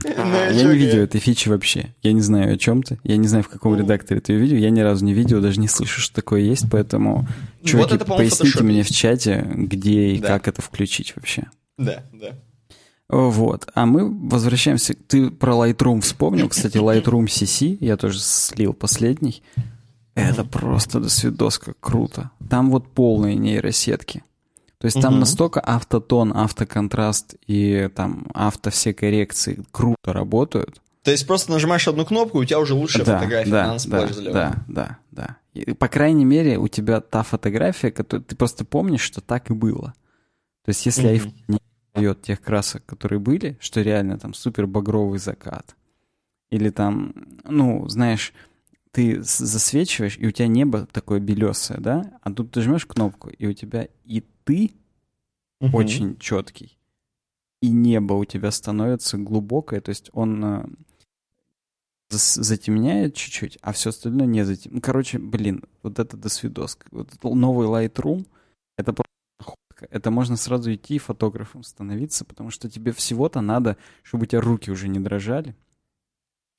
Ну, 0.04 0.34
я 0.34 0.64
не 0.64 0.76
видел 0.76 1.04
этой 1.04 1.20
фичи 1.20 1.48
вообще. 1.48 1.94
Я 2.02 2.14
не 2.14 2.22
знаю, 2.22 2.54
о 2.54 2.58
чем 2.58 2.82
ты. 2.82 3.00
Я 3.04 3.18
не 3.18 3.28
знаю, 3.28 3.44
в 3.44 3.50
каком 3.50 3.76
редакторе 3.76 4.20
ты 4.20 4.34
ее 4.34 4.40
видел. 4.40 4.58
Я 4.58 4.72
ни 4.72 4.80
разу 4.80 5.06
не 5.06 5.14
видел, 5.14 5.42
даже 5.42 5.60
не 5.60 5.68
слышу, 5.68 6.02
что 6.02 6.16
такое 6.16 6.42
есть. 6.42 6.66
Поэтому, 6.72 7.28
чуваки, 7.64 7.98
поясните 8.00 8.64
мне 8.64 8.82
в 8.84 8.90
чате, 8.90 9.46
где 9.54 10.14
и 10.14 10.20
как 10.20 10.48
это 10.48 10.64
включить 10.64 11.14
вообще. 11.16 11.44
Да, 11.78 12.04
да. 12.14 12.32
Вот. 13.10 13.68
А 13.76 13.86
мы 13.86 14.10
возвращаемся. 14.30 14.96
Ты 14.96 15.30
про 15.30 15.54
Lightroom 15.54 16.02
вспомнил. 16.02 16.48
Кстати, 16.50 16.78
Lightroom 16.80 17.26
CC 17.26 17.78
я 17.80 17.98
тоже 17.98 18.20
слил 18.20 18.74
последний. 18.74 19.44
Это 20.16 20.44
просто 20.44 21.00
до 21.00 21.10
свидоска 21.10 21.74
круто. 21.80 22.32
Там 22.50 22.70
вот 22.70 22.88
полные 22.92 23.36
нейросетки. 23.36 24.24
То 24.78 24.86
есть 24.86 25.00
там 25.00 25.14
угу. 25.14 25.20
настолько 25.20 25.62
автотон, 25.64 26.36
автоконтраст 26.36 27.36
и 27.46 27.88
там 27.96 28.26
авто 28.34 28.72
все 28.72 28.94
коррекции 28.94 29.64
круто 29.72 30.12
работают. 30.12 30.82
То 31.04 31.12
есть 31.12 31.26
просто 31.26 31.52
нажимаешь 31.52 31.88
одну 31.88 32.06
кнопку, 32.06 32.40
и 32.40 32.42
у 32.42 32.46
тебя 32.46 32.60
уже 32.60 32.74
лучшая 32.74 33.06
да, 33.06 33.18
фотография 33.18 33.52
да, 33.52 33.68
на 33.68 33.80
да, 33.80 34.08
да, 34.32 34.64
да, 34.68 34.98
да. 35.12 35.38
И, 35.54 35.74
по 35.74 35.88
крайней 35.88 36.26
мере, 36.26 36.58
у 36.58 36.68
тебя 36.68 37.02
та 37.02 37.24
фотография, 37.24 37.92
которую 37.92 38.24
ты 38.24 38.36
просто 38.36 38.66
помнишь, 38.66 39.02
что 39.02 39.22
так 39.22 39.50
и 39.50 39.54
было. 39.54 39.94
То 40.64 40.70
есть 40.70 40.86
если 40.86 41.10
mm 41.10 41.16
iPhone 41.16 41.34
не 41.48 41.60
дает 41.94 42.22
тех 42.22 42.42
красок, 42.42 42.86
которые 42.86 43.20
были, 43.20 43.58
что 43.60 43.82
реально 43.82 44.18
там 44.18 44.34
супер 44.34 44.68
багровый 44.68 45.20
закат, 45.20 45.76
или 46.50 46.70
там, 46.70 47.14
ну, 47.44 47.88
знаешь, 47.88 48.34
ты 48.92 49.22
засвечиваешь, 49.22 50.18
и 50.18 50.28
у 50.28 50.32
тебя 50.32 50.48
небо 50.48 50.88
такое 50.92 51.20
белесое, 51.20 51.80
да? 51.80 52.20
А 52.22 52.32
тут 52.32 52.52
ты 52.52 52.62
жмешь 52.62 52.86
кнопку, 52.86 53.30
и 53.30 53.46
у 53.48 53.54
тебя 53.54 53.88
и 54.04 54.24
ты 54.44 54.72
угу. 55.60 55.78
очень 55.78 56.18
четкий, 56.18 56.78
и 57.62 57.70
небо 57.70 58.14
у 58.14 58.26
тебя 58.26 58.52
становится 58.52 59.18
глубокое, 59.18 59.82
то 59.82 59.90
есть 59.90 60.10
он 60.14 60.44
э, 60.44 60.66
затемняет 62.10 63.16
чуть-чуть, 63.16 63.58
а 63.62 63.72
все 63.72 63.90
остальное 63.90 64.28
не 64.28 64.44
затемняет. 64.44 64.76
Ну, 64.76 64.82
короче, 64.82 65.20
блин, 65.20 65.64
вот 65.84 66.00
это 66.00 66.18
до 66.18 66.30
свидос. 66.30 66.78
Вот 66.92 67.24
новый 67.24 67.68
Lightroom, 67.68 68.26
это 68.78 68.94
просто 68.94 69.12
это 69.90 70.12
можно 70.12 70.38
сразу 70.38 70.74
идти 70.74 71.00
фотографом 71.00 71.64
становиться, 71.64 72.26
потому 72.26 72.52
что 72.52 72.70
тебе 72.70 72.92
всего-то 72.92 73.42
надо, 73.42 73.78
чтобы 74.04 74.24
у 74.24 74.26
тебя 74.28 74.42
руки 74.42 74.70
уже 74.70 74.88
не 74.88 75.00
дрожали. 75.00 75.56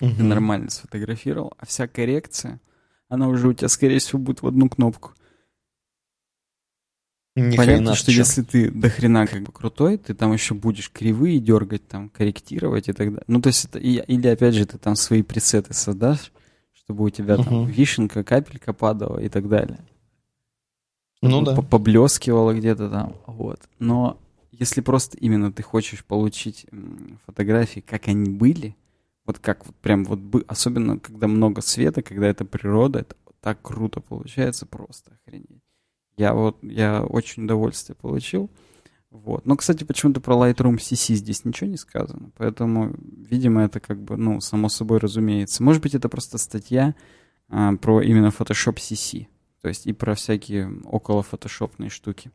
Угу. 0.01 0.14
Ты 0.16 0.22
нормально 0.22 0.70
сфотографировал, 0.70 1.53
а 1.59 1.66
вся 1.66 1.86
коррекция, 1.86 2.61
она 3.09 3.28
уже 3.28 3.49
у 3.49 3.53
тебя, 3.53 3.68
скорее 3.68 3.99
всего, 3.99 4.18
будет 4.18 4.43
в 4.43 4.47
одну 4.47 4.68
кнопку. 4.68 5.12
Ни 7.34 7.57
Понятно, 7.57 7.95
что 7.95 8.11
если 8.11 8.43
ты 8.43 8.70
до 8.70 8.90
хрена 8.90 9.26
как 9.26 9.43
бы 9.43 9.53
крутой, 9.53 9.97
ты 9.97 10.12
там 10.12 10.32
еще 10.34 10.55
будешь 10.55 10.90
кривые 10.90 11.38
дергать, 11.38 11.88
там, 11.88 12.11
корректировать 12.11 12.88
и 12.88 12.93
так 12.93 13.09
далее. 13.09 13.24
Ну, 13.26 13.40
то 13.40 13.47
есть 13.47 13.64
это, 13.64 13.78
или 13.78 14.26
опять 14.28 14.55
же 14.55 14.66
ты 14.66 14.76
там 14.76 14.97
свои 14.97 15.22
пресеты 15.22 15.72
создашь, 15.72 16.30
чтобы 16.74 17.05
у 17.05 17.11
тебя 17.11 17.36
uh 17.36 17.45
там 17.45 17.66
вишенка, 17.66 18.22
капелька 18.22 18.74
падала 18.74 19.18
и 19.18 19.30
так 19.30 19.49
далее. 19.49 19.78
Ну 21.22 21.43
да. 21.43 21.55
Поблескивало 21.62 22.53
где-то 22.53 22.90
там, 22.90 23.16
вот. 23.26 23.61
Но 23.78 24.18
если 24.51 24.82
просто 24.82 25.16
именно 25.16 25.53
ты 25.53 25.62
хочешь 25.62 26.05
получить 26.05 26.66
фотографии, 27.24 27.80
как 27.80 28.09
они 28.09 28.28
были, 28.28 28.76
вот 29.24 29.38
как 29.38 29.66
вот 29.66 29.76
прям 29.76 30.04
вот, 30.04 30.20
особенно 30.48 30.98
когда 30.98 31.28
много 31.28 31.60
света, 31.60 32.02
когда 32.02 32.28
это 32.28 32.44
природа, 32.44 33.00
это 33.00 33.16
так 33.40 33.61
круто 33.62 34.00
получается, 34.00 34.66
просто 34.66 35.12
охренеть. 35.12 35.62
Я 36.16 36.34
вот, 36.34 36.58
я 36.62 37.03
очень 37.03 37.44
удовольствие 37.44 37.96
получил. 37.96 38.50
Вот. 39.11 39.44
Но, 39.44 39.57
кстати, 39.57 39.84
почему-то 39.84 40.20
про 40.20 40.34
Lightroom 40.34 40.76
CC 40.76 41.14
здесь 41.14 41.44
ничего 41.44 41.68
не 41.68 41.76
сказано, 41.76 42.30
поэтому, 42.36 42.94
видимо, 42.96 43.62
это 43.62 43.78
как 43.78 44.03
бы, 44.03 44.16
ну, 44.16 44.40
само 44.40 44.70
собой 44.70 44.99
разумеется. 44.99 45.62
Может 45.62 45.82
быть, 45.82 45.94
это 45.94 46.08
просто 46.08 46.38
статья 46.38 46.94
а, 47.49 47.76
про 47.76 48.00
именно 48.00 48.28
Photoshop 48.28 48.76
CC, 48.76 49.26
то 49.61 49.68
есть 49.68 49.86
и 49.86 49.92
про 49.92 50.14
всякие 50.14 50.80
около 50.84 51.22
фотошопные 51.22 51.90
штуки. 51.90 52.30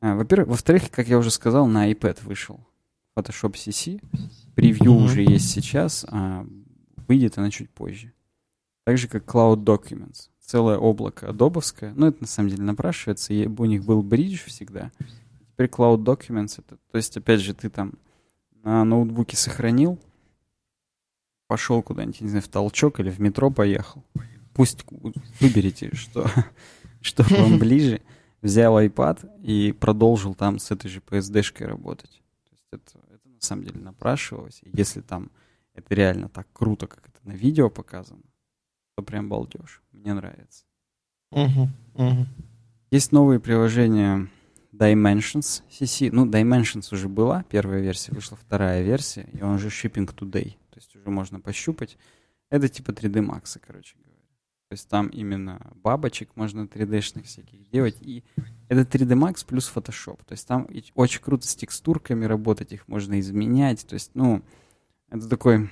А, 0.00 0.16
во-первых, 0.16 0.48
во-вторых, 0.48 0.90
как 0.90 1.06
я 1.06 1.16
уже 1.16 1.30
сказал, 1.30 1.68
на 1.68 1.92
iPad 1.92 2.24
вышел 2.24 2.66
Photoshop 3.16 3.52
CC. 3.52 4.02
Превью 4.54 4.92
mm-hmm. 4.92 5.04
уже 5.04 5.22
есть 5.22 5.50
сейчас, 5.50 6.04
а 6.08 6.46
выйдет 7.08 7.38
она 7.38 7.50
чуть 7.50 7.70
позже. 7.70 8.12
Так 8.84 8.98
же, 8.98 9.08
как 9.08 9.24
Cloud 9.24 9.64
Documents 9.64 10.28
целое 10.44 10.76
облако 10.76 11.30
адобовское. 11.30 11.92
Ну, 11.96 12.06
это 12.06 12.18
на 12.20 12.26
самом 12.26 12.50
деле 12.50 12.62
напрашивается. 12.62 13.32
И 13.32 13.46
у 13.46 13.64
них 13.64 13.84
был 13.84 14.02
бридж 14.02 14.44
всегда. 14.46 14.92
Теперь 15.52 15.68
Cloud 15.68 16.04
Documents. 16.04 16.54
Это, 16.58 16.76
то 16.90 16.96
есть, 16.96 17.16
опять 17.16 17.40
же, 17.40 17.54
ты 17.54 17.70
там 17.70 17.94
на 18.62 18.84
ноутбуке 18.84 19.36
сохранил, 19.36 19.98
пошел 21.48 21.82
куда-нибудь, 21.82 22.20
не 22.20 22.28
знаю, 22.28 22.42
в 22.42 22.48
толчок 22.48 23.00
или 23.00 23.10
в 23.10 23.20
метро 23.20 23.50
поехал. 23.50 24.04
Пусть 24.54 24.84
выберите, 25.40 25.94
что, 25.94 26.26
что 27.00 27.22
вам 27.24 27.58
ближе. 27.58 28.00
Взял 28.42 28.78
iPad 28.78 29.40
и 29.42 29.72
продолжил 29.72 30.34
там 30.34 30.58
с 30.58 30.70
этой 30.70 30.88
же 30.88 31.00
PSD-шкой 31.00 31.66
работать. 31.66 32.20
То 32.44 32.50
есть 32.52 32.66
это, 32.72 33.03
самом 33.44 33.64
деле 33.64 33.80
напрашивалось. 33.80 34.60
И 34.62 34.70
если 34.72 35.00
там 35.00 35.30
это 35.74 35.94
реально 35.94 36.28
так 36.28 36.46
круто, 36.52 36.86
как 36.86 37.08
это 37.08 37.18
на 37.22 37.32
видео 37.32 37.70
показано, 37.70 38.22
то 38.96 39.02
прям 39.02 39.28
балдеж. 39.28 39.82
Мне 39.92 40.14
нравится. 40.14 40.64
Угу, 41.30 41.68
угу. 41.94 42.26
Есть 42.90 43.12
новые 43.12 43.40
приложения 43.40 44.28
Dimensions 44.72 45.62
CC. 45.70 46.10
Ну, 46.12 46.26
Dimensions 46.26 46.92
уже 46.92 47.08
была, 47.08 47.44
первая 47.44 47.80
версия, 47.80 48.12
вышла 48.12 48.36
вторая 48.36 48.82
версия, 48.82 49.28
и 49.32 49.42
он 49.42 49.54
уже 49.54 49.68
shipping 49.68 50.06
today. 50.14 50.56
То 50.70 50.76
есть 50.76 50.94
уже 50.96 51.10
можно 51.10 51.40
пощупать. 51.40 51.96
Это 52.50 52.68
типа 52.68 52.90
3D 52.90 53.24
Max, 53.24 53.58
короче 53.64 53.96
говоря. 53.98 54.13
То 54.74 54.76
есть 54.76 54.88
там 54.88 55.06
именно 55.06 55.60
бабочек 55.84 56.30
можно 56.34 56.62
3D-шных 56.62 57.26
всяких 57.26 57.70
делать. 57.70 57.96
И 58.00 58.24
это 58.66 58.80
3D 58.80 59.14
Max 59.16 59.46
плюс 59.46 59.70
Photoshop. 59.72 60.18
То 60.26 60.32
есть 60.32 60.48
там 60.48 60.66
очень 60.96 61.20
круто 61.20 61.46
с 61.46 61.54
текстурками 61.54 62.24
работать, 62.24 62.72
их 62.72 62.88
можно 62.88 63.20
изменять. 63.20 63.86
То 63.86 63.94
есть, 63.94 64.10
ну, 64.14 64.42
это 65.10 65.28
такой... 65.28 65.70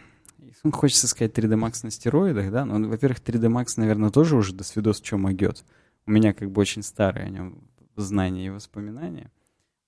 Хочется 0.71 1.09
сказать 1.09 1.37
3D 1.37 1.59
Max 1.59 1.81
на 1.83 1.91
стероидах, 1.91 2.53
да? 2.53 2.65
Но, 2.65 2.89
во-первых, 2.89 3.19
3D 3.19 3.49
Max, 3.49 3.73
наверное, 3.77 4.11
тоже 4.11 4.37
уже 4.37 4.55
до 4.55 4.63
свидос 4.63 5.03
что 5.03 5.19
могет. 5.19 5.65
У 6.07 6.13
меня 6.13 6.33
как 6.33 6.53
бы 6.53 6.61
очень 6.61 6.85
старые 6.85 7.27
о 7.27 7.31
нем 7.31 7.59
знания 7.97 8.47
и 8.47 8.51
воспоминания. 8.51 9.33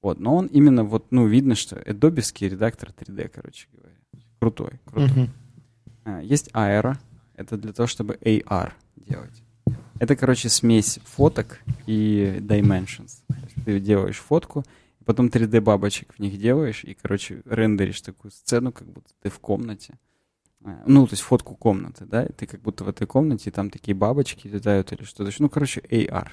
Вот, 0.03 0.19
но 0.19 0.35
он 0.35 0.47
именно 0.47 0.83
вот, 0.83 1.13
ну, 1.13 1.29
видно, 1.29 1.55
что 1.55 1.77
Adobe 1.77 2.49
редактор 2.49 2.91
3D, 2.91 3.29
короче 3.29 3.69
говоря. 3.73 3.95
Крутой, 4.41 4.81
крутой. 4.85 5.31
Uh-huh. 6.05 6.25
Есть 6.25 6.49
Aero, 6.49 6.97
это 7.37 7.57
для 7.57 7.73
того, 7.73 7.87
чтобы 7.87 8.19
AR 8.21 8.73
делать. 8.97 9.43
Это, 9.99 10.17
короче, 10.17 10.49
смесь 10.49 10.99
фоток 11.05 11.61
и 11.87 12.39
dimensions. 12.41 13.23
Ты 13.65 13.81
делаешь 13.81 14.19
фотку, 14.19 14.65
потом 15.05 15.29
3D 15.29 15.61
бабочек 15.61 16.15
в 16.15 16.19
них 16.19 16.39
делаешь, 16.39 16.85
и, 16.85 16.95
короче, 16.95 17.43
рендеришь 17.45 18.01
такую 18.01 18.31
сцену, 18.33 18.73
как 18.73 18.89
будто 18.89 19.11
ты 19.23 19.31
в 19.31 19.39
комнате. 19.39 19.99
А, 20.65 20.83
ну, 20.87 21.07
то 21.07 21.13
есть 21.13 21.23
фотку 21.23 21.55
комнаты, 21.55 22.07
да, 22.07 22.25
и 22.25 22.33
ты 22.33 22.47
как 22.47 22.61
будто 22.61 22.85
в 22.85 22.89
этой 22.89 23.07
комнате, 23.07 23.51
и 23.51 23.53
там 23.53 23.71
такие 23.71 23.95
бабочки 23.95 24.49
летают 24.49 24.93
или 24.93 25.05
что-то. 25.05 25.31
Ну, 25.39 25.49
короче, 25.49 25.81
AR. 25.81 26.29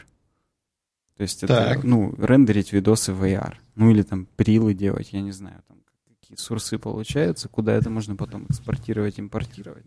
То 1.18 1.24
есть 1.24 1.44
это, 1.44 1.80
ну, 1.84 2.16
рендерить 2.18 2.74
видосы 2.74 3.14
в 3.14 3.24
AR. 3.24 3.56
Ну, 3.76 3.92
или 3.92 4.02
там 4.02 4.26
прилы 4.36 4.74
делать, 4.74 5.14
я 5.14 5.22
не 5.22 5.32
знаю, 5.32 5.62
там 5.68 5.78
какие 6.20 6.38
сурсы 6.38 6.80
получаются, 6.80 7.48
куда 7.48 7.74
это 7.74 7.90
можно 7.90 8.16
потом 8.16 8.46
экспортировать, 8.50 9.20
импортировать. 9.20 9.86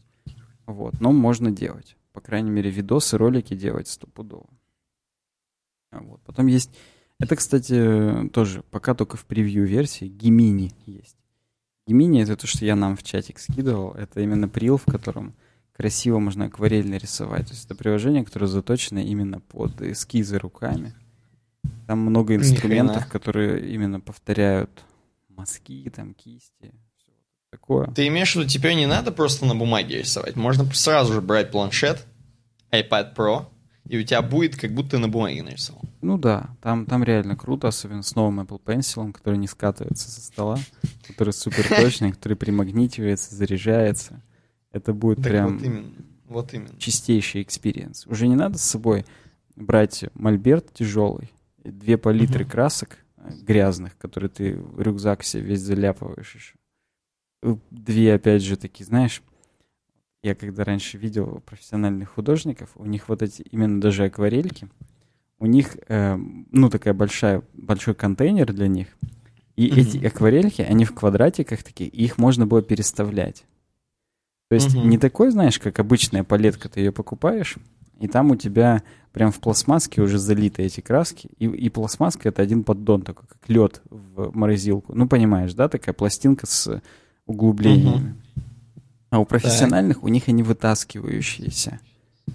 Вот, 0.67 1.01
но 1.01 1.13
можно 1.13 1.51
делать 1.51 1.97
по 2.15 2.21
крайней 2.21 2.51
мере, 2.51 2.71
видосы, 2.71 3.19
ролики 3.19 3.55
делать 3.55 3.89
стопудово. 3.89 4.49
А 5.91 6.01
вот. 6.01 6.23
Потом 6.23 6.47
есть... 6.47 6.71
Это, 7.19 7.37
кстати, 7.37 8.29
тоже 8.33 8.63
пока 8.71 8.95
только 8.95 9.17
в 9.17 9.25
превью-версии. 9.27 10.07
Гемини 10.07 10.73
есть. 10.87 11.17
Гемини— 11.87 12.23
это 12.23 12.37
то, 12.37 12.47
что 12.47 12.65
я 12.65 12.77
нам 12.77 12.97
в 12.97 13.03
чатик 13.03 13.39
скидывал. 13.39 13.93
Это 13.93 14.21
именно 14.21 14.49
прил, 14.49 14.79
в 14.79 14.85
котором 14.85 15.35
красиво 15.73 16.19
можно 16.19 16.47
акварельно 16.47 16.95
рисовать. 16.95 17.47
То 17.47 17.53
есть 17.53 17.67
это 17.67 17.75
приложение, 17.75 18.25
которое 18.25 18.47
заточено 18.47 18.99
именно 19.01 19.41
под 19.41 19.83
эскизы 19.83 20.39
руками. 20.39 20.95
Там 21.87 21.99
много 21.99 22.35
инструментов, 22.37 23.09
которые 23.09 23.73
именно 23.73 24.01
повторяют 24.01 24.85
мазки, 25.29 25.91
там, 25.95 26.15
кисти, 26.15 26.73
такое. 27.55 27.87
Ты 27.95 28.09
имеешь 28.09 28.33
в 28.33 28.37
виду, 28.37 28.49
теперь 28.49 28.75
не 28.75 28.87
надо 28.87 29.13
просто 29.13 29.47
на 29.47 29.55
бумаге 29.55 29.99
рисовать. 29.99 30.35
Можно 30.35 30.65
сразу 30.73 31.13
же 31.13 31.21
брать 31.21 31.53
планшет, 31.53 32.05
iPad 32.73 33.15
Pro, 33.15 33.47
и 33.89 33.97
у 33.97 34.03
тебя 34.03 34.23
будет, 34.23 34.57
как 34.57 34.73
будто 34.73 34.93
ты 34.93 34.99
на 34.99 35.09
бумаге 35.09 35.43
нарисовал. 35.43 35.83
Ну 36.01 36.19
да, 36.19 36.51
там, 36.61 36.85
там 36.87 37.05
реально 37.05 37.37
круто, 37.37 37.69
особенно 37.69 38.03
с 38.03 38.15
новым 38.17 38.41
Apple 38.41 38.61
Pencil, 38.61 39.13
который 39.13 39.37
не 39.39 39.47
скатывается 39.47 40.11
со 40.11 40.21
стола, 40.21 40.59
который 41.07 41.33
супер 41.33 41.69
точный, 41.69 42.13
который 42.13 42.37
примагнитивается, 42.37 43.35
заряжается. 43.35 44.21
Это 44.73 44.93
будет 44.93 45.19
так 45.19 45.27
прям 45.27 45.59
вот 45.59 45.65
именно, 45.65 45.93
вот 46.27 46.55
именно. 46.55 46.77
чистейший 46.79 47.43
experience. 47.43 48.07
Уже 48.09 48.27
не 48.27 48.35
надо 48.35 48.59
с 48.59 48.63
собой 48.63 49.07
брать 49.55 50.07
мольберт 50.15 50.75
тяжелый, 50.75 51.31
две 51.63 51.97
палитры 51.97 52.45
uh-huh. 52.45 52.51
красок 52.51 52.99
грязных, 53.43 53.97
которые 53.97 54.29
ты 54.29 54.57
в 54.57 54.81
рюкзак 54.81 55.23
себе 55.23 55.45
весь 55.45 55.61
заляпываешь 55.61 56.35
еще 56.35 56.55
две, 57.71 58.15
опять 58.15 58.43
же, 58.43 58.57
такие, 58.57 58.85
знаешь, 58.85 59.23
я 60.23 60.35
когда 60.35 60.65
раньше 60.65 60.97
видел 60.97 61.43
профессиональных 61.45 62.11
художников, 62.11 62.71
у 62.77 62.87
них 62.87 63.09
вот 63.09 63.23
эти 63.23 63.43
именно 63.43 63.81
даже 63.81 64.05
акварельки, 64.05 64.69
у 65.39 65.47
них, 65.47 65.77
э, 65.89 66.17
ну, 66.17 66.71
такая 66.71 66.95
большая, 66.95 67.43
большой 67.53 67.95
контейнер 67.95 68.53
для 68.53 68.69
них, 68.69 68.89
и 69.57 69.69
mm-hmm. 69.69 69.81
эти 69.81 70.07
акварельки, 70.07 70.63
они 70.63 70.85
в 70.85 70.95
квадратиках 70.95 71.63
такие, 71.63 71.91
их 71.91 72.17
можно 72.19 72.47
было 72.47 72.63
переставлять. 72.63 73.45
То 74.49 74.55
есть 74.55 74.75
mm-hmm. 74.75 74.87
не 74.87 74.99
такой, 74.99 75.31
знаешь, 75.31 75.59
как 75.59 75.79
обычная 75.79 76.25
палетка, 76.25 76.69
ты 76.69 76.81
ее 76.81 76.93
покупаешь, 76.93 77.57
и 78.01 78.09
там 78.09 78.31
у 78.31 78.37
тебя 78.37 78.83
прям 79.13 79.31
в 79.31 79.41
пластмасске 79.41 80.01
уже 80.03 80.19
залиты 80.19 80.63
эти 80.63 80.81
краски, 80.81 81.29
и, 81.39 81.47
и 81.47 81.69
пластмасска 81.69 82.31
это 82.31 82.43
один 82.43 82.65
поддон 82.65 83.03
такой, 83.03 83.29
как 83.29 83.49
лед 83.49 83.83
в 83.91 84.37
морозилку. 84.37 84.95
Ну, 84.95 85.07
понимаешь, 85.07 85.55
да, 85.55 85.69
такая 85.69 85.93
пластинка 85.93 86.47
с 86.47 86.83
углублениями. 87.27 88.11
Угу. 88.11 88.43
А 89.11 89.19
у 89.21 89.25
профессиональных 89.25 89.99
так. 89.99 90.05
у 90.05 90.09
них 90.09 90.29
они 90.29 90.43
вытаскивающиеся. 90.43 91.81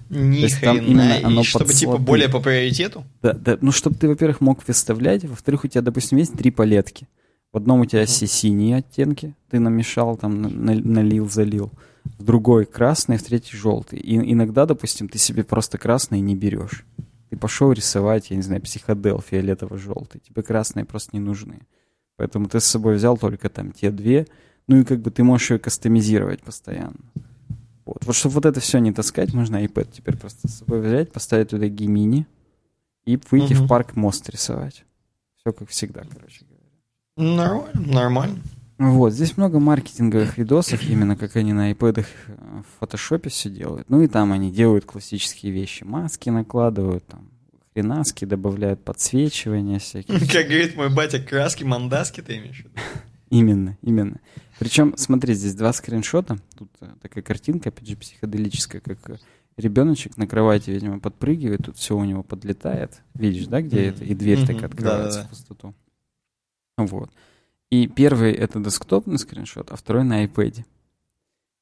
Ни 0.09 0.47
То 0.47 0.61
там 0.61 0.77
именно 0.77 1.17
оно 1.23 1.43
чтобы 1.43 1.73
типа 1.73 1.97
более 1.97 2.29
по 2.29 2.39
приоритету? 2.39 3.03
Да, 3.21 3.33
да. 3.33 3.57
Ну, 3.59 3.71
чтобы 3.71 3.95
ты, 3.95 4.07
во-первых, 4.07 4.39
мог 4.39 4.65
выставлять, 4.67 5.25
во-вторых, 5.25 5.65
у 5.65 5.67
тебя, 5.67 5.81
допустим, 5.81 6.17
есть 6.17 6.33
три 6.33 6.51
палетки. 6.51 7.07
В 7.51 7.57
одном 7.57 7.81
у 7.81 7.85
тебя 7.85 8.05
все 8.05 8.27
синие 8.27 8.77
оттенки, 8.77 9.35
ты 9.49 9.59
намешал, 9.59 10.17
там 10.17 10.41
налил, 10.41 11.29
залил. 11.29 11.71
В 12.17 12.23
другой 12.23 12.65
красный, 12.65 13.17
в 13.17 13.23
третий 13.23 13.57
желтый. 13.57 13.99
И 13.99 14.15
иногда, 14.15 14.65
допустим, 14.65 15.09
ты 15.09 15.17
себе 15.17 15.43
просто 15.43 15.77
красный 15.77 16.21
не 16.21 16.35
берешь. 16.35 16.85
Ты 17.29 17.37
пошел 17.37 17.71
рисовать, 17.71 18.29
я 18.29 18.35
не 18.35 18.41
знаю, 18.41 18.61
психодел 18.61 19.19
фиолетово-желтый. 19.19 20.21
Тебе 20.27 20.43
красные 20.43 20.85
просто 20.85 21.11
не 21.13 21.19
нужны. 21.19 21.61
Поэтому 22.17 22.47
ты 22.47 22.59
с 22.59 22.65
собой 22.65 22.95
взял 22.95 23.17
только 23.17 23.49
там 23.49 23.71
те 23.71 23.91
две, 23.91 24.27
ну 24.69 24.77
и 24.77 24.83
как 24.83 25.01
бы 25.01 25.09
ты 25.09 25.23
можешь 25.23 25.49
ее 25.49 25.59
кастомизировать 25.59 26.41
постоянно. 26.43 26.93
Вот, 27.85 28.05
вот 28.05 28.15
чтобы 28.15 28.35
вот 28.35 28.45
это 28.45 28.59
все 28.59 28.77
не 28.77 28.91
таскать, 28.91 29.33
можно 29.33 29.65
iPad 29.65 29.89
теперь 29.91 30.15
просто 30.15 30.47
с 30.47 30.59
собой 30.59 30.81
взять, 30.81 31.11
поставить 31.11 31.49
туда 31.49 31.67
гимини 31.67 32.27
и 33.03 33.19
выйти 33.31 33.53
угу. 33.55 33.63
в 33.63 33.67
парк 33.67 33.95
мост 33.95 34.29
рисовать. 34.29 34.85
Все 35.37 35.53
как 35.53 35.67
всегда, 35.69 36.03
короче 36.03 36.45
говоря. 36.45 37.35
Нормально, 37.35 37.93
нормально. 37.93 38.39
Вот, 38.77 39.11
здесь 39.11 39.37
много 39.37 39.59
маркетинговых 39.59 40.37
видосов, 40.37 40.83
именно 40.83 41.17
как 41.17 41.35
они 41.35 41.51
на 41.51 41.71
iPad 41.71 42.05
в 42.27 42.79
фотошопе 42.79 43.31
все 43.31 43.49
делают. 43.49 43.89
Ну 43.89 44.03
и 44.03 44.07
там 44.07 44.31
они 44.31 44.51
делают 44.51 44.85
классические 44.85 45.51
вещи. 45.51 45.83
Маски 45.83 46.29
накладывают, 46.29 47.07
там, 47.07 47.27
хренаски 47.73 48.25
добавляют 48.25 48.83
подсвечивания 48.83 49.79
всякие. 49.79 50.19
Как 50.31 50.45
говорит 50.45 50.75
мой 50.75 50.93
батя, 50.93 51.19
краски, 51.19 51.63
мандаски 51.63 52.21
ты 52.21 52.37
имеешь 52.37 52.57
в 52.57 52.65
виду? 52.65 52.75
Именно, 53.31 53.77
именно. 53.81 54.19
Причем, 54.59 54.93
смотри, 54.97 55.33
здесь 55.33 55.55
два 55.55 55.71
скриншота. 55.71 56.37
Тут 56.57 56.69
э, 56.81 56.87
такая 57.01 57.23
картинка, 57.23 57.69
опять 57.69 57.87
же, 57.87 57.95
психоделическая, 57.95 58.81
как 58.81 59.09
э, 59.09 59.17
ребеночек 59.55 60.17
на 60.17 60.27
кровати, 60.27 60.69
видимо, 60.69 60.99
подпрыгивает, 60.99 61.63
тут 61.65 61.77
все 61.77 61.95
у 61.95 62.03
него 62.03 62.23
подлетает. 62.23 63.01
Видишь, 63.13 63.47
да, 63.47 63.61
где 63.61 63.77
mm-hmm. 63.77 63.89
это? 63.89 64.03
И 64.03 64.13
дверь 64.13 64.39
mm-hmm. 64.39 64.47
так 64.47 64.63
открывается 64.63 65.19
да, 65.19 65.23
да, 65.23 65.27
в 65.27 65.29
пустоту. 65.29 65.73
Вот. 66.77 67.09
И 67.69 67.87
первый 67.87 68.33
это 68.33 68.59
десктопный 68.59 69.17
скриншот, 69.17 69.71
а 69.71 69.77
второй 69.77 70.03
на 70.03 70.25
iPad. 70.25 70.65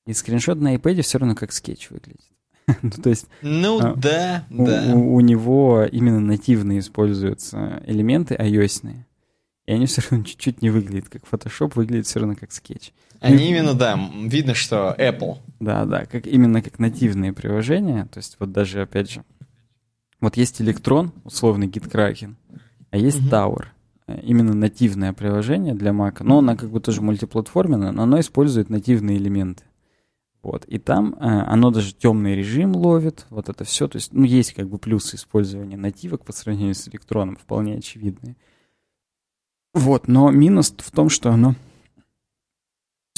И 0.08 0.14
скриншот 0.14 0.60
на 0.60 0.76
iPad 0.76 1.02
все 1.04 1.20
равно 1.20 1.36
как 1.36 1.52
скетч 1.52 1.92
выглядит. 1.92 2.26
ну, 2.82 2.90
то 2.90 3.10
есть... 3.10 3.28
Ну, 3.44 3.80
а, 3.80 3.94
да, 3.96 4.46
у, 4.50 4.66
да. 4.66 4.94
У, 4.96 5.16
у 5.16 5.20
него 5.20 5.84
именно 5.84 6.20
нативно 6.20 6.80
используются 6.80 7.84
элементы 7.86 8.34
iOS 8.34 8.84
-ные. 8.84 9.04
И 9.68 9.74
они 9.74 9.86
все 9.86 10.02
равно 10.10 10.26
чуть-чуть 10.26 10.62
не 10.62 10.70
выглядят 10.70 11.10
как 11.10 11.24
Photoshop, 11.30 11.74
выглядят 11.76 12.08
все 12.08 12.20
равно 12.20 12.36
как 12.36 12.52
скетч. 12.52 12.94
Они 13.20 13.38
ну, 13.38 13.44
именно, 13.44 13.74
да, 13.74 14.00
видно, 14.24 14.54
что 14.54 14.96
Apple. 14.98 15.38
Да, 15.60 15.86
да, 15.86 16.06
как, 16.06 16.26
именно 16.26 16.62
как 16.62 16.80
нативные 16.80 17.34
приложения. 17.34 18.08
То 18.12 18.20
есть 18.20 18.38
вот 18.40 18.52
даже, 18.52 18.82
опять 18.82 19.12
же, 19.12 19.24
вот 20.22 20.38
есть 20.38 20.62
Electron, 20.62 21.12
условный 21.24 21.68
GitKraken, 21.68 22.36
а 22.92 22.98
есть 22.98 23.20
uh-huh. 23.20 23.30
Tower. 23.30 23.66
Э, 24.08 24.20
именно 24.22 24.54
нативное 24.54 25.14
приложение 25.14 25.76
для 25.76 25.92
Mac. 25.92 26.18
Но 26.22 26.40
оно 26.40 26.56
как 26.56 26.70
бы 26.70 26.80
тоже 26.80 27.02
мультиплатформенное, 27.02 27.92
но 27.92 28.04
оно 28.04 28.20
использует 28.20 28.70
нативные 28.70 29.18
элементы. 29.18 29.64
Вот. 30.42 30.64
И 30.66 30.78
там 30.78 31.16
э, 31.20 31.26
оно 31.26 31.72
даже 31.72 31.94
темный 31.94 32.36
режим 32.36 32.76
ловит, 32.76 33.26
вот 33.30 33.50
это 33.50 33.64
все. 33.64 33.88
То 33.88 33.98
есть, 33.98 34.14
ну, 34.14 34.24
есть 34.24 34.54
как 34.54 34.70
бы 34.70 34.78
плюсы 34.78 35.18
использования 35.18 35.76
нативок 35.76 36.24
по 36.24 36.32
сравнению 36.32 36.76
с 36.76 36.88
электроном, 36.88 37.36
вполне 37.36 37.76
очевидные. 37.76 38.38
Вот, 39.74 40.08
но 40.08 40.32
минус 40.32 40.74
в 40.78 40.92
том, 40.92 41.10
что 41.10 41.32
оно 41.32 41.56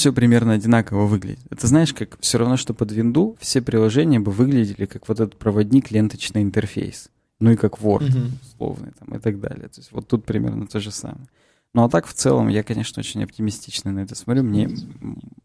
все 0.00 0.14
примерно 0.14 0.54
одинаково 0.54 1.04
выглядит. 1.04 1.44
Это 1.50 1.66
знаешь, 1.66 1.92
как 1.92 2.18
все 2.20 2.38
равно, 2.38 2.56
что 2.56 2.72
под 2.72 2.90
винду 2.90 3.36
все 3.38 3.60
приложения 3.60 4.18
бы 4.18 4.32
выглядели 4.32 4.86
как 4.86 5.06
вот 5.08 5.20
этот 5.20 5.36
проводник, 5.36 5.90
ленточный 5.90 6.40
интерфейс. 6.40 7.10
Ну 7.38 7.50
и 7.50 7.56
как 7.56 7.80
Word, 7.80 8.08
mm-hmm. 8.08 8.30
условный 8.42 8.92
там, 8.98 9.14
и 9.14 9.20
так 9.20 9.40
далее. 9.40 9.68
То 9.68 9.80
есть 9.80 9.92
вот 9.92 10.08
тут 10.08 10.24
примерно 10.24 10.66
то 10.66 10.80
же 10.80 10.90
самое. 10.90 11.26
Ну 11.74 11.84
а 11.84 11.90
так 11.90 12.06
в 12.06 12.14
целом 12.14 12.48
я, 12.48 12.62
конечно, 12.62 13.00
очень 13.00 13.22
оптимистично 13.22 13.92
на 13.92 14.00
это 14.00 14.14
смотрю. 14.14 14.42
Мне, 14.42 14.70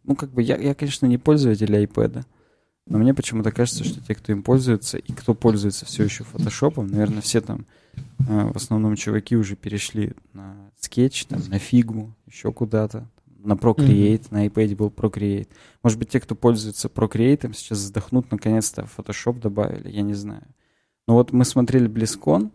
ну 0.06 0.16
как 0.16 0.32
бы, 0.32 0.42
я, 0.42 0.58
я 0.58 0.74
конечно, 0.74 1.06
не 1.06 1.18
пользователь 1.18 1.74
iPad, 1.76 2.24
Но 2.88 2.98
мне 2.98 3.14
почему-то 3.14 3.52
кажется, 3.52 3.84
что 3.84 4.00
те, 4.00 4.16
кто 4.16 4.32
им 4.32 4.42
пользуется, 4.42 4.98
и 4.98 5.12
кто 5.12 5.34
пользуется 5.34 5.86
все 5.86 6.04
еще 6.04 6.24
фотошопом, 6.24 6.88
наверное, 6.88 7.22
все 7.22 7.42
там, 7.42 7.66
э, 8.20 8.52
в 8.54 8.56
основном 8.56 8.96
чуваки 8.96 9.36
уже 9.36 9.58
перешли 9.58 10.14
на 10.32 10.65
скетч, 10.80 11.26
там, 11.26 11.42
на 11.48 11.60
фигму, 11.60 12.16
еще 12.28 12.52
куда-то. 12.52 13.08
На 13.44 13.54
Procreate, 13.54 14.22
mm-hmm. 14.22 14.28
на 14.32 14.48
iPad 14.48 14.76
был 14.76 14.88
Procreate. 14.90 15.48
Может 15.84 16.00
быть, 16.00 16.10
те, 16.10 16.20
кто 16.20 16.34
пользуется 16.36 16.88
Procreate, 16.88 17.54
сейчас 17.54 17.80
вздохнут, 17.80 18.32
наконец-то 18.32 18.88
Photoshop 18.98 19.40
добавили, 19.40 19.90
я 19.90 20.02
не 20.02 20.16
знаю. 20.16 20.48
Но 21.08 21.14
вот 21.14 21.32
мы 21.32 21.46
смотрели 21.46 21.88
BlizzCon, 21.88 22.50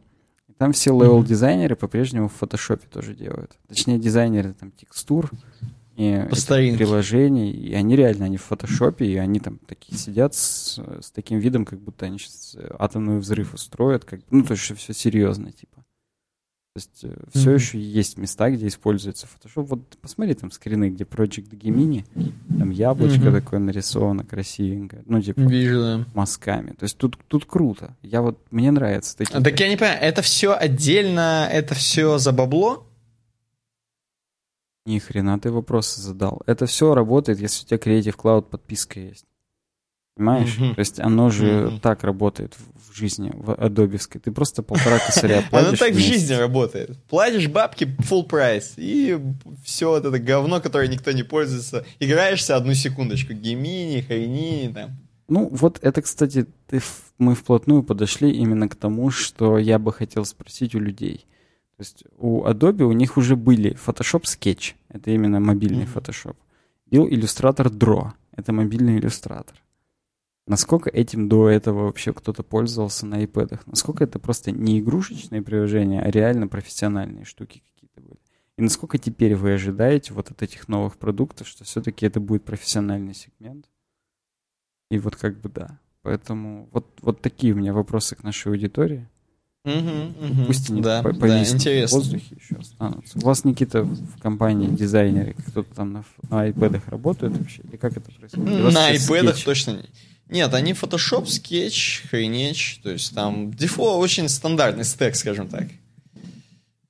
и 0.48 0.52
там 0.54 0.72
все 0.72 0.90
левел-дизайнеры 0.90 1.76
по-прежнему 1.76 2.28
в 2.28 2.42
Photoshop 2.42 2.82
тоже 2.90 3.14
делают. 3.14 3.56
Точнее, 3.68 3.98
дизайнеры 3.98 4.52
там 4.52 4.72
текстур, 4.72 5.30
и 6.00 6.26
приложений, 6.30 7.50
и 7.50 7.74
они 7.74 7.94
реально, 7.94 8.24
они 8.24 8.38
в 8.38 8.42
фотошопе, 8.42 9.04
и 9.04 9.16
они 9.16 9.38
там 9.38 9.58
такие 9.66 9.98
сидят 9.98 10.34
с, 10.34 10.78
с 10.78 11.10
таким 11.10 11.38
видом, 11.40 11.66
как 11.66 11.78
будто 11.78 12.06
они 12.06 12.18
сейчас 12.18 12.56
атомный 12.78 13.18
взрыв 13.18 13.52
устроят, 13.52 14.06
как, 14.06 14.20
ну, 14.30 14.42
то 14.42 14.52
есть 14.52 14.74
все 14.78 14.94
серьезно, 14.94 15.52
типа. 15.52 15.79
То 16.72 16.78
есть 16.78 17.04
mm-hmm. 17.04 17.30
все 17.34 17.50
еще 17.50 17.80
есть 17.80 18.16
места, 18.16 18.48
где 18.48 18.68
используется 18.68 19.26
Photoshop. 19.26 19.64
Вот 19.64 19.98
посмотри 20.00 20.34
там 20.34 20.52
скрины, 20.52 20.90
где 20.90 21.02
Project 21.02 21.50
Gemini, 21.50 22.04
там 22.58 22.70
яблочко 22.70 23.24
mm-hmm. 23.24 23.40
такое 23.40 23.58
нарисовано 23.58 24.24
красивенькое, 24.24 25.02
ну 25.06 25.20
типа 25.20 25.40
Вижу, 25.40 25.80
да. 25.80 26.06
мазками. 26.14 26.70
То 26.70 26.84
есть 26.84 26.96
тут, 26.96 27.18
тут 27.26 27.44
круто. 27.44 27.96
Я 28.02 28.22
вот, 28.22 28.38
мне 28.52 28.70
нравится 28.70 29.16
такие. 29.16 29.36
А, 29.36 29.42
так 29.42 29.58
я 29.58 29.68
не 29.68 29.76
понимаю, 29.76 29.98
это 30.00 30.22
все 30.22 30.52
отдельно, 30.54 31.48
это 31.50 31.74
все 31.74 32.18
за 32.18 32.30
бабло? 32.30 32.86
Ни 34.86 35.00
хрена 35.00 35.40
ты 35.40 35.50
вопросы 35.50 36.00
задал. 36.00 36.40
Это 36.46 36.66
все 36.66 36.94
работает, 36.94 37.40
если 37.40 37.64
у 37.64 37.68
тебя 37.68 37.78
Creative 37.78 38.16
Cloud 38.16 38.42
подписка 38.42 39.00
есть. 39.00 39.26
Понимаешь? 40.16 40.56
Mm-hmm. 40.58 40.74
То 40.74 40.78
есть 40.80 41.00
оно 41.00 41.30
же 41.30 41.46
mm-hmm. 41.46 41.80
так 41.80 42.04
работает 42.04 42.56
в 42.74 42.94
жизни, 42.94 43.32
в 43.34 43.54
Адобевской. 43.54 44.20
Ты 44.20 44.32
просто 44.32 44.62
полтора 44.62 44.98
косаря 44.98 45.42
платишь. 45.50 45.68
Оно 45.68 45.76
так 45.76 45.92
в 45.92 45.98
жизни 45.98 46.34
работает. 46.34 46.98
Платишь 47.08 47.48
бабки 47.48 47.84
full 47.84 48.24
прайс, 48.24 48.74
и 48.76 49.18
все 49.64 49.90
вот 49.90 50.04
это 50.04 50.18
говно, 50.18 50.60
которое 50.60 50.88
никто 50.88 51.12
не 51.12 51.22
пользуется. 51.22 51.86
Играешься 52.00 52.56
одну 52.56 52.74
секундочку. 52.74 53.32
Гемини, 53.32 54.02
Хайнини, 54.02 54.72
там. 54.72 54.90
Ну, 55.28 55.48
вот 55.52 55.78
это, 55.80 56.02
кстати, 56.02 56.46
ты, 56.66 56.80
мы 57.18 57.34
вплотную 57.34 57.84
подошли 57.84 58.32
именно 58.32 58.68
к 58.68 58.74
тому, 58.74 59.10
что 59.10 59.58
я 59.58 59.78
бы 59.78 59.92
хотел 59.92 60.24
спросить 60.24 60.74
у 60.74 60.80
людей. 60.80 61.24
То 61.76 61.82
есть 61.82 62.04
у 62.18 62.44
Adobe 62.44 62.82
у 62.82 62.92
них 62.92 63.16
уже 63.16 63.36
были 63.36 63.74
Photoshop 63.74 64.24
Sketch, 64.24 64.74
это 64.88 65.12
именно 65.12 65.40
мобильный 65.40 65.84
mm-hmm. 65.84 65.94
Photoshop. 65.94 66.36
Был 66.90 67.08
иллюстратор 67.08 67.68
Draw, 67.68 68.10
это 68.36 68.52
мобильный 68.52 68.98
иллюстратор. 68.98 69.54
Насколько 70.50 70.90
этим 70.90 71.28
до 71.28 71.48
этого 71.48 71.84
вообще 71.84 72.12
кто-то 72.12 72.42
пользовался 72.42 73.06
на 73.06 73.22
iPad? 73.22 73.60
Насколько 73.66 74.02
это 74.02 74.18
просто 74.18 74.50
не 74.50 74.80
игрушечные 74.80 75.42
приложения, 75.42 76.02
а 76.02 76.10
реально 76.10 76.48
профессиональные 76.48 77.24
штуки 77.24 77.62
какие-то 77.72 78.00
были? 78.00 78.18
И 78.56 78.62
насколько 78.62 78.98
теперь 78.98 79.36
вы 79.36 79.52
ожидаете 79.52 80.12
вот 80.12 80.32
от 80.32 80.42
этих 80.42 80.66
новых 80.66 80.98
продуктов, 80.98 81.46
что 81.46 81.62
все-таки 81.62 82.04
это 82.04 82.18
будет 82.18 82.44
профессиональный 82.44 83.14
сегмент? 83.14 83.66
И 84.90 84.98
вот 84.98 85.14
как 85.14 85.40
бы 85.40 85.50
да. 85.50 85.78
Поэтому 86.02 86.68
вот, 86.72 86.98
вот 87.00 87.20
такие 87.20 87.52
у 87.52 87.56
меня 87.56 87.72
вопросы 87.72 88.16
к 88.16 88.24
нашей 88.24 88.48
аудитории. 88.48 89.08
Угу, 89.64 89.74
угу. 89.74 90.46
Пусть 90.48 90.68
они 90.68 90.82
да, 90.82 91.00
по 91.04 91.12
да, 91.12 91.44
в 91.44 91.92
воздухе 91.92 92.34
еще 92.34 92.56
останутся. 92.56 93.18
У 93.18 93.20
вас, 93.20 93.44
Никита, 93.44 93.84
в 93.84 94.20
компании 94.20 94.66
дизайнеры, 94.66 95.34
кто-то 95.46 95.72
там 95.76 95.92
на, 95.92 96.04
на 96.28 96.48
iPad 96.48 96.80
работает 96.88 97.38
вообще? 97.38 97.62
Или 97.62 97.76
как 97.76 97.96
это 97.96 98.10
происходит? 98.10 98.74
На 98.74 98.92
iPad 98.92 99.44
точно 99.44 99.70
не. 99.76 99.88
Нет, 100.30 100.54
они 100.54 100.72
Photoshop, 100.72 101.24
Sketch, 101.24 102.08
Хренеч, 102.08 102.80
то 102.82 102.90
есть 102.90 103.14
там 103.14 103.52
дефо 103.52 103.98
очень 103.98 104.28
стандартный 104.28 104.84
стек, 104.84 105.16
скажем 105.16 105.48
так. 105.48 105.68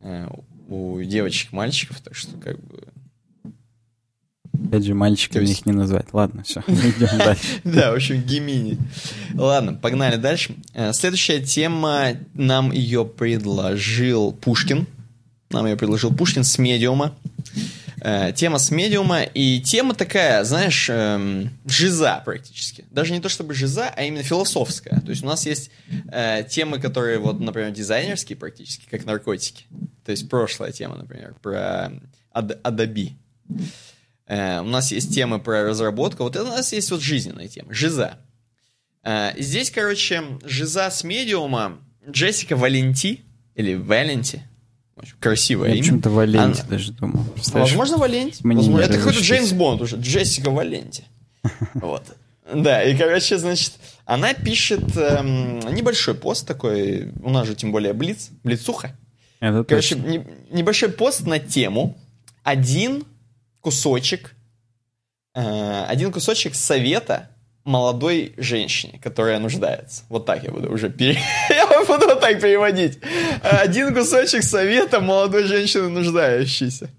Э, 0.00 0.28
у 0.68 1.02
девочек, 1.02 1.52
мальчиков, 1.52 2.00
так 2.00 2.14
что 2.14 2.36
как 2.36 2.62
бы 2.62 2.80
Опять 4.66 4.84
же, 4.84 4.94
мальчиками 4.94 5.42
есть... 5.46 5.60
их 5.60 5.66
не 5.66 5.72
назвать. 5.72 6.06
Ладно, 6.12 6.42
все, 6.42 6.60
идем 6.60 7.08
дальше. 7.18 7.42
Да, 7.64 7.92
в 7.92 7.94
общем, 7.94 8.22
гемини. 8.22 8.78
Ладно, 9.34 9.74
погнали 9.74 10.16
дальше. 10.16 10.54
Э, 10.74 10.92
следующая 10.92 11.40
тема, 11.40 12.12
нам 12.34 12.70
ее 12.70 13.04
предложил 13.04 14.32
Пушкин. 14.32 14.86
Нам 15.50 15.66
ее 15.66 15.76
предложил 15.76 16.14
Пушкин 16.14 16.44
с 16.44 16.58
медиума. 16.58 17.14
Э, 18.02 18.32
тема 18.32 18.59
с 18.59 18.70
медиума, 18.70 19.22
и 19.22 19.60
тема 19.60 19.94
такая, 19.94 20.43
знаешь, 20.44 20.89
эм, 20.89 21.51
жиза 21.66 22.22
практически. 22.24 22.86
Даже 22.90 23.12
не 23.12 23.20
то 23.20 23.28
чтобы 23.28 23.52
жиза, 23.52 23.93
а 23.94 24.02
именно 24.05 24.22
философская. 24.22 25.01
То 25.01 25.10
есть 25.10 25.22
у 25.22 25.27
нас 25.27 25.44
есть 25.44 25.70
э, 26.10 26.44
темы, 26.48 26.81
которые, 26.81 27.18
вот, 27.18 27.40
например, 27.40 27.70
дизайнерские 27.72 28.36
практически, 28.39 28.86
как 28.90 29.05
наркотики. 29.05 29.64
То 30.05 30.12
есть 30.12 30.28
прошлая 30.31 30.72
тема, 30.72 30.97
например, 30.97 31.35
про 31.43 31.93
Adobe. 32.35 33.12
Э, 34.27 34.60
у 34.60 34.68
нас 34.68 34.93
есть 34.93 35.14
темы 35.14 35.39
про 35.39 35.64
разработку, 35.64 36.22
вот 36.22 36.36
это 36.36 36.44
у 36.44 36.48
нас 36.56 36.72
есть 36.72 36.90
вот 36.90 37.02
жизненная 37.02 37.48
тема, 37.48 37.74
жиза. 37.74 38.18
Э, 39.02 39.32
здесь, 39.39 39.70
короче, 39.70 40.22
жиза 40.43 40.90
с 40.90 41.05
медиума 41.05 41.78
Джессика 42.09 42.56
Валенти, 42.56 43.20
или 43.55 43.74
Валенти, 43.74 44.43
красивое 45.18 45.68
Я 45.68 45.74
имя. 45.74 45.82
почему-то 45.82 46.10
Валенти 46.10 46.60
Она... 46.60 46.70
даже 46.70 46.93
думал. 46.93 47.24
Возможно, 47.52 47.97
Валенти. 47.97 48.40
Возможно, 48.43 48.85
это 48.85 48.98
какой-то 48.98 49.20
Джеймс 49.20 49.52
Бонд 49.52 49.82
уже, 49.82 49.97
Джессика 49.97 50.51
Валенти. 50.51 51.05
Вот. 51.74 52.02
Да, 52.52 52.82
и, 52.82 52.97
короче, 52.97 53.39
значит, 53.39 53.74
она 54.05 54.35
пишет 54.35 54.97
эм, 54.97 55.60
небольшой 55.72 56.14
пост 56.14 56.47
такой, 56.47 57.12
у 57.22 57.31
нас 57.31 57.47
же 57.47 57.55
тем 57.55 57.70
более 57.70 57.93
Блиц, 57.93 58.31
Блицуха. 58.43 58.97
Это 59.39 59.64
короче, 59.64 59.94
не, 59.94 60.27
небольшой 60.51 60.90
пост 60.90 61.27
на 61.27 61.39
тему 61.39 61.97
«Один 62.43 63.05
кусочек, 63.60 64.35
э, 65.35 65.85
один 65.85 66.12
кусочек 66.12 66.55
совета 66.55 67.31
молодой 67.64 68.35
женщине, 68.36 68.98
которая 69.02 69.39
нуждается. 69.39 70.02
Вот 70.09 70.27
так 70.27 70.43
я 70.43 70.51
буду 70.51 70.72
уже 70.72 70.90
пере... 70.90 71.18
буду 71.86 72.20
так 72.20 72.40
переводить. 72.40 72.98
Один 73.42 73.94
кусочек 73.94 74.42
совета 74.42 75.01
молодой 75.01 75.44
женщины 75.44 75.88
нуждающейся. 75.88 76.90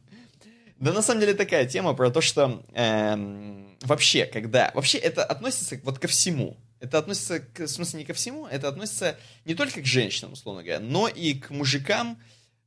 Да 0.80 0.94
на 0.94 1.02
самом 1.02 1.22
деле 1.22 1.34
такая 1.34 1.66
тема 1.66 1.94
про 1.94 2.10
то, 2.10 2.22
что 2.22 2.64
эм, 2.74 3.78
вообще, 3.82 4.26
когда... 4.26 4.72
Вообще 4.74 4.98
это 4.98 5.24
относится 5.24 5.80
вот 5.84 6.00
ко 6.00 6.08
всему. 6.08 6.58
Это 6.80 6.98
относится, 6.98 7.40
к, 7.40 7.60
в 7.60 7.68
смысле, 7.68 8.00
не 8.00 8.06
ко 8.06 8.14
всему, 8.14 8.48
это 8.48 8.68
относится 8.68 9.16
не 9.46 9.54
только 9.54 9.82
к 9.82 9.86
женщинам, 9.86 10.34
условно 10.34 10.64
говоря, 10.64 10.80
но 10.80 11.08
и 11.08 11.36
к 11.36 11.52
мужикам, 11.52 12.20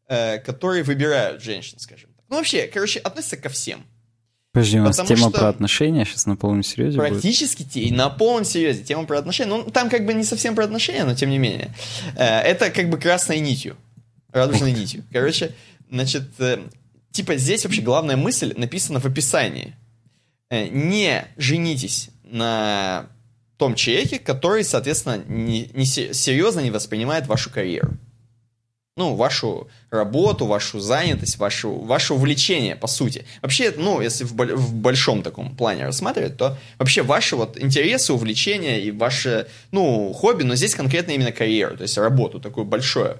э, 0.06 0.38
которые 0.38 0.84
выбирают 0.84 1.42
женщин, 1.42 1.80
скажем 1.80 2.10
так. 2.14 2.24
Ну, 2.28 2.36
вообще, 2.36 2.68
короче, 2.68 3.00
относится 3.00 3.36
ко 3.36 3.48
всем. 3.48 3.84
Подожди, 4.54 4.78
у 4.78 4.84
нас 4.84 4.96
Потому 4.96 5.16
тема 5.16 5.30
про 5.32 5.48
отношения 5.48 6.04
сейчас 6.04 6.26
на 6.26 6.36
полном 6.36 6.62
серьезе 6.62 6.96
Практически 6.96 7.64
будет? 7.64 7.90
на 7.90 8.08
полном 8.08 8.44
серьезе. 8.44 8.84
Тема 8.84 9.04
про 9.04 9.18
отношения. 9.18 9.50
Ну, 9.50 9.64
там 9.64 9.90
как 9.90 10.06
бы 10.06 10.14
не 10.14 10.22
совсем 10.22 10.54
про 10.54 10.62
отношения, 10.62 11.02
но 11.02 11.16
тем 11.16 11.30
не 11.30 11.38
менее. 11.38 11.74
Э, 12.14 12.38
это 12.38 12.70
как 12.70 12.88
бы 12.88 12.96
красной 12.96 13.40
нитью. 13.40 13.76
Радужной 14.30 14.70
нитью. 14.70 15.02
Короче, 15.12 15.56
значит, 15.90 16.22
э, 16.38 16.60
типа 17.10 17.36
здесь 17.36 17.64
вообще 17.64 17.82
главная 17.82 18.16
мысль 18.16 18.54
написана 18.56 19.00
в 19.00 19.06
описании. 19.06 19.74
Э, 20.50 20.68
не 20.68 21.26
женитесь 21.36 22.10
на 22.22 23.06
том 23.56 23.74
человеке, 23.74 24.20
который, 24.20 24.62
соответственно, 24.62 25.20
не, 25.26 25.68
не 25.74 25.84
серьезно 25.84 26.60
не 26.60 26.70
воспринимает 26.70 27.26
вашу 27.26 27.50
карьеру 27.50 27.98
ну, 28.96 29.16
вашу 29.16 29.68
работу, 29.90 30.46
вашу 30.46 30.78
занятость, 30.78 31.38
вашу, 31.38 31.72
ваше 31.72 32.14
увлечение, 32.14 32.76
по 32.76 32.86
сути. 32.86 33.24
Вообще, 33.42 33.72
ну, 33.76 34.00
если 34.00 34.24
в, 34.24 34.32
в 34.32 34.74
большом 34.74 35.22
таком 35.22 35.56
плане 35.56 35.86
рассматривать, 35.86 36.36
то 36.36 36.56
вообще 36.78 37.02
ваши 37.02 37.34
вот 37.34 37.60
интересы, 37.60 38.12
увлечения 38.12 38.80
и 38.80 38.92
ваше, 38.92 39.48
ну, 39.72 40.12
хобби, 40.12 40.44
но 40.44 40.54
здесь 40.54 40.76
конкретно 40.76 41.12
именно 41.12 41.32
карьеру, 41.32 41.76
то 41.76 41.82
есть 41.82 41.98
работу, 41.98 42.38
такую 42.38 42.66
большую 42.66 43.18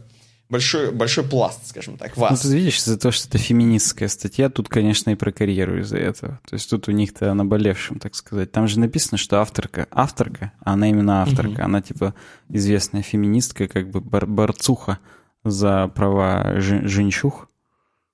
большой, 0.48 0.92
большой 0.92 1.24
пласт, 1.24 1.66
скажем 1.66 1.96
так, 1.96 2.16
вас. 2.16 2.44
Ну, 2.44 2.50
ты 2.50 2.56
видишь, 2.56 2.78
из-за 2.78 2.96
того, 2.96 3.10
что 3.10 3.26
это 3.26 3.38
феминистская 3.38 4.08
статья, 4.08 4.50
тут, 4.50 4.68
конечно, 4.68 5.10
и 5.10 5.16
про 5.16 5.32
карьеру 5.32 5.80
из-за 5.80 5.98
этого. 5.98 6.38
То 6.48 6.54
есть 6.54 6.70
тут 6.70 6.86
у 6.86 6.92
них-то 6.92 7.34
наболевшим, 7.34 7.98
так 7.98 8.14
сказать. 8.14 8.52
Там 8.52 8.68
же 8.68 8.78
написано, 8.78 9.18
что 9.18 9.40
авторка, 9.40 9.88
авторка, 9.90 10.52
а 10.60 10.74
она 10.74 10.88
именно 10.88 11.22
авторка, 11.22 11.60
угу. 11.60 11.64
она 11.64 11.82
типа 11.82 12.14
известная 12.48 13.02
феминистка, 13.02 13.66
как 13.66 13.90
бы 13.90 14.00
бор- 14.00 14.26
борцуха 14.26 14.98
за 15.44 15.88
права 15.94 16.54
женщух. 16.58 17.48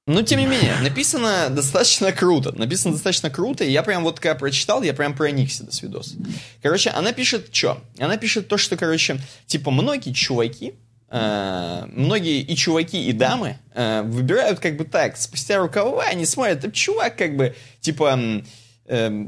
Но, 0.06 0.22
тем 0.22 0.40
не 0.40 0.46
менее, 0.46 0.74
написано 0.82 1.50
достаточно 1.50 2.10
круто. 2.10 2.52
Написано 2.58 2.94
достаточно 2.94 3.30
круто, 3.30 3.64
и 3.64 3.70
я 3.70 3.82
прям 3.82 4.02
вот 4.02 4.18
когда 4.18 4.34
прочитал, 4.34 4.82
я 4.82 4.92
прям 4.92 5.14
проникся 5.14 5.64
до 5.64 5.72
свидос. 5.72 6.16
Короче, 6.62 6.90
она 6.90 7.12
пишет 7.12 7.54
что? 7.54 7.80
Она 7.98 8.16
пишет 8.16 8.48
то, 8.48 8.56
что, 8.56 8.76
короче, 8.76 9.20
типа, 9.46 9.70
многие 9.70 10.12
чуваки, 10.12 10.74
э, 11.10 11.84
многие 11.92 12.40
и 12.40 12.56
чуваки, 12.56 13.06
и 13.06 13.12
дамы 13.12 13.58
э, 13.72 14.02
выбирают 14.02 14.58
как 14.58 14.76
бы 14.76 14.84
так, 14.84 15.16
спустя 15.16 15.58
рукава, 15.58 16.02
они 16.02 16.24
смотрят, 16.24 16.72
чувак 16.72 17.16
как 17.16 17.36
бы, 17.36 17.54
типа, 17.80 18.18
э, 18.86 19.26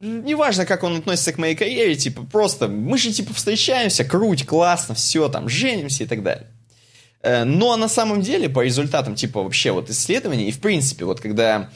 неважно, 0.00 0.66
как 0.66 0.82
он 0.82 0.96
относится 0.96 1.32
к 1.32 1.38
моей 1.38 1.54
карьере, 1.54 1.94
типа, 1.94 2.24
просто, 2.24 2.66
мы 2.66 2.98
же, 2.98 3.12
типа, 3.12 3.32
встречаемся, 3.32 4.04
круть, 4.04 4.44
классно, 4.44 4.96
все, 4.96 5.28
там, 5.28 5.48
женимся 5.48 6.02
и 6.02 6.06
так 6.06 6.22
далее. 6.24 6.48
Э, 7.24 7.44
но 7.44 7.76
на 7.76 7.88
самом 7.88 8.20
деле, 8.20 8.48
по 8.48 8.62
результатам, 8.62 9.14
типа, 9.14 9.42
вообще 9.42 9.72
вот 9.72 9.88
исследований, 9.90 10.48
и 10.48 10.52
в 10.52 10.60
принципе, 10.60 11.04
вот 11.04 11.20
когда 11.20 11.70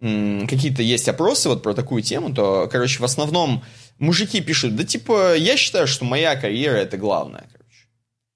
какие-то 0.00 0.82
есть 0.82 1.08
опросы 1.08 1.48
вот 1.48 1.62
про 1.62 1.72
такую 1.72 2.02
тему, 2.02 2.32
то, 2.34 2.68
короче, 2.70 3.00
в 3.00 3.04
основном 3.04 3.64
мужики 3.98 4.42
пишут, 4.42 4.76
да, 4.76 4.84
типа, 4.84 5.36
я 5.36 5.56
считаю, 5.56 5.86
что 5.86 6.04
моя 6.04 6.36
карьера 6.36 6.76
это 6.76 6.98
главное, 6.98 7.46
короче. 7.50 7.88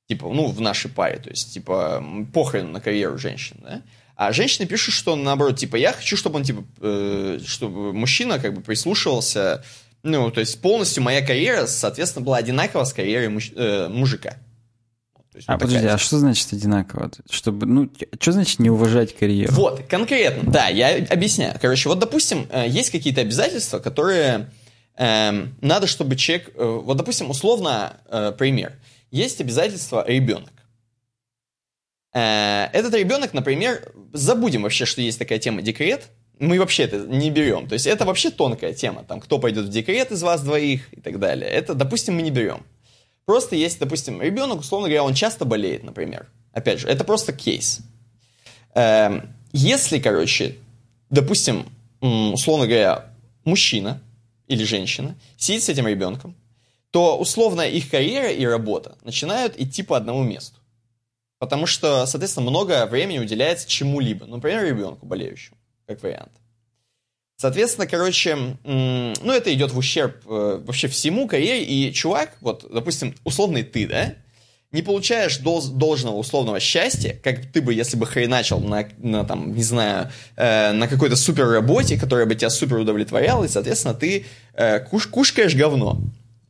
Типа, 0.08 0.28
ну, 0.32 0.46
в 0.46 0.60
нашей 0.60 0.90
паре, 0.90 1.18
то 1.18 1.28
есть, 1.28 1.52
типа, 1.52 2.02
похрен 2.32 2.72
на 2.72 2.80
карьеру 2.80 3.18
женщин, 3.18 3.58
да. 3.62 3.82
А 4.16 4.32
женщины 4.32 4.66
пишут, 4.66 4.94
что 4.94 5.16
наоборот, 5.16 5.58
типа, 5.58 5.76
я 5.76 5.92
хочу, 5.92 6.16
чтобы 6.16 6.36
он, 6.36 6.44
типа, 6.44 6.64
э, 6.80 7.40
чтобы 7.46 7.92
мужчина 7.92 8.38
как 8.38 8.54
бы 8.54 8.62
прислушивался, 8.62 9.62
ну, 10.02 10.30
то 10.30 10.40
есть 10.40 10.60
полностью 10.62 11.02
моя 11.02 11.24
карьера, 11.24 11.66
соответственно, 11.66 12.24
была 12.24 12.38
одинакова 12.38 12.84
с 12.84 12.92
карьерой 12.92 13.28
муж, 13.28 13.50
э, 13.54 13.88
мужика. 13.88 14.36
Есть, 15.36 15.48
а 15.48 15.58
подожди, 15.58 15.86
а 15.86 15.98
что 15.98 16.18
значит 16.18 16.52
одинаково? 16.52 17.10
Чтобы, 17.30 17.66
ну, 17.66 17.90
что 18.18 18.32
значит 18.32 18.58
не 18.58 18.70
уважать 18.70 19.16
карьеру? 19.16 19.52
Вот, 19.54 19.82
конкретно, 19.88 20.50
да, 20.50 20.68
я 20.68 20.96
объясняю. 21.08 21.56
Короче, 21.60 21.88
вот, 21.88 21.98
допустим, 21.98 22.46
э, 22.50 22.66
есть 22.68 22.90
какие-то 22.90 23.20
обязательства, 23.20 23.78
которые 23.78 24.50
э, 24.96 25.46
надо, 25.60 25.86
чтобы 25.86 26.16
человек... 26.16 26.50
Э, 26.56 26.80
вот, 26.82 26.96
допустим, 26.96 27.30
условно, 27.30 27.96
э, 28.08 28.32
пример. 28.36 28.74
Есть 29.10 29.40
обязательство 29.40 30.04
ребенок. 30.06 30.52
Э, 32.12 32.66
этот 32.72 32.94
ребенок, 32.94 33.32
например, 33.32 33.92
забудем 34.12 34.62
вообще, 34.62 34.84
что 34.84 35.00
есть 35.00 35.18
такая 35.18 35.38
тема 35.38 35.62
декрет, 35.62 36.08
мы 36.40 36.58
вообще 36.58 36.84
это 36.84 36.98
не 36.98 37.30
берем. 37.30 37.68
То 37.68 37.74
есть 37.74 37.86
это 37.86 38.04
вообще 38.04 38.30
тонкая 38.30 38.72
тема, 38.72 39.04
там, 39.04 39.20
кто 39.20 39.38
пойдет 39.38 39.66
в 39.66 39.68
декрет 39.68 40.10
из 40.10 40.22
вас 40.22 40.42
двоих 40.42 40.92
и 40.92 41.00
так 41.00 41.18
далее. 41.20 41.48
Это, 41.48 41.74
допустим, 41.74 42.16
мы 42.16 42.22
не 42.22 42.30
берем. 42.30 42.64
Просто 43.24 43.56
есть, 43.56 43.78
допустим, 43.78 44.20
ребенок, 44.20 44.60
условно 44.60 44.88
говоря, 44.88 45.04
он 45.04 45.14
часто 45.14 45.44
болеет, 45.44 45.84
например. 45.84 46.28
Опять 46.52 46.80
же, 46.80 46.88
это 46.88 47.04
просто 47.04 47.32
кейс. 47.32 47.80
Эм, 48.74 49.32
если, 49.52 49.98
короче, 49.98 50.56
допустим, 51.10 51.66
условно 52.00 52.66
говоря, 52.66 53.10
мужчина 53.44 54.00
или 54.46 54.64
женщина 54.64 55.16
сидит 55.36 55.62
с 55.62 55.68
этим 55.68 55.86
ребенком, 55.86 56.34
то 56.90 57.18
условно 57.18 57.62
их 57.62 57.88
карьера 57.90 58.32
и 58.32 58.44
работа 58.44 58.96
начинают 59.04 59.58
идти 59.58 59.82
по 59.82 59.96
одному 59.96 60.24
месту. 60.24 60.58
Потому 61.38 61.66
что, 61.66 62.04
соответственно, 62.06 62.50
много 62.50 62.84
времени 62.86 63.18
уделяется 63.18 63.68
чему-либо. 63.68 64.26
Например, 64.26 64.64
ребенку 64.64 65.06
болеющему, 65.06 65.56
как 65.86 66.02
вариант. 66.02 66.32
Соответственно, 67.40 67.86
короче, 67.86 68.36
ну, 68.64 69.32
это 69.32 69.54
идет 69.54 69.72
в 69.72 69.78
ущерб 69.78 70.14
э, 70.26 70.60
вообще 70.62 70.88
всему 70.88 71.26
карьере. 71.26 71.64
И 71.64 71.90
чувак, 71.90 72.36
вот, 72.42 72.66
допустим, 72.70 73.14
условный 73.24 73.62
ты, 73.62 73.88
да, 73.88 74.12
не 74.72 74.82
получаешь 74.82 75.38
дол- 75.38 75.66
должного 75.66 76.16
условного 76.16 76.60
счастья, 76.60 77.18
как 77.24 77.46
ты 77.46 77.62
бы, 77.62 77.72
если 77.72 77.96
бы 77.96 78.04
хреначил 78.04 78.60
на, 78.60 78.86
на 78.98 79.24
там, 79.24 79.54
не 79.54 79.62
знаю, 79.62 80.10
э, 80.36 80.72
на 80.72 80.86
какой-то 80.86 81.16
супер 81.16 81.48
работе, 81.48 81.98
которая 81.98 82.26
бы 82.26 82.34
тебя 82.34 82.50
супер 82.50 82.76
удовлетворяла, 82.76 83.44
и, 83.44 83.48
соответственно, 83.48 83.94
ты 83.94 84.26
э, 84.52 84.80
куш- 84.80 85.08
кушкаешь 85.08 85.54
говно 85.54 85.98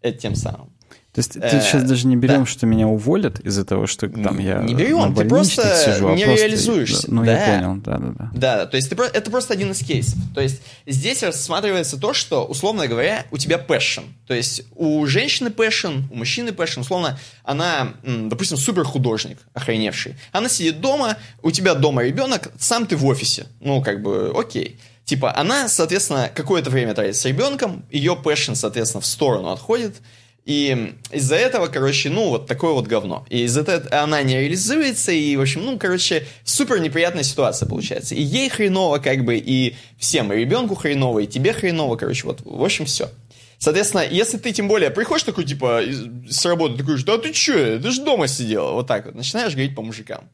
этим 0.02 0.34
самым. 0.34 0.72
То 1.12 1.18
есть 1.18 1.32
ты 1.32 1.60
сейчас 1.60 1.82
даже 1.82 2.06
не 2.06 2.14
берем, 2.14 2.40
да. 2.40 2.46
что 2.46 2.66
меня 2.66 2.86
уволят 2.86 3.40
из-за 3.40 3.64
того, 3.64 3.88
что 3.88 4.08
там 4.08 4.38
я 4.38 4.58
не 4.58 4.74
берем, 4.74 5.12
ты 5.12 5.24
просто 5.24 5.62
сижу, 5.84 6.08
а 6.08 6.14
не 6.14 6.24
просто... 6.24 6.44
реализуешься. 6.44 7.12
Ну 7.12 7.24
да. 7.24 7.32
я 7.32 7.58
понял, 7.58 7.76
да, 7.82 7.98
да, 7.98 8.12
да. 8.16 8.30
Да, 8.32 8.66
то 8.66 8.76
есть 8.76 8.90
ты, 8.90 8.96
это 8.96 9.28
просто 9.28 9.54
один 9.54 9.72
из 9.72 9.80
кейсов. 9.80 10.20
То 10.36 10.40
есть 10.40 10.62
здесь 10.86 11.24
рассматривается 11.24 11.98
то, 11.98 12.12
что 12.12 12.44
условно 12.44 12.86
говоря 12.86 13.26
у 13.32 13.38
тебя 13.38 13.56
passion. 13.56 14.04
То 14.28 14.34
есть 14.34 14.62
у 14.76 15.04
женщины 15.06 15.48
passion, 15.48 16.04
у 16.12 16.16
мужчины 16.16 16.50
passion. 16.50 16.82
Условно 16.82 17.18
она, 17.42 17.94
допустим, 18.04 18.56
супер 18.56 18.84
художник, 18.84 19.38
охреневший. 19.52 20.14
Она 20.30 20.48
сидит 20.48 20.80
дома, 20.80 21.16
у 21.42 21.50
тебя 21.50 21.74
дома 21.74 22.04
ребенок, 22.04 22.52
сам 22.56 22.86
ты 22.86 22.96
в 22.96 23.04
офисе. 23.06 23.46
Ну 23.58 23.82
как 23.82 24.00
бы 24.00 24.32
окей. 24.32 24.78
Типа 25.04 25.36
она, 25.36 25.68
соответственно, 25.68 26.30
какое-то 26.32 26.70
время 26.70 26.94
тратит 26.94 27.16
с 27.16 27.24
ребенком, 27.24 27.84
ее 27.90 28.12
passion, 28.12 28.54
соответственно, 28.54 29.00
в 29.00 29.06
сторону 29.06 29.50
отходит 29.50 29.96
и 30.44 30.94
из-за 31.12 31.36
этого, 31.36 31.66
короче, 31.68 32.10
ну, 32.10 32.30
вот 32.30 32.46
такое 32.46 32.72
вот 32.72 32.86
говно. 32.86 33.26
И 33.28 33.42
из-за 33.42 33.60
этого 33.60 34.02
она 34.02 34.22
не 34.22 34.40
реализуется, 34.40 35.12
и, 35.12 35.36
в 35.36 35.42
общем, 35.42 35.64
ну, 35.64 35.78
короче, 35.78 36.26
супер 36.44 36.80
неприятная 36.80 37.22
ситуация 37.22 37.68
получается. 37.68 38.14
И 38.14 38.22
ей 38.22 38.48
хреново, 38.48 38.98
как 38.98 39.24
бы, 39.24 39.36
и 39.36 39.76
всем, 39.98 40.32
и 40.32 40.36
ребенку 40.36 40.74
хреново, 40.74 41.20
и 41.20 41.26
тебе 41.26 41.52
хреново, 41.52 41.96
короче, 41.96 42.26
вот, 42.26 42.40
в 42.42 42.64
общем, 42.64 42.86
все. 42.86 43.10
Соответственно, 43.58 44.06
если 44.10 44.38
ты 44.38 44.52
тем 44.52 44.68
более 44.68 44.90
приходишь 44.90 45.24
такой, 45.24 45.44
типа, 45.44 45.82
с 46.28 46.46
работы, 46.46 46.78
такой, 46.78 47.02
да 47.04 47.18
ты 47.18 47.32
че, 47.32 47.78
ты 47.78 47.90
же 47.90 48.02
дома 48.02 48.26
сидела, 48.26 48.72
вот 48.72 48.86
так 48.86 49.04
вот, 49.04 49.14
начинаешь 49.14 49.52
говорить 49.52 49.76
по 49.76 49.82
мужикам. 49.82 50.30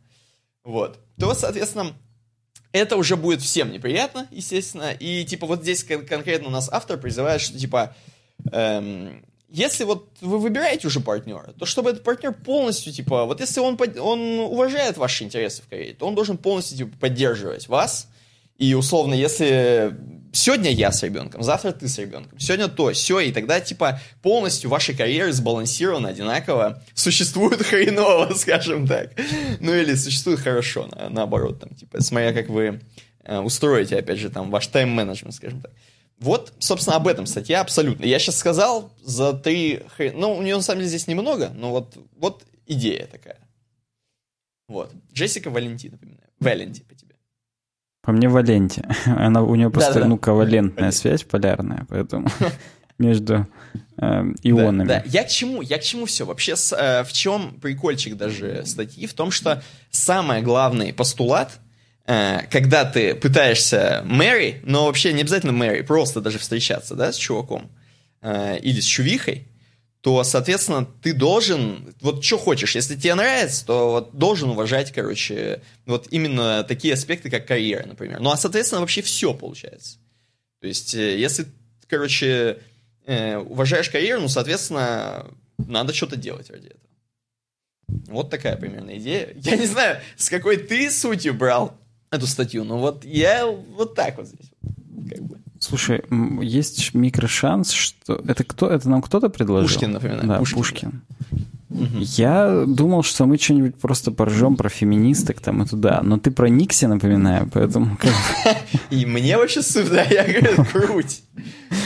Вот. 0.63 1.01
То, 1.19 1.35
соответственно, 1.35 1.93
это 2.71 2.97
уже 2.97 3.17
будет 3.17 3.43
всем 3.43 3.73
неприятно, 3.73 4.29
естественно. 4.31 4.93
И, 4.93 5.25
типа, 5.25 5.47
вот 5.47 5.63
здесь 5.63 5.83
конкретно 5.83 6.49
у 6.49 6.51
нас 6.53 6.69
автор 6.71 6.99
призывает, 6.99 7.41
что, 7.41 7.59
типа, 7.59 7.97
эм, 8.53 9.26
если 9.49 9.85
вот 9.85 10.09
вы 10.21 10.39
выбираете 10.39 10.89
уже 10.89 11.01
партнера, 11.01 11.53
то 11.59 11.67
чтобы 11.67 11.91
этот 11.91 12.03
партнер 12.03 12.33
полностью, 12.33 12.93
типа, 12.93 13.25
вот 13.25 13.41
если 13.41 13.61
он, 13.61 13.79
он 14.01 14.41
уважает 14.41 14.97
ваши 14.97 15.25
интересы 15.25 15.63
в 15.63 15.69
карьере, 15.69 15.95
то 15.95 16.07
он 16.07 16.15
должен 16.15 16.37
полностью, 16.37 16.79
типа, 16.79 16.97
поддерживать 16.99 17.69
вас. 17.69 18.09
И, 18.59 18.75
условно, 18.75 19.15
если 19.15 19.95
сегодня 20.33 20.71
я 20.71 20.91
с 20.91 21.03
ребенком, 21.03 21.43
завтра 21.43 21.73
ты 21.73 21.89
с 21.89 21.99
ребенком, 21.99 22.39
сегодня 22.41 22.69
то, 22.69 22.93
все, 22.93 23.21
и 23.21 23.33
тогда, 23.33 23.61
типа, 23.61 24.01
полностью 24.23 24.71
ваши 24.71 24.95
карьеры 24.95 25.33
сбалансированы 25.33 26.09
одинаково, 26.09 26.83
существуют 26.95 27.63
хреново, 27.67 28.35
скажем 28.35 28.87
так. 28.87 29.13
Ну, 29.61 29.75
или 29.75 29.95
существуют 29.95 30.41
хорошо, 30.41 30.89
на, 30.89 31.09
наоборот, 31.11 31.61
там, 31.61 31.75
типа, 31.75 32.03
смотря 32.03 32.33
как 32.33 32.49
вы 32.49 32.81
э, 33.25 33.39
устроите, 33.39 33.97
опять 33.99 34.19
же, 34.19 34.31
там, 34.31 34.51
ваш 34.51 34.67
тайм-менеджмент, 34.69 35.35
скажем 35.35 35.61
так. 35.61 35.73
Вот, 36.19 36.55
собственно, 36.59 36.97
об 36.97 37.09
этом 37.09 37.27
статья 37.27 37.61
абсолютно. 37.61 38.05
Я 38.05 38.19
сейчас 38.19 38.37
сказал 38.39 38.91
за 39.03 39.35
три... 39.35 39.83
Ну, 39.99 40.35
у 40.37 40.43
нее 40.43 40.57
на 40.57 40.63
самом 40.63 40.81
деле 40.81 40.89
здесь 40.89 41.07
немного, 41.07 41.51
но 41.55 41.71
вот, 41.71 41.97
вот 42.17 42.45
идея 42.67 43.07
такая. 43.07 43.39
Вот. 44.69 44.93
Джессика 45.13 45.51
Валенти, 45.51 45.89
напоминаю. 45.89 46.29
Валенти 46.41 46.83
по 46.83 46.95
тебе. 46.95 47.15
По 48.03 48.13
мне 48.13 48.29
Валенти. 48.29 48.83
Она, 49.07 49.43
у 49.43 49.55
нее 49.55 49.71
просто, 49.71 49.95
Да-да-да. 49.95 50.09
ну, 50.09 50.19
ковалентная 50.19 50.91
связь 50.91 51.23
полярная, 51.23 51.87
поэтому 51.89 52.29
между 52.99 53.47
э, 53.99 54.23
ионами. 54.43 54.89
Да, 54.89 55.01
да, 55.01 55.03
я 55.07 55.25
к 55.25 55.29
чему? 55.29 55.63
Я 55.63 55.79
к 55.79 55.83
чему 55.83 56.07
все? 56.07 56.25
Вообще, 56.25 56.57
с, 56.57 56.73
э, 56.73 57.05
в 57.05 57.13
чем 57.13 57.61
прикольчик 57.61 58.17
даже 58.17 58.65
статьи? 58.65 59.07
В 59.07 59.15
том, 59.15 59.31
что 59.31 59.63
самый 59.91 60.43
главный 60.43 60.93
постулат 60.93 61.59
когда 62.07 62.85
ты 62.85 63.17
пытаешься 63.17 64.03
Мэри, 64.05 64.61
но 64.65 64.87
вообще 64.87 65.13
не 65.13 65.23
обязательно 65.23 65.53
Мэри, 65.53 65.83
просто 65.83 66.21
даже 66.21 66.39
встречаться, 66.39 66.95
да, 66.95 67.13
с 67.13 67.17
чуваком 67.17 67.69
э, 68.23 68.59
или 68.61 68.79
с 68.81 68.85
чувихой, 68.85 69.49
то, 70.03 70.23
соответственно, 70.23 70.87
ты 71.03 71.13
должен, 71.13 71.93
вот 72.01 72.23
что 72.25 72.39
хочешь, 72.39 72.77
если 72.77 72.95
тебе 72.95 73.17
нравится, 73.17 73.67
то 73.67 73.91
вот 73.91 74.17
должен 74.17 74.51
уважать, 74.51 74.93
короче, 74.93 75.63
вот 75.85 76.07
именно 76.11 76.63
такие 76.63 76.95
аспекты, 76.95 77.29
как 77.29 77.45
карьера, 77.45 77.85
например. 77.87 78.21
Ну, 78.21 78.31
а, 78.31 78.37
соответственно, 78.37 78.83
вообще 78.83 79.03
все 79.03 79.35
получается. 79.35 79.99
То 80.61 80.69
есть, 80.69 80.95
э, 80.95 81.19
если, 81.19 81.47
короче, 81.89 82.59
уважаешь 83.07 83.89
карьеру, 83.89 84.23
ну, 84.23 84.29
соответственно, 84.29 85.27
надо 85.59 85.95
что-то 85.95 86.17
делать 86.17 86.51
ради 86.51 86.67
этого. 86.67 86.81
Вот 88.09 88.31
такая 88.31 88.57
примерно 88.57 88.97
идея. 88.99 89.33
Я 89.37 89.57
не 89.57 89.67
знаю, 89.67 90.01
с 90.17 90.29
какой 90.29 90.57
ты 90.57 90.91
сутью 90.91 91.35
брал 91.35 91.79
эту 92.11 92.27
статью. 92.27 92.65
Но 92.65 92.79
вот 92.79 93.05
я 93.05 93.47
вот 93.47 93.95
так 93.95 94.17
вот 94.19 94.27
здесь. 94.27 94.51
Как 95.11 95.23
бы. 95.23 95.39
Слушай, 95.59 96.05
есть 96.43 96.95
микрошанс, 96.95 97.73
что... 97.73 98.23
Это 98.27 98.45
кто? 98.45 98.69
Это 98.69 98.89
нам 98.89 99.03
кто-то 99.03 99.29
предложил? 99.29 99.69
Пушкин, 99.69 99.93
например. 99.93 100.27
Да, 100.27 100.39
Пушкин. 100.39 100.59
Пушкин. 100.59 101.03
Я 101.69 102.65
думал, 102.67 103.03
что 103.03 103.27
мы 103.27 103.39
что-нибудь 103.39 103.77
просто 103.77 104.11
поржем 104.11 104.57
про 104.57 104.69
феминисток 104.69 105.41
там 105.41 105.63
и 105.63 105.67
туда, 105.67 106.01
но 106.03 106.19
ты 106.19 106.31
про 106.31 106.49
Никси 106.49 106.87
напоминаю, 106.87 107.51
поэтому... 107.53 107.99
И 108.91 109.05
мне 109.05 109.37
вообще 109.37 109.63
сюда, 109.63 110.03
я 110.11 110.25
говорю, 110.25 110.65
круть. 110.65 111.23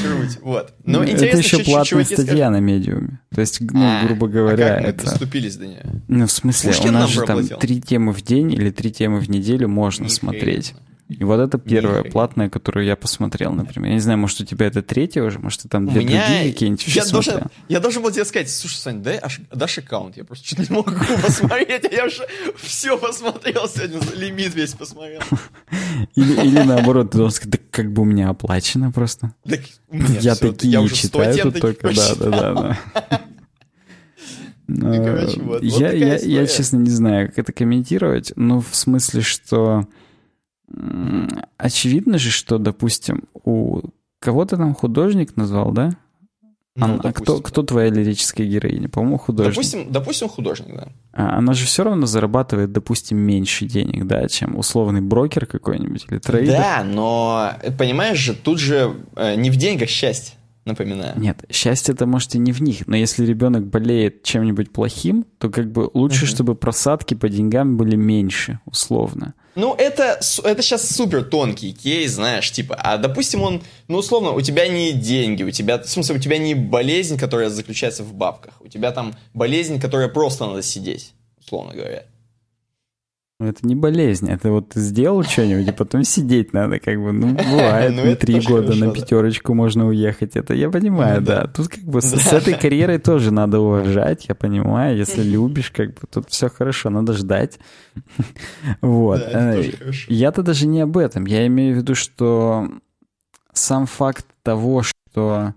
Круть, 0.02 0.38
вот. 0.42 0.74
Но 0.84 1.02
это 1.02 1.36
еще 1.36 1.62
платная 1.64 2.04
статья 2.04 2.50
на 2.50 2.60
медиуме. 2.60 3.20
То 3.34 3.40
есть, 3.40 3.60
ну, 3.60 3.82
а, 3.82 4.04
грубо 4.04 4.26
а 4.26 4.30
говоря, 4.30 4.76
а 4.76 4.80
это... 4.80 5.04
доступились 5.04 5.56
до 5.56 5.66
нее? 5.66 5.84
Ну, 6.08 6.26
в 6.26 6.32
смысле, 6.32 6.72
у 6.88 6.92
нас 6.92 7.10
же 7.10 7.22
там 7.22 7.46
три 7.46 7.80
темы 7.80 8.12
в 8.12 8.22
день 8.22 8.52
или 8.52 8.70
три 8.70 8.90
темы 8.90 9.20
в 9.20 9.28
неделю 9.28 9.68
можно 9.68 10.08
смотреть. 10.08 10.74
И 11.10 11.24
вот 11.24 11.40
это 11.40 11.58
первое, 11.58 12.04
платное, 12.04 12.48
которое 12.48 12.86
я 12.86 12.94
посмотрел, 12.94 13.52
например. 13.52 13.88
Я 13.88 13.94
не 13.94 14.00
знаю, 14.00 14.18
может, 14.18 14.40
у 14.40 14.44
тебя 14.44 14.66
это 14.66 14.80
третье 14.80 15.24
уже, 15.24 15.40
может, 15.40 15.62
ты 15.62 15.68
там 15.68 15.88
для 15.88 16.02
меня... 16.02 16.24
другие 16.24 16.52
какие-нибудь 16.52 16.86
я 16.86 17.04
должен, 17.04 17.42
я 17.68 17.80
должен 17.80 18.02
был 18.04 18.12
тебе 18.12 18.24
сказать, 18.24 18.48
слушай, 18.48 18.76
Сань, 18.76 19.02
дай 19.02 19.18
аж, 19.20 19.40
дашь 19.52 19.78
аккаунт, 19.78 20.16
я 20.16 20.24
просто 20.24 20.46
что-то 20.46 20.70
не 20.70 20.76
могу 20.76 20.92
посмотреть, 21.26 21.84
я 21.90 22.06
уже 22.06 22.28
все 22.56 22.96
посмотрел 22.96 23.66
сегодня, 23.68 23.98
лимит 24.14 24.54
весь 24.54 24.74
посмотрел. 24.74 25.20
Или, 26.14 26.46
или 26.46 26.62
наоборот, 26.62 27.10
ты 27.10 27.18
должен 27.18 27.34
сказать, 27.34 27.50
да 27.50 27.58
как 27.70 27.92
бы 27.92 28.02
у 28.02 28.04
меня 28.04 28.30
оплачено 28.30 28.92
просто. 28.92 29.34
Так, 29.44 29.60
я 29.90 30.34
все, 30.34 30.52
такие 30.52 30.72
я 30.72 30.88
читаю 30.88 31.42
тут 31.42 31.60
только, 31.60 31.92
да, 31.92 32.14
да, 32.14 32.30
да, 32.30 32.54
да. 32.54 33.20
Короче, 34.80 35.40
вот, 35.40 35.62
я, 35.62 35.88
вот 35.88 35.94
я, 35.96 36.16
я, 36.16 36.46
честно, 36.46 36.76
не 36.76 36.90
знаю, 36.90 37.28
как 37.28 37.40
это 37.40 37.52
комментировать, 37.52 38.32
но 38.36 38.60
в 38.60 38.74
смысле, 38.74 39.22
что 39.22 39.88
очевидно 41.56 42.18
же, 42.18 42.30
что, 42.30 42.58
допустим, 42.58 43.24
у 43.44 43.80
кого-то 44.18 44.56
там 44.56 44.74
художник 44.74 45.36
назвал, 45.36 45.72
да? 45.72 45.92
Ну, 46.76 46.84
а, 46.84 46.88
допустим, 46.88 47.10
а 47.10 47.12
кто, 47.12 47.40
кто 47.40 47.62
твоя 47.62 47.90
лирическая 47.90 48.46
героиня? 48.46 48.88
По-моему, 48.88 49.18
художник. 49.18 49.54
Допустим, 49.54 49.92
допустим, 49.92 50.28
художник, 50.28 50.76
да. 50.76 50.88
А, 51.12 51.38
она 51.38 51.52
же 51.52 51.66
все 51.66 51.82
равно 51.82 52.06
зарабатывает, 52.06 52.72
допустим, 52.72 53.18
меньше 53.18 53.66
денег, 53.66 54.06
да, 54.06 54.28
чем 54.28 54.56
условный 54.56 55.00
брокер 55.00 55.46
какой-нибудь 55.46 56.06
или 56.08 56.18
трейдер. 56.18 56.52
Да, 56.52 56.84
но 56.84 57.52
понимаешь 57.76 58.18
же, 58.18 58.34
тут 58.34 58.60
же 58.60 58.94
э, 59.16 59.34
не 59.34 59.50
в 59.50 59.56
деньгах 59.56 59.88
счастье 59.88 60.36
напоминаю. 60.64 61.18
Нет, 61.18 61.44
счастье 61.50 61.92
это 61.92 62.06
может 62.06 62.34
и 62.34 62.38
не 62.38 62.52
в 62.52 62.62
них, 62.62 62.86
но 62.86 62.96
если 62.96 63.24
ребенок 63.24 63.66
болеет 63.66 64.22
чем-нибудь 64.22 64.72
плохим, 64.72 65.24
то 65.38 65.50
как 65.50 65.72
бы 65.72 65.90
лучше, 65.92 66.24
угу. 66.24 66.30
чтобы 66.30 66.54
просадки 66.54 67.14
по 67.14 67.28
деньгам 67.28 67.76
были 67.76 67.96
меньше, 67.96 68.60
условно. 68.64 69.34
Ну, 69.60 69.74
это, 69.74 70.18
это 70.44 70.62
сейчас 70.62 70.88
супер 70.88 71.22
тонкий 71.22 71.74
кейс, 71.74 72.12
знаешь, 72.12 72.50
типа, 72.50 72.74
а 72.76 72.96
допустим 72.96 73.42
он, 73.42 73.62
ну, 73.88 73.98
условно, 73.98 74.30
у 74.30 74.40
тебя 74.40 74.66
не 74.68 74.92
деньги, 74.92 75.42
у 75.42 75.50
тебя, 75.50 75.76
в 75.76 75.86
смысле, 75.86 76.16
у 76.16 76.18
тебя 76.18 76.38
не 76.38 76.54
болезнь, 76.54 77.18
которая 77.18 77.50
заключается 77.50 78.02
в 78.02 78.14
бабках, 78.14 78.54
у 78.62 78.68
тебя 78.68 78.90
там 78.90 79.14
болезнь, 79.34 79.78
которая 79.78 80.08
просто 80.08 80.46
надо 80.46 80.62
сидеть, 80.62 81.12
условно 81.38 81.74
говоря. 81.74 82.04
Ну, 83.40 83.46
это 83.46 83.66
не 83.66 83.74
болезнь, 83.74 84.30
это 84.30 84.50
вот 84.50 84.68
ты 84.68 84.80
сделал 84.80 85.22
что-нибудь, 85.22 85.66
и 85.66 85.72
потом 85.72 86.04
сидеть 86.04 86.52
надо, 86.52 86.78
как 86.78 87.02
бы, 87.02 87.10
ну, 87.10 87.28
бывает, 87.28 87.92
ну, 87.96 88.04
на 88.04 88.14
три 88.14 88.38
года 88.38 88.74
на 88.74 88.92
пятерочку 88.92 89.54
можно 89.54 89.88
уехать, 89.88 90.36
это 90.36 90.52
я 90.52 90.68
понимаю, 90.68 91.20
ну 91.20 91.26
да. 91.26 91.46
Тут 91.46 91.68
как 91.68 91.82
бы 91.84 92.02
с 92.02 92.32
этой 92.34 92.52
карьерой 92.52 92.98
тоже 92.98 93.30
надо 93.30 93.60
уважать, 93.60 94.26
я 94.28 94.34
понимаю, 94.34 94.98
если 94.98 95.22
любишь, 95.22 95.70
как 95.70 95.94
бы, 95.94 96.00
тут 96.10 96.28
все 96.28 96.50
хорошо, 96.50 96.90
надо 96.90 97.14
ждать. 97.14 97.58
Вот. 98.82 99.22
Э, 99.22 99.72
я-то 100.08 100.42
даже 100.42 100.66
не 100.66 100.82
об 100.82 100.98
этом, 100.98 101.24
я 101.24 101.46
имею 101.46 101.74
в 101.74 101.78
виду, 101.78 101.94
что 101.94 102.68
сам 103.54 103.86
факт 103.86 104.26
того, 104.42 104.82
что 104.82 105.54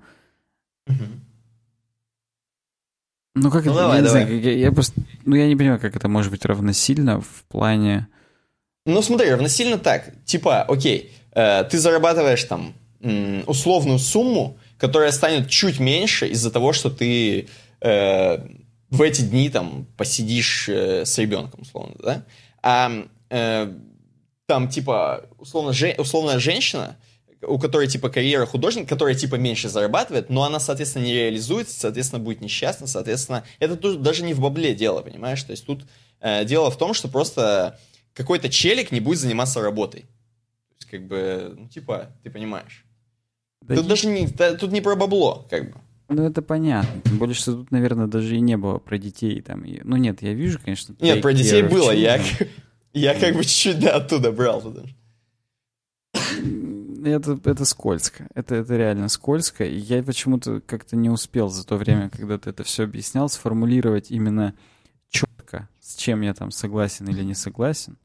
ну, 3.35 3.51
как 3.51 3.65
ну, 3.65 3.72
это, 3.72 3.81
давай, 3.81 3.97
я 3.97 4.03
давай. 4.03 4.22
не 4.22 4.27
знаю, 4.27 4.41
я, 4.41 4.51
я 4.53 4.72
просто, 4.72 5.01
ну, 5.26 5.35
я 5.35 5.47
не 5.47 5.55
понимаю, 5.55 5.80
как 5.80 5.95
это 5.95 6.07
может 6.07 6.31
быть 6.31 6.45
равносильно 6.45 7.22
в 7.22 7.43
плане... 7.49 8.07
Ну, 8.85 9.01
смотри, 9.01 9.31
равносильно 9.31 9.77
так, 9.77 10.11
типа, 10.26 10.64
окей, 10.64 11.11
э, 11.31 11.64
ты 11.64 11.80
зарабатываешь 11.80 12.43
там 12.43 12.73
условную 13.47 13.99
сумму, 13.99 14.57
которая 14.77 15.11
станет 15.11 15.49
чуть 15.49 15.80
меньше 15.80 16.27
из-за 16.30 16.51
того, 16.51 16.72
что 16.72 16.89
ты 16.89 17.47
э, 17.81 18.38
в 18.89 19.01
эти 19.01 19.22
дни 19.23 19.49
там 19.49 19.88
посидишь 19.97 20.69
э, 20.69 21.03
с 21.05 21.18
ребенком, 21.18 21.61
условно, 21.64 21.95
да? 22.01 22.26
А 22.61 22.91
э, 23.30 23.73
там, 24.45 24.69
типа, 24.69 25.26
условно, 25.38 25.73
же, 25.73 25.95
условная 25.97 26.39
женщина, 26.39 26.95
у 27.48 27.60
которой, 27.60 27.88
типа, 27.88 28.10
карьера 28.10 28.45
художника, 28.45 28.90
которая, 28.90 29.15
типа, 29.15 29.36
меньше 29.36 29.70
зарабатывает, 29.70 30.30
но 30.30 30.44
она, 30.44 30.60
соответственно, 30.60 31.03
не 31.03 31.14
реализуется, 31.14 31.80
соответственно, 31.80 32.24
будет 32.24 32.41
несчастна, 32.41 32.88
соответственно, 32.88 33.44
это 33.60 33.76
тут 33.76 34.02
даже 34.02 34.24
не 34.24 34.34
в 34.34 34.40
бабле 34.40 34.74
дело, 34.74 35.02
понимаешь? 35.02 35.41
То 35.44 35.52
есть 35.52 35.65
тут 35.65 35.86
э, 36.20 36.45
дело 36.45 36.72
в 36.72 36.78
том, 36.78 36.94
что 36.94 37.07
просто 37.07 37.80
какой-то 38.14 38.49
челик 38.49 38.91
не 38.91 38.99
будет 38.99 39.20
заниматься 39.20 39.61
работой. 39.61 40.02
То 40.02 40.76
есть, 40.80 40.91
как 40.91 41.07
бы, 41.07 41.56
ну, 41.57 41.68
типа, 41.68 42.11
ты 42.24 42.30
понимаешь. 42.30 42.86
Да 43.61 43.76
тут 43.76 43.86
не... 43.86 43.90
даже 43.90 44.07
не, 44.07 44.28
тут 44.28 44.72
не 44.72 44.82
про 44.82 44.95
бабло, 44.95 45.48
как 45.49 45.72
бы. 45.72 45.80
Ну, 46.10 46.24
это 46.24 46.41
понятно. 46.41 47.02
Тем 47.02 47.18
более, 47.18 47.34
что 47.34 47.53
тут, 47.53 47.72
наверное, 47.72 48.07
даже 48.07 48.36
и 48.36 48.40
не 48.40 48.57
было 48.57 48.78
про 48.78 48.98
детей 48.98 49.41
там. 49.41 49.64
Ну, 49.65 49.95
нет, 49.95 50.22
я 50.22 50.34
вижу, 50.34 50.60
конечно... 50.64 50.95
Нет, 50.99 51.22
про 51.22 51.34
детей 51.34 51.64
было. 51.64 51.91
Я, 51.91 52.22
я 52.94 53.15
как 53.15 53.36
бы 53.36 53.44
чуть-чуть 53.44 53.80
да, 53.80 53.95
оттуда 53.95 54.32
брал. 54.32 54.61
Потому 54.61 54.88
что 54.88 54.98
это, 57.12 57.40
это 57.44 57.66
скользко. 57.66 58.28
Это, 58.34 58.56
это 58.56 58.76
реально 58.76 59.10
скользко. 59.10 59.64
И 59.64 59.78
я 59.78 60.04
почему-то 60.04 60.62
как-то 60.62 60.96
не 60.96 61.10
успел 61.10 61.50
за 61.50 61.66
то 61.66 61.78
время, 61.78 62.10
когда 62.10 62.38
ты 62.38 62.50
это 62.50 62.64
все 62.64 62.84
объяснял, 62.84 63.30
сформулировать 63.30 64.12
именно 64.12 64.56
четко, 65.10 65.70
с 65.80 65.96
чем 65.96 66.22
я 66.22 66.34
там 66.34 66.52
согласен 66.52 67.08
или 67.08 67.24
не 67.24 67.34
согласен. 67.36 67.98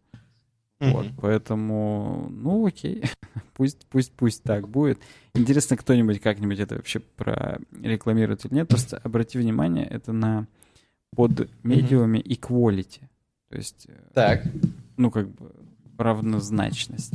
Mm-hmm. 0.80 0.92
Вот, 0.92 1.06
поэтому, 1.20 2.28
ну, 2.30 2.66
окей, 2.66 3.04
пусть, 3.54 3.84
пусть, 3.86 4.12
пусть 4.12 4.42
так 4.44 4.68
будет. 4.68 5.00
Интересно, 5.34 5.76
кто-нибудь 5.76 6.20
как-нибудь 6.20 6.60
это 6.60 6.76
вообще 6.76 7.00
прорекламирует 7.00 8.44
или 8.44 8.54
нет. 8.54 8.68
Просто 8.68 8.98
обрати 8.98 9.38
внимание, 9.38 9.86
это 9.86 10.12
на 10.12 10.46
под 11.16 11.50
медиуме 11.64 12.20
mm-hmm. 12.20 12.38
equality. 12.38 13.00
То 13.48 13.56
есть, 13.56 13.86
э, 13.88 13.92
так. 14.14 14.44
ну, 14.96 15.10
как 15.10 15.28
бы 15.30 15.52
равнозначность 15.96 17.14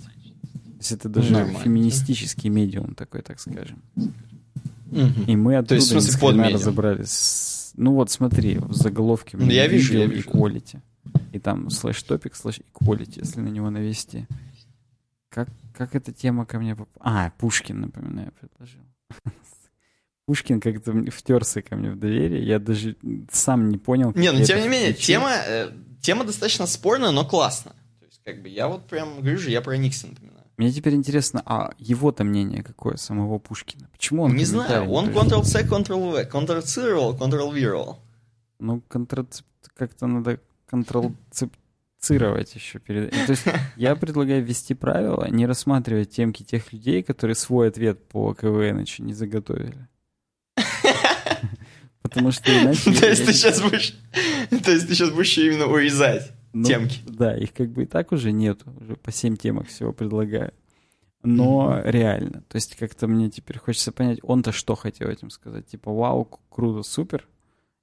есть 0.84 0.92
это 0.92 1.10
даже 1.10 1.32
Нормально. 1.32 1.60
феминистический 1.60 2.50
медиум 2.50 2.96
такой, 2.96 3.22
так 3.22 3.40
скажем. 3.40 3.82
Угу. 3.96 5.24
И 5.28 5.36
мы 5.36 5.56
оттуда 5.56 5.70
То 5.70 5.76
есть, 5.76 5.88
в 5.88 6.02
смысле, 6.02 6.20
под 6.20 6.54
разобрались. 6.54 7.72
Ну 7.76 7.94
вот 7.94 8.12
смотри, 8.12 8.58
в 8.60 8.74
заголовке 8.74 9.38
ну, 9.38 9.50
я 9.50 9.68
вижу, 9.68 9.98
я 9.98 10.06
вижу. 10.06 10.30
equality. 10.30 10.80
И 11.32 11.40
там 11.40 11.70
слэш 11.70 12.02
топик, 12.04 12.36
слэш 12.36 12.60
equality, 12.74 13.20
если 13.20 13.40
на 13.40 13.50
него 13.50 13.70
навести. 13.70 14.28
Как, 15.30 15.50
как 15.76 15.96
эта 15.96 16.12
тема 16.12 16.46
ко 16.46 16.60
мне 16.60 16.76
попала? 16.76 17.26
А, 17.26 17.32
Пушкин, 17.40 17.82
напоминаю, 17.82 18.32
предложил. 18.40 18.82
Пушкин 20.26 20.62
как-то 20.62 20.94
втерся 21.12 21.62
ко 21.64 21.76
мне 21.76 21.90
в 21.90 21.98
доверие, 21.98 22.46
я 22.46 22.60
даже 22.60 22.96
сам 23.32 23.70
не 23.70 23.78
понял. 23.78 24.14
Не, 24.16 24.32
ну 24.32 24.44
тем 24.46 24.62
не 24.62 24.68
менее, 24.68 24.94
тема, 24.94 25.32
э, 25.32 25.72
тема 26.02 26.24
достаточно 26.24 26.68
спорная, 26.68 27.12
но 27.12 27.26
классная. 27.26 27.74
То 28.00 28.06
есть, 28.06 28.22
как 28.24 28.42
бы, 28.44 28.48
я 28.48 28.68
вот 28.68 28.88
прям 28.88 29.22
говорю 29.22 29.40
же, 29.40 29.50
я 29.50 29.62
проникся, 29.62 30.08
напоминаю. 30.08 30.33
Мне 30.58 30.72
теперь 30.72 30.94
интересно, 30.94 31.42
а 31.46 31.72
его-то 31.80 32.24
мнение 32.24 32.64
какое, 32.64 32.96
самого 32.96 33.40
Пушкина? 33.40 33.90
Почему 33.92 34.24
он 34.24 34.36
Не 34.36 34.46
знаю, 34.46 34.90
он 34.90 35.10
Ctrl-C, 35.10 35.64
Ctrl-V, 35.64 36.30
Ctrl-C, 36.32 36.82
Ctrl-V 36.92 37.98
Ну, 38.60 38.82
контр... 38.88 39.26
как-то 39.76 40.06
надо 40.06 40.40
Ctrl-цировать 40.72 42.54
еще 42.54 42.78
перед... 42.80 43.10
То 43.12 43.32
есть 43.32 43.46
я 43.78 43.96
предлагаю 43.96 44.44
ввести 44.44 44.76
правило, 44.76 45.28
не 45.28 45.48
рассматривать 45.48 46.12
темки 46.12 46.44
тех 46.44 46.72
людей, 46.72 47.02
которые 47.02 47.36
свой 47.36 47.70
ответ 47.70 48.08
по 48.08 48.36
КВН 48.36 48.80
еще 48.80 49.02
не 49.02 49.14
заготовили. 49.14 49.88
Потому 52.04 52.32
что 52.32 52.52
иначе... 52.62 52.94
То 52.94 53.10
есть 53.10 53.26
ты 53.26 53.34
сейчас 53.34 53.60
будешь... 53.60 53.96
То 54.64 54.72
есть 54.72 54.88
ты 54.88 54.94
сейчас 54.94 55.10
будешь 55.10 55.36
именно 55.40 55.66
урезать? 55.66 56.32
Ну, 56.54 56.64
темки. 56.64 57.00
Да, 57.06 57.36
их 57.36 57.54
как 57.54 57.72
бы 57.72 57.84
и 57.84 57.86
так 57.86 58.12
уже 58.12 58.32
нету, 58.32 58.72
уже 58.80 58.96
по 58.96 59.12
7 59.12 59.36
темок 59.36 59.68
всего 59.68 59.92
предлагаю. 59.92 60.54
Но 61.24 61.72
mm-hmm. 61.72 61.92
реально, 61.92 62.44
то 62.48 62.56
есть 62.56 62.76
как-то 62.76 63.08
мне 63.08 63.30
теперь 63.30 63.58
хочется 63.58 63.92
понять, 63.92 64.20
он-то 64.24 64.52
что 64.52 64.76
хотел 64.76 65.10
этим 65.10 65.30
сказать? 65.30 65.66
Типа, 65.68 65.92
вау, 65.92 66.26
круто, 66.50 66.84
супер? 66.84 67.28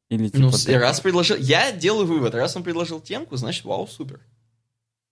Или 0.09 0.29
типа... 0.29 0.39
Ну, 0.39 0.51
так... 0.51 0.81
раз 0.81 1.01
предложил... 1.01 1.37
Я 1.37 1.73
делаю 1.73 2.07
вывод, 2.07 2.35
раз 2.35 2.57
он 2.57 2.63
предложил 2.63 3.01
темку, 3.01 3.37
значит, 3.37 3.65
вау, 3.65 3.87
супер. 3.87 4.21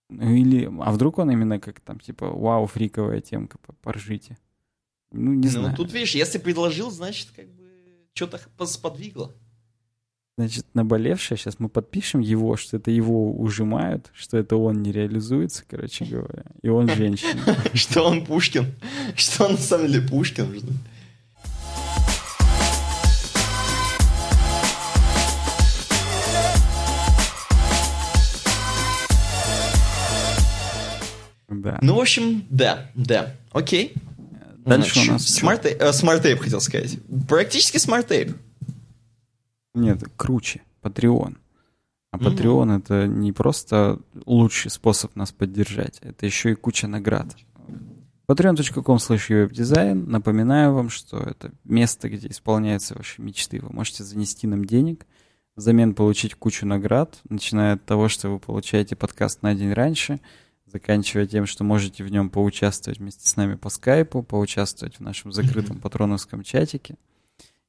Ну 0.09 0.33
или... 0.33 0.69
А 0.81 0.91
вдруг 0.91 1.17
он 1.17 1.31
именно 1.31 1.59
как 1.59 1.79
там, 1.79 1.99
типа, 1.99 2.29
вау, 2.29 2.67
фриковая 2.67 3.19
темка, 3.19 3.57
поржите? 3.81 4.37
Ну, 5.11 5.33
не 5.33 5.47
ну, 5.47 5.51
знаю. 5.51 5.69
Ну, 5.71 5.75
тут, 5.75 5.91
видишь, 5.91 6.15
если 6.15 6.37
предложил, 6.37 6.91
значит, 6.91 7.29
как 7.35 7.47
бы 7.47 7.63
что-то 8.13 8.39
сподвигло 8.67 9.33
значит, 10.39 10.65
наболевшее. 10.73 11.37
Сейчас 11.37 11.59
мы 11.59 11.67
подпишем 11.67 12.21
его, 12.21 12.55
что 12.55 12.77
это 12.77 12.91
его 12.91 13.33
ужимают, 13.33 14.09
что 14.13 14.37
это 14.37 14.55
он 14.55 14.81
не 14.81 14.93
реализуется, 14.93 15.65
короче 15.67 16.05
говоря. 16.05 16.45
И 16.61 16.69
он 16.69 16.89
женщина. 16.95 17.57
Что 17.73 18.03
он 18.03 18.25
Пушкин. 18.25 18.73
Что 19.15 19.47
он 19.47 19.51
на 19.53 19.57
самом 19.57 19.87
деле 19.87 20.07
Пушкин. 20.07 20.47
Да. 31.49 31.79
Ну, 31.81 31.95
в 31.95 31.99
общем, 31.99 32.45
да, 32.49 32.89
да. 32.95 33.35
Окей. 33.51 33.93
Дальше 34.59 34.93
Значит, 34.93 35.09
у 35.09 35.11
нас... 35.13 35.27
SmartApe, 35.27 35.81
Smart 35.91 36.21
хотел 36.21 36.61
сказать. 36.61 36.97
Практически 37.27 37.77
SmartApe. 37.77 38.37
Нет, 39.73 40.03
круче. 40.15 40.61
Patreon. 40.81 41.37
А 42.11 42.17
Patreon 42.17 42.65
mm-hmm. 42.65 42.77
это 42.79 43.07
не 43.07 43.31
просто 43.31 43.99
лучший 44.25 44.71
способ 44.71 45.15
нас 45.15 45.31
поддержать, 45.31 45.99
это 46.01 46.25
еще 46.25 46.51
и 46.51 46.55
куча 46.55 46.87
наград. 46.87 47.35
patreon.com 48.27 48.97
slash 48.97 49.29
webdesign. 49.29 50.07
Напоминаю 50.07 50.73
вам, 50.73 50.89
что 50.89 51.19
это 51.19 51.51
место, 51.63 52.09
где 52.09 52.27
исполняются 52.29 52.95
ваши 52.95 53.21
мечты. 53.21 53.59
Вы 53.61 53.69
можете 53.69 54.03
занести 54.03 54.47
нам 54.47 54.65
денег, 54.65 55.05
взамен 55.55 55.93
получить 55.93 56.33
кучу 56.33 56.65
наград, 56.65 57.19
начиная 57.29 57.75
от 57.75 57.85
того, 57.85 58.09
что 58.09 58.29
вы 58.29 58.39
получаете 58.39 58.95
подкаст 58.95 59.43
на 59.43 59.53
день 59.53 59.73
раньше, 59.73 60.19
заканчивая 60.65 61.27
тем, 61.27 61.45
что 61.45 61.63
можете 61.63 62.03
в 62.03 62.09
нем 62.09 62.31
поучаствовать 62.31 62.99
вместе 62.99 63.27
с 63.27 63.35
нами 63.35 63.53
по 63.53 63.69
скайпу, 63.69 64.23
поучаствовать 64.23 64.95
в 64.95 65.01
нашем 65.01 65.31
закрытом 65.31 65.77
патроновском 65.77 66.41
чатике 66.41 66.95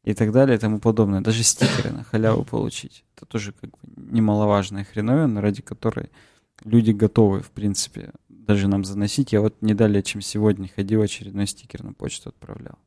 и 0.04 0.14
так 0.14 0.32
далее 0.32 0.56
и 0.56 0.60
тому 0.60 0.80
подобное. 0.80 1.20
Даже 1.20 1.42
стикеры 1.42 1.90
на 1.90 2.04
халяву 2.04 2.44
получить. 2.44 3.04
Это 3.16 3.26
тоже 3.26 3.52
как 3.52 3.70
бы 3.70 3.78
немаловажная 3.96 4.84
хреновина, 4.84 5.40
ради 5.40 5.62
которой 5.62 6.10
люди 6.64 6.90
готовы, 6.90 7.40
в 7.40 7.50
принципе, 7.50 8.10
даже 8.28 8.68
нам 8.68 8.84
заносить. 8.84 9.32
Я 9.32 9.40
вот 9.40 9.56
не 9.60 9.74
далее, 9.74 10.02
чем 10.02 10.20
сегодня 10.20 10.68
ходил, 10.74 11.02
очередной 11.02 11.46
стикер 11.46 11.82
на 11.82 11.92
почту 11.92 12.30
отправлял. 12.30 12.78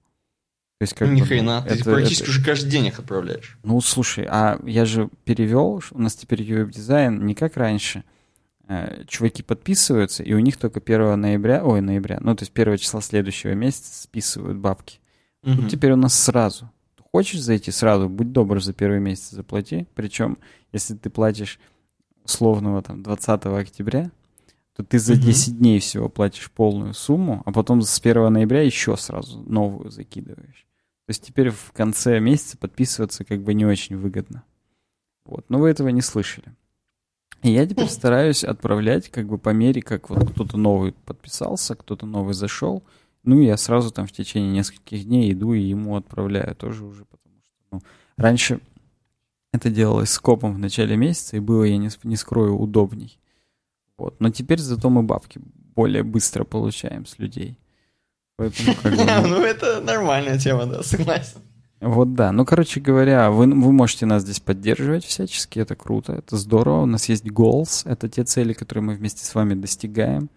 То 0.79 0.85
есть 0.85 0.95
как 0.95 1.09
Ни 1.09 1.21
бы, 1.21 1.27
хрена, 1.27 1.61
ну, 1.61 1.67
ты 1.67 1.75
это, 1.75 1.83
практически 1.83 2.23
это... 2.23 2.31
уже 2.31 2.43
каждый 2.43 2.69
день 2.69 2.87
их 2.87 2.99
отправляешь. 2.99 3.57
Ну, 3.63 3.79
слушай, 3.79 4.25
а 4.29 4.59
я 4.65 4.85
же 4.85 5.09
перевел, 5.23 5.81
у 5.91 6.01
нас 6.01 6.15
теперь 6.15 6.43
веб-дизайн 6.43 7.25
не 7.25 7.35
как 7.35 7.55
раньше. 7.57 8.03
Э, 8.67 9.03
чуваки 9.07 9.43
подписываются, 9.43 10.23
и 10.23 10.33
у 10.33 10.39
них 10.39 10.57
только 10.57 10.79
1 10.79 11.19
ноября, 11.19 11.63
ой, 11.63 11.81
ноября, 11.81 12.17
ну, 12.21 12.35
то 12.35 12.43
есть 12.43 12.51
1 12.53 12.77
числа 12.77 13.01
следующего 13.01 13.53
месяца 13.53 14.03
списывают 14.03 14.57
бабки. 14.57 14.99
Угу. 15.43 15.55
Тут 15.55 15.69
теперь 15.69 15.91
у 15.91 15.97
нас 15.97 16.17
сразу. 16.17 16.69
Хочешь 17.13 17.41
зайти 17.41 17.69
сразу, 17.69 18.09
будь 18.09 18.31
добр, 18.31 18.59
за 18.61 18.73
первый 18.73 18.99
месяц 18.99 19.29
заплати. 19.29 19.85
Причем, 19.93 20.39
если 20.71 20.95
ты 20.95 21.11
платишь 21.11 21.59
условного 22.23 22.81
там 22.81 23.03
20 23.03 23.45
октября, 23.45 24.09
то 24.75 24.83
ты 24.83 24.97
за 24.97 25.15
10 25.15 25.59
дней 25.59 25.79
всего 25.79 26.09
платишь 26.09 26.49
полную 26.49 26.95
сумму, 26.95 27.43
а 27.45 27.51
потом 27.51 27.83
с 27.83 27.99
1 27.99 28.33
ноября 28.33 28.63
еще 28.63 28.97
сразу 28.97 29.39
новую 29.41 29.91
закидываешь. 29.91 30.65
То 31.05 31.09
есть 31.09 31.23
теперь 31.23 31.51
в 31.51 31.71
конце 31.73 32.19
месяца 32.19 32.57
подписываться 32.57 33.23
как 33.23 33.43
бы 33.43 33.53
не 33.53 33.65
очень 33.65 33.95
выгодно. 33.95 34.43
Вот, 35.25 35.45
но 35.49 35.59
вы 35.59 35.69
этого 35.69 35.89
не 35.89 36.01
слышали. 36.01 36.55
И 37.43 37.51
я 37.51 37.67
теперь 37.67 37.89
стараюсь 37.89 38.43
отправлять 38.43 39.09
как 39.09 39.27
бы 39.27 39.37
по 39.37 39.49
мере, 39.49 39.83
как 39.83 40.09
вот 40.09 40.31
кто-то 40.31 40.57
новый 40.57 40.93
подписался, 40.93 41.75
кто-то 41.75 42.07
новый 42.07 42.33
зашел, 42.33 42.83
ну, 43.23 43.39
я 43.41 43.57
сразу 43.57 43.91
там 43.91 44.07
в 44.07 44.11
течение 44.11 44.51
нескольких 44.51 45.05
дней 45.05 45.31
иду 45.31 45.53
и 45.53 45.61
ему 45.61 45.95
отправляю 45.95 46.55
тоже 46.55 46.85
уже, 46.85 47.05
потому 47.05 47.35
что, 47.39 47.65
ну, 47.71 47.81
раньше 48.17 48.59
это 49.53 49.69
делалось 49.69 50.09
скопом 50.09 50.55
в 50.55 50.59
начале 50.59 50.97
месяца, 50.97 51.37
и 51.37 51.39
было, 51.39 51.63
я 51.63 51.77
не, 51.77 51.89
не 52.03 52.15
скрою, 52.15 52.57
удобней. 52.57 53.19
Вот. 53.97 54.19
Но 54.19 54.29
теперь 54.29 54.59
зато 54.59 54.89
мы 54.89 55.03
бабки 55.03 55.39
более 55.75 56.03
быстро 56.03 56.43
получаем 56.43 57.05
с 57.05 57.19
людей. 57.19 57.57
Поэтому, 58.35 58.75
как 58.81 58.95
бы, 58.95 59.03
ну... 59.05 59.27
ну, 59.27 59.43
это 59.43 59.79
нормальная 59.81 60.39
тема, 60.39 60.65
да, 60.65 60.83
согласен. 60.83 61.39
Вот 61.79 62.13
да. 62.13 62.31
Ну, 62.31 62.45
короче 62.45 62.79
говоря, 62.79 63.29
вы, 63.29 63.45
вы 63.45 63.71
можете 63.71 64.05
нас 64.05 64.23
здесь 64.23 64.39
поддерживать 64.39 65.03
всячески, 65.05 65.59
это 65.59 65.75
круто, 65.75 66.13
это 66.13 66.37
здорово. 66.37 66.83
У 66.83 66.85
нас 66.85 67.09
есть 67.09 67.25
goals, 67.25 67.83
это 67.85 68.09
те 68.09 68.23
цели, 68.23 68.53
которые 68.53 68.83
мы 68.83 68.95
вместе 68.95 69.25
с 69.25 69.35
вами 69.35 69.53
достигаем. 69.53 70.29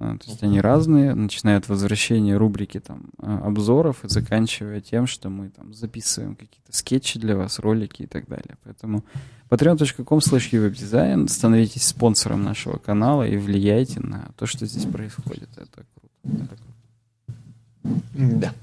А, 0.00 0.16
то 0.16 0.30
есть 0.30 0.42
они 0.44 0.60
разные, 0.60 1.14
начиная 1.14 1.58
от 1.58 1.68
возвращения 1.68 2.36
рубрики 2.36 2.78
там 2.78 3.10
а, 3.18 3.46
обзоров 3.46 4.04
и 4.04 4.08
заканчивая 4.08 4.80
тем, 4.80 5.08
что 5.08 5.28
мы 5.28 5.50
там 5.50 5.74
записываем 5.74 6.36
какие-то 6.36 6.72
скетчи 6.72 7.18
для 7.18 7.36
вас, 7.36 7.58
ролики 7.58 8.02
и 8.02 8.06
так 8.06 8.28
далее. 8.28 8.56
Поэтому 8.62 9.04
patreon.com 9.50 10.18
slash 10.18 11.28
становитесь 11.28 11.82
спонсором 11.82 12.44
нашего 12.44 12.78
канала 12.78 13.26
и 13.26 13.36
влияйте 13.36 13.98
на 13.98 14.30
то, 14.36 14.46
что 14.46 14.66
здесь 14.66 14.84
происходит. 14.84 15.48
Это 15.56 15.84
круто. 15.94 16.44
Это 16.44 16.56
круто. 16.56 18.02
Да. 18.14 18.54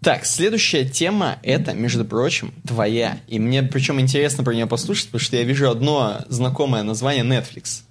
Так, 0.00 0.24
следующая 0.24 0.86
тема 0.86 1.38
это, 1.42 1.74
между 1.74 2.04
прочим, 2.06 2.54
твоя. 2.66 3.18
И 3.26 3.38
мне 3.38 3.62
причем 3.62 4.00
интересно 4.00 4.44
про 4.44 4.54
нее 4.54 4.66
послушать, 4.66 5.08
потому 5.08 5.20
что 5.20 5.36
я 5.36 5.42
вижу 5.42 5.68
одно 5.68 6.24
знакомое 6.28 6.82
название 6.84 7.24
Netflix. 7.24 7.82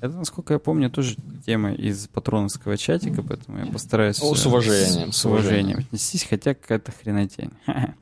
Это, 0.00 0.16
насколько 0.16 0.54
я 0.54 0.58
помню, 0.58 0.90
тоже 0.90 1.16
тема 1.44 1.72
из 1.72 2.06
патроновского 2.08 2.76
чатика, 2.76 3.22
поэтому 3.22 3.58
я 3.58 3.66
постараюсь... 3.66 4.20
О, 4.22 4.34
с 4.34 4.46
уважением. 4.46 5.12
С, 5.12 5.18
с 5.18 5.24
уважением 5.24 5.78
отнестись, 5.78 6.24
хотя 6.24 6.54
какая-то 6.54 6.92
хренотень. 6.92 7.50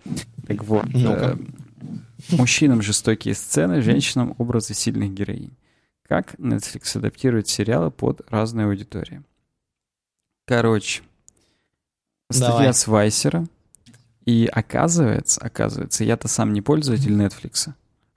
Так 0.47 0.63
вот. 0.63 0.87
Э, 0.95 1.37
мужчинам 2.31 2.81
жестокие 2.81 3.35
сцены, 3.35 3.83
женщинам 3.83 4.37
образы 4.39 4.75
сильных 4.75 5.13
героинь. 5.13 5.51
Как 6.09 6.35
Netflix 6.35 6.97
адаптирует 6.97 7.49
сериалы 7.49 7.91
под 7.91 8.21
разные 8.31 8.67
аудитории. 8.67 9.25
Короче, 10.47 11.03
статья 12.31 12.73
с 12.73 12.87
Вайсера. 12.87 13.47
И 14.25 14.49
оказывается, 14.53 15.41
оказывается, 15.41 16.05
я-то 16.05 16.29
сам 16.29 16.53
не 16.53 16.61
пользователь 16.61 17.13
Netflix. 17.13 17.71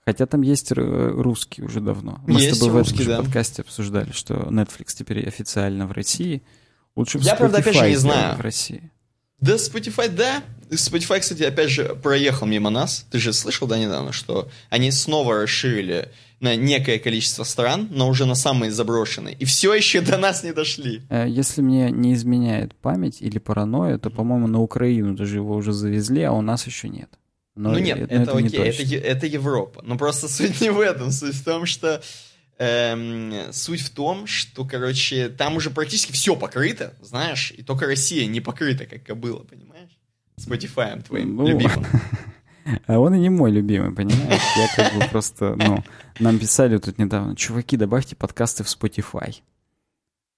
Хотя 0.10 0.26
там 0.26 0.42
есть 0.42 0.72
русский 0.72 1.62
уже 1.62 1.82
давно. 1.82 2.20
Мы 2.26 2.42
есть 2.42 2.56
с 2.56 2.60
тобой 2.60 2.80
русский, 2.80 2.98
в 2.98 3.02
этом 3.02 3.18
да. 3.18 3.22
подкасте 3.22 3.62
обсуждали, 3.62 4.12
что 4.12 4.34
Netflix 4.34 4.96
теперь 4.98 5.28
официально 5.28 5.86
в 5.86 5.92
России. 5.92 6.42
Лучше 6.96 7.20
Я, 7.20 7.36
правда, 7.36 7.60
опять 7.60 7.76
же 7.76 7.88
не 7.88 7.96
знаю. 7.96 8.36
в 8.36 8.42
России. 8.42 8.92
Да, 9.40 9.54
Spotify, 9.54 10.10
да. 10.10 10.42
Spotify, 10.72 11.20
кстати, 11.20 11.44
опять 11.44 11.70
же, 11.70 11.96
проехал 12.02 12.48
мимо 12.48 12.72
нас. 12.72 13.06
Ты 13.12 13.20
же 13.20 13.34
слышал, 13.34 13.68
да, 13.68 13.78
недавно, 13.78 14.12
что 14.12 14.50
они 14.72 14.90
снова 14.90 15.44
расширили 15.44 16.10
на 16.40 16.56
некое 16.56 16.98
количество 16.98 17.44
стран, 17.44 17.88
но 17.92 18.10
уже 18.10 18.26
на 18.26 18.34
самые 18.34 18.72
заброшенные. 18.72 19.36
И 19.36 19.46
все 19.46 19.76
еще 19.76 20.02
до 20.02 20.18
нас 20.18 20.44
не 20.44 20.54
дошли. 20.54 21.04
Э, 21.12 21.28
если 21.30 21.62
мне 21.62 21.92
не 21.92 22.16
изменяет 22.16 22.74
память 22.74 23.22
или 23.22 23.38
паранойя, 23.38 24.00
то, 24.00 24.10
по-моему, 24.10 24.48
на 24.48 24.60
Украину 24.60 25.14
даже 25.14 25.36
его 25.36 25.54
уже 25.54 25.72
завезли, 25.72 26.24
а 26.24 26.32
у 26.32 26.42
нас 26.42 26.66
еще 26.66 26.90
нет. 26.90 27.12
Но 27.60 27.72
ну 27.72 27.80
нет, 27.80 27.98
это, 28.00 28.14
это, 28.14 28.22
это 28.24 28.38
окей, 28.38 28.60
это, 28.60 28.96
это 28.96 29.26
Европа. 29.26 29.82
Но 29.84 29.98
просто 29.98 30.30
суть 30.30 30.62
не 30.62 30.70
в 30.70 30.80
этом. 30.80 31.12
Суть 31.12 31.36
в 31.36 31.44
том, 31.44 31.66
что 31.66 32.02
эм, 32.58 33.52
суть 33.52 33.82
в 33.82 33.90
том, 33.90 34.28
что, 34.28 34.64
короче, 34.64 35.28
там 35.28 35.58
уже 35.58 35.70
практически 35.70 36.14
все 36.14 36.38
покрыто, 36.38 36.94
знаешь, 37.02 37.52
и 37.56 37.62
только 37.62 37.86
Россия 37.86 38.28
не 38.28 38.40
покрыта, 38.40 38.86
как 38.86 39.18
было, 39.18 39.40
понимаешь? 39.40 39.90
Spotify 40.40 41.02
твоим 41.04 41.36
ну, 41.36 41.48
любимым. 41.48 41.86
А 42.86 43.00
он 43.00 43.16
и 43.16 43.20
не 43.20 43.30
мой 43.30 43.52
любимый, 43.52 43.92
понимаешь? 43.92 44.42
Я 44.56 44.68
как 44.76 44.94
бы 44.94 45.04
просто, 45.10 45.56
ну, 45.58 45.84
нам 46.20 46.38
писали 46.38 46.78
тут 46.78 47.00
недавно, 47.00 47.36
чуваки, 47.36 47.78
добавьте 47.78 48.16
подкасты 48.16 48.64
в 48.64 48.68
Spotify. 48.68 49.38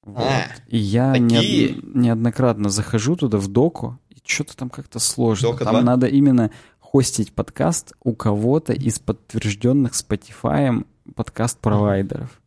Вот. 0.04 0.24
А, 0.24 0.46
и 0.68 0.78
я 0.78 1.18
не, 1.18 1.78
неоднократно 1.94 2.70
захожу 2.70 3.18
туда 3.18 3.38
в 3.38 3.48
доку, 3.48 4.00
и 4.10 4.22
что-то 4.24 4.56
там 4.56 4.70
как-то 4.70 5.00
сложно. 5.00 5.50
Дока 5.50 5.66
там 5.66 5.74
2? 5.74 5.82
надо 5.84 6.08
именно 6.08 6.52
хостить 6.92 7.32
подкаст 7.32 7.94
у 8.04 8.14
кого-то 8.14 8.74
из 8.74 9.00
подтвержденных 9.00 9.94
Spotify 9.94 10.86
подкаст-провайдеров. 11.16 12.42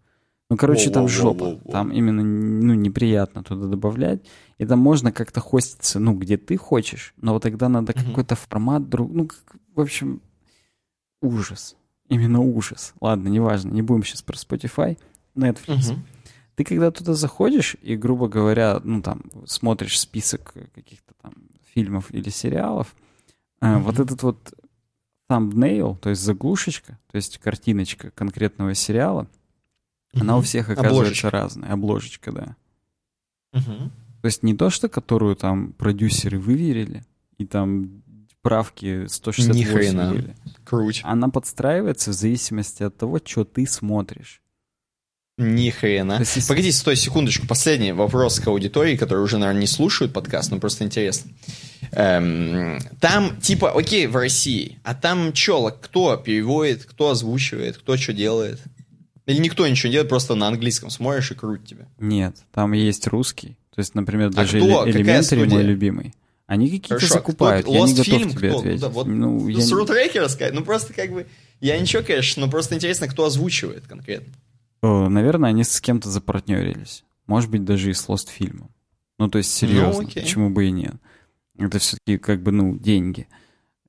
Ну, 0.50 0.58
короче, 0.58 0.90
там 0.90 1.08
жопа. 1.08 1.58
Там 1.72 1.90
именно 1.90 2.22
ну, 2.22 2.74
неприятно 2.74 3.42
туда 3.42 3.68
добавлять. 3.68 4.20
И 4.58 4.66
там 4.66 4.80
можно 4.80 5.12
как-то 5.12 5.40
хоститься, 5.40 5.98
ну, 5.98 6.12
где 6.12 6.36
ты 6.36 6.58
хочешь, 6.58 7.14
но 7.16 7.32
вот 7.32 7.42
тогда 7.42 7.70
надо 7.70 7.94
какой-то 7.94 8.34
формат 8.34 8.90
друг... 8.90 9.10
Ну, 9.10 9.30
в 9.74 9.80
общем, 9.80 10.20
ужас. 11.22 11.74
Именно 12.10 12.40
ужас. 12.40 12.92
Ладно, 13.00 13.28
неважно, 13.28 13.70
не 13.70 13.80
будем 13.80 14.04
сейчас 14.04 14.20
про 14.20 14.36
Spotify, 14.36 14.98
Netflix. 15.34 15.96
Ты 16.54 16.64
когда 16.64 16.90
туда 16.90 17.14
заходишь 17.14 17.76
и, 17.80 17.96
грубо 17.96 18.28
говоря, 18.28 18.78
ну, 18.84 19.00
там, 19.00 19.22
смотришь 19.46 19.98
список 19.98 20.52
каких-то 20.74 21.14
там 21.22 21.32
фильмов 21.72 22.12
или 22.12 22.28
сериалов, 22.28 22.94
а, 23.64 23.78
вот 23.78 23.98
этот 23.98 24.22
вот 24.22 24.54
thumbnail, 25.30 25.96
то 25.98 26.10
есть 26.10 26.22
заглушечка, 26.22 26.98
то 27.10 27.16
есть 27.16 27.38
картиночка 27.38 28.10
конкретного 28.10 28.74
сериала, 28.74 29.22
mm-hmm. 30.12 30.20
она 30.20 30.36
у 30.36 30.42
всех 30.42 30.68
оказывается 30.68 31.28
обложечка. 31.28 31.30
разная. 31.30 31.72
Обложечка, 31.72 32.32
да. 32.32 32.56
Mm-hmm. 33.54 33.90
То 34.20 34.26
есть 34.26 34.42
не 34.42 34.54
то, 34.54 34.70
что 34.70 34.88
которую 34.88 35.36
там 35.36 35.72
продюсеры 35.72 36.38
выверили, 36.38 37.04
и 37.38 37.46
там 37.46 38.02
правки 38.42 39.06
168 39.06 40.10
были. 40.10 40.36
Круть. 40.64 41.00
Она 41.04 41.28
подстраивается 41.30 42.10
в 42.10 42.14
зависимости 42.14 42.82
от 42.82 42.96
того, 42.96 43.18
что 43.24 43.44
ты 43.44 43.66
смотришь. 43.66 44.42
Ни 45.36 45.70
хрена. 45.70 46.22
Погоди, 46.48 46.70
стой 46.70 46.96
секундочку. 46.96 47.46
Последний 47.46 47.92
вопрос 47.92 48.38
к 48.38 48.46
аудитории, 48.46 48.96
которые 48.96 49.24
уже, 49.24 49.38
наверное, 49.38 49.62
не 49.62 49.66
слушают 49.66 50.12
подкаст, 50.12 50.52
но 50.52 50.60
просто 50.60 50.84
интересно. 50.84 51.30
Эм, 51.90 52.78
там, 53.00 53.40
типа, 53.40 53.72
окей, 53.72 54.06
в 54.06 54.16
России, 54.16 54.78
а 54.84 54.94
там 54.94 55.32
чё, 55.32 55.76
кто 55.80 56.16
переводит, 56.16 56.84
кто 56.84 57.10
озвучивает, 57.10 57.78
кто 57.78 57.96
что 57.96 58.12
делает? 58.12 58.60
Или 59.26 59.38
никто 59.38 59.66
ничего 59.66 59.88
не 59.88 59.92
делает, 59.92 60.08
просто 60.08 60.34
на 60.34 60.46
английском 60.46 60.90
смотришь 60.90 61.32
и 61.32 61.34
круть 61.34 61.64
тебя? 61.64 61.86
Нет, 61.98 62.36
там 62.52 62.72
есть 62.72 63.06
русский. 63.08 63.56
То 63.74 63.80
есть, 63.80 63.94
например, 63.94 64.28
а 64.28 64.30
даже 64.30 64.58
а 64.58 64.60
кто? 64.60 64.86
Мой 65.46 65.62
любимый. 65.62 66.14
Они 66.46 66.68
какие-то 66.68 67.06
закупают, 67.06 67.64
кто, 67.64 67.74
я 67.74 67.80
не 67.82 67.94
готов 67.94 68.06
фильм, 68.06 68.30
тебе 68.30 68.48
кто, 68.50 68.58
ответить. 68.58 68.80
Да, 68.80 68.88
вот, 68.90 69.06
ну, 69.06 69.48
я... 69.48 69.64
Суртрекера 69.64 70.28
сказать, 70.28 70.52
ну 70.52 70.62
просто 70.62 70.92
как 70.92 71.10
бы, 71.10 71.26
я 71.60 71.78
ничего, 71.78 72.02
конечно, 72.02 72.44
но 72.44 72.50
просто 72.50 72.74
интересно, 72.74 73.08
кто 73.08 73.24
озвучивает 73.24 73.84
конкретно. 73.86 74.32
Наверное, 74.84 75.50
они 75.50 75.64
с 75.64 75.80
кем-то 75.80 76.08
запартнерились. 76.08 77.04
Может 77.26 77.50
быть, 77.50 77.64
даже 77.64 77.90
и 77.90 77.94
с 77.94 78.08
Lost 78.08 78.28
фильмом. 78.28 78.70
Ну, 79.18 79.28
то 79.28 79.38
есть, 79.38 79.52
серьезно, 79.52 80.02
ну, 80.02 80.08
почему 80.08 80.50
бы 80.50 80.66
и 80.66 80.70
нет. 80.70 80.96
Это 81.58 81.78
все-таки 81.78 82.18
как 82.18 82.42
бы, 82.42 82.52
ну, 82.52 82.76
деньги. 82.76 83.28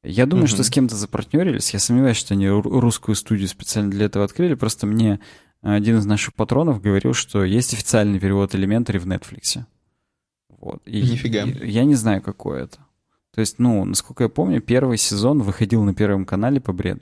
Я 0.04 0.28
думаю, 0.28 0.46
угу. 0.46 0.54
что 0.54 0.64
с 0.64 0.70
кем-то 0.70 0.96
запартнерились. 0.96 1.74
Я 1.74 1.80
сомневаюсь, 1.80 2.18
что 2.18 2.36
они 2.36 2.48
русскую 2.48 3.16
студию 3.16 3.48
специально 3.48 3.90
для 3.90 4.06
этого 4.06 4.24
открыли. 4.24 4.54
Просто 4.54 4.86
мне 4.86 5.20
один 5.62 5.98
из 5.98 6.06
наших 6.06 6.36
патронов 6.36 6.82
говорил, 6.82 7.14
что 7.14 7.44
есть 7.44 7.74
официальный 7.74 8.20
перевод 8.20 8.54
элементарей 8.54 9.00
в 9.00 9.08
Netflix. 9.08 9.64
Вот. 10.50 10.82
И 10.86 11.02
Нифига. 11.02 11.44
Я 11.44 11.86
не 11.86 11.96
знаю, 11.96 12.22
какой 12.22 12.64
это. 12.64 12.78
То 13.34 13.42
есть, 13.42 13.60
ну, 13.60 13.84
насколько 13.84 14.24
я 14.24 14.30
помню, 14.30 14.62
первый 14.62 14.98
сезон 14.98 15.42
выходил 15.42 15.84
на 15.84 15.94
Первом 15.94 16.26
канале 16.26 16.62
по 16.62 16.72
бреду. 16.72 17.02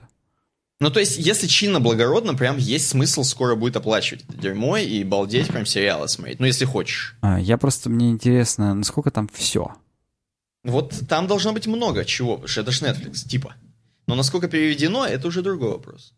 Ну, 0.84 0.92
то 0.92 1.00
есть, 1.00 1.18
если 1.18 1.48
чинно 1.48 1.80
благородно, 1.80 2.36
прям 2.36 2.58
есть 2.58 2.90
смысл 2.90 3.24
скоро 3.24 3.56
будет 3.56 3.78
оплачивать 3.78 4.26
это 4.28 4.38
дерьмо 4.38 4.76
и 4.76 5.06
балдеть 5.06 5.48
прям 5.48 5.66
сериалы 5.66 6.10
смотреть. 6.10 6.42
Ну, 6.42 6.46
если 6.46 6.66
хочешь. 6.66 7.16
А, 7.22 7.40
я 7.40 7.58
просто, 7.58 7.90
мне 7.90 8.12
интересно, 8.12 8.74
насколько 8.74 9.10
там 9.10 9.30
все. 9.32 9.74
Вот 10.66 10.94
там 11.08 11.28
должно 11.28 11.54
быть 11.54 11.68
много 11.68 12.04
чего, 12.04 12.34
потому 12.34 12.50
что 12.50 12.60
это 12.60 12.72
же 12.72 12.84
Netflix, 12.84 13.26
типа. 13.26 13.56
Но 14.08 14.16
насколько 14.16 14.50
переведено, 14.50 15.06
это 15.06 15.30
уже 15.30 15.42
другой 15.42 15.70
вопрос. 15.70 16.14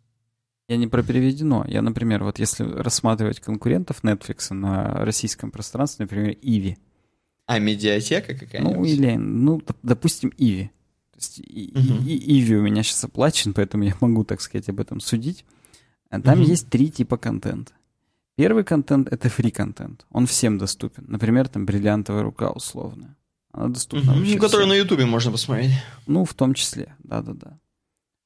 Я 0.68 0.78
не 0.78 0.88
про 0.88 1.04
переведено. 1.04 1.64
Я, 1.68 1.84
например, 1.84 2.24
вот 2.24 2.40
если 2.40 2.64
рассматривать 2.64 3.42
конкурентов 3.42 4.04
Netflix 4.04 4.52
на 4.52 5.06
российском 5.06 5.52
пространстве, 5.52 6.06
например, 6.06 6.38
Иви. 6.42 6.80
А 7.46 7.60
медиатека 7.60 8.34
какая-нибудь? 8.34 8.78
Ну, 8.78 8.84
или, 8.84 9.14
ну, 9.16 9.62
допустим, 9.84 10.34
Иви. 10.40 10.72
То 11.16 11.20
есть 11.20 11.40
угу. 11.40 12.04
Иви 12.06 12.56
у 12.56 12.62
меня 12.62 12.84
сейчас 12.84 13.04
оплачен, 13.06 13.54
поэтому 13.54 13.86
я 13.86 13.96
могу, 14.02 14.26
так 14.26 14.42
сказать, 14.42 14.68
об 14.70 14.82
этом 14.82 15.00
судить. 15.00 15.46
А 16.10 16.22
там 16.22 16.42
угу. 16.42 16.50
есть 16.50 16.70
три 16.70 16.92
типа 16.92 17.18
контента. 17.18 17.72
Первый 18.36 18.66
контент— 18.66 19.08
это 19.12 19.30
фри-контент. 19.30 20.06
Он 20.12 20.28
всем 20.28 20.58
доступен. 20.58 21.06
Например, 21.08 21.48
там 21.48 21.66
«Бриллиантовая 21.66 22.22
рука» 22.22 22.52
условная. 22.52 23.16
Она 23.54 23.70
доступна 23.70 24.12
угу. 24.12 24.20
вообще 24.20 24.38
Которую 24.38 24.68
на 24.68 24.74
Ютубе 24.74 25.06
можно 25.06 25.32
посмотреть. 25.32 25.72
Ну, 26.06 26.26
в 26.26 26.34
том 26.34 26.54
числе, 26.54 26.94
да-да-да. 27.00 27.58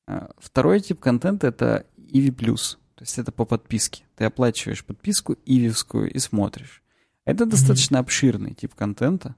А, 0.08 0.32
второй 0.40 0.80
тип 0.80 1.00
контента— 1.00 1.46
это 1.50 1.86
Иви 1.96 2.32
Плюс. 2.32 2.80
То 2.96 3.04
есть 3.04 3.20
это 3.20 3.32
по 3.32 3.46
подписке. 3.46 4.04
Ты 4.16 4.26
оплачиваешь 4.26 4.84
подписку 4.84 5.38
Ививскую 5.46 6.12
и 6.12 6.18
смотришь. 6.18 6.82
Это 7.26 7.46
достаточно 7.46 7.98
mm-hmm. 7.98 8.00
обширный 8.00 8.54
тип 8.56 8.74
контента. 8.74 9.36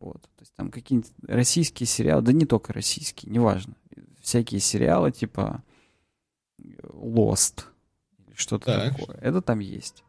Вот. 0.00 0.22
То 0.22 0.40
есть 0.40 0.52
там 0.54 0.70
какие-нибудь 0.70 1.10
российские 1.26 1.86
сериалы, 1.86 2.22
да 2.22 2.32
не 2.32 2.46
только 2.46 2.72
российские, 2.72 3.32
неважно. 3.32 3.74
Всякие 4.20 4.60
сериалы 4.60 5.12
типа 5.12 5.62
Lost 6.58 7.64
или 8.26 8.34
что-то 8.34 8.66
так. 8.66 8.96
такое. 8.96 9.16
Это 9.16 9.40
там 9.40 9.60
есть. 9.60 10.02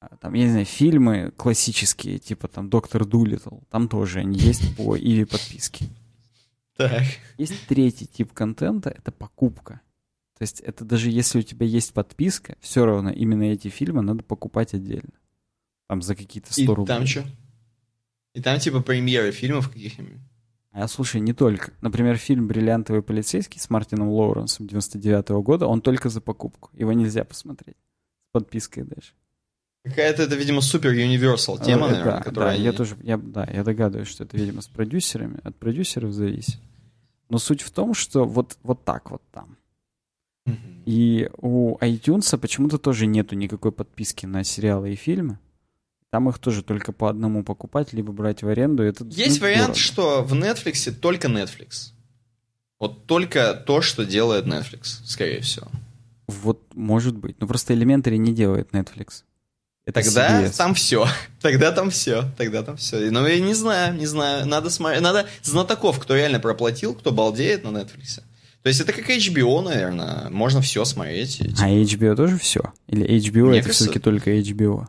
А 0.00 0.16
там, 0.16 0.34
я 0.34 0.44
не 0.44 0.50
знаю, 0.50 0.64
фильмы 0.64 1.32
классические, 1.36 2.18
типа 2.18 2.46
там 2.46 2.70
Доктор 2.70 3.04
Дулитл, 3.04 3.56
там 3.68 3.88
тоже 3.88 4.20
они 4.20 4.38
есть 4.38 4.76
по 4.76 4.96
Иви 4.96 5.24
подписке. 5.24 5.86
Так. 6.76 7.02
Есть 7.36 7.66
третий 7.66 8.06
тип 8.06 8.32
контента, 8.32 8.90
это 8.90 9.10
покупка. 9.10 9.80
То 10.38 10.42
есть 10.42 10.60
это 10.60 10.84
даже 10.84 11.10
если 11.10 11.40
у 11.40 11.42
тебя 11.42 11.66
есть 11.66 11.92
подписка, 11.92 12.56
все 12.60 12.84
равно 12.86 13.10
именно 13.10 13.42
эти 13.42 13.66
фильмы 13.66 14.02
надо 14.02 14.22
покупать 14.22 14.72
отдельно. 14.72 15.10
Там 15.88 16.00
за 16.00 16.14
какие-то 16.14 16.52
100 16.52 16.62
И 16.62 16.66
рублей. 16.66 16.86
там 16.86 17.06
что? 17.06 17.24
И 18.38 18.40
там 18.40 18.60
типа 18.60 18.80
премьеры 18.82 19.32
фильмов 19.32 19.68
каких-нибудь? 19.68 20.20
А 20.70 20.86
слушай, 20.86 21.20
не 21.20 21.32
только. 21.32 21.72
Например, 21.80 22.16
фильм 22.16 22.46
«Бриллиантовый 22.46 23.02
полицейский» 23.02 23.58
с 23.58 23.68
Мартином 23.68 24.10
Лоуренсом 24.10 24.68
99 24.68 25.30
-го 25.30 25.42
года, 25.42 25.66
он 25.66 25.80
только 25.80 26.08
за 26.08 26.20
покупку. 26.20 26.70
Его 26.72 26.92
нельзя 26.92 27.24
посмотреть. 27.24 27.74
С 27.74 28.30
подпиской 28.30 28.84
даже. 28.84 29.08
Какая-то 29.82 30.22
это, 30.22 30.36
видимо, 30.36 30.60
супер 30.60 30.92
universal 30.92 31.60
тема, 31.64 31.88
э, 31.88 31.90
наверное, 31.90 32.04
да, 32.04 32.22
которая... 32.22 32.56
Да, 32.56 32.62
я 32.62 32.72
тоже, 32.72 32.96
я, 33.02 33.16
да, 33.16 33.44
я 33.52 33.64
догадываюсь, 33.64 34.06
что 34.06 34.22
это, 34.22 34.36
видимо, 34.36 34.62
с 34.62 34.68
продюсерами, 34.68 35.40
от 35.42 35.56
продюсеров 35.56 36.12
зависит. 36.12 36.60
Но 37.28 37.38
суть 37.38 37.62
в 37.62 37.72
том, 37.72 37.92
что 37.92 38.24
вот, 38.24 38.56
вот 38.62 38.84
так 38.84 39.10
вот 39.10 39.22
там. 39.32 39.56
И 40.86 41.28
у 41.38 41.76
iTunes 41.78 42.38
почему-то 42.38 42.78
тоже 42.78 43.06
нету 43.06 43.34
никакой 43.34 43.72
подписки 43.72 44.26
на 44.26 44.44
сериалы 44.44 44.92
и 44.92 44.94
фильмы. 44.94 45.40
Там 46.10 46.28
их 46.28 46.38
тоже 46.38 46.62
только 46.62 46.92
по 46.92 47.10
одному 47.10 47.44
покупать, 47.44 47.92
либо 47.92 48.12
брать 48.12 48.42
в 48.42 48.48
аренду. 48.48 48.82
Это, 48.82 49.04
Есть 49.10 49.40
ну, 49.40 49.46
вариант, 49.46 49.74
дорого. 49.74 49.78
что 49.78 50.22
в 50.22 50.32
Netflix 50.34 50.90
только 50.92 51.28
Netflix. 51.28 51.92
Вот 52.78 53.06
только 53.06 53.54
то, 53.54 53.82
что 53.82 54.04
делает 54.04 54.46
Netflix, 54.46 55.00
скорее 55.04 55.40
всего. 55.40 55.66
Вот, 56.26 56.74
может 56.74 57.16
быть. 57.16 57.40
Но 57.40 57.46
просто 57.46 57.74
Elementary 57.74 58.16
не 58.16 58.32
делает 58.32 58.70
Netflix. 58.72 59.24
Это 59.84 60.02
Тогда 60.02 60.42
CBS. 60.42 60.56
там 60.56 60.74
все. 60.74 61.08
Тогда 61.40 61.72
там 61.72 61.90
все. 61.90 62.24
Тогда 62.36 62.62
там 62.62 62.76
все. 62.76 63.10
Но 63.10 63.26
я 63.26 63.40
не 63.40 63.54
знаю, 63.54 63.94
не 63.94 64.06
знаю. 64.06 64.46
Надо 64.46 64.70
смотреть. 64.70 65.02
Надо 65.02 65.26
знатоков, 65.42 65.98
кто 65.98 66.14
реально 66.14 66.40
проплатил, 66.40 66.94
кто 66.94 67.10
балдеет 67.10 67.64
на 67.64 67.68
Netflix. 67.68 68.20
То 68.62 68.68
есть 68.68 68.80
это 68.80 68.92
как 68.92 69.08
HBO, 69.08 69.62
наверное. 69.62 70.28
Можно 70.28 70.60
все 70.60 70.84
смотреть. 70.84 71.38
Типа... 71.38 71.54
А 71.62 71.70
HBO 71.70 72.16
тоже 72.16 72.38
все? 72.38 72.60
Или 72.86 73.06
HBO 73.18 73.48
Мне 73.48 73.60
это 73.60 73.68
кажется... 73.68 73.84
все-таки 73.84 73.98
только 73.98 74.30
HBO? 74.36 74.86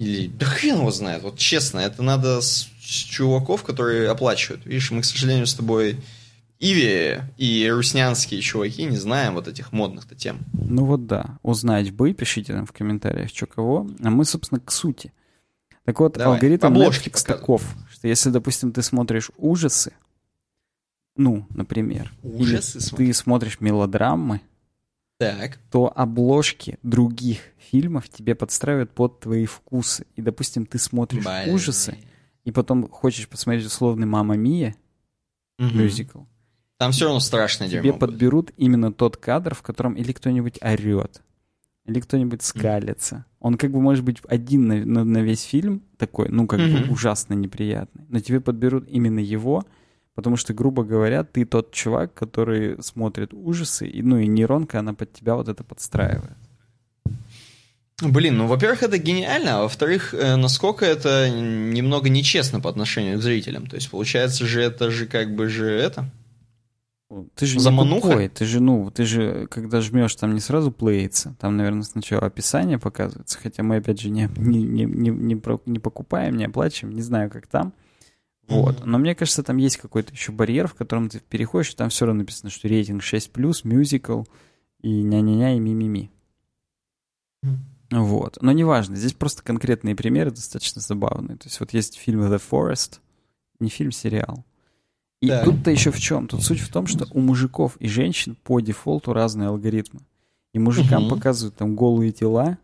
Или, 0.00 0.28
да 0.28 0.46
хрен 0.46 0.78
его 0.78 0.90
знает, 0.90 1.22
вот 1.22 1.36
честно, 1.36 1.78
это 1.78 2.02
надо 2.02 2.40
с, 2.40 2.70
с 2.80 2.86
чуваков, 2.86 3.62
которые 3.64 4.08
оплачивают. 4.08 4.64
Видишь, 4.64 4.90
мы, 4.90 5.02
к 5.02 5.04
сожалению, 5.04 5.46
с 5.46 5.52
тобой 5.52 5.98
Иви 6.58 7.20
и 7.36 7.68
руснянские 7.70 8.40
чуваки 8.40 8.84
не 8.84 8.96
знаем 8.96 9.34
вот 9.34 9.46
этих 9.46 9.72
модных-то 9.72 10.14
тем. 10.14 10.38
Ну 10.54 10.86
вот 10.86 11.06
да, 11.06 11.38
узнать 11.42 11.90
бы, 11.90 12.14
пишите 12.14 12.54
нам 12.54 12.64
в 12.64 12.72
комментариях, 12.72 13.28
что 13.28 13.44
кого. 13.44 13.90
А 14.02 14.08
мы, 14.08 14.24
собственно, 14.24 14.58
к 14.58 14.72
сути. 14.72 15.12
Так 15.84 16.00
вот, 16.00 16.14
Давай, 16.14 16.36
алгоритм 16.36 16.72
Netflix 16.72 17.26
таков, 17.26 17.62
что 17.90 18.08
если, 18.08 18.30
допустим, 18.30 18.72
ты 18.72 18.82
смотришь 18.82 19.30
ужасы, 19.36 19.92
ну, 21.14 21.46
например, 21.50 22.10
ужасы 22.22 22.78
или 22.78 22.96
ты 22.96 23.12
смотришь 23.12 23.60
мелодрамы, 23.60 24.40
так. 25.20 25.58
то 25.70 25.92
обложки 25.94 26.78
других 26.82 27.40
фильмов 27.58 28.08
тебе 28.08 28.34
подстраивают 28.34 28.90
под 28.90 29.20
твои 29.20 29.46
вкусы. 29.46 30.06
И, 30.16 30.22
допустим, 30.22 30.66
ты 30.66 30.78
смотришь 30.78 31.24
Блин. 31.24 31.54
ужасы, 31.54 31.98
и 32.44 32.50
потом 32.50 32.88
хочешь 32.88 33.28
посмотреть 33.28 33.66
условный 33.66 34.06
«Мама 34.06 34.36
Мия», 34.36 34.74
угу. 35.58 35.68
мюзикл. 35.68 36.20
Там 36.78 36.92
все 36.92 37.04
равно 37.04 37.20
страшно 37.20 37.68
Тебе 37.68 37.92
подберут 37.92 38.46
будет. 38.46 38.54
именно 38.58 38.90
тот 38.90 39.18
кадр, 39.18 39.54
в 39.54 39.60
котором 39.60 39.92
или 39.92 40.12
кто-нибудь 40.12 40.58
орет, 40.62 41.22
или 41.84 42.00
кто-нибудь 42.00 42.42
скалится. 42.42 43.16
Mm. 43.16 43.24
Он 43.40 43.56
как 43.58 43.70
бы 43.70 43.82
может 43.82 44.02
быть 44.02 44.22
один 44.26 44.66
на, 44.66 44.84
на, 44.86 45.04
на 45.04 45.18
весь 45.18 45.42
фильм 45.42 45.82
такой, 45.98 46.30
ну, 46.30 46.46
как 46.46 46.60
mm-hmm. 46.60 46.86
бы 46.86 46.92
ужасно 46.94 47.34
неприятный. 47.34 48.06
Но 48.08 48.20
тебе 48.20 48.40
подберут 48.40 48.88
именно 48.88 49.18
его, 49.18 49.64
Потому 50.20 50.36
что, 50.36 50.52
грубо 50.52 50.84
говоря, 50.84 51.24
ты 51.24 51.46
тот 51.46 51.72
чувак, 51.72 52.12
который 52.12 52.76
смотрит 52.82 53.32
ужасы, 53.32 53.86
и, 53.86 54.02
ну 54.02 54.18
и 54.18 54.26
нейронка, 54.26 54.80
она 54.80 54.92
под 54.92 55.10
тебя 55.14 55.34
вот 55.34 55.48
это 55.48 55.64
подстраивает. 55.64 56.36
Блин, 58.02 58.36
ну, 58.36 58.46
во-первых, 58.46 58.82
это 58.82 58.98
гениально, 58.98 59.56
а 59.56 59.62
во-вторых, 59.62 60.12
э, 60.12 60.36
насколько 60.36 60.84
это 60.84 61.30
немного 61.30 62.10
нечестно 62.10 62.60
по 62.60 62.68
отношению 62.68 63.18
к 63.18 63.22
зрителям. 63.22 63.66
То 63.66 63.76
есть, 63.76 63.90
получается 63.90 64.44
же, 64.44 64.60
это 64.60 64.90
же 64.90 65.06
как 65.06 65.34
бы 65.34 65.48
же 65.48 65.70
это... 65.70 66.04
Ты 67.34 67.46
же 67.46 67.58
Замануха? 67.58 67.94
не 67.94 68.12
тупой, 68.12 68.28
ты 68.28 68.44
же, 68.44 68.60
ну, 68.60 68.90
ты 68.90 69.06
же, 69.06 69.46
когда 69.50 69.80
жмешь, 69.80 70.14
там 70.16 70.34
не 70.34 70.40
сразу 70.40 70.70
плеится, 70.70 71.34
там, 71.40 71.56
наверное, 71.56 71.82
сначала 71.82 72.26
описание 72.26 72.78
показывается, 72.78 73.38
хотя 73.42 73.62
мы, 73.62 73.76
опять 73.76 74.02
же, 74.02 74.10
не, 74.10 74.28
не, 74.36 74.62
не, 74.62 74.84
не, 74.84 75.42
не 75.64 75.78
покупаем, 75.78 76.36
не 76.36 76.44
оплачиваем, 76.44 76.94
не 76.94 77.02
знаю, 77.02 77.30
как 77.30 77.46
там. 77.46 77.72
Вот. 78.50 78.84
Но 78.84 78.98
мне 78.98 79.14
кажется, 79.14 79.42
там 79.42 79.56
есть 79.56 79.76
какой-то 79.76 80.12
еще 80.12 80.32
барьер, 80.32 80.66
в 80.66 80.74
котором 80.74 81.08
ты 81.08 81.20
переходишь, 81.20 81.72
и 81.72 81.76
там 81.76 81.88
все 81.88 82.06
равно 82.06 82.20
написано, 82.20 82.50
что 82.50 82.68
рейтинг 82.68 83.02
6+, 83.02 83.30
мюзикл, 83.64 84.24
и 84.82 85.02
ня-ня-ня, 85.02 85.56
и 85.56 85.60
ми-ми-ми. 85.60 86.10
Вот. 87.90 88.38
Но 88.40 88.52
неважно, 88.52 88.96
здесь 88.96 89.12
просто 89.12 89.42
конкретные 89.42 89.96
примеры 89.96 90.30
достаточно 90.30 90.80
забавные. 90.80 91.36
То 91.36 91.48
есть 91.48 91.58
вот 91.60 91.72
есть 91.72 91.96
фильм 91.96 92.22
The 92.22 92.40
Forest, 92.50 93.00
не 93.58 93.68
фильм, 93.68 93.92
сериал. 93.92 94.44
И 95.20 95.28
да. 95.28 95.44
тут-то 95.44 95.70
еще 95.70 95.90
в 95.90 95.98
чем? 95.98 96.28
Тут 96.28 96.42
суть 96.42 96.60
в 96.60 96.72
том, 96.72 96.86
что 96.86 97.06
у 97.12 97.20
мужиков 97.20 97.76
и 97.78 97.88
женщин 97.88 98.36
по 98.42 98.60
дефолту 98.60 99.12
разные 99.12 99.48
алгоритмы. 99.48 100.00
И 100.54 100.58
мужикам 100.58 101.06
угу. 101.06 101.16
показывают 101.16 101.56
там 101.56 101.76
голые 101.76 102.12
тела, 102.12 102.58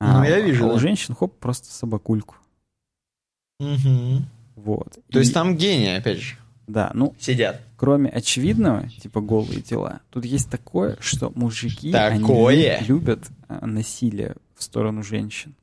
а, 0.00 0.18
ну, 0.18 0.24
я 0.24 0.40
вижу, 0.40 0.68
а 0.68 0.72
у 0.72 0.78
женщин, 0.78 1.14
хоп, 1.14 1.38
просто 1.38 1.70
собакульку. 1.70 2.36
Угу. 3.60 4.22
Вот. 4.64 4.98
То 5.10 5.18
и... 5.18 5.22
есть 5.22 5.34
там 5.34 5.56
гении, 5.56 5.96
опять 5.96 6.18
же. 6.18 6.36
Да, 6.66 6.90
ну... 6.94 7.14
Сидят. 7.18 7.60
Кроме 7.76 8.10
очевидного, 8.10 8.88
типа 8.88 9.20
голые 9.20 9.60
тела, 9.60 10.00
тут 10.10 10.24
есть 10.24 10.50
такое, 10.50 10.96
что 11.00 11.32
мужики, 11.34 11.90
такое? 11.90 12.76
они 12.76 12.86
любят 12.86 13.24
а, 13.48 13.66
насилие 13.66 14.36
в 14.54 14.62
сторону 14.62 15.02
женщин. 15.02 15.54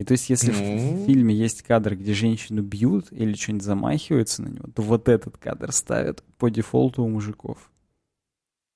И 0.00 0.04
то 0.04 0.12
есть, 0.12 0.28
если 0.28 0.52
mm. 0.52 1.04
в 1.04 1.06
фильме 1.06 1.34
есть 1.34 1.62
кадр, 1.62 1.94
где 1.94 2.12
женщину 2.14 2.62
бьют 2.62 3.06
или 3.12 3.34
что-нибудь 3.34 3.64
замахивается 3.64 4.42
на 4.42 4.48
него, 4.48 4.68
то 4.74 4.82
вот 4.82 5.08
этот 5.08 5.38
кадр 5.38 5.72
ставят 5.72 6.22
по 6.36 6.50
дефолту 6.50 7.04
у 7.04 7.08
мужиков. 7.08 7.70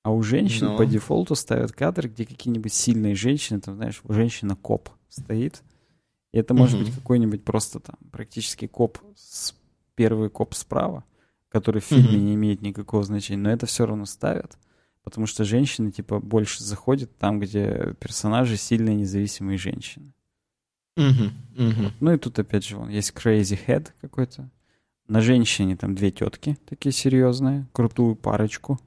А 0.05 0.13
у 0.13 0.23
женщин. 0.23 0.69
Ну. 0.69 0.77
по 0.79 0.87
дефолту 0.87 1.35
ставят 1.35 1.73
кадр, 1.73 2.09
где 2.09 2.25
какие-нибудь 2.25 2.73
сильные 2.73 3.17
женщины, 3.17 3.61
там, 3.61 3.75
знаешь, 3.77 4.01
женщина-коп 4.09 4.89
стоит. 5.09 5.63
Это 6.39 6.55
может 6.55 6.79
быть 6.79 6.95
какой-нибудь 6.95 7.45
просто 7.45 7.81
там 7.81 7.97
практически 8.11 8.67
коп, 8.67 8.99
с, 9.17 9.55
первый 9.95 10.31
коп 10.31 10.55
справа, 10.55 11.05
который 11.49 11.81
в 11.81 11.85
фильме 11.85 12.17
mm-hmm. 12.17 12.23
не 12.23 12.35
имеет 12.35 12.63
никакого 12.63 13.03
значения, 13.05 13.43
но 13.43 13.51
это 13.51 13.67
все 13.67 13.87
равно 13.87 14.07
ставят, 14.07 14.59
потому 15.03 15.27
что 15.27 15.45
женщины, 15.45 15.91
типа, 15.91 16.21
больше 16.21 16.63
заходят 16.63 17.17
там, 17.19 17.41
где 17.41 17.95
персонажи 18.01 18.57
сильные 18.57 18.97
независимые 18.97 19.59
женщины. 19.59 20.13
Mm-hmm. 20.97 21.31
Mm-hmm. 21.57 21.93
Ну 22.01 22.13
и 22.13 22.19
тут 22.19 22.39
опять 22.39 22.67
же 22.67 22.77
вон, 22.77 22.89
есть 22.89 23.13
Crazy 23.13 23.59
Head 23.67 23.89
какой-то. 24.01 24.51
На 25.07 25.21
женщине 25.23 25.77
там 25.77 25.95
две 25.95 26.11
тетки 26.11 26.59
такие 26.67 26.93
серьезные, 26.93 27.67
крутую 27.73 28.15
парочку. 28.15 28.79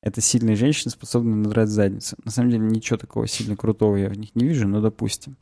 Это 0.00 0.20
сильные 0.20 0.56
женщины, 0.56 0.90
способные 0.90 1.36
надрать 1.36 1.68
задницу. 1.68 2.16
На 2.24 2.30
самом 2.30 2.50
деле 2.50 2.64
ничего 2.64 2.98
такого 2.98 3.26
сильно 3.26 3.56
крутого 3.56 3.96
я 3.96 4.08
в 4.08 4.16
них 4.16 4.34
не 4.34 4.46
вижу, 4.46 4.66
но 4.68 4.80
допустим. 4.80 5.36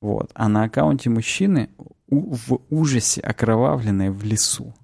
Вот. 0.00 0.30
А 0.34 0.48
на 0.48 0.64
аккаунте 0.64 1.10
мужчины 1.10 1.70
в 2.08 2.60
ужасе 2.70 3.20
окровавленные 3.20 4.10
в 4.10 4.24
лесу. 4.24 4.74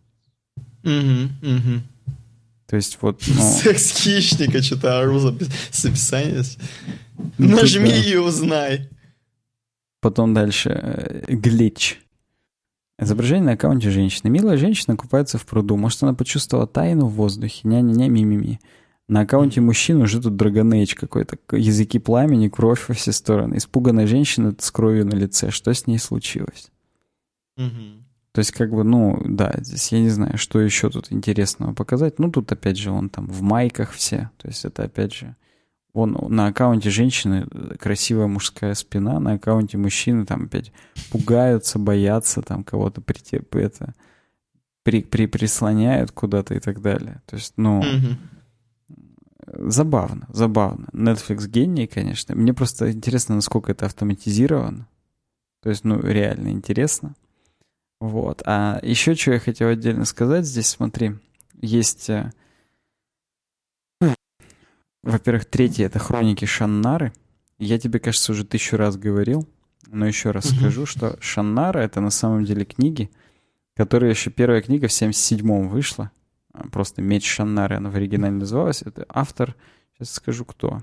Угу, 0.84 1.28
угу. 1.42 1.82
То 2.66 2.76
есть 2.76 2.98
вот... 3.00 3.22
Ну... 3.26 3.34
Секс 3.62 3.90
хищника, 3.90 4.62
что-то 4.62 5.00
ору 5.00 5.18
с 5.70 5.84
описания. 5.84 6.42
Ну, 7.38 7.56
Нажми 7.56 7.90
да. 7.90 7.96
и 7.96 8.16
узнай. 8.16 8.88
Потом 10.00 10.34
дальше. 10.34 10.70
Э, 10.70 11.24
глич. 11.28 12.00
Изображение 12.98 13.44
на 13.44 13.52
аккаунте 13.52 13.90
женщины. 13.90 14.30
Милая 14.30 14.56
женщина 14.56 14.96
купается 14.96 15.38
в 15.38 15.46
пруду. 15.46 15.76
Может, 15.76 16.02
она 16.02 16.14
почувствовала 16.14 16.66
тайну 16.66 17.06
в 17.06 17.14
воздухе. 17.14 17.60
Ня-ня-ня, 17.64 18.08
ми-ми-ми. 18.08 18.58
На 19.08 19.20
аккаунте 19.20 19.60
мужчин 19.60 20.02
уже 20.02 20.20
тут 20.20 20.34
Dragon 20.34 20.94
какой-то. 20.94 21.38
Языки 21.56 21.98
пламени, 21.98 22.48
кровь 22.48 22.88
во 22.88 22.94
все 22.94 23.12
стороны. 23.12 23.56
Испуганная 23.56 24.06
женщина 24.06 24.54
с 24.58 24.70
кровью 24.72 25.06
на 25.06 25.14
лице. 25.14 25.50
Что 25.50 25.72
с 25.72 25.86
ней 25.86 25.98
случилось? 25.98 26.70
Угу. 27.56 28.02
То 28.32 28.40
есть, 28.40 28.50
как 28.50 28.70
бы, 28.70 28.82
ну, 28.82 29.22
да, 29.24 29.54
здесь 29.58 29.92
я 29.92 30.00
не 30.00 30.10
знаю, 30.10 30.36
что 30.38 30.60
еще 30.60 30.90
тут 30.90 31.12
интересного 31.12 31.72
показать. 31.72 32.18
Ну, 32.18 32.30
тут, 32.30 32.50
опять 32.50 32.76
же, 32.76 32.90
он 32.90 33.08
там 33.08 33.28
в 33.28 33.42
майках 33.42 33.92
все. 33.92 34.30
То 34.38 34.48
есть, 34.48 34.64
это, 34.64 34.82
опять 34.82 35.14
же, 35.14 35.36
он 35.92 36.18
на 36.28 36.48
аккаунте 36.48 36.90
женщины 36.90 37.46
красивая 37.78 38.26
мужская 38.26 38.74
спина, 38.74 39.20
на 39.20 39.34
аккаунте 39.34 39.78
мужчины 39.78 40.26
там 40.26 40.44
опять 40.44 40.72
пугаются, 41.10 41.78
боятся, 41.78 42.42
там 42.42 42.64
кого-то 42.64 43.00
прийти, 43.00 43.40
это, 43.52 43.94
при, 44.82 45.02
при, 45.02 45.26
прислоняют 45.26 46.10
куда-то 46.10 46.54
и 46.54 46.58
так 46.58 46.82
далее. 46.82 47.22
То 47.24 47.36
есть, 47.36 47.54
ну... 47.56 47.78
Угу 47.78 48.16
забавно, 49.58 50.26
забавно. 50.32 50.88
Netflix 50.92 51.46
гений, 51.48 51.86
конечно. 51.86 52.34
Мне 52.34 52.54
просто 52.54 52.92
интересно, 52.92 53.36
насколько 53.36 53.72
это 53.72 53.86
автоматизировано. 53.86 54.88
То 55.62 55.70
есть, 55.70 55.84
ну, 55.84 56.00
реально 56.00 56.48
интересно. 56.48 57.14
Вот. 58.00 58.42
А 58.46 58.78
еще 58.82 59.14
что 59.14 59.32
я 59.32 59.38
хотел 59.38 59.68
отдельно 59.68 60.04
сказать. 60.04 60.44
Здесь, 60.44 60.68
смотри, 60.68 61.14
есть... 61.60 62.10
Э, 62.10 62.32
во-первых, 65.02 65.46
третий— 65.46 65.82
это 65.84 65.98
«Хроники 65.98 66.44
Шаннары». 66.44 67.12
Я 67.58 67.78
тебе, 67.78 68.00
кажется, 68.00 68.32
уже 68.32 68.44
тысячу 68.44 68.76
раз 68.76 68.96
говорил, 68.96 69.48
но 69.86 70.06
еще 70.06 70.30
раз 70.30 70.50
скажу, 70.50 70.84
что 70.84 71.16
Шаннара— 71.20 71.78
это 71.80 72.00
на 72.00 72.10
самом 72.10 72.44
деле 72.44 72.64
книги, 72.64 73.10
которые 73.74 74.10
еще 74.10 74.30
первая 74.30 74.60
книга 74.60 74.88
в 74.88 74.90
77-м 74.90 75.68
вышла. 75.68 76.10
Просто 76.72 77.02
«Меч 77.02 77.26
Шаннары» 77.28 77.76
она 77.76 77.90
в 77.90 77.96
оригинале 77.96 78.34
называлась. 78.34 78.82
Это 78.82 79.04
автор, 79.08 79.54
сейчас 79.94 80.12
скажу 80.12 80.44
кто. 80.44 80.82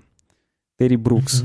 Терри 0.79 0.95
Брукс. 0.95 1.43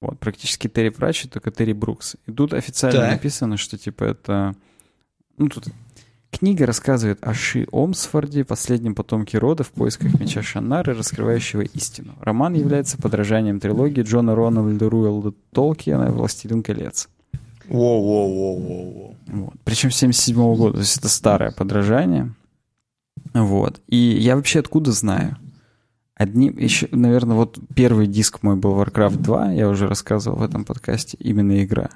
Вот, 0.00 0.18
практически 0.18 0.68
Терри 0.68 0.90
Пратчет, 0.90 1.32
только 1.32 1.50
Терри 1.50 1.72
Брукс. 1.72 2.16
И 2.26 2.32
тут 2.32 2.52
официально 2.52 3.00
так. 3.00 3.10
написано, 3.12 3.56
что 3.56 3.78
типа 3.78 4.04
это... 4.04 4.54
Ну, 5.38 5.48
тут 5.48 5.68
Книга 6.30 6.66
рассказывает 6.66 7.18
о 7.22 7.32
Ши 7.32 7.66
Омсфорде, 7.70 8.44
последнем 8.44 8.94
потомке 8.94 9.38
рода 9.38 9.64
в 9.64 9.70
поисках 9.70 10.20
меча 10.20 10.42
Шаннары, 10.42 10.92
раскрывающего 10.92 11.62
истину. 11.62 12.14
Роман 12.20 12.52
является 12.52 12.98
подражанием 12.98 13.58
трилогии 13.58 14.02
Джона 14.02 14.34
Рональда 14.34 14.90
Руэлда 14.90 15.32
Толкиена 15.52 16.10
«Властелин 16.10 16.62
колец». 16.62 17.08
Воу-воу-воу-воу-воу. 17.68 19.16
Вот. 19.26 19.54
Причем 19.64 19.90
77 19.90 20.36
-го 20.36 20.56
года, 20.56 20.74
то 20.74 20.80
есть 20.80 20.98
это 20.98 21.08
старое 21.08 21.50
подражание. 21.50 22.32
Вот. 23.34 23.80
И 23.88 23.96
я 23.96 24.36
вообще 24.36 24.60
откуда 24.60 24.92
знаю? 24.92 25.36
Одним 26.14 26.56
еще, 26.56 26.88
наверное, 26.92 27.36
вот 27.36 27.58
первый 27.74 28.06
диск 28.06 28.42
мой 28.42 28.56
был 28.56 28.80
Warcraft 28.80 29.18
2, 29.18 29.52
я 29.52 29.68
уже 29.68 29.86
рассказывал 29.86 30.38
в 30.38 30.42
этом 30.42 30.64
подкасте, 30.64 31.18
именно 31.20 31.62
игра. 31.62 31.90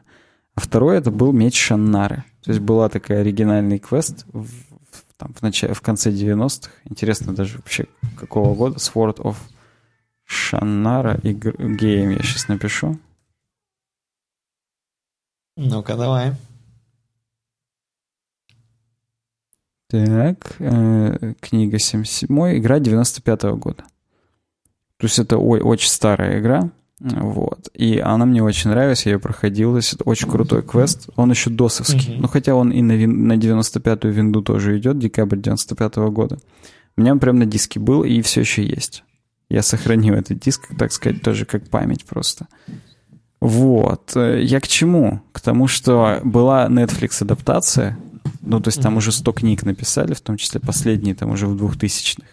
А 0.54 0.60
второй 0.60 0.98
это 0.98 1.10
был 1.10 1.32
меч 1.32 1.58
Шаннары. 1.58 2.24
То 2.42 2.50
есть 2.50 2.60
была 2.60 2.88
такая 2.88 3.20
оригинальный 3.20 3.78
квест 3.78 4.26
в, 4.32 4.44
в, 4.44 5.04
там, 5.16 5.32
в, 5.32 5.40
начале, 5.42 5.72
в 5.72 5.80
конце 5.80 6.10
90-х. 6.10 6.70
Интересно 6.84 7.34
даже 7.34 7.56
вообще 7.58 7.86
какого 8.18 8.54
года. 8.54 8.76
Sword 8.76 9.16
of 9.18 9.36
Шаннара 10.26 11.18
и 11.22 11.32
Game 11.32 12.12
я 12.12 12.22
сейчас 12.22 12.48
напишу. 12.48 12.98
Ну-ка, 15.62 15.94
давай. 15.94 16.32
Так, 19.88 20.56
э, 20.58 21.34
книга 21.38 21.78
77 21.78 22.56
игра 22.56 22.78
95 22.78 23.44
-го 23.44 23.56
года. 23.58 23.84
То 24.96 25.06
есть 25.06 25.18
это 25.18 25.36
ой, 25.36 25.60
очень 25.60 25.90
старая 25.90 26.40
игра. 26.40 26.70
Вот. 26.98 27.68
И 27.74 27.98
она 27.98 28.24
мне 28.24 28.42
очень 28.42 28.70
нравилась, 28.70 29.04
я 29.04 29.12
ее 29.12 29.18
проходил. 29.18 29.72
То 29.72 29.76
есть 29.76 29.92
это 29.92 30.04
очень 30.04 30.30
крутой 30.30 30.62
квест. 30.62 31.10
Он 31.16 31.30
еще 31.30 31.50
досовский. 31.50 32.14
Mm-hmm. 32.14 32.20
Ну, 32.20 32.28
хотя 32.28 32.54
он 32.54 32.70
и 32.70 32.80
на, 32.80 32.92
вин... 32.92 33.26
на 33.26 33.34
95-ю 33.34 34.10
винду 34.12 34.40
тоже 34.40 34.78
идет, 34.78 34.98
декабрь 34.98 35.36
95-го 35.36 36.10
года. 36.10 36.38
У 36.96 37.02
меня 37.02 37.12
он 37.12 37.20
прям 37.20 37.38
на 37.38 37.44
диске 37.44 37.78
был 37.80 38.02
и 38.02 38.22
все 38.22 38.40
еще 38.40 38.64
есть. 38.64 39.04
Я 39.50 39.62
сохранил 39.62 40.14
этот 40.14 40.38
диск, 40.38 40.74
так 40.78 40.90
сказать, 40.92 41.20
тоже 41.22 41.44
как 41.44 41.68
память 41.68 42.06
просто. 42.06 42.46
Вот. 43.40 44.14
Я 44.16 44.60
к 44.60 44.68
чему? 44.68 45.22
К 45.32 45.40
тому, 45.40 45.66
что 45.66 46.20
была 46.24 46.68
Netflix 46.68 47.22
адаптация. 47.22 47.98
Ну, 48.42 48.60
то 48.60 48.68
есть 48.68 48.82
там 48.82 48.96
уже 48.96 49.12
100 49.12 49.32
книг 49.32 49.62
написали, 49.64 50.14
в 50.14 50.20
том 50.20 50.36
числе 50.36 50.60
последние, 50.60 51.14
там 51.14 51.30
уже 51.30 51.46
в 51.46 51.56
2000-х. 51.56 52.26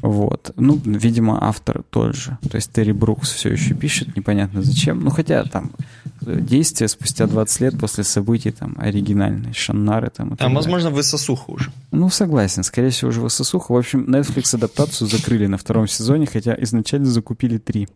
Вот. 0.00 0.52
Ну, 0.56 0.80
видимо, 0.84 1.38
автор 1.42 1.82
тот 1.90 2.14
же. 2.14 2.38
То 2.48 2.56
есть 2.56 2.72
Терри 2.72 2.92
Брукс 2.92 3.32
все 3.32 3.50
еще 3.50 3.74
пишет, 3.74 4.16
непонятно 4.16 4.62
зачем. 4.62 5.00
Ну, 5.00 5.10
хотя 5.10 5.44
там 5.44 5.72
действия 6.20 6.88
спустя 6.88 7.26
20 7.26 7.60
лет 7.60 7.78
после 7.78 8.04
событий 8.04 8.52
там 8.52 8.76
оригинальные, 8.78 9.52
Шаннары 9.54 10.10
там. 10.10 10.36
Там, 10.36 10.54
возможно, 10.54 10.90
высосуха 10.90 11.50
уже. 11.50 11.72
Ну, 11.90 12.10
согласен, 12.10 12.62
скорее 12.62 12.90
всего, 12.90 13.08
уже 13.08 13.20
высосуха. 13.20 13.72
В 13.72 13.76
общем, 13.76 14.04
Netflix 14.04 14.54
адаптацию 14.54 15.08
закрыли 15.08 15.46
на 15.46 15.58
втором 15.58 15.88
сезоне, 15.88 16.26
хотя 16.26 16.56
изначально 16.60 17.06
закупили 17.06 17.58
три. 17.58 17.88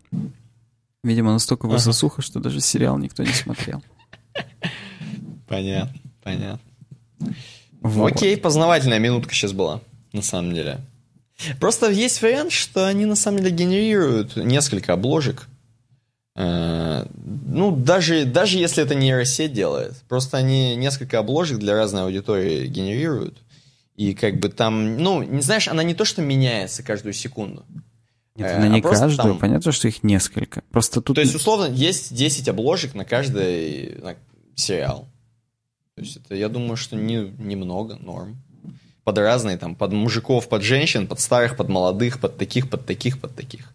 Видимо, 1.05 1.33
настолько 1.33 1.67
ага. 1.67 1.75
высосуха, 1.75 2.23
что 2.23 2.39
даже 2.39 2.61
сериал 2.61 2.99
никто 2.99 3.23
не 3.23 3.33
смотрел. 3.33 3.83
Понятно, 5.49 6.01
понятно. 6.23 6.61
Вот. 7.81 8.13
Окей, 8.13 8.37
познавательная 8.37 8.99
минутка 8.99 9.35
сейчас 9.35 9.53
была, 9.53 9.81
на 10.13 10.23
самом 10.23 10.55
деле. 10.55 10.81
Просто 11.61 11.91
есть 11.91 12.23
вариант, 12.23 12.53
что 12.53 12.87
они 12.87 13.05
на 13.05 13.17
самом 13.17 13.39
деле 13.39 13.51
генерируют 13.51 14.37
несколько 14.37 14.93
обложек. 14.93 15.49
Э, 16.37 17.05
ну, 17.17 17.75
даже, 17.75 18.25
даже 18.25 18.59
если 18.59 18.83
это 18.83 18.95
нейросеть 18.95 19.53
делает. 19.53 19.95
Просто 20.09 20.37
они 20.37 20.77
несколько 20.77 21.19
обложек 21.19 21.59
для 21.59 21.75
разной 21.75 22.05
аудитории 22.05 22.67
генерируют. 22.67 23.37
И 23.97 24.15
как 24.15 24.39
бы 24.39 24.49
там, 24.49 24.97
ну, 24.99 25.23
не 25.23 25.43
знаешь, 25.43 25.69
она 25.69 25.83
не 25.83 25.95
то, 25.95 26.05
что 26.05 26.23
меняется 26.23 26.83
каждую 26.83 27.13
секунду. 27.13 27.65
Нет, 28.37 28.51
э, 28.51 28.57
она 28.57 28.69
не 28.69 28.81
а 28.81 28.83
каждую, 28.83 29.35
там... 29.35 29.39
понятно, 29.39 29.73
что 29.73 29.89
их 29.89 30.03
несколько. 30.03 30.63
Просто 30.71 31.01
тут... 31.01 31.17
То 31.17 31.21
есть, 31.21 31.35
условно, 31.35 31.73
есть 31.73 32.15
10 32.15 32.49
обложек 32.49 32.95
на 32.95 33.05
каждый 33.05 33.99
на 34.03 34.17
сериал. 34.55 35.09
То 35.97 36.03
есть, 36.03 36.17
это, 36.17 36.35
я 36.35 36.49
думаю, 36.49 36.77
что 36.77 36.97
не, 36.97 37.33
немного, 37.39 37.97
норм 37.97 38.39
под 39.05 39.19
разные, 39.19 39.57
там, 39.57 39.75
под 39.75 39.93
мужиков, 39.93 40.49
под 40.49 40.63
женщин, 40.63 41.07
под 41.07 41.21
старых, 41.21 41.57
под 41.57 41.69
молодых, 41.69 42.21
под 42.21 42.39
таких, 42.39 42.71
под 42.71 42.87
таких, 42.87 43.21
под 43.21 43.35
таких. 43.35 43.73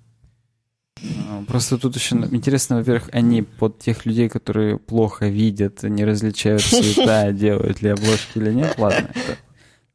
А, 1.28 1.44
просто 1.48 1.78
тут 1.78 1.96
еще 1.96 2.16
интересно, 2.16 2.78
во-первых, 2.78 3.10
они 3.12 3.44
под 3.44 3.80
тех 3.80 4.06
людей, 4.06 4.30
которые 4.30 4.80
плохо 4.80 5.28
видят, 5.28 5.84
не 5.84 6.06
различают 6.06 6.62
цвета, 6.64 7.32
делают 7.32 7.82
ли 7.82 7.90
обложки 7.90 8.38
или 8.38 8.54
нет. 8.54 8.76
Ладно, 8.78 9.10
это 9.14 9.38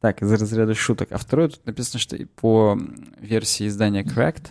так, 0.03 0.21
из 0.21 0.29
разряда 0.33 0.75
шуток. 0.75 1.13
А 1.13 1.17
второе, 1.17 1.47
тут 1.47 1.65
написано, 1.65 1.97
что 1.97 2.17
по 2.35 2.77
версии 3.19 3.67
издания 3.67 4.03
Cracked, 4.03 4.47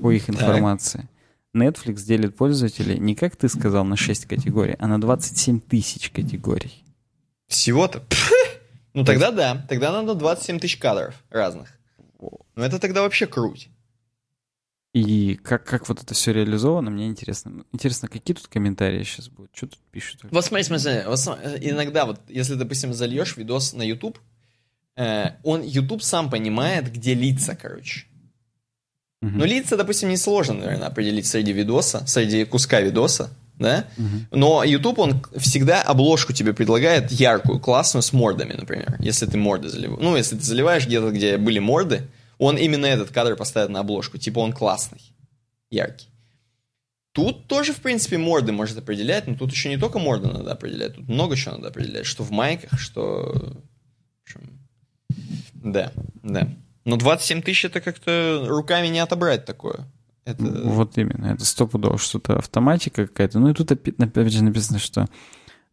по 0.00 0.12
их 0.12 0.30
информации, 0.30 1.08
Netflix 1.56 2.04
делит 2.04 2.36
пользователей 2.36 2.96
не 2.96 3.16
как 3.16 3.34
ты 3.34 3.48
сказал 3.48 3.84
на 3.84 3.96
6 3.96 4.26
категорий, 4.26 4.76
а 4.78 4.86
на 4.86 5.00
27 5.00 5.58
тысяч 5.58 6.10
категорий. 6.10 6.84
Всего-то? 7.48 8.04
Ну 8.94 9.04
тогда 9.04 9.30
да, 9.30 9.66
тогда 9.68 9.92
надо 9.92 10.14
27 10.14 10.58
тысяч 10.58 10.78
кадров 10.78 11.22
разных. 11.28 11.68
Ну 12.18 12.62
это 12.62 12.78
тогда 12.78 13.02
вообще 13.02 13.26
круть. 13.26 13.68
И 14.94 15.34
как, 15.34 15.64
как 15.64 15.88
вот 15.90 16.02
это 16.02 16.14
все 16.14 16.32
реализовано, 16.32 16.90
мне 16.90 17.08
интересно. 17.08 17.66
Интересно, 17.72 18.08
какие 18.08 18.34
тут 18.34 18.46
комментарии 18.46 19.02
сейчас 19.02 19.28
будут? 19.28 19.50
Что 19.54 19.66
тут 19.66 19.80
пишут? 19.90 20.20
Вот 20.30 20.44
смотри, 20.44 20.62
смотри, 20.62 20.92
иногда 21.68 22.06
вот, 22.06 22.20
если, 22.28 22.54
допустим, 22.54 22.94
зальешь 22.94 23.36
видос 23.36 23.74
на 23.74 23.82
YouTube, 23.82 24.18
он, 24.96 25.62
YouTube 25.62 26.02
сам 26.02 26.30
понимает, 26.30 26.92
где 26.92 27.14
лица, 27.14 27.54
короче. 27.54 28.06
Угу. 29.22 29.30
Но 29.30 29.44
лица, 29.44 29.76
допустим, 29.76 30.08
несложно, 30.08 30.54
наверное, 30.54 30.88
определить 30.88 31.26
среди 31.26 31.52
видоса, 31.52 32.06
среди 32.06 32.44
куска 32.44 32.80
видоса, 32.80 33.30
да? 33.58 33.86
Угу. 33.96 34.38
Но 34.38 34.64
YouTube, 34.64 34.98
он 34.98 35.22
всегда 35.36 35.82
обложку 35.82 36.32
тебе 36.32 36.52
предлагает 36.52 37.10
яркую, 37.10 37.60
классную, 37.60 38.02
с 38.02 38.12
мордами, 38.12 38.52
например. 38.52 38.96
Если 38.98 39.26
ты 39.26 39.38
морды 39.38 39.68
заливаешь. 39.68 40.02
Ну, 40.02 40.16
если 40.16 40.36
ты 40.36 40.42
заливаешь 40.42 40.86
где-то, 40.86 41.10
где 41.10 41.38
были 41.38 41.58
морды, 41.58 42.08
он 42.38 42.56
именно 42.56 42.86
этот 42.86 43.10
кадр 43.10 43.36
поставит 43.36 43.70
на 43.70 43.80
обложку. 43.80 44.18
Типа 44.18 44.40
он 44.40 44.52
классный, 44.52 45.00
яркий. 45.70 46.08
Тут 47.12 47.46
тоже, 47.46 47.72
в 47.72 47.80
принципе, 47.80 48.18
морды 48.18 48.52
может 48.52 48.76
определять, 48.76 49.26
но 49.26 49.34
тут 49.36 49.50
еще 49.50 49.70
не 49.70 49.78
только 49.78 49.98
морды 49.98 50.28
надо 50.28 50.52
определять, 50.52 50.96
тут 50.96 51.08
много 51.08 51.34
чего 51.34 51.54
надо 51.54 51.68
определять, 51.68 52.04
что 52.04 52.22
в 52.22 52.30
майках, 52.30 52.78
что... 52.78 53.56
Да, 55.54 55.92
да. 56.22 56.48
Но 56.84 56.96
27 56.96 57.42
тысяч 57.42 57.64
это 57.64 57.80
как-то 57.80 58.44
руками 58.46 58.86
не 58.88 59.00
отобрать 59.00 59.44
такое. 59.44 59.86
Это... 60.24 60.42
Вот 60.42 60.98
именно, 60.98 61.26
это 61.26 61.44
стопудово 61.44 61.98
что-то 61.98 62.38
автоматика 62.38 63.06
какая-то. 63.06 63.38
Ну 63.38 63.50
и 63.50 63.54
тут 63.54 63.72
опять 63.72 64.32
же 64.32 64.42
написано, 64.42 64.78
что 64.78 65.06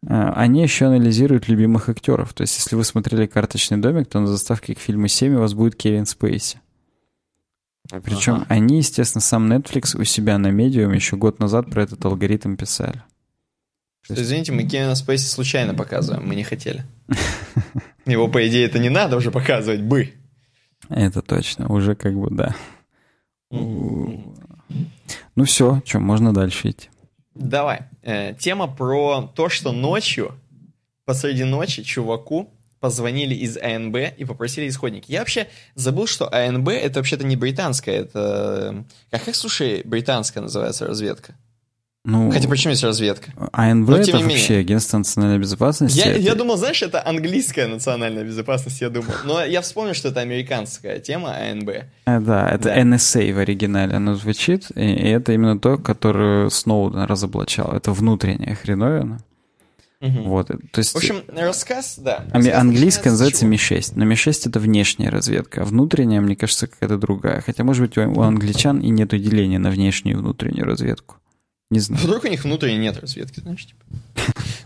а, 0.06 0.32
они 0.34 0.62
еще 0.62 0.86
анализируют 0.86 1.48
любимых 1.48 1.88
актеров. 1.88 2.32
То 2.34 2.42
есть, 2.42 2.56
если 2.58 2.76
вы 2.76 2.84
смотрели 2.84 3.26
«Карточный 3.26 3.78
домик», 3.78 4.08
то 4.08 4.20
на 4.20 4.26
заставке 4.26 4.74
к 4.74 4.78
фильму 4.78 5.08
7 5.08 5.34
у 5.34 5.40
вас 5.40 5.54
будет 5.54 5.76
Кевин 5.76 6.06
Спейси. 6.06 6.60
Причем 8.02 8.34
ага. 8.34 8.46
они, 8.48 8.78
естественно, 8.78 9.20
сам 9.20 9.52
Netflix 9.52 10.00
у 10.00 10.04
себя 10.04 10.38
на 10.38 10.50
медиум 10.50 10.92
еще 10.92 11.16
год 11.16 11.38
назад 11.38 11.70
про 11.70 11.82
этот 11.82 12.04
алгоритм 12.04 12.56
писали. 12.56 13.02
Что, 14.02 14.14
извините, 14.14 14.52
мы 14.52 14.64
Кевина 14.64 14.94
Спейси 14.94 15.26
случайно 15.26 15.74
показываем, 15.74 16.26
мы 16.26 16.34
не 16.34 16.44
хотели. 16.44 16.84
Его, 18.06 18.28
по 18.28 18.46
идее, 18.46 18.66
это 18.66 18.78
не 18.78 18.90
надо 18.90 19.16
уже 19.16 19.30
показывать 19.30 19.80
бы. 19.80 20.14
Это 20.88 21.22
точно, 21.22 21.68
уже 21.72 21.94
как 21.94 22.14
бы 22.14 22.28
да. 22.30 22.54
Ну 23.50 25.44
все, 25.44 25.82
что, 25.84 26.00
можно 26.00 26.32
дальше 26.32 26.70
идти. 26.70 26.88
Давай. 27.34 27.82
Э, 28.02 28.34
тема 28.34 28.68
про 28.68 29.30
то, 29.34 29.48
что 29.48 29.72
ночью, 29.72 30.34
посреди 31.04 31.44
ночи, 31.44 31.82
чуваку 31.82 32.50
позвонили 32.78 33.34
из 33.34 33.56
АНБ 33.56 33.96
и 34.18 34.24
попросили 34.24 34.68
исходники. 34.68 35.10
Я 35.10 35.20
вообще 35.20 35.48
забыл, 35.74 36.06
что 36.06 36.28
АНБ 36.32 36.68
это 36.68 37.00
вообще-то 37.00 37.24
не 37.24 37.34
британская, 37.34 37.96
это... 37.96 38.84
Как, 39.10 39.24
как, 39.24 39.34
слушай, 39.34 39.82
британская 39.84 40.40
называется 40.42 40.86
разведка? 40.86 41.34
Ну, 42.06 42.30
Хотя 42.30 42.48
почему 42.48 42.72
есть 42.72 42.84
разведка? 42.84 43.32
АНБ 43.52 43.88
Но, 43.88 43.96
это 43.96 44.18
вообще 44.18 44.56
агентство 44.56 44.98
национальной 44.98 45.38
безопасности. 45.38 45.96
Я, 45.96 46.12
это... 46.12 46.20
я 46.20 46.34
думал, 46.34 46.58
знаешь, 46.58 46.82
это 46.82 47.06
английская 47.06 47.66
национальная 47.66 48.24
безопасность, 48.24 48.78
я 48.82 48.90
думал. 48.90 49.14
Но 49.24 49.42
я 49.42 49.62
вспомнил, 49.62 49.94
что 49.94 50.08
это 50.08 50.20
американская 50.20 50.98
тема 50.98 51.34
АНБ. 51.34 51.70
А, 52.04 52.20
да, 52.20 52.50
это 52.50 52.64
да. 52.64 52.78
NSA 52.78 53.32
в 53.32 53.38
оригинале 53.38 53.94
оно 53.94 54.16
звучит, 54.16 54.66
и, 54.74 54.84
и 54.84 55.08
это 55.08 55.32
именно 55.32 55.58
то, 55.58 55.78
которое 55.78 56.50
Сноуден 56.50 57.04
разоблачал. 57.04 57.72
Это 57.72 57.92
внутренняя 57.92 58.54
хреновина. 58.54 59.20
Угу. 60.02 60.22
Вот, 60.24 60.48
то 60.48 60.78
есть... 60.78 60.92
В 60.92 60.96
общем, 60.96 61.22
рассказ, 61.28 61.96
да. 61.96 62.26
Рассказ 62.30 62.54
английская 62.54 63.10
называется 63.10 63.46
Ми-6, 63.46 63.92
но 63.94 64.04
Ми-6 64.04 64.50
это 64.50 64.60
внешняя 64.60 65.08
разведка, 65.08 65.62
а 65.62 65.64
внутренняя, 65.64 66.20
мне 66.20 66.36
кажется, 66.36 66.66
какая-то 66.66 66.98
другая. 66.98 67.40
Хотя, 67.40 67.64
может 67.64 67.80
быть, 67.80 67.96
у 67.96 68.20
англичан 68.20 68.80
и 68.80 68.90
нет 68.90 69.08
деления 69.08 69.58
на 69.58 69.70
внешнюю 69.70 70.18
и 70.18 70.20
внутреннюю 70.20 70.66
разведку. 70.66 71.16
Не 71.74 71.80
знаю. 71.80 72.04
Вдруг 72.04 72.22
у 72.22 72.28
них 72.28 72.44
внутренней 72.44 72.78
нет 72.78 72.96
разведки, 72.98 73.40
знаешь, 73.40 73.66
типа. 73.66 73.84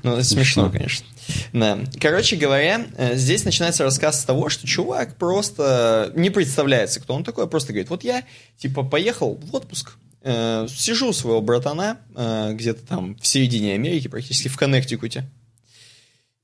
Ну, 0.03 0.13
это 0.13 0.25
смешно, 0.25 0.71
конечно. 0.71 1.07
Да. 1.55 1.79
Короче 1.99 2.37
говоря, 2.37 2.87
э, 2.99 3.17
здесь 3.17 3.47
начинается 3.47 3.83
рассказ 3.83 4.21
с 4.21 4.25
того, 4.25 4.51
что 4.51 4.67
чувак 4.67 5.17
просто 5.17 6.13
не 6.15 6.29
представляется, 6.29 7.01
кто 7.01 7.15
он 7.15 7.25
такой, 7.25 7.45
а 7.45 7.47
просто 7.47 7.73
говорит, 7.73 7.89
вот 7.89 8.05
я, 8.05 8.25
типа, 8.59 8.83
поехал 8.83 9.41
в 9.43 9.55
отпуск, 9.55 9.97
э, 10.21 10.67
сижу 10.69 11.09
у 11.09 11.13
своего 11.15 11.41
братана, 11.41 11.97
э, 12.15 12.53
где-то 12.53 12.87
там 12.87 13.17
в 13.17 13.27
середине 13.27 13.73
Америки, 13.73 14.09
практически 14.09 14.49
в 14.49 14.59
Коннектикуте, 14.59 15.25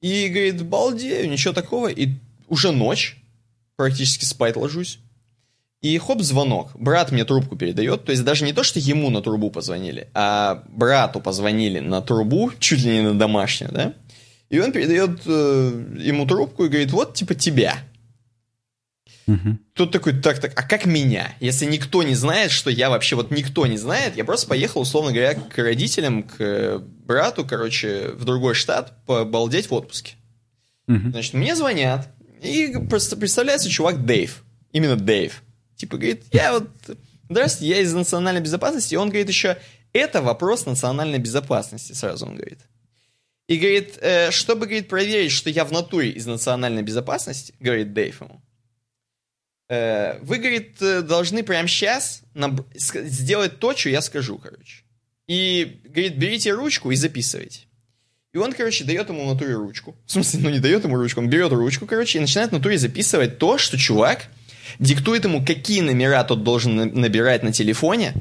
и 0.01 0.29
говорит, 0.29 0.63
балдею, 0.63 1.29
ничего 1.29 1.53
такого, 1.53 1.89
и 1.89 2.09
уже 2.49 2.73
ночь, 2.73 3.19
практически 3.77 4.25
спать 4.25 4.57
ложусь, 4.57 4.99
и 5.85 5.99
хоп, 5.99 6.23
звонок. 6.23 6.71
Брат 6.75 7.13
мне 7.13 7.27
трубку 7.27 7.57
передает. 7.57 8.05
То 8.05 8.13
есть 8.13 8.25
даже 8.25 8.47
не 8.47 8.55
то, 8.55 8.65
что 8.65 8.79
ему 8.79 9.11
на 9.11 9.21
трубу 9.21 9.51
позвонили, 9.51 10.09
а 10.15 10.65
брату 10.69 11.21
позвонили 11.21 11.79
на 11.79 12.01
трубу, 12.01 12.53
чуть 12.59 12.83
ли 12.83 12.91
не 12.91 13.03
на 13.03 13.19
домашнюю, 13.19 13.71
да? 13.71 13.93
И 14.49 14.59
он 14.59 14.73
передает 14.73 15.21
э, 15.27 15.85
ему 15.99 16.27
трубку 16.27 16.65
и 16.65 16.69
говорит, 16.69 16.91
вот 16.91 17.13
типа 17.13 17.35
тебя. 17.35 17.77
Угу. 19.27 19.59
Тут 19.75 19.93
такой, 19.93 20.19
так, 20.19 20.39
так, 20.39 20.53
а 20.57 20.67
как 20.67 20.87
меня? 20.87 21.35
Если 21.41 21.67
никто 21.67 22.03
не 22.03 22.15
знает, 22.15 22.51
что 22.51 22.71
я 22.71 22.89
вообще, 22.89 23.17
вот 23.17 23.31
никто 23.31 23.67
не 23.67 23.77
знает, 23.77 24.17
я 24.17 24.25
просто 24.25 24.49
поехал, 24.49 24.81
условно 24.81 25.13
говоря, 25.13 25.35
к 25.35 25.59
родителям, 25.59 26.23
к 26.23 26.79
брату, 26.79 27.45
короче, 27.45 28.13
в 28.15 28.25
другой 28.25 28.55
штат, 28.55 29.05
побалдеть 29.05 29.69
в 29.69 29.75
отпуске. 29.75 30.15
Угу. 30.89 31.11
Значит, 31.11 31.35
мне 31.35 31.55
звонят, 31.55 32.09
и 32.43 32.75
просто 32.89 33.19
представляется 33.19 33.69
чувак 33.69 34.07
Дэйв. 34.07 34.43
Именно 34.73 34.97
Дэйв. 34.97 35.43
Типа 35.85 35.99
говорит, 35.99 36.25
я 36.33 36.55
вот, 36.55 36.71
здравствуйте, 37.29 37.75
я 37.75 37.83
из 37.83 37.93
национальной 37.93 38.41
безопасности. 38.41 38.95
И 38.95 38.97
он 38.97 39.11
говорит 39.11 39.29
еще, 39.29 39.59
это 39.93 40.23
вопрос 40.23 40.65
национальной 40.65 41.19
безопасности, 41.19 41.93
сразу 41.93 42.25
он 42.25 42.37
говорит. 42.37 42.61
И 43.49 43.59
говорит, 43.59 43.99
э, 44.01 44.31
чтобы, 44.31 44.65
говорит, 44.65 44.89
проверить, 44.89 45.31
что 45.31 45.51
я 45.51 45.67
в 45.67 45.73
натуре 45.73 46.09
из 46.09 46.25
национальной 46.25 46.81
безопасности, 46.81 47.53
говорит 47.61 47.93
Дэйв 47.93 48.23
ему, 48.23 48.41
э, 49.69 50.19
вы, 50.21 50.39
говорит, 50.39 50.81
э, 50.81 51.03
должны 51.03 51.43
прямо 51.43 51.69
сейчас 51.69 52.23
нам 52.33 52.65
сделать 52.75 53.59
то, 53.59 53.77
что 53.77 53.91
я 53.91 54.01
скажу, 54.01 54.39
короче. 54.39 54.85
И, 55.27 55.83
говорит, 55.85 56.17
берите 56.17 56.53
ручку 56.53 56.93
и 56.93 56.97
записывайте. 56.97 57.67
И 58.33 58.39
он, 58.39 58.55
короче, 58.55 58.85
дает 58.85 59.11
ему 59.11 59.31
натуре 59.31 59.53
ручку. 59.53 59.95
В 60.07 60.13
смысле, 60.13 60.41
ну 60.45 60.49
не 60.49 60.61
дает 60.61 60.83
ему 60.83 60.97
ручку, 60.97 61.21
он 61.21 61.29
берет 61.29 61.53
ручку, 61.53 61.85
короче, 61.85 62.17
и 62.17 62.23
начинает 62.23 62.53
натуре 62.53 62.79
записывать 62.79 63.37
то, 63.37 63.59
что 63.59 63.77
чувак 63.77 64.29
диктует 64.79 65.25
ему, 65.25 65.45
какие 65.45 65.81
номера 65.81 66.25
тот 66.25 66.43
должен 66.43 66.77
набирать 66.77 67.43
на 67.43 67.53
телефоне, 67.53 68.15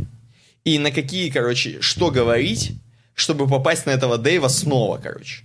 и 0.64 0.80
на 0.80 0.92
какие, 0.92 1.30
короче, 1.30 1.82
что 1.82 2.10
говорить, 2.12 2.74
чтобы 3.14 3.48
попасть 3.48 3.86
на 3.86 3.92
этого 3.92 4.18
Дэйва 4.18 4.48
снова, 4.48 4.98
короче. 4.98 5.44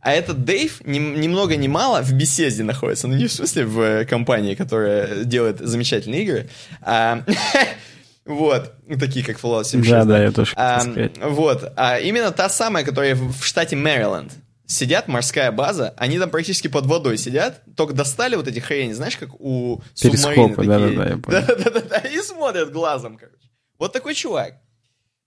А 0.00 0.12
этот 0.12 0.44
Дэйв 0.44 0.80
ни, 0.84 0.98
ни 0.98 1.28
много 1.28 1.56
ни 1.56 1.66
мало 1.66 2.02
в 2.02 2.12
беседе 2.12 2.62
находится. 2.62 3.08
Ну, 3.08 3.16
не 3.16 3.26
в 3.26 3.32
смысле 3.32 3.64
в 3.66 3.80
э, 3.80 4.04
компании, 4.04 4.54
которая 4.54 5.24
делает 5.24 5.58
замечательные 5.58 6.22
игры, 6.22 6.48
а 6.82 7.24
Вот, 8.28 8.74
такие 9.00 9.24
как 9.24 9.40
Fallout 9.40 9.64
76. 9.64 9.90
Да, 9.90 10.04
да, 10.04 10.22
я 10.22 10.30
тоже 10.30 10.52
а, 10.54 10.82
Вот, 11.22 11.72
а 11.76 11.98
именно 11.98 12.30
та 12.30 12.50
самая, 12.50 12.84
которая 12.84 13.14
в 13.14 13.42
штате 13.42 13.74
Мэриленд 13.74 14.32
сидят, 14.68 15.08
морская 15.08 15.50
база, 15.50 15.94
они 15.96 16.18
там 16.18 16.30
практически 16.30 16.68
под 16.68 16.86
водой 16.86 17.18
сидят, 17.18 17.62
только 17.76 17.94
достали 17.94 18.36
вот 18.36 18.46
эти 18.46 18.60
хрени, 18.60 18.92
знаешь, 18.92 19.16
как 19.16 19.34
у 19.40 19.82
Перископа, 20.00 20.62
да-да-да, 20.64 21.08
я 21.08 21.16
понял. 21.16 21.46
Да-да-да, 21.46 21.98
и 21.98 22.18
смотрят 22.18 22.70
глазом, 22.70 23.16
короче. 23.16 23.48
Вот 23.78 23.92
такой 23.92 24.14
чувак. 24.14 24.60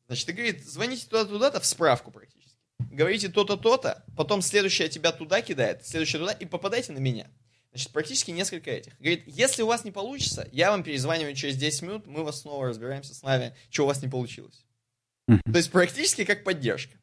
Значит, 0.07 0.27
ты 0.27 0.33
говорит, 0.33 0.65
звоните 0.65 1.07
туда-туда-то 1.07 1.59
в 1.59 1.65
справку 1.65 2.11
практически. 2.11 2.57
Говорите 2.91 3.29
то-то, 3.29 3.57
то-то, 3.57 4.03
потом 4.15 4.41
следующая 4.41 4.89
тебя 4.89 5.11
туда 5.11 5.41
кидает, 5.41 5.85
следующая 5.85 6.19
туда, 6.19 6.31
и 6.33 6.45
попадайте 6.45 6.91
на 6.91 6.99
меня. 6.99 7.27
Значит, 7.71 7.91
практически 7.91 8.31
несколько 8.31 8.69
этих. 8.69 8.97
Говорит, 8.99 9.23
если 9.25 9.63
у 9.63 9.67
вас 9.67 9.85
не 9.85 9.91
получится, 9.91 10.47
я 10.51 10.71
вам 10.71 10.83
перезваниваю 10.83 11.33
через 11.35 11.55
10 11.55 11.81
минут, 11.83 12.07
мы 12.07 12.23
вас 12.23 12.41
снова 12.41 12.67
разбираемся 12.67 13.15
с 13.15 13.23
нами, 13.23 13.55
что 13.69 13.83
у 13.83 13.87
вас 13.87 14.01
не 14.01 14.09
получилось. 14.09 14.65
То 15.27 15.57
есть 15.57 15.71
практически 15.71 16.25
как 16.25 16.43
поддержка. 16.43 16.97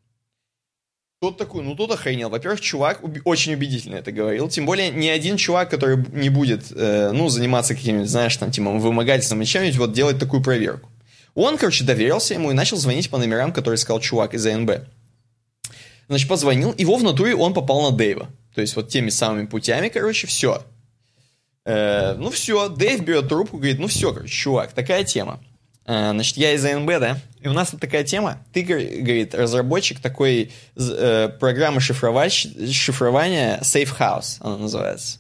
Тот 1.21 1.37
такой, 1.37 1.65
ну 1.65 1.75
тот 1.75 1.91
охренел. 1.91 2.31
Во-первых, 2.31 2.61
чувак 2.61 3.03
уби- 3.03 3.21
очень 3.25 3.53
убедительно 3.55 3.97
это 3.97 4.13
говорил. 4.13 4.49
Тем 4.49 4.67
более, 4.67 4.91
ни 4.91 5.09
один 5.09 5.37
чувак, 5.37 5.69
который 5.69 6.05
не 6.13 6.29
будет, 6.29 6.71
э, 6.71 7.11
ну, 7.13 7.29
заниматься 7.29 7.75
каким-нибудь, 7.75 8.09
знаешь, 8.09 8.37
там, 8.37 8.53
типа, 8.53 8.71
вымогательством 8.71 9.41
или 9.41 9.47
чем-нибудь, 9.47 9.79
вот 9.79 9.93
делать 9.93 10.21
такую 10.21 10.45
проверку. 10.45 10.89
Он, 11.35 11.59
короче, 11.59 11.83
доверился 11.83 12.35
ему 12.35 12.53
и 12.53 12.55
начал 12.55 12.77
звонить 12.77 13.11
по 13.11 13.19
номерам, 13.19 13.53
которые 13.53 13.79
сказал 13.79 13.99
чувак 14.01 14.35
из 14.35 14.47
АНБ. 14.47 14.71
Значит, 16.07 16.29
позвонил, 16.29 16.73
его 16.79 16.97
в 16.97 17.03
натуре 17.03 17.35
он 17.35 17.53
попал 17.53 17.91
на 17.91 17.97
Дэйва. 17.97 18.29
То 18.55 18.61
есть, 18.61 18.77
вот 18.77 18.89
теми 18.89 19.11
самыми 19.11 19.47
путями, 19.47 19.89
короче, 19.89 20.29
все. 20.29 20.63
Э, 21.65 22.15
ну, 22.15 22.31
все, 22.31 22.69
Дэйв 22.69 23.03
берет 23.03 23.29
трубку, 23.29 23.57
говорит, 23.57 23.81
ну, 23.81 23.89
все, 23.89 24.13
короче, 24.13 24.33
чувак, 24.33 24.73
такая 24.73 25.03
тема. 25.03 25.41
Э, 25.89 26.11
значит, 26.11 26.37
я 26.37 26.53
из 26.53 26.65
АНБ, 26.65 26.87
да, 27.01 27.19
и 27.41 27.49
у 27.49 27.55
нас 27.55 27.73
вот 27.73 27.81
такая 27.81 28.05
тема. 28.05 28.45
Ты, 28.53 28.63
говорит, 28.63 29.35
разработчик 29.35 30.01
такой 30.01 30.53
э, 30.77 31.29
программы 31.41 31.81
шифрования 31.81 33.59
Safe 33.63 33.99
House, 33.99 34.37
она 34.41 34.59
называется. 34.59 35.19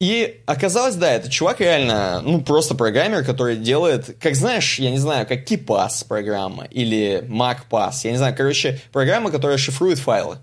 И 0.00 0.42
оказалось, 0.46 0.96
да, 0.96 1.12
это 1.12 1.30
чувак 1.30 1.60
реально, 1.60 2.22
ну, 2.22 2.42
просто 2.42 2.74
программер, 2.74 3.24
который 3.24 3.56
делает, 3.56 4.16
как 4.20 4.34
знаешь, 4.34 4.80
я 4.80 4.90
не 4.90 4.98
знаю, 4.98 5.28
как 5.28 5.48
KeyPass 5.48 6.06
программа 6.08 6.64
или 6.64 7.24
MacPass, 7.28 8.00
я 8.02 8.10
не 8.10 8.16
знаю, 8.16 8.34
короче, 8.36 8.80
программа, 8.92 9.30
которая 9.30 9.58
шифрует 9.58 10.00
файлы. 10.00 10.38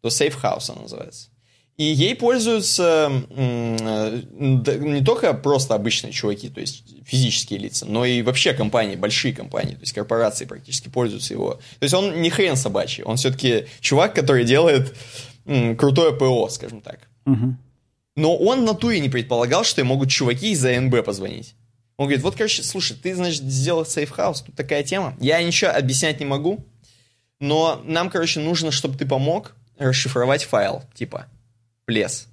То 0.00 0.08
Safe 0.08 0.34
House 0.42 0.70
она 0.72 0.82
называется. 0.82 1.28
И 1.76 1.84
ей 1.84 2.14
пользуются 2.14 3.12
э, 3.28 4.22
не 4.30 5.04
только 5.04 5.34
просто 5.34 5.74
обычные 5.74 6.10
чуваки, 6.10 6.48
то 6.48 6.60
есть 6.60 6.84
физические 7.04 7.58
лица, 7.58 7.84
но 7.84 8.06
и 8.06 8.22
вообще 8.22 8.54
компании, 8.54 8.96
большие 8.96 9.34
компании, 9.34 9.74
то 9.74 9.82
есть 9.82 9.92
корпорации 9.92 10.46
практически 10.46 10.88
пользуются 10.88 11.34
его. 11.34 11.54
То 11.78 11.82
есть 11.82 11.94
он 11.94 12.22
не 12.22 12.30
хрен 12.30 12.56
собачий, 12.56 13.04
он 13.04 13.18
все-таки 13.18 13.66
чувак, 13.80 14.14
который 14.14 14.46
делает 14.46 14.96
крутое 15.44 16.16
ПО, 16.16 16.48
скажем 16.48 16.80
так. 16.80 17.10
Угу. 17.26 17.56
Но 18.16 18.36
он 18.38 18.64
на 18.64 18.72
туре 18.72 18.98
не 19.00 19.10
предполагал, 19.10 19.62
что 19.62 19.84
могут 19.84 20.08
чуваки 20.08 20.52
из 20.52 20.64
АНБ 20.64 21.04
позвонить. 21.04 21.54
Он 21.98 22.06
говорит, 22.06 22.22
вот, 22.22 22.36
короче, 22.36 22.62
слушай, 22.62 22.96
ты, 22.96 23.14
значит, 23.14 23.42
сделал 23.42 23.84
safe 23.84 24.06
house, 24.06 24.40
тут 24.40 24.54
такая 24.54 24.82
тема. 24.82 25.14
Я 25.20 25.42
ничего 25.42 25.72
объяснять 25.72 26.20
не 26.20 26.26
могу, 26.26 26.64
но 27.38 27.82
нам, 27.84 28.08
короче, 28.08 28.40
нужно, 28.40 28.70
чтобы 28.70 28.96
ты 28.96 29.04
помог 29.04 29.54
расшифровать 29.78 30.44
файл, 30.44 30.82
типа 30.94 31.26
please. 31.88 32.28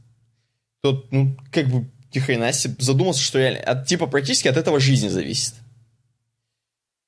Тот, 0.81 1.11
ну, 1.11 1.37
как 1.51 1.67
бы, 1.67 1.89
ни 2.13 2.19
хрена 2.19 2.51
себе, 2.53 2.75
задумался, 2.79 3.21
что 3.21 3.39
реально, 3.39 3.59
от, 3.59 3.87
типа, 3.87 4.07
практически 4.07 4.47
от 4.47 4.57
этого 4.57 4.79
жизни 4.79 5.07
зависит. 5.07 5.53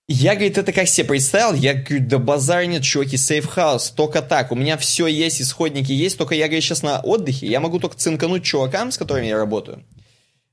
Я, 0.07 0.35
говорит, 0.35 0.57
это 0.59 0.71
как 0.71 0.87
себе 0.87 1.07
представил? 1.07 1.55
Я 1.55 1.73
говорю, 1.73 2.05
да 2.07 2.19
базар 2.19 2.65
нет, 2.65 2.83
чуваки, 2.83 3.17
safe 3.17 3.46
house, 3.46 3.89
только 3.89 4.21
так. 4.21 4.51
У 4.51 4.55
меня 4.55 4.77
все 4.77 5.07
есть, 5.07 5.41
исходники 5.41 5.91
есть, 5.91 6.17
только 6.17 6.35
я, 6.35 6.45
говорит, 6.45 6.63
сейчас 6.63 6.83
на 6.83 6.99
отдыхе. 6.99 7.47
Я 7.47 7.59
могу 7.59 7.79
только 7.79 7.97
цинкануть 7.97 8.43
чувакам, 8.43 8.91
с 8.91 8.99
которыми 8.99 9.25
я 9.25 9.37
работаю. 9.37 9.83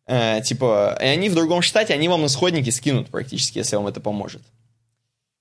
Э, 0.07 0.41
типа, 0.41 0.99
и 1.01 1.05
они 1.05 1.29
в 1.29 1.35
другом 1.35 1.61
штате, 1.61 1.93
они 1.93 2.09
вам 2.09 2.25
исходники 2.25 2.71
скинут 2.71 3.11
практически, 3.11 3.59
если 3.59 3.77
вам 3.77 3.87
это 3.87 4.01
поможет. 4.01 4.43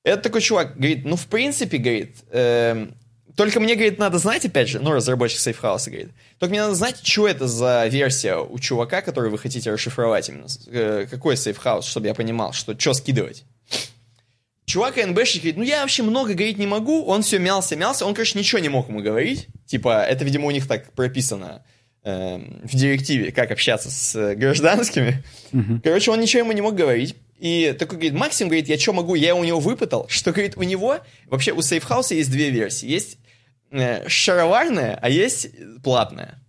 Это 0.03 0.21
такой 0.21 0.41
чувак, 0.41 0.75
говорит, 0.75 1.05
ну, 1.05 1.15
в 1.15 1.27
принципе, 1.27 1.77
говорит, 1.77 2.17
э, 2.31 2.89
только 3.35 3.59
мне, 3.59 3.75
говорит, 3.75 3.97
надо 3.97 4.17
знать, 4.17 4.45
опять 4.45 4.69
же, 4.69 4.79
ну, 4.79 4.91
разработчик 4.91 5.39
сейфхауса, 5.39 5.89
говорит, 5.89 6.11
только 6.39 6.51
мне 6.51 6.61
надо 6.61 6.75
знать, 6.75 6.99
что 7.03 7.27
это 7.27 7.47
за 7.47 7.87
версия 7.87 8.37
у 8.37 8.59
чувака, 8.59 9.01
который 9.01 9.29
вы 9.29 9.37
хотите 9.37 9.71
расшифровать 9.71 10.29
именно. 10.29 10.47
Э, 10.67 11.07
какой 11.09 11.37
сейфхаус, 11.37 11.85
чтобы 11.85 12.07
я 12.07 12.13
понимал, 12.13 12.53
что, 12.53 12.77
что 12.77 12.93
скидывать. 12.93 13.43
Чувак 14.65 14.95
НБшник 14.95 15.43
говорит, 15.43 15.57
ну 15.57 15.63
я 15.63 15.81
вообще 15.81 16.03
много 16.03 16.33
говорить 16.33 16.57
не 16.57 16.67
могу, 16.67 17.03
он 17.03 17.23
все 17.23 17.39
мялся, 17.39 17.75
мялся, 17.75 18.05
он, 18.05 18.13
короче, 18.13 18.39
ничего 18.39 18.59
не 18.59 18.69
мог 18.69 18.87
ему 18.87 19.01
говорить. 19.01 19.47
Типа, 19.65 20.03
это, 20.03 20.23
видимо, 20.23 20.47
у 20.47 20.51
них 20.51 20.67
так 20.67 20.93
прописано 20.93 21.63
э, 22.03 22.37
в 22.63 22.73
директиве, 22.75 23.31
как 23.31 23.51
общаться 23.51 23.89
с 23.91 24.35
гражданскими. 24.35 25.23
Uh-huh. 25.51 25.81
Короче, 25.83 26.11
он 26.11 26.21
ничего 26.21 26.43
ему 26.43 26.51
не 26.53 26.61
мог 26.61 26.75
говорить. 26.75 27.15
И 27.37 27.75
такой 27.77 27.97
говорит, 27.97 28.13
Максим 28.13 28.47
говорит, 28.47 28.69
я 28.69 28.77
что 28.77 28.93
могу, 28.93 29.15
я 29.15 29.35
у 29.35 29.43
него 29.43 29.59
выпытал, 29.59 30.05
что, 30.09 30.31
говорит, 30.31 30.53
у 30.57 30.63
него, 30.63 30.99
вообще 31.25 31.53
у 31.53 31.61
сейфхауса 31.61 32.13
есть 32.13 32.31
две 32.31 32.51
версии. 32.51 32.87
Есть 32.87 33.17
э, 33.71 34.07
шароварная, 34.07 34.97
а 35.01 35.09
есть 35.09 35.47
платная. 35.83 36.39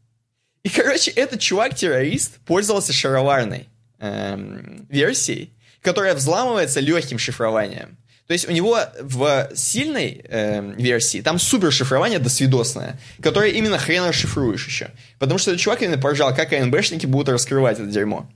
И, 0.62 0.68
короче, 0.68 1.10
этот 1.10 1.40
чувак-террорист 1.40 2.38
пользовался 2.44 2.92
шароварной 2.92 3.68
э, 3.98 4.84
версией, 4.88 5.52
которая 5.80 6.14
взламывается 6.14 6.80
легким 6.80 7.18
шифрованием. 7.18 7.96
То 8.28 8.34
есть 8.34 8.48
у 8.48 8.52
него 8.52 8.78
в 9.00 9.50
сильной 9.54 10.24
э, 10.24 10.74
версии 10.76 11.20
там 11.20 11.38
супер 11.38 11.72
шифрование 11.72 12.18
досвидосное, 12.18 12.98
которое 13.20 13.50
именно 13.50 13.78
хрен 13.78 14.04
расшифруешь 14.04 14.66
еще. 14.66 14.90
Потому 15.18 15.38
что 15.38 15.50
этот 15.50 15.60
чувак 15.60 15.82
именно 15.82 15.98
поржал, 15.98 16.34
как 16.34 16.52
АНБшники 16.52 17.06
будут 17.06 17.28
раскрывать 17.28 17.78
это 17.78 17.88
дерьмо. 17.88 18.30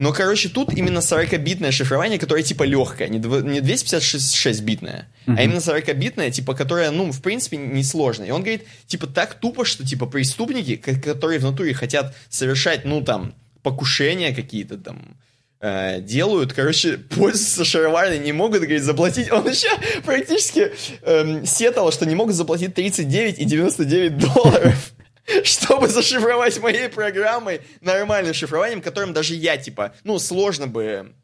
Но, 0.00 0.12
короче, 0.12 0.48
тут 0.48 0.72
именно 0.72 0.98
40-битное 0.98 1.70
шифрование, 1.70 2.18
которое 2.18 2.42
типа 2.42 2.64
легкое, 2.64 3.08
не 3.08 3.18
256-битное, 3.20 5.06
uh-huh. 5.26 5.34
а 5.38 5.42
именно 5.42 5.58
40-битное, 5.58 6.32
типа, 6.32 6.54
которое, 6.54 6.90
ну, 6.90 7.12
в 7.12 7.22
принципе, 7.22 7.56
несложное. 7.56 8.26
И 8.26 8.30
он 8.30 8.42
говорит, 8.42 8.64
типа, 8.88 9.06
так 9.06 9.34
тупо, 9.34 9.64
что, 9.64 9.86
типа, 9.86 10.06
преступники, 10.06 10.76
которые 10.76 11.38
в 11.38 11.44
натуре 11.44 11.74
хотят 11.74 12.14
совершать, 12.28 12.84
ну, 12.84 13.02
там, 13.02 13.34
покушения 13.62 14.34
какие-то 14.34 14.78
там, 14.78 15.16
э, 15.60 16.00
делают, 16.00 16.52
короче, 16.52 16.98
пользуются 17.10 17.64
шароварной, 17.64 18.18
не 18.18 18.32
могут, 18.32 18.62
говорит, 18.62 18.82
заплатить. 18.82 19.30
Он 19.30 19.48
еще 19.48 19.68
практически 20.04 20.72
эм, 21.02 21.46
сетовал, 21.46 21.92
что 21.92 22.04
не 22.04 22.16
могут 22.16 22.34
заплатить 22.34 22.76
39,99 22.76 24.08
долларов 24.10 24.92
чтобы 25.44 25.88
зашифровать 25.88 26.60
моей 26.60 26.88
программой 26.88 27.62
нормальным 27.80 28.34
шифрованием, 28.34 28.82
которым 28.82 29.12
даже 29.12 29.34
я, 29.34 29.56
типа, 29.56 29.94
ну, 30.04 30.18
сложно 30.18 30.66
бы 30.66 31.14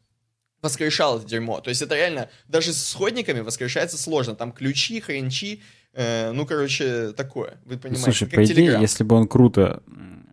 воскрешал 0.61 1.17
это 1.17 1.27
дерьмо. 1.27 1.59
То 1.61 1.69
есть 1.69 1.81
это 1.81 1.95
реально, 1.95 2.29
даже 2.47 2.73
с 2.73 2.89
исходниками 2.89 3.39
воскрешается 3.39 3.97
сложно. 3.97 4.35
Там 4.35 4.51
ключи, 4.51 4.99
хренчи, 4.99 5.61
э, 5.93 6.31
ну, 6.31 6.45
короче, 6.45 7.13
такое. 7.13 7.57
Вы 7.65 7.77
понимаете, 7.77 8.03
Слушай, 8.03 8.27
по 8.27 8.43
идее, 8.43 8.73
Telegram. 8.73 8.81
если 8.81 9.03
бы 9.03 9.15
он 9.15 9.27
круто 9.27 9.81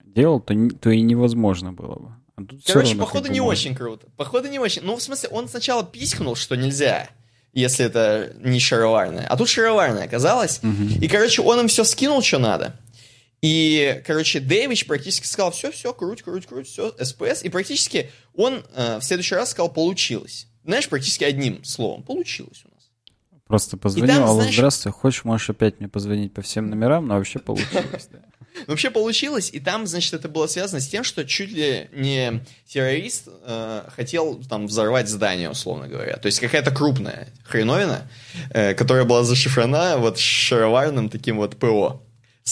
делал, 0.04 0.40
то, 0.40 0.54
то 0.80 0.90
и 0.90 1.00
невозможно 1.00 1.72
было 1.72 1.94
бы. 1.94 2.08
А 2.36 2.42
Короче, 2.66 2.94
походу 2.96 3.30
не 3.30 3.40
очень 3.40 3.74
круто. 3.74 4.06
Походу 4.16 4.48
не 4.48 4.58
очень. 4.58 4.82
Ну, 4.82 4.96
в 4.96 5.02
смысле, 5.02 5.28
он 5.30 5.48
сначала 5.48 5.84
пискнул, 5.84 6.36
что 6.36 6.56
нельзя, 6.56 7.08
если 7.52 7.86
это 7.86 8.32
не 8.38 8.60
шароварное. 8.60 9.26
А 9.26 9.36
тут 9.36 9.48
шароварное 9.48 10.04
оказалось. 10.04 10.60
Угу. 10.62 11.00
И, 11.00 11.08
короче, 11.08 11.42
он 11.42 11.60
им 11.60 11.68
все 11.68 11.84
скинул, 11.84 12.22
что 12.22 12.38
надо. 12.38 12.76
И, 13.40 14.02
короче, 14.06 14.40
Дэвич 14.40 14.86
практически 14.86 15.26
сказал, 15.26 15.52
все, 15.52 15.70
все, 15.70 15.92
круть, 15.92 16.22
круть, 16.22 16.46
круть, 16.46 16.66
все, 16.66 16.94
СПС. 17.00 17.44
И 17.44 17.48
практически 17.48 18.10
он 18.34 18.64
э, 18.74 18.98
в 18.98 19.04
следующий 19.04 19.36
раз 19.36 19.50
сказал, 19.50 19.72
получилось. 19.72 20.48
Знаешь, 20.64 20.88
практически 20.88 21.24
одним 21.24 21.62
словом, 21.64 22.02
получилось 22.02 22.62
у 22.64 22.74
нас. 22.74 22.78
Просто 23.46 23.76
позвонил, 23.76 24.14
там, 24.14 24.24
алло, 24.24 24.40
знаешь... 24.40 24.54
здравствуй, 24.54 24.92
хочешь, 24.92 25.24
можешь 25.24 25.48
опять 25.48 25.78
мне 25.80 25.88
позвонить 25.88 26.34
по 26.34 26.42
всем 26.42 26.68
номерам, 26.68 27.06
но 27.06 27.16
вообще 27.16 27.38
получилось, 27.38 28.08
да. 28.12 28.18
Вообще 28.66 28.90
получилось, 28.90 29.50
и 29.52 29.60
там, 29.60 29.86
значит, 29.86 30.14
это 30.14 30.28
было 30.28 30.48
связано 30.48 30.80
с 30.80 30.88
тем, 30.88 31.04
что 31.04 31.24
чуть 31.24 31.52
ли 31.52 31.88
не 31.92 32.44
террорист 32.66 33.28
э, 33.28 33.84
хотел 33.94 34.42
там 34.42 34.66
взорвать 34.66 35.08
здание, 35.08 35.48
условно 35.48 35.86
говоря. 35.86 36.16
То 36.16 36.26
есть 36.26 36.40
какая-то 36.40 36.72
крупная 36.72 37.28
хреновина, 37.44 38.10
э, 38.50 38.74
которая 38.74 39.04
была 39.04 39.22
зашифрована 39.22 39.98
вот 39.98 40.18
шароварным 40.18 41.08
таким 41.08 41.36
вот 41.36 41.56
ПО. 41.56 42.02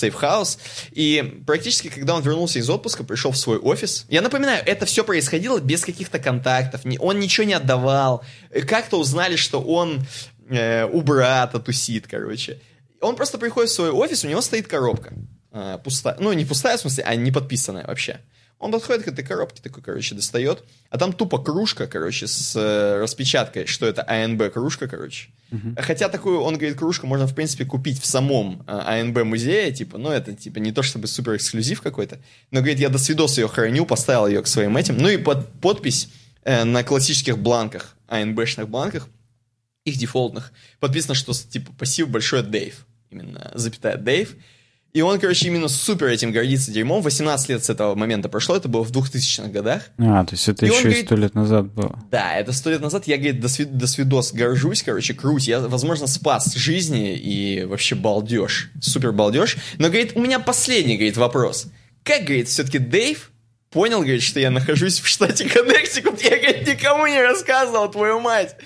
House. 0.02 0.58
И 0.92 1.42
практически, 1.46 1.88
когда 1.88 2.14
он 2.14 2.22
вернулся 2.22 2.58
из 2.58 2.68
отпуска, 2.68 3.04
пришел 3.04 3.32
в 3.32 3.36
свой 3.36 3.58
офис. 3.58 4.06
Я 4.08 4.22
напоминаю, 4.22 4.62
это 4.64 4.86
все 4.86 5.04
происходило 5.04 5.58
без 5.58 5.84
каких-то 5.84 6.18
контактов. 6.18 6.82
Он 6.98 7.18
ничего 7.18 7.46
не 7.46 7.54
отдавал. 7.54 8.24
Как-то 8.66 8.98
узнали, 8.98 9.36
что 9.36 9.60
он 9.60 10.06
э, 10.48 10.84
у 10.84 11.02
брата 11.02 11.58
тусит, 11.58 12.06
короче. 12.06 12.60
Он 13.00 13.16
просто 13.16 13.38
приходит 13.38 13.70
в 13.70 13.74
свой 13.74 13.90
офис, 13.90 14.24
у 14.24 14.28
него 14.28 14.40
стоит 14.40 14.66
коробка. 14.66 15.12
Э, 15.52 15.78
пустая. 15.82 16.16
Ну, 16.18 16.32
не 16.32 16.44
пустая, 16.44 16.76
в 16.76 16.80
смысле, 16.80 17.04
а 17.04 17.14
не 17.14 17.32
подписанная 17.32 17.86
вообще. 17.86 18.20
Он 18.58 18.72
подходит 18.72 19.04
к 19.04 19.08
этой 19.08 19.22
коробке, 19.22 19.60
такой, 19.62 19.82
короче, 19.82 20.14
достает, 20.14 20.64
а 20.88 20.96
там 20.96 21.12
тупо 21.12 21.38
кружка, 21.38 21.86
короче, 21.86 22.26
с 22.26 22.56
э, 22.56 23.00
распечаткой, 23.02 23.66
что 23.66 23.84
это 23.84 24.02
АНБ 24.08 24.50
кружка, 24.50 24.88
короче. 24.88 25.28
Uh-huh. 25.50 25.80
Хотя 25.82 26.08
такую, 26.08 26.40
он 26.40 26.54
говорит, 26.56 26.78
кружку 26.78 27.06
можно, 27.06 27.26
в 27.26 27.34
принципе, 27.34 27.66
купить 27.66 28.00
в 28.00 28.06
самом 28.06 28.64
э, 28.66 28.72
АНБ 28.72 29.24
музее, 29.24 29.72
типа, 29.72 29.98
ну, 29.98 30.10
это, 30.10 30.32
типа, 30.32 30.58
не 30.58 30.72
то 30.72 30.82
чтобы 30.82 31.06
супер 31.06 31.36
эксклюзив 31.36 31.82
какой-то, 31.82 32.18
но, 32.50 32.60
говорит, 32.60 32.78
я 32.78 32.88
до 32.88 32.96
свидос 32.96 33.36
ее 33.36 33.46
храню, 33.46 33.84
поставил 33.84 34.26
ее 34.26 34.40
к 34.40 34.46
своим 34.46 34.78
этим, 34.78 34.96
ну, 34.96 35.08
и 35.10 35.18
под 35.18 35.52
подпись 35.60 36.08
э, 36.42 36.64
на 36.64 36.82
классических 36.82 37.36
бланках, 37.36 37.94
АНБшных 38.08 38.70
бланках, 38.70 39.08
их 39.84 39.98
дефолтных, 39.98 40.52
подписано, 40.80 41.14
что, 41.14 41.34
типа, 41.34 41.72
пассив 41.78 42.08
большой 42.08 42.42
Дэйв, 42.42 42.86
именно 43.10 43.50
запятая 43.54 43.98
Дэйв, 43.98 44.34
и 44.96 45.02
он, 45.02 45.20
короче, 45.20 45.48
именно 45.48 45.68
супер 45.68 46.06
этим 46.06 46.32
гордится 46.32 46.72
дерьмом. 46.72 47.02
18 47.02 47.50
лет 47.50 47.62
с 47.62 47.68
этого 47.68 47.94
момента 47.94 48.30
прошло, 48.30 48.56
это 48.56 48.66
было 48.66 48.82
в 48.82 48.90
2000-х 48.90 49.50
годах. 49.50 49.82
А, 49.98 50.24
то 50.24 50.32
есть 50.32 50.48
это 50.48 50.64
и 50.64 50.70
еще 50.70 50.90
и 50.90 51.04
сто 51.04 51.16
лет 51.16 51.34
назад 51.34 51.70
было. 51.70 51.98
Да, 52.10 52.34
это 52.34 52.52
сто 52.52 52.70
лет 52.70 52.80
назад. 52.80 53.06
Я, 53.06 53.18
говорит, 53.18 53.38
до, 53.38 53.48
до 53.66 53.86
свидос 53.86 54.32
горжусь, 54.32 54.82
короче, 54.82 55.12
круть. 55.12 55.48
Я, 55.48 55.60
возможно, 55.60 56.06
спас 56.06 56.54
жизни 56.54 57.14
и 57.14 57.64
вообще 57.64 57.94
балдеж. 57.94 58.70
Супер 58.80 59.12
балдеж. 59.12 59.58
Но, 59.76 59.88
говорит, 59.88 60.12
у 60.14 60.20
меня 60.22 60.40
последний, 60.40 60.96
говорит, 60.96 61.18
вопрос. 61.18 61.66
Как, 62.02 62.24
говорит, 62.24 62.48
все-таки 62.48 62.78
Дэйв 62.78 63.32
понял, 63.70 64.00
говорит, 64.00 64.22
что 64.22 64.40
я 64.40 64.50
нахожусь 64.50 65.00
в 65.00 65.06
штате 65.06 65.48
Коннектикут, 65.48 66.20
я, 66.22 66.38
говорит, 66.38 66.66
никому 66.66 67.06
не 67.06 67.20
рассказывал, 67.20 67.90
твою 67.90 68.20
мать. 68.20 68.56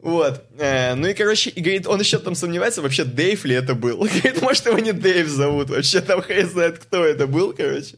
Вот. 0.00 0.44
Э, 0.58 0.94
ну 0.94 1.06
и, 1.06 1.14
короче, 1.14 1.50
и, 1.50 1.60
говорит, 1.60 1.86
он 1.86 2.00
еще 2.00 2.18
там 2.18 2.34
сомневается, 2.34 2.82
вообще 2.82 3.04
Дэйв 3.04 3.44
ли 3.44 3.54
это 3.54 3.74
был. 3.74 3.98
Говорит, 3.98 4.42
может, 4.42 4.66
его 4.66 4.78
не 4.78 4.92
Дэйв 4.92 5.28
зовут, 5.28 5.70
вообще 5.70 6.00
там 6.00 6.22
хрен 6.22 6.48
знает, 6.48 6.78
кто 6.78 7.04
это 7.04 7.26
был, 7.26 7.52
короче. 7.52 7.96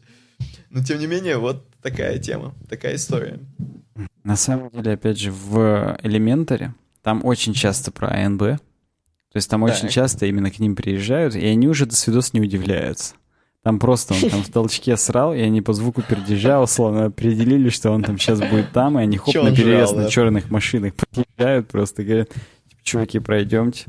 Но, 0.70 0.82
тем 0.82 0.98
не 0.98 1.06
менее, 1.06 1.36
вот 1.38 1.64
такая 1.82 2.18
тема, 2.18 2.54
такая 2.68 2.96
история. 2.96 3.38
На 4.24 4.36
самом 4.36 4.70
деле, 4.70 4.92
опять 4.92 5.18
же, 5.18 5.32
в 5.32 5.98
Elementary 6.02 6.70
там 7.02 7.24
очень 7.24 7.54
часто 7.54 7.90
про 7.90 8.08
АНБ. 8.08 8.40
То 8.40 9.36
есть 9.36 9.48
там 9.48 9.64
так. 9.64 9.74
очень 9.74 9.88
часто 9.88 10.26
именно 10.26 10.50
к 10.50 10.58
ним 10.58 10.74
приезжают, 10.74 11.34
и 11.34 11.46
они 11.46 11.68
уже 11.68 11.86
до 11.86 11.94
свидос 11.94 12.32
не 12.32 12.40
удивляются. 12.40 13.14
Там 13.62 13.78
просто 13.78 14.14
он 14.14 14.30
там 14.30 14.42
в 14.42 14.48
толчке 14.48 14.96
срал, 14.96 15.34
и 15.34 15.40
они 15.40 15.60
по 15.60 15.74
звуку 15.74 16.00
пердежа 16.00 16.62
условно 16.62 17.06
определили, 17.06 17.68
что 17.68 17.90
он 17.90 18.02
там 18.02 18.18
сейчас 18.18 18.40
будет 18.40 18.72
там, 18.72 18.98
и 18.98 19.02
они 19.02 19.18
хоп 19.18 19.34
на 19.34 19.54
перевес 19.54 19.92
на 19.92 20.08
черных 20.08 20.50
машинах 20.50 20.94
приезжают 20.94 21.68
просто 21.68 22.02
говорят, 22.02 22.30
типа, 22.30 22.80
чуваки, 22.82 23.18
пройдемте. 23.18 23.84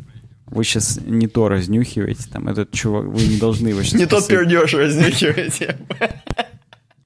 Вы 0.47 0.65
сейчас 0.65 0.99
не 1.05 1.27
то 1.27 1.47
разнюхиваете, 1.47 2.29
там 2.29 2.49
этот 2.49 2.71
чувак, 2.71 3.05
вы 3.05 3.25
не 3.25 3.37
должны 3.37 3.69
его 3.69 3.81
сейчас 3.83 3.99
Не 3.99 4.05
тот 4.05 4.27
пердеж 4.27 4.73
разнюхиваете. 4.73 5.77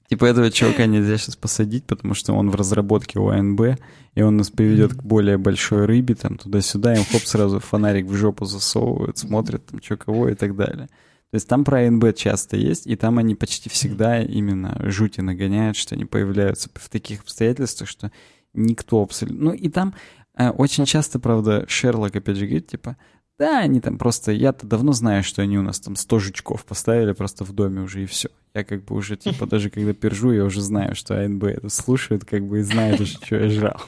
Типа 0.08 0.24
этого 0.24 0.50
чувака 0.50 0.86
нельзя 0.86 1.18
сейчас 1.18 1.36
посадить, 1.36 1.84
потому 1.84 2.14
что 2.14 2.32
он 2.32 2.50
в 2.50 2.54
разработке 2.56 3.20
у 3.20 3.28
АНБ, 3.28 3.78
и 4.14 4.22
он 4.22 4.36
нас 4.36 4.50
приведет 4.50 4.94
к 4.94 5.02
более 5.02 5.36
большой 5.36 5.84
рыбе, 5.84 6.14
там 6.14 6.38
туда-сюда, 6.38 6.94
им 6.94 7.04
хоп, 7.04 7.22
сразу 7.22 7.60
фонарик 7.60 8.06
в 8.06 8.14
жопу 8.14 8.44
засовывают, 8.44 9.18
смотрят 9.18 9.66
там 9.66 9.80
что 9.82 9.96
кого 9.96 10.28
и 10.28 10.34
так 10.34 10.56
далее. 10.56 10.88
То 11.30 11.36
есть 11.36 11.48
там 11.48 11.64
про 11.64 11.86
АНБ 11.86 12.14
часто 12.14 12.56
есть, 12.56 12.86
и 12.86 12.94
там 12.94 13.18
они 13.18 13.34
почти 13.34 13.68
всегда 13.68 14.22
именно 14.22 14.78
жути 14.90 15.20
нагоняют, 15.20 15.76
что 15.76 15.94
они 15.94 16.04
появляются 16.04 16.70
в 16.74 16.88
таких 16.88 17.22
обстоятельствах, 17.22 17.88
что 17.88 18.12
никто 18.54 19.02
абсолютно... 19.02 19.46
Ну 19.46 19.52
и 19.52 19.68
там 19.68 19.94
э, 20.38 20.50
очень 20.50 20.84
часто, 20.84 21.18
правда, 21.18 21.64
Шерлок 21.68 22.14
опять 22.14 22.36
же 22.36 22.46
говорит, 22.46 22.68
типа, 22.68 22.96
да, 23.38 23.58
они 23.58 23.80
там 23.80 23.98
просто... 23.98 24.32
Я-то 24.32 24.66
давно 24.66 24.92
знаю, 24.92 25.24
что 25.24 25.42
они 25.42 25.58
у 25.58 25.62
нас 25.62 25.80
там 25.80 25.96
100 25.96 26.18
жучков 26.20 26.64
поставили 26.64 27.12
просто 27.12 27.44
в 27.44 27.52
доме 27.52 27.82
уже, 27.82 28.04
и 28.04 28.06
все. 28.06 28.30
Я 28.54 28.64
как 28.64 28.84
бы 28.84 28.94
уже, 28.94 29.16
типа, 29.16 29.46
даже 29.50 29.68
когда 29.68 29.92
пержу, 29.92 30.32
я 30.32 30.44
уже 30.44 30.62
знаю, 30.62 30.94
что 30.94 31.20
АНБ 31.20 31.44
это 31.44 31.68
слушают, 31.68 32.24
как 32.24 32.46
бы, 32.46 32.60
и 32.60 32.62
знают 32.62 33.00
уже, 33.00 33.14
что 33.14 33.36
я 33.36 33.48
жрал. 33.50 33.82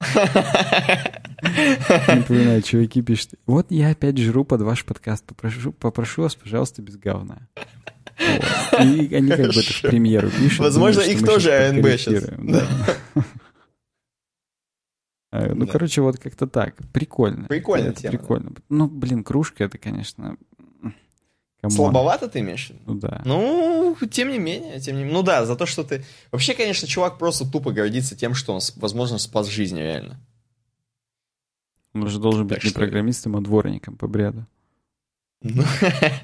Напоминаю, 2.08 2.62
чуваки 2.62 3.02
пишут, 3.02 3.34
вот 3.46 3.66
я 3.70 3.90
опять 3.90 4.16
жру 4.18 4.44
под 4.44 4.62
ваш 4.62 4.84
подкаст, 4.84 5.24
попрошу, 5.24 5.72
попрошу 5.72 6.22
вас, 6.22 6.36
пожалуйста, 6.36 6.82
без 6.82 6.96
говна. 6.96 7.48
Вот. 8.18 8.80
И 8.80 9.14
они 9.14 9.30
как 9.30 9.46
бы 9.46 9.60
это 9.60 9.72
в 9.72 9.82
премьеру 9.82 10.30
пишут. 10.30 10.60
Возможно, 10.60 11.00
их 11.02 11.24
тоже 11.24 11.52
АНБ 11.52 11.86
сейчас. 11.98 12.24
Да. 12.38 12.66
А, 15.30 15.46
ну, 15.54 15.66
да. 15.66 15.72
короче, 15.72 16.00
вот 16.00 16.18
как-то 16.18 16.46
так. 16.46 16.76
Прикольно. 16.92 17.48
Прикольно. 17.48 17.92
Прикольно. 17.92 18.52
Ну, 18.68 18.88
блин, 18.88 19.24
кружка 19.24 19.64
это, 19.64 19.78
конечно... 19.78 20.36
Come 21.60 21.69
on. 21.69 21.76
Слабовато 21.76 22.28
ты 22.28 22.38
имеешь? 22.38 22.70
Ну 22.86 22.94
да. 22.94 23.20
Ну, 23.24 23.96
тем 24.10 24.30
не 24.30 24.38
менее, 24.38 24.78
тем 24.78 24.96
не 24.96 25.02
менее. 25.02 25.18
Ну 25.18 25.24
да, 25.24 25.44
за 25.44 25.56
то, 25.56 25.66
что 25.66 25.82
ты... 25.82 26.04
Вообще, 26.30 26.54
конечно, 26.54 26.86
чувак 26.86 27.18
просто 27.18 27.50
тупо 27.50 27.72
гордится 27.72 28.14
тем, 28.14 28.34
что 28.34 28.54
он, 28.54 28.60
возможно, 28.76 29.18
спас 29.18 29.48
жизнь 29.48 29.76
реально. 29.76 30.20
Он 31.94 32.08
же 32.08 32.20
должен 32.20 32.46
быть 32.46 32.58
так 32.58 32.64
не 32.64 32.70
что... 32.70 32.78
программистом, 32.78 33.36
а 33.36 33.40
дворником 33.40 33.96
по 33.96 34.06
бреду. 34.06 34.46
Ну, 35.42 35.64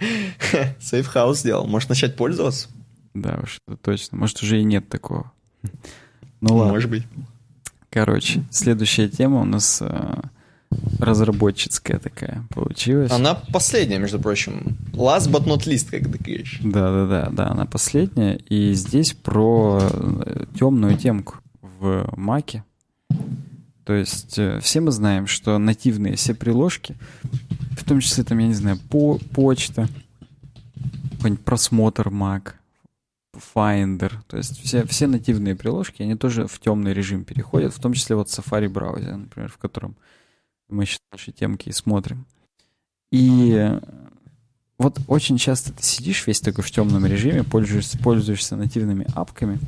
сейфхаус 0.81 1.41
сделал. 1.41 1.67
Может 1.67 1.89
начать 1.89 2.17
пользоваться? 2.17 2.69
Да, 3.15 3.41
уж 3.43 3.59
это 3.67 3.77
точно. 3.77 4.19
Может, 4.19 4.43
уже 4.43 4.61
и 4.61 4.65
нет 4.65 4.89
такого. 4.89 5.33
Ну 6.41 6.57
ладно. 6.57 6.75
Может 6.75 6.91
быть. 6.91 7.05
Короче, 7.89 8.45
следующая 8.51 9.09
тема 9.09 9.41
у 9.41 9.45
нас 9.45 9.81
э, 9.81 10.21
разработческая 10.99 11.99
такая 11.99 12.45
получилась. 12.51 13.11
Она 13.11 13.35
последняя, 13.35 13.99
между 13.99 14.19
прочим. 14.19 14.77
Last 14.93 15.31
but 15.31 15.45
not 15.47 15.67
least, 15.67 15.91
как 15.91 16.11
ты 16.11 16.19
говоришь. 16.19 16.61
Да, 16.63 16.93
да, 16.93 17.07
да, 17.07 17.31
да, 17.31 17.51
она 17.51 17.67
последняя. 17.67 18.37
И 18.37 18.75
здесь 18.75 19.13
про 19.13 19.81
э, 19.83 20.45
темную 20.59 20.97
темку 20.97 21.37
в 21.63 22.13
Маке. 22.17 22.65
То 23.85 23.93
есть 23.93 24.39
э, 24.39 24.61
все 24.61 24.81
мы 24.81 24.91
знаем, 24.91 25.27
что 25.27 25.59
нативные 25.59 26.17
все 26.17 26.35
приложки, 26.35 26.97
в 27.77 27.85
том 27.85 28.01
числе 28.01 28.25
там, 28.25 28.39
я 28.39 28.47
не 28.47 28.55
знаю, 28.55 28.79
по 28.89 29.19
почта, 29.35 29.89
какой-нибудь 31.17 31.45
просмотр 31.45 32.09
Mac, 32.09 32.53
Finder, 33.55 34.13
то 34.27 34.37
есть 34.37 34.61
все, 34.63 34.87
все 34.87 35.07
нативные 35.07 35.55
приложки, 35.55 36.03
они 36.03 36.15
тоже 36.15 36.47
в 36.47 36.59
темный 36.61 36.95
режим 36.95 37.25
переходят, 37.25 37.75
в 37.75 37.81
том 37.81 37.93
числе 37.93 38.17
вот 38.17 38.29
Safari 38.29 38.69
браузер, 38.69 39.17
например, 39.17 39.51
в 39.51 39.59
котором 39.59 39.97
мы 40.69 40.87
сейчас 40.87 41.01
наши 41.13 41.33
темки 41.33 41.69
и 41.69 41.73
смотрим. 41.73 42.27
И 43.11 43.71
вот 44.79 44.99
очень 45.07 45.39
часто 45.39 45.73
ты 45.73 45.83
сидишь 45.83 46.27
весь 46.27 46.41
такой 46.41 46.65
в 46.65 46.71
темном 46.71 47.07
режиме, 47.07 47.45
пользуешься, 47.45 47.99
пользуешься 47.99 48.57
нативными 48.57 49.07
апками, 49.15 49.61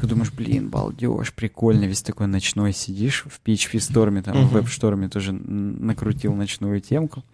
ты 0.00 0.06
думаешь, 0.06 0.32
блин, 0.32 0.68
балдеж, 0.68 1.32
прикольно, 1.32 1.84
весь 1.84 2.02
такой 2.02 2.26
ночной 2.26 2.72
сидишь, 2.72 3.24
в 3.26 3.40
PHP 3.44 3.78
Storm, 3.78 4.22
там, 4.22 4.36
uh-huh. 4.36 4.46
в 4.46 4.56
Web 4.56 4.66
Storm 4.66 5.08
тоже 5.08 5.32
накрутил 5.32 6.34
ночную 6.34 6.80
темку, 6.80 7.24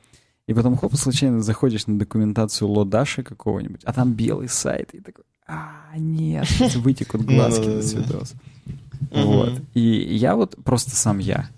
и 0.47 0.55
потом, 0.55 0.77
хоп, 0.77 0.95
случайно 0.97 1.43
заходишь 1.43 1.87
на 1.87 1.99
документацию 1.99 2.69
лодаша 2.69 3.23
какого-нибудь, 3.23 3.83
а 3.85 3.93
там 3.93 4.13
белый 4.13 4.49
сайт, 4.49 4.95
и 4.95 5.01
такой, 5.01 5.25
а, 5.47 5.97
нет, 5.97 6.49
вытекут 6.77 7.23
глазки 7.23 7.67
на 7.67 7.83
свидос. 7.83 8.35
Вот. 9.11 9.61
И 9.75 9.81
я 9.81 10.37
вот 10.37 10.57
просто 10.65 10.91
сам 10.93 11.19
я, 11.19 11.51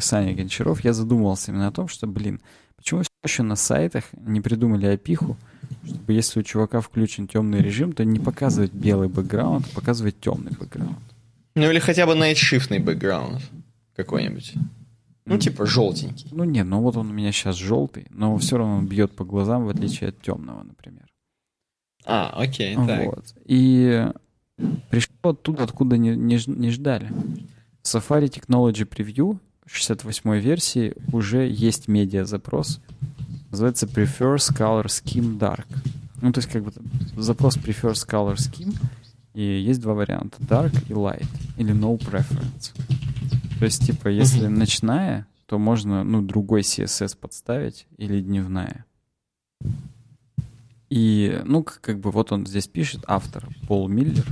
Саня 0.00 0.34
Гончаров, 0.34 0.84
я 0.84 0.92
задумывался 0.92 1.50
именно 1.50 1.68
о 1.68 1.72
том, 1.72 1.88
что, 1.88 2.06
блин, 2.06 2.40
почему 2.76 3.02
все 3.02 3.10
еще 3.24 3.42
на 3.42 3.56
сайтах 3.56 4.04
не 4.12 4.40
придумали 4.40 4.86
опиху, 4.86 5.36
чтобы 5.84 6.12
если 6.12 6.40
у 6.40 6.42
чувака 6.42 6.80
включен 6.80 7.26
темный 7.26 7.60
режим, 7.60 7.92
то 7.92 8.04
не 8.04 8.18
показывать 8.18 8.72
белый 8.72 9.08
бэкграунд, 9.08 9.66
а 9.70 9.74
показывать 9.74 10.20
темный 10.20 10.52
бэкграунд. 10.52 10.98
Ну 11.54 11.70
или 11.70 11.78
хотя 11.78 12.06
бы 12.06 12.14
найтшифтный 12.14 12.78
бэкграунд 12.78 13.42
какой-нибудь. 13.96 14.54
Ну, 15.26 15.38
типа 15.38 15.66
желтенький. 15.66 16.28
Ну 16.32 16.44
не, 16.44 16.64
ну 16.64 16.80
вот 16.80 16.96
он 16.96 17.10
у 17.10 17.12
меня 17.12 17.30
сейчас 17.32 17.56
желтый, 17.56 18.06
но 18.10 18.36
все 18.38 18.56
равно 18.56 18.78
он 18.78 18.86
бьет 18.86 19.12
по 19.12 19.24
глазам, 19.24 19.66
в 19.66 19.68
отличие 19.68 20.08
от 20.10 20.20
темного, 20.20 20.62
например. 20.62 21.06
А, 22.04 22.30
окей, 22.30 22.74
так. 22.74 23.06
Вот. 23.06 23.34
И 23.44 24.08
пришло 24.88 25.30
оттуда, 25.30 25.64
откуда 25.64 25.96
не, 25.98 26.16
не, 26.16 26.40
не 26.46 26.70
ждали. 26.70 27.10
Safari 27.84 28.28
Technology 28.28 28.88
Preview 28.88 29.38
68 29.66 30.38
версии 30.38 30.94
уже 31.12 31.48
есть 31.48 31.88
медиа-запрос. 31.88 32.80
Называется 33.50 33.86
Prefers 33.86 34.54
Color 34.56 34.86
Scheme 34.86 35.38
Dark. 35.38 35.66
Ну, 36.22 36.32
то 36.32 36.38
есть, 36.38 36.50
как 36.50 36.64
бы 36.64 36.72
запрос 37.16 37.56
Prefers 37.56 38.06
Color 38.06 38.36
Scheme, 38.36 38.76
и 39.34 39.42
есть 39.42 39.80
два 39.80 39.94
варианта. 39.94 40.38
Dark 40.42 40.72
и 40.88 40.92
Light. 40.92 41.26
Или 41.56 41.74
No 41.74 41.98
Preference. 41.98 42.72
То 43.58 43.64
есть, 43.64 43.86
типа, 43.86 44.08
если 44.08 44.46
uh-huh. 44.46 44.58
ночная, 44.58 45.26
то 45.46 45.58
можно, 45.58 46.04
ну, 46.04 46.22
другой 46.22 46.60
CSS 46.60 47.16
подставить 47.16 47.86
или 47.96 48.20
дневная. 48.20 48.84
И, 50.88 51.40
ну, 51.44 51.62
как 51.62 52.00
бы 52.00 52.10
вот 52.10 52.32
он 52.32 52.46
здесь 52.46 52.66
пишет, 52.66 53.02
автор 53.06 53.48
Пол 53.66 53.88
Миллер, 53.88 54.26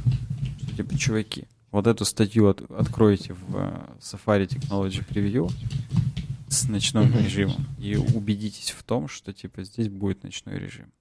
типа, 0.76 0.96
чуваки, 0.96 1.46
вот 1.78 1.86
эту 1.86 2.04
статью 2.04 2.48
от, 2.48 2.60
откройте 2.72 3.34
в 3.34 3.54
uh, 3.54 3.98
Safari 4.00 4.48
Technology 4.48 5.06
Preview 5.08 5.48
с 6.48 6.68
ночным 6.68 7.04
mm-hmm. 7.04 7.24
режимом 7.24 7.66
и 7.78 7.94
убедитесь 7.94 8.70
в 8.72 8.82
том, 8.82 9.06
что, 9.06 9.32
типа, 9.32 9.62
здесь 9.62 9.88
будет 9.88 10.24
ночной 10.24 10.58
режим. 10.58 10.92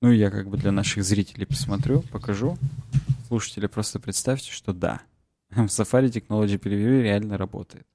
Ну, 0.00 0.12
я 0.12 0.30
как 0.30 0.48
бы 0.48 0.58
для 0.58 0.70
наших 0.70 1.02
зрителей 1.02 1.44
посмотрю, 1.44 2.02
покажу. 2.12 2.56
Слушатели, 3.26 3.66
просто 3.66 3.98
представьте, 3.98 4.52
что 4.52 4.72
да, 4.72 5.00
в 5.50 5.64
Safari 5.64 6.08
Technology 6.08 6.56
Preview 6.56 7.02
реально 7.02 7.36
работает. 7.36 7.88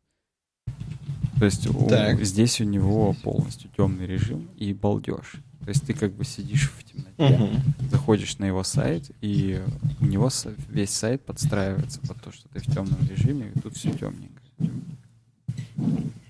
То 1.39 1.45
есть 1.45 1.65
у, 1.65 1.89
здесь 2.25 2.59
у 2.59 2.65
него 2.65 3.15
полностью 3.23 3.71
темный 3.77 4.05
режим 4.05 4.49
и 4.57 4.73
балдеж. 4.73 5.35
То 5.63 5.69
есть 5.69 5.85
ты 5.85 5.93
как 5.93 6.11
бы 6.13 6.25
сидишь 6.25 6.71
в 6.71 6.83
темноте, 6.83 7.35
угу. 7.35 7.49
заходишь 7.89 8.37
на 8.39 8.45
его 8.45 8.63
сайт, 8.63 9.11
и 9.21 9.61
у 9.99 10.05
него 10.05 10.29
весь 10.69 10.89
сайт 10.89 11.23
подстраивается 11.23 11.99
под 12.01 12.21
то, 12.21 12.31
что 12.31 12.49
ты 12.49 12.59
в 12.59 12.65
темном 12.65 12.99
режиме, 13.07 13.51
и 13.53 13.59
тут 13.59 13.75
все 13.75 13.91
темненько. 13.91 14.41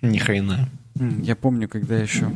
Ни 0.02 0.18
хрена. 0.18 0.70
Я 0.96 1.36
помню, 1.36 1.70
когда 1.70 1.98
еще 1.98 2.32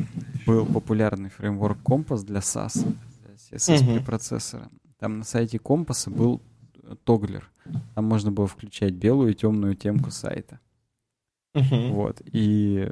был 0.46 0.64
популярный 0.64 1.28
фреймворк 1.28 1.82
Компас 1.82 2.24
для 2.24 2.40
SAS, 2.40 2.82
для 3.24 3.58
CSS 3.58 4.04
процессора. 4.04 4.70
Там 4.98 5.18
на 5.18 5.24
сайте 5.24 5.58
Компаса 5.58 6.10
был 6.10 6.40
тоглер. 7.04 7.50
Там 7.94 8.04
можно 8.04 8.30
было 8.30 8.46
включать 8.46 8.94
белую 8.94 9.32
и 9.32 9.34
темную 9.34 9.74
темку 9.74 10.10
сайта. 10.10 10.60
Uh-huh. 11.54 11.92
Вот. 11.92 12.22
И 12.26 12.90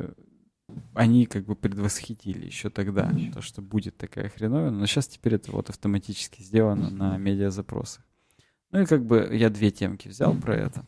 они 0.94 1.26
как 1.26 1.44
бы 1.44 1.54
предвосхитили 1.56 2.46
еще 2.46 2.70
тогда 2.70 3.12
то, 3.32 3.42
что 3.42 3.60
будет 3.62 3.96
такая 3.96 4.28
хреновина, 4.28 4.70
но 4.70 4.86
сейчас 4.86 5.08
теперь 5.08 5.34
это 5.34 5.50
вот 5.52 5.70
автоматически 5.70 6.42
сделано 6.42 6.90
на 6.90 7.16
медиазапросах. 7.18 8.04
Ну 8.70 8.82
и 8.82 8.86
как 8.86 9.04
бы 9.04 9.28
я 9.32 9.50
две 9.50 9.70
темки 9.70 10.08
взял 10.08 10.34
про 10.34 10.56
это. 10.56 10.86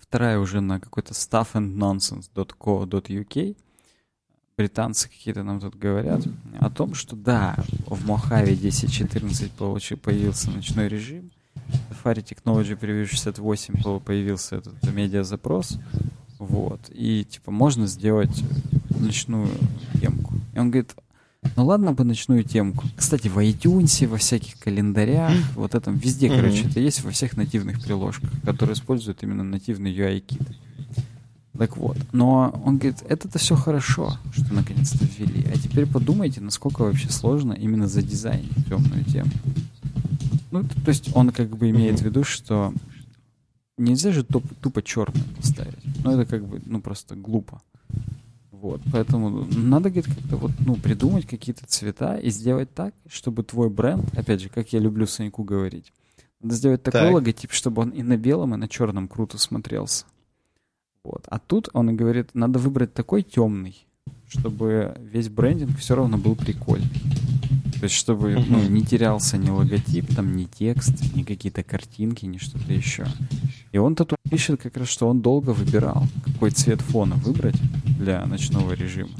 Вторая 0.00 0.38
уже 0.38 0.60
на 0.60 0.80
какой-то 0.80 1.14
stuffandnonsense.co.uk. 1.14 3.56
Британцы 4.56 5.08
какие-то 5.08 5.42
нам 5.42 5.60
тут 5.60 5.76
говорят 5.76 6.22
о 6.60 6.70
том, 6.70 6.94
что 6.94 7.14
да, 7.14 7.56
в 7.86 8.06
Мохаве 8.06 8.54
10.14 8.54 9.50
получил, 9.56 9.98
появился 9.98 10.50
ночной 10.50 10.88
режим, 10.88 11.30
Safari 11.90 12.22
Technology 12.22 12.78
Preview 12.78 13.06
68 13.06 14.00
появился 14.00 14.56
этот 14.56 14.82
медиа-запрос, 14.84 15.78
вот, 16.38 16.80
и, 16.90 17.24
типа, 17.24 17.50
можно 17.50 17.86
сделать 17.86 18.42
ночную 18.90 19.48
темку. 20.00 20.34
И 20.54 20.58
он 20.58 20.70
говорит, 20.70 20.94
ну 21.54 21.64
ладно 21.64 21.92
бы 21.92 22.04
ночную 22.04 22.44
темку. 22.44 22.84
Кстати, 22.96 23.28
в 23.28 23.38
iTunes, 23.38 24.06
во 24.06 24.16
всяких 24.16 24.58
календарях, 24.58 25.32
вот 25.54 25.74
этом 25.74 25.96
везде, 25.96 26.28
короче, 26.28 26.66
это 26.68 26.80
есть 26.80 27.02
во 27.02 27.10
всех 27.10 27.36
нативных 27.36 27.80
приложках, 27.82 28.30
которые 28.44 28.74
используют 28.74 29.22
именно 29.22 29.44
нативный 29.44 29.94
UI-кит. 29.94 30.42
Так 31.56 31.76
вот. 31.76 31.96
Но 32.12 32.60
он 32.64 32.78
говорит, 32.78 33.02
это-то 33.08 33.38
все 33.38 33.56
хорошо, 33.56 34.18
что 34.32 34.52
наконец-то 34.52 35.04
ввели. 35.04 35.46
А 35.52 35.56
теперь 35.56 35.86
подумайте, 35.86 36.40
насколько 36.40 36.82
вообще 36.82 37.08
сложно 37.10 37.52
именно 37.54 37.88
задизайнить 37.88 38.66
темную 38.68 39.04
тему. 39.04 39.30
Ну, 40.50 40.64
то 40.64 40.88
есть 40.88 41.10
он 41.14 41.30
как 41.30 41.56
бы 41.56 41.70
имеет 41.70 42.00
в 42.00 42.04
виду, 42.04 42.24
что 42.24 42.74
нельзя 43.78 44.12
же 44.12 44.22
тупо, 44.22 44.48
тупо 44.60 44.82
черным 44.82 45.22
поставить. 45.36 45.85
Ну, 46.06 46.20
это 46.20 46.30
как 46.30 46.46
бы, 46.46 46.62
ну, 46.64 46.80
просто 46.80 47.16
глупо. 47.16 47.62
Вот, 48.50 48.80
поэтому 48.90 49.44
надо, 49.44 49.90
говорит, 49.90 50.06
как-то 50.06 50.36
вот, 50.36 50.50
ну, 50.64 50.76
придумать 50.76 51.26
какие-то 51.26 51.66
цвета 51.66 52.16
и 52.16 52.30
сделать 52.30 52.72
так, 52.72 52.94
чтобы 53.06 53.42
твой 53.42 53.68
бренд, 53.68 54.06
опять 54.16 54.40
же, 54.40 54.48
как 54.48 54.72
я 54.72 54.78
люблю 54.78 55.06
Саньку 55.06 55.44
говорить, 55.44 55.92
надо 56.40 56.54
сделать 56.54 56.82
такой 56.82 57.00
так. 57.00 57.14
логотип, 57.14 57.52
чтобы 57.52 57.82
он 57.82 57.90
и 57.90 58.02
на 58.02 58.16
белом, 58.16 58.54
и 58.54 58.56
на 58.56 58.68
черном 58.68 59.08
круто 59.08 59.36
смотрелся. 59.36 60.06
Вот. 61.04 61.24
А 61.28 61.38
тут 61.38 61.68
он 61.72 61.90
и 61.90 61.92
говорит, 61.92 62.30
надо 62.34 62.58
выбрать 62.58 62.94
такой 62.94 63.22
темный, 63.22 63.86
чтобы 64.26 64.96
весь 64.98 65.28
брендинг 65.28 65.78
все 65.78 65.94
равно 65.94 66.18
был 66.18 66.34
прикольный. 66.34 66.90
То 67.78 67.84
есть, 67.84 67.94
чтобы 67.94 68.42
ну, 68.48 68.62
не 68.68 68.82
терялся 68.82 69.36
ни 69.36 69.50
логотип, 69.50 70.14
там, 70.14 70.34
ни 70.34 70.44
текст, 70.44 71.14
ни 71.14 71.22
какие-то 71.22 71.62
картинки, 71.62 72.24
ни 72.24 72.38
что-то 72.38 72.72
еще. 72.72 73.06
И 73.72 73.78
он 73.78 73.94
тут 73.94 74.14
пишет 74.30 74.62
как 74.62 74.76
раз, 74.76 74.88
что 74.88 75.08
он 75.08 75.20
долго 75.20 75.50
выбирал, 75.50 76.06
какой 76.24 76.50
цвет 76.50 76.80
фона 76.80 77.16
выбрать 77.16 77.56
для 77.98 78.24
ночного 78.24 78.72
режима. 78.72 79.10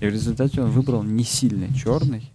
И 0.00 0.06
в 0.06 0.10
результате 0.10 0.62
он 0.62 0.70
выбрал 0.70 1.02
не 1.02 1.24
сильно 1.24 1.72
черный. 1.74 2.30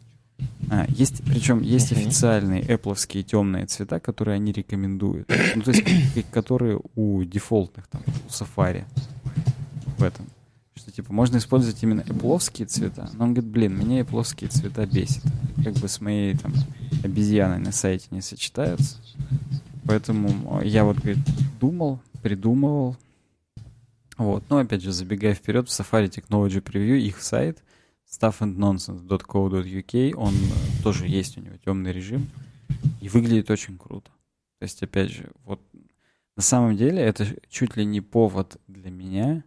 А, 0.70 0.86
есть, 0.88 1.22
причем 1.26 1.62
есть 1.62 1.92
официальные 1.92 2.62
Apple 2.64 3.24
темные 3.24 3.66
цвета, 3.66 4.00
которые 4.00 4.36
они 4.36 4.54
рекомендуют. 4.54 5.30
Ну, 5.56 5.62
то 5.62 5.72
есть, 5.72 5.84
которые 6.32 6.80
у 6.96 7.24
дефолтных, 7.24 7.88
там, 7.88 8.02
у 8.08 8.30
Safari 8.30 8.86
в 9.98 10.04
этом 10.04 10.26
что 10.82 10.92
типа 10.92 11.14
можно 11.14 11.38
использовать 11.38 11.82
именно 11.84 12.02
эпловские 12.02 12.68
цвета. 12.68 13.10
Но 13.14 13.26
он 13.26 13.34
говорит, 13.34 13.52
блин, 13.52 13.78
меня 13.78 14.02
эпловские 14.02 14.50
цвета 14.50 14.88
бесит. 14.88 15.24
Как 15.64 15.76
бы 15.76 15.88
с 15.88 16.02
моей 16.02 16.36
там 16.36 16.54
обезьяной 17.04 17.60
на 17.60 17.72
сайте 17.72 18.08
не 18.10 18.22
сочетаются. 18.22 18.98
Поэтому 19.86 20.60
я 20.64 20.84
вот, 20.84 20.98
говорит, 20.98 21.20
думал, 21.60 22.00
придумывал. 22.24 22.98
Вот. 24.18 24.44
Но 24.50 24.58
опять 24.58 24.82
же, 24.82 24.92
забегая 24.92 25.36
вперед, 25.36 25.70
в 25.70 25.72
Safari 25.72 26.10
Technology 26.10 26.64
Preview 26.64 26.98
их 26.98 27.22
сайт 27.22 27.64
stuffandnonsense.co.uk, 28.12 30.16
он 30.16 30.34
э, 30.34 30.84
тоже 30.84 31.08
есть 31.08 31.38
у 31.38 31.42
него 31.42 31.56
темный 31.64 31.94
режим 31.94 32.28
и 33.00 33.08
выглядит 33.08 33.52
очень 33.52 33.78
круто. 33.78 34.10
То 34.60 34.64
есть, 34.64 34.84
опять 34.84 35.12
же, 35.12 35.30
вот 35.46 35.62
на 36.36 36.42
самом 36.42 36.76
деле 36.76 37.02
это 37.02 37.28
чуть 37.50 37.78
ли 37.78 37.86
не 37.86 38.02
повод 38.02 38.58
для 38.68 38.90
меня 38.90 39.44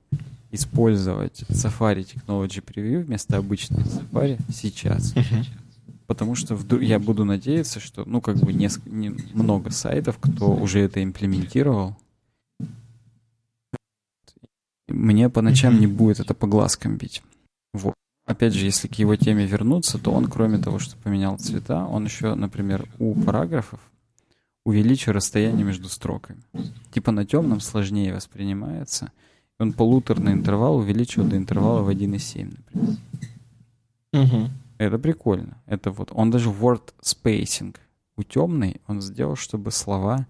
использовать 0.54 1.42
Safari 1.48 2.04
Technology 2.04 2.62
Preview 2.64 3.02
вместо 3.02 3.36
обычной 3.36 3.82
Safari 3.82 4.38
сейчас. 4.52 5.14
Потому 6.06 6.34
что 6.34 6.54
вдруг 6.54 6.82
я 6.82 6.98
буду 6.98 7.24
надеяться, 7.24 7.80
что, 7.80 8.04
ну, 8.04 8.20
как 8.20 8.36
бы 8.36 8.52
несколько, 8.52 8.90
не, 8.90 9.08
много 9.32 9.70
сайтов, 9.70 10.18
кто 10.20 10.54
уже 10.54 10.80
это 10.80 11.02
имплементировал. 11.02 11.96
Мне 14.86 15.30
по 15.30 15.40
ночам 15.40 15.80
не 15.80 15.86
будет 15.86 16.20
это 16.20 16.34
по 16.34 16.46
глазкам 16.46 16.98
бить. 16.98 17.22
Вот. 17.72 17.94
Опять 18.26 18.52
же, 18.52 18.66
если 18.66 18.86
к 18.86 18.94
его 18.94 19.16
теме 19.16 19.46
вернуться, 19.46 19.98
то 19.98 20.12
он, 20.12 20.26
кроме 20.26 20.58
того, 20.58 20.78
что 20.78 20.96
поменял 20.98 21.38
цвета, 21.38 21.86
он 21.86 22.04
еще, 22.04 22.34
например, 22.34 22.86
у 22.98 23.14
параграфов 23.14 23.80
увеличил 24.64 25.12
расстояние 25.12 25.64
между 25.64 25.88
строками. 25.88 26.42
Типа 26.92 27.12
на 27.12 27.24
темном 27.24 27.60
сложнее 27.60 28.14
воспринимается— 28.14 29.10
он 29.58 29.72
полуторный 29.72 30.32
интервал 30.32 30.76
увеличил 30.76 31.24
до 31.24 31.36
интервала 31.36 31.82
в 31.82 31.88
1,7, 31.88 32.56
например. 32.56 32.96
Угу. 34.12 34.50
Это 34.78 34.98
прикольно. 34.98 35.56
Это 35.66 35.90
вот 35.90 36.10
он 36.12 36.30
даже 36.30 36.50
word 36.50 36.92
spacing 37.02 37.76
у 38.16 38.22
темной 38.22 38.80
он 38.86 39.00
сделал, 39.00 39.36
чтобы 39.36 39.70
слова 39.70 40.26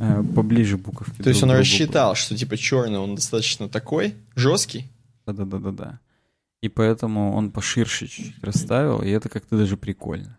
э, 0.00 0.22
поближе 0.34 0.76
буковки. 0.76 1.22
То 1.22 1.30
есть 1.30 1.42
он 1.42 1.50
рассчитал, 1.50 2.10
были. 2.10 2.20
что 2.20 2.36
типа 2.36 2.56
черный 2.56 2.98
он 2.98 3.14
достаточно 3.14 3.68
такой 3.68 4.14
жесткий. 4.34 4.90
Да-да-да-да-да. 5.26 6.00
И 6.60 6.68
поэтому 6.68 7.34
он 7.34 7.50
поширше 7.50 8.06
чуть-чуть 8.06 8.44
расставил, 8.44 9.02
и 9.02 9.08
это 9.08 9.28
как-то 9.28 9.56
даже 9.56 9.76
прикольно. 9.76 10.38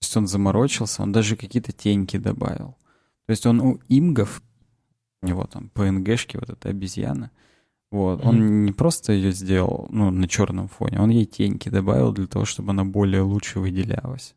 То 0.00 0.04
есть 0.04 0.16
он 0.16 0.26
заморочился, 0.26 1.02
он 1.02 1.12
даже 1.12 1.36
какие-то 1.36 1.72
теньки 1.72 2.16
добавил. 2.16 2.76
То 3.26 3.32
есть 3.32 3.44
он 3.44 3.60
у 3.60 3.80
имгов 3.88 4.42
у 5.26 5.28
него 5.28 5.44
там 5.44 5.70
PNG-шки, 5.74 6.38
вот 6.38 6.50
эта 6.50 6.68
обезьяна. 6.68 7.30
Вот. 7.90 8.20
Mm-hmm. 8.20 8.28
Он 8.28 8.64
не 8.64 8.72
просто 8.72 9.12
ее 9.12 9.32
сделал 9.32 9.88
ну, 9.90 10.10
на 10.10 10.28
черном 10.28 10.68
фоне, 10.68 11.00
он 11.00 11.10
ей 11.10 11.24
теньки 11.24 11.68
добавил 11.68 12.12
для 12.12 12.26
того, 12.26 12.44
чтобы 12.44 12.70
она 12.70 12.84
более 12.84 13.22
лучше 13.22 13.60
выделялась. 13.60 14.34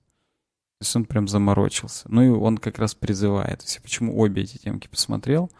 То 0.80 0.84
есть 0.84 0.96
он 0.96 1.06
прям 1.06 1.28
заморочился. 1.28 2.08
Ну 2.10 2.22
и 2.22 2.30
он 2.30 2.58
как 2.58 2.80
раз 2.80 2.96
призывает. 2.96 3.60
То 3.60 3.66
есть 3.66 3.82
почему 3.82 4.18
обе 4.18 4.44
эти 4.44 4.58
темки 4.58 4.88
посмотрел, 4.88 5.52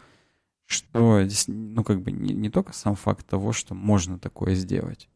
что 0.66 1.22
здесь, 1.24 1.44
ну 1.48 1.84
как 1.84 2.00
бы 2.00 2.10
не, 2.10 2.32
не 2.32 2.50
только 2.50 2.72
сам 2.72 2.94
факт 2.94 3.26
того, 3.26 3.52
что 3.52 3.74
можно 3.74 4.18
такое 4.18 4.54
сделать, 4.54 5.08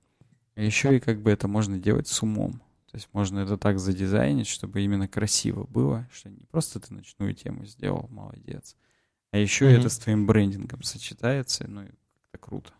а 0.56 0.62
еще 0.62 0.96
и 0.96 1.00
как 1.00 1.22
бы 1.22 1.30
это 1.30 1.48
можно 1.48 1.78
делать 1.78 2.06
с 2.06 2.22
умом. 2.22 2.60
То 2.90 2.96
есть 2.98 3.08
можно 3.12 3.40
это 3.40 3.56
так 3.56 3.80
задизайнить, 3.80 4.46
чтобы 4.46 4.82
именно 4.82 5.08
красиво 5.08 5.64
было, 5.64 6.08
что 6.12 6.30
не 6.30 6.44
просто 6.50 6.78
ты 6.78 6.94
ночную 6.94 7.34
тему 7.34 7.64
сделал, 7.64 8.08
молодец, 8.10 8.76
а 9.34 9.36
еще 9.36 9.64
mm-hmm. 9.64 9.78
это 9.80 9.88
с 9.88 9.98
твоим 9.98 10.26
брендингом 10.26 10.84
сочетается, 10.84 11.64
ну, 11.66 11.80
как-то 11.80 12.38
круто. 12.38 12.70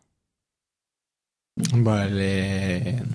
Блин. 1.57 3.13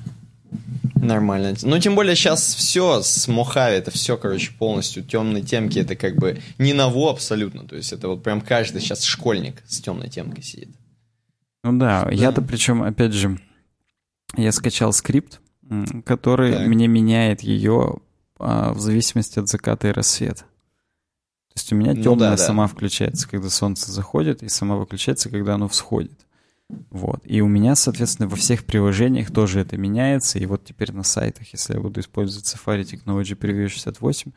Нормально. 0.96 1.56
Ну, 1.62 1.80
тем 1.80 1.96
более 1.96 2.18
сейчас 2.18 2.54
все 2.54 3.02
с 3.02 3.30
Мохави, 3.30 3.78
это 3.78 3.92
все, 3.92 4.18
короче, 4.18 4.52
полностью 4.60 5.06
темные 5.06 5.42
темки, 5.42 5.80
это 5.80 5.96
как 5.96 6.18
бы 6.18 6.42
не 6.58 6.74
ново 6.74 7.12
абсолютно. 7.12 7.66
То 7.66 7.78
есть 7.78 7.94
это 7.94 8.10
вот 8.10 8.24
прям 8.24 8.42
каждый 8.42 8.82
сейчас 8.82 9.04
школьник 9.04 9.64
с 9.66 9.80
темной 9.80 10.10
темкой 10.10 10.44
сидит. 10.44 10.76
Ну 11.64 11.80
да, 11.80 12.04
да. 12.04 12.12
я-то 12.12 12.42
причем, 12.42 12.84
опять 12.84 13.14
же, 13.14 13.40
я 14.36 14.52
скачал 14.52 14.92
скрипт, 14.92 15.40
который 16.04 16.52
так. 16.56 16.68
мне 16.68 16.88
меняет 16.88 17.40
ее 17.40 18.00
а, 18.38 18.74
в 18.74 18.82
зависимости 18.82 19.40
от 19.40 19.48
заката 19.48 19.88
и 19.88 19.92
рассвета. 19.92 20.44
Есть 21.60 21.74
у 21.74 21.76
меня 21.76 21.94
темная 21.94 22.32
ну, 22.32 22.36
да, 22.36 22.38
сама 22.38 22.68
да. 22.68 22.74
включается, 22.74 23.28
когда 23.28 23.50
солнце 23.50 23.92
заходит, 23.92 24.44
и 24.44 24.50
сама 24.50 24.78
выключается, 24.78 25.30
когда 25.30 25.56
оно 25.56 25.68
всходит. 25.68 26.26
Вот. 26.90 27.22
И 27.26 27.42
у 27.42 27.48
меня, 27.48 27.76
соответственно, 27.76 28.28
во 28.28 28.36
всех 28.36 28.64
приложениях 28.64 29.32
тоже 29.32 29.60
это 29.60 29.76
меняется. 29.76 30.40
И 30.40 30.46
вот 30.46 30.64
теперь 30.64 30.94
на 30.94 31.04
сайтах, 31.04 31.52
если 31.52 31.74
я 31.74 31.80
буду 31.80 32.00
использовать 32.00 32.46
Safari 32.46 32.84
Technology 32.84 33.38
Preview 33.38 33.68
68, 33.68 34.32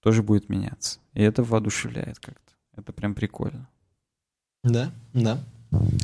тоже 0.00 0.22
будет 0.22 0.48
меняться. 0.48 1.00
И 1.14 1.22
это 1.22 1.42
воодушевляет 1.42 2.18
как-то. 2.18 2.52
Это 2.76 2.92
прям 2.92 3.14
прикольно. 3.14 3.68
Да, 4.62 4.92
да. 5.12 5.42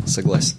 Согласен. 0.07 0.57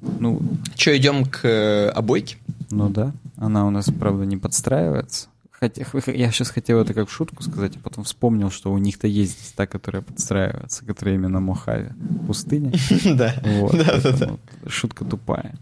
Ну, 0.00 0.40
что, 0.74 0.96
идем 0.96 1.24
к 1.24 1.44
э, 1.44 1.88
обойке? 1.88 2.36
Ну 2.70 2.88
да. 2.88 3.12
Она 3.36 3.66
у 3.66 3.70
нас, 3.70 3.90
правда, 3.90 4.24
не 4.24 4.36
подстраивается. 4.36 5.28
Хотя, 5.60 5.84
я 6.12 6.30
сейчас 6.32 6.50
хотел 6.50 6.80
это 6.80 6.94
как 6.94 7.10
шутку 7.10 7.42
сказать, 7.42 7.76
а 7.76 7.80
потом 7.80 8.04
вспомнил, 8.04 8.50
что 8.50 8.72
у 8.72 8.78
них-то 8.78 9.06
есть 9.06 9.54
та, 9.54 9.66
которая 9.66 10.02
подстраивается, 10.02 10.84
которая 10.84 11.16
именно 11.16 11.40
Мохаве. 11.40 11.94
Пустыня. 12.26 12.72
Да. 13.04 13.34
Да, 13.72 14.00
да, 14.00 14.12
да. 14.12 14.36
Шутка 14.66 15.04
тупая. 15.04 15.54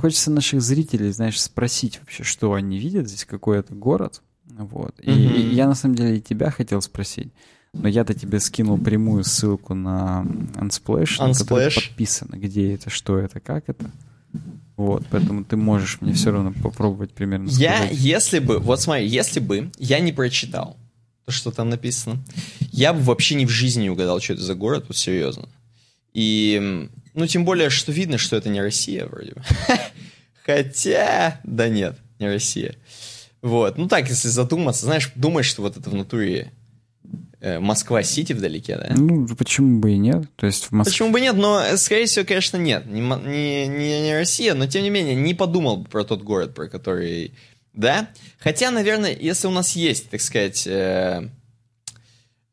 Хочется 0.00 0.30
наших 0.30 0.62
зрителей, 0.62 1.10
знаешь, 1.12 1.40
спросить 1.40 1.98
вообще, 2.00 2.22
что 2.22 2.54
они 2.54 2.78
видят 2.78 3.08
здесь, 3.08 3.24
какой 3.24 3.58
это 3.58 3.74
город. 3.74 4.22
Вот. 4.46 4.94
И 5.02 5.10
я 5.12 5.66
на 5.66 5.74
самом 5.74 5.96
деле 5.96 6.18
и 6.18 6.20
тебя 6.20 6.50
хотел 6.50 6.80
спросить. 6.80 7.32
Но 7.72 7.88
я-то 7.88 8.14
тебе 8.14 8.38
скинул 8.38 8.78
прямую 8.78 9.24
ссылку 9.24 9.74
на 9.74 10.24
Unsplash, 10.54 11.18
Unsplash. 11.18 11.74
на 11.74 11.82
подписано, 11.88 12.36
где 12.36 12.72
это, 12.74 12.88
что 12.88 13.18
это, 13.18 13.40
как 13.40 13.64
это. 13.68 13.90
Вот, 14.76 15.04
поэтому 15.10 15.44
ты 15.44 15.56
можешь 15.56 16.00
мне 16.00 16.12
все 16.14 16.32
равно 16.32 16.52
попробовать 16.52 17.12
примерно 17.12 17.48
сказать. 17.48 17.62
Я, 17.62 17.88
если 17.90 18.40
бы, 18.40 18.58
вот 18.58 18.80
смотри, 18.80 19.06
если 19.06 19.38
бы 19.38 19.70
я 19.78 20.00
не 20.00 20.12
прочитал 20.12 20.76
то, 21.24 21.32
что 21.32 21.52
там 21.52 21.70
написано, 21.70 22.18
я 22.72 22.92
бы 22.92 23.00
вообще 23.00 23.36
ни 23.36 23.44
в 23.44 23.50
жизни 23.50 23.82
не 23.82 23.90
угадал, 23.90 24.20
что 24.20 24.34
это 24.34 24.42
за 24.42 24.54
город, 24.54 24.86
вот 24.88 24.96
серьезно. 24.96 25.48
И, 26.12 26.88
ну, 27.14 27.26
тем 27.26 27.44
более, 27.44 27.70
что 27.70 27.92
видно, 27.92 28.18
что 28.18 28.36
это 28.36 28.48
не 28.48 28.60
Россия 28.60 29.06
вроде 29.06 29.32
бы. 29.32 29.42
Хотя, 30.44 31.40
да 31.44 31.68
нет, 31.68 31.96
не 32.18 32.28
Россия. 32.28 32.74
Вот, 33.42 33.78
ну 33.78 33.88
так, 33.88 34.08
если 34.08 34.28
задуматься, 34.28 34.86
знаешь, 34.86 35.12
думаешь, 35.14 35.46
что 35.46 35.62
вот 35.62 35.76
это 35.76 35.88
в 35.88 35.94
натуре 35.94 36.52
Москва-Сити 37.60 38.32
вдалеке, 38.32 38.76
да? 38.76 38.94
Ну, 38.96 39.26
почему 39.36 39.80
бы 39.80 39.92
и 39.92 39.98
нет? 39.98 40.24
То 40.36 40.46
есть 40.46 40.66
в 40.66 40.72
Москве... 40.72 40.92
Почему 40.92 41.10
бы 41.10 41.20
нет, 41.20 41.36
но, 41.36 41.62
скорее 41.76 42.06
всего, 42.06 42.24
конечно, 42.24 42.56
нет. 42.56 42.86
Не, 42.86 43.00
не, 43.00 43.66
не, 43.66 44.00
не 44.02 44.14
Россия, 44.14 44.54
но, 44.54 44.66
тем 44.66 44.82
не 44.82 44.90
менее, 44.90 45.14
не 45.14 45.34
подумал 45.34 45.78
бы 45.78 45.88
про 45.88 46.04
тот 46.04 46.22
город, 46.22 46.54
про 46.54 46.68
который... 46.68 47.32
Да? 47.72 48.08
Хотя, 48.38 48.70
наверное, 48.70 49.16
если 49.18 49.46
у 49.46 49.50
нас 49.50 49.76
есть, 49.76 50.10
так 50.10 50.20
сказать... 50.20 50.66
Э, 50.66 51.28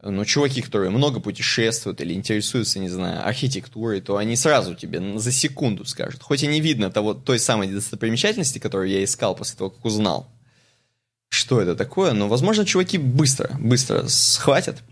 ну, 0.03 0.25
чуваки, 0.25 0.61
которые 0.61 0.89
много 0.89 1.19
путешествуют 1.19 2.01
или 2.01 2.13
интересуются, 2.13 2.79
не 2.79 2.89
знаю, 2.89 3.25
архитектурой, 3.25 4.01
то 4.01 4.17
они 4.17 4.35
сразу 4.35 4.73
тебе 4.73 5.19
за 5.19 5.31
секунду 5.31 5.85
скажут. 5.85 6.23
Хоть 6.23 6.43
и 6.43 6.47
не 6.47 6.59
видно 6.59 6.89
того, 6.89 7.13
той 7.13 7.39
самой 7.39 7.67
достопримечательности, 7.67 8.59
которую 8.59 8.89
я 8.89 9.03
искал 9.03 9.35
после 9.35 9.57
того, 9.57 9.69
как 9.69 9.85
узнал, 9.85 10.27
что 11.31 11.61
это 11.61 11.75
такое, 11.77 12.11
но, 12.11 12.27
возможно, 12.27 12.65
чуваки 12.65 12.97
быстро, 12.97 13.55
быстро 13.57 14.05
схватят. 14.07 14.83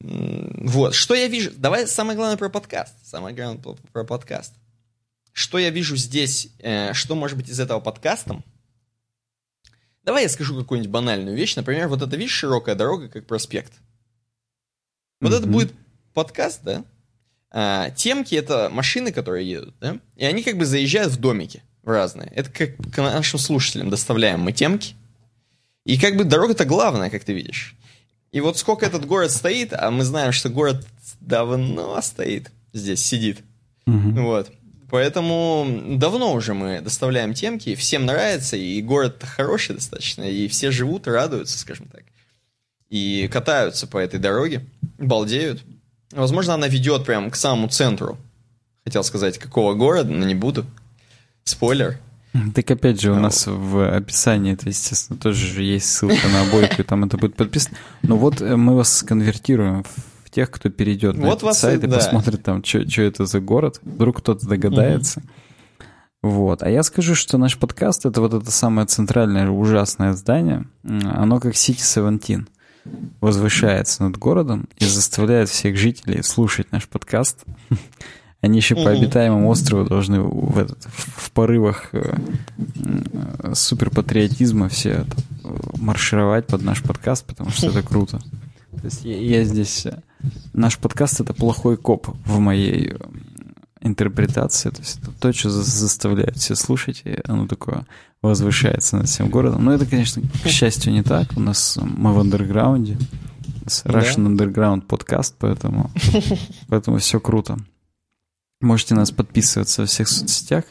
Вот, 0.00 0.94
что 0.94 1.14
я 1.14 1.28
вижу? 1.28 1.50
Давай 1.54 1.86
самое 1.86 2.16
главное 2.16 2.38
про 2.38 2.48
подкаст. 2.48 2.94
Самое 3.04 3.36
главное 3.36 3.62
про, 3.62 3.76
про 3.92 4.04
подкаст. 4.04 4.54
Что 5.32 5.58
я 5.58 5.68
вижу 5.68 5.94
здесь, 5.94 6.48
э, 6.58 6.94
что 6.94 7.14
может 7.14 7.36
быть 7.36 7.50
из 7.50 7.60
этого 7.60 7.80
подкастом? 7.80 8.42
Давай 10.04 10.22
я 10.22 10.30
скажу 10.30 10.58
какую-нибудь 10.58 10.90
банальную 10.90 11.36
вещь. 11.36 11.54
Например, 11.54 11.88
вот 11.88 12.00
это, 12.00 12.16
видишь, 12.16 12.32
широкая 12.32 12.74
дорога, 12.74 13.10
как 13.10 13.26
проспект. 13.26 13.74
Вот 15.20 15.32
mm-hmm. 15.32 15.36
это 15.36 15.46
будет 15.46 15.74
подкаст, 16.14 16.60
да? 16.62 16.84
А, 17.50 17.90
темки— 17.90 18.34
это 18.36 18.70
машины, 18.72 19.12
которые 19.12 19.48
едут, 19.48 19.74
да? 19.80 20.00
И 20.16 20.24
они 20.24 20.42
как 20.42 20.56
бы 20.56 20.64
заезжают 20.64 21.12
в 21.12 21.20
домики 21.20 21.62
в 21.82 21.90
разные. 21.90 22.32
Это 22.34 22.50
как 22.50 22.76
к 22.90 22.96
нашим 22.96 23.38
слушателям 23.38 23.90
доставляем 23.90 24.40
мы 24.40 24.52
темки. 24.52 24.94
И 25.84 25.98
как 25.98 26.16
бы 26.16 26.24
дорога-то 26.24 26.64
главная, 26.64 27.10
как 27.10 27.24
ты 27.24 27.32
видишь. 27.32 27.76
И 28.32 28.40
вот 28.40 28.58
сколько 28.58 28.86
этот 28.86 29.06
город 29.06 29.30
стоит, 29.30 29.72
а 29.72 29.90
мы 29.90 30.04
знаем, 30.04 30.32
что 30.32 30.48
город 30.48 30.86
давно 31.20 32.00
стоит 32.02 32.50
здесь, 32.72 33.04
сидит. 33.04 33.40
Mm-hmm. 33.86 34.22
Вот. 34.22 34.50
Поэтому 34.90 35.96
давно 35.96 36.32
уже 36.32 36.52
мы 36.52 36.80
доставляем 36.80 37.32
темки, 37.32 37.74
всем 37.74 38.06
нравится, 38.06 38.56
и 38.56 38.82
город 38.82 39.22
хороший 39.24 39.76
достаточно, 39.76 40.24
и 40.24 40.48
все 40.48 40.70
живут 40.70 41.06
радуются, 41.06 41.58
скажем 41.58 41.86
так. 41.86 42.02
И 42.88 43.28
катаются 43.32 43.86
по 43.86 43.98
этой 43.98 44.18
дороге, 44.18 44.66
балдеют. 44.98 45.62
Возможно, 46.10 46.54
она 46.54 46.66
ведет 46.66 47.04
прямо 47.04 47.30
к 47.30 47.36
самому 47.36 47.68
центру. 47.68 48.18
Хотел 48.84 49.04
сказать, 49.04 49.38
какого 49.38 49.74
города, 49.74 50.10
но 50.10 50.26
не 50.26 50.34
буду. 50.34 50.66
Спойлер. 51.44 52.00
Так 52.54 52.70
опять 52.70 53.00
же, 53.00 53.10
у 53.10 53.16
ну. 53.16 53.22
нас 53.22 53.46
в 53.46 53.96
описании, 53.96 54.52
это, 54.52 54.68
естественно, 54.68 55.18
тоже 55.18 55.46
же 55.46 55.62
есть 55.62 55.90
ссылка 55.90 56.28
на 56.28 56.42
обойку, 56.42 56.82
и 56.82 56.84
там 56.84 57.04
это 57.04 57.18
будет 57.18 57.34
подписано. 57.34 57.76
Но 58.02 58.16
вот 58.16 58.40
э, 58.40 58.56
мы 58.56 58.76
вас 58.76 59.02
конвертируем 59.02 59.84
в 60.24 60.30
тех, 60.30 60.50
кто 60.50 60.70
перейдет 60.70 61.16
вот 61.16 61.24
на 61.24 61.32
этот 61.32 61.54
сайт 61.54 61.82
и, 61.82 61.88
да. 61.88 61.96
посмотрит 61.96 62.42
там, 62.44 62.62
что 62.64 63.02
это 63.02 63.26
за 63.26 63.40
город. 63.40 63.80
Вдруг 63.82 64.18
кто-то 64.18 64.46
догадается. 64.46 65.20
Угу. 65.20 65.28
Вот. 66.22 66.62
А 66.62 66.70
я 66.70 66.82
скажу, 66.82 67.14
что 67.14 67.38
наш 67.38 67.58
подкаст— 67.58 68.04
это 68.06 68.20
вот 68.20 68.34
это 68.34 68.50
самое 68.50 68.86
центральное 68.86 69.48
ужасное 69.48 70.12
здание. 70.12 70.66
Оно 70.84 71.40
как 71.40 71.54
City 71.54 71.78
Seventeen 71.78 72.46
возвышается 73.20 74.04
над 74.04 74.18
городом 74.18 74.68
и 74.76 74.84
заставляет 74.84 75.48
всех 75.48 75.76
жителей 75.76 76.22
слушать 76.22 76.72
наш 76.72 76.88
подкаст. 76.88 77.44
Они 78.40 78.58
еще 78.58 78.74
по 78.74 78.90
обитаемому 78.90 79.48
острову 79.48 79.84
должны 79.84 80.20
в, 80.20 80.58
этот, 80.58 80.82
в 80.84 81.30
порывах 81.32 81.90
э, 81.92 82.16
э, 82.56 83.54
суперпатриотизма 83.54 84.70
все 84.70 84.90
это, 84.90 85.16
маршировать 85.78 86.46
под 86.46 86.62
наш 86.62 86.82
подкаст, 86.82 87.26
потому 87.26 87.50
что 87.50 87.66
это 87.66 87.82
круто. 87.82 88.18
То 88.80 88.84
есть 88.84 89.04
я, 89.04 89.18
я 89.18 89.44
здесь... 89.44 89.84
Э, 89.86 90.00
наш 90.54 90.78
подкаст— 90.78 91.20
это 91.20 91.34
плохой 91.34 91.76
коп 91.76 92.08
в 92.24 92.38
моей 92.38 92.92
э, 92.92 92.96
интерпретации. 93.82 94.70
То 94.70 94.80
есть 94.80 95.00
это 95.02 95.10
то, 95.12 95.32
что 95.32 95.50
заставляет 95.50 96.38
все 96.38 96.54
слушать, 96.54 97.02
и 97.04 97.18
оно 97.26 97.46
такое 97.46 97.86
возвышается 98.22 98.96
над 98.96 99.08
всем 99.08 99.28
городом. 99.28 99.64
Но 99.64 99.72
это, 99.74 99.84
конечно, 99.84 100.22
к 100.42 100.48
счастью, 100.48 100.92
не 100.92 101.02
так. 101.02 101.28
У 101.36 101.40
нас 101.40 101.76
э, 101.76 101.84
мы 101.84 102.14
в 102.14 102.20
андерграунде. 102.20 102.96
Russian 103.84 104.36
да? 104.36 104.44
Underground 104.44 104.82
подкаст, 104.82 105.36
поэтому, 105.38 105.90
поэтому 106.68 106.98
все 106.98 107.20
круто. 107.20 107.58
Можете 108.60 108.94
нас 108.94 109.10
подписываться 109.10 109.82
во 109.82 109.86
всех 109.86 110.08
соцсетях. 110.08 110.64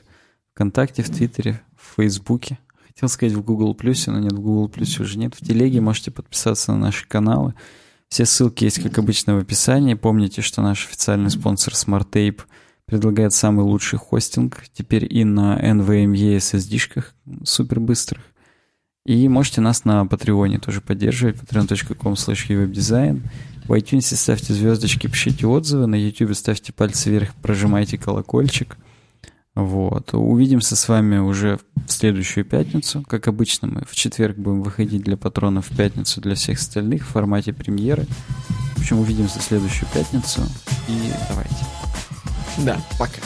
ВКонтакте, 0.53 1.01
в 1.01 1.09
Твиттере, 1.09 1.61
в 1.75 1.95
Фейсбуке. 1.95 2.59
Хотел 2.85 3.09
сказать 3.09 3.33
в 3.33 3.41
Google 3.41 3.73
Плюсе, 3.73 4.11
но 4.11 4.19
нет, 4.19 4.33
в 4.33 4.39
Google 4.39 4.69
Плюсе 4.69 5.01
уже 5.01 5.17
нет. 5.17 5.33
В 5.33 5.39
Телеге 5.39 5.81
можете 5.81 6.11
подписаться 6.11 6.71
на 6.71 6.77
наши 6.77 7.07
каналы. 7.07 7.55
Все 8.09 8.25
ссылки 8.25 8.63
есть, 8.63 8.81
как 8.81 8.97
обычно, 8.99 9.35
в 9.35 9.39
описании. 9.39 9.93
Помните, 9.95 10.41
что 10.41 10.61
наш 10.61 10.85
официальный 10.85 11.29
спонсор 11.31 11.73
SmartTape 11.73 12.41
предлагает 12.85 13.33
самый 13.33 13.63
лучший 13.63 13.97
хостинг. 13.97 14.63
Теперь 14.73 15.07
и 15.11 15.23
на 15.23 15.59
NVMe 15.59 16.37
SSD-шках 16.37 17.13
супер 17.43 17.79
быстрых. 17.79 18.23
И 19.05 19.27
можете 19.27 19.61
нас 19.61 19.85
на 19.85 20.05
Патреоне 20.05 20.59
тоже 20.59 20.81
поддерживать. 20.81 21.37
patreon.com 21.37 22.13
slash 22.13 23.21
В 23.65 23.73
iTunes 23.73 24.15
ставьте 24.15 24.53
звездочки, 24.53 25.07
пишите 25.07 25.47
отзывы. 25.47 25.87
На 25.87 25.95
YouTube 25.95 26.35
ставьте 26.35 26.73
пальцы 26.73 27.09
вверх, 27.09 27.33
прожимайте 27.35 27.97
колокольчик– 27.97 28.77
вот. 29.59 30.13
Увидимся 30.13 30.75
с 30.75 30.87
вами 30.87 31.17
уже 31.17 31.59
в 31.75 31.91
следующую 31.91 32.45
пятницу. 32.45 33.03
Как 33.07 33.27
обычно, 33.27 33.67
мы 33.67 33.83
в 33.85 33.93
четверг 33.93 34.37
будем 34.37 34.63
выходить 34.63 35.03
для 35.03 35.17
патронов, 35.17 35.69
в 35.69 35.75
пятницу 35.75 36.21
для 36.21 36.35
всех 36.35 36.59
остальных 36.59 37.03
в 37.03 37.09
формате 37.09 37.51
премьеры. 37.51 38.05
В 38.75 38.79
общем, 38.79 38.99
увидимся 38.99 39.39
в 39.39 39.43
следующую 39.43 39.89
пятницу. 39.93 40.41
И 40.87 41.11
давайте. 41.27 41.65
Да, 42.59 42.77
пока. 42.97 43.19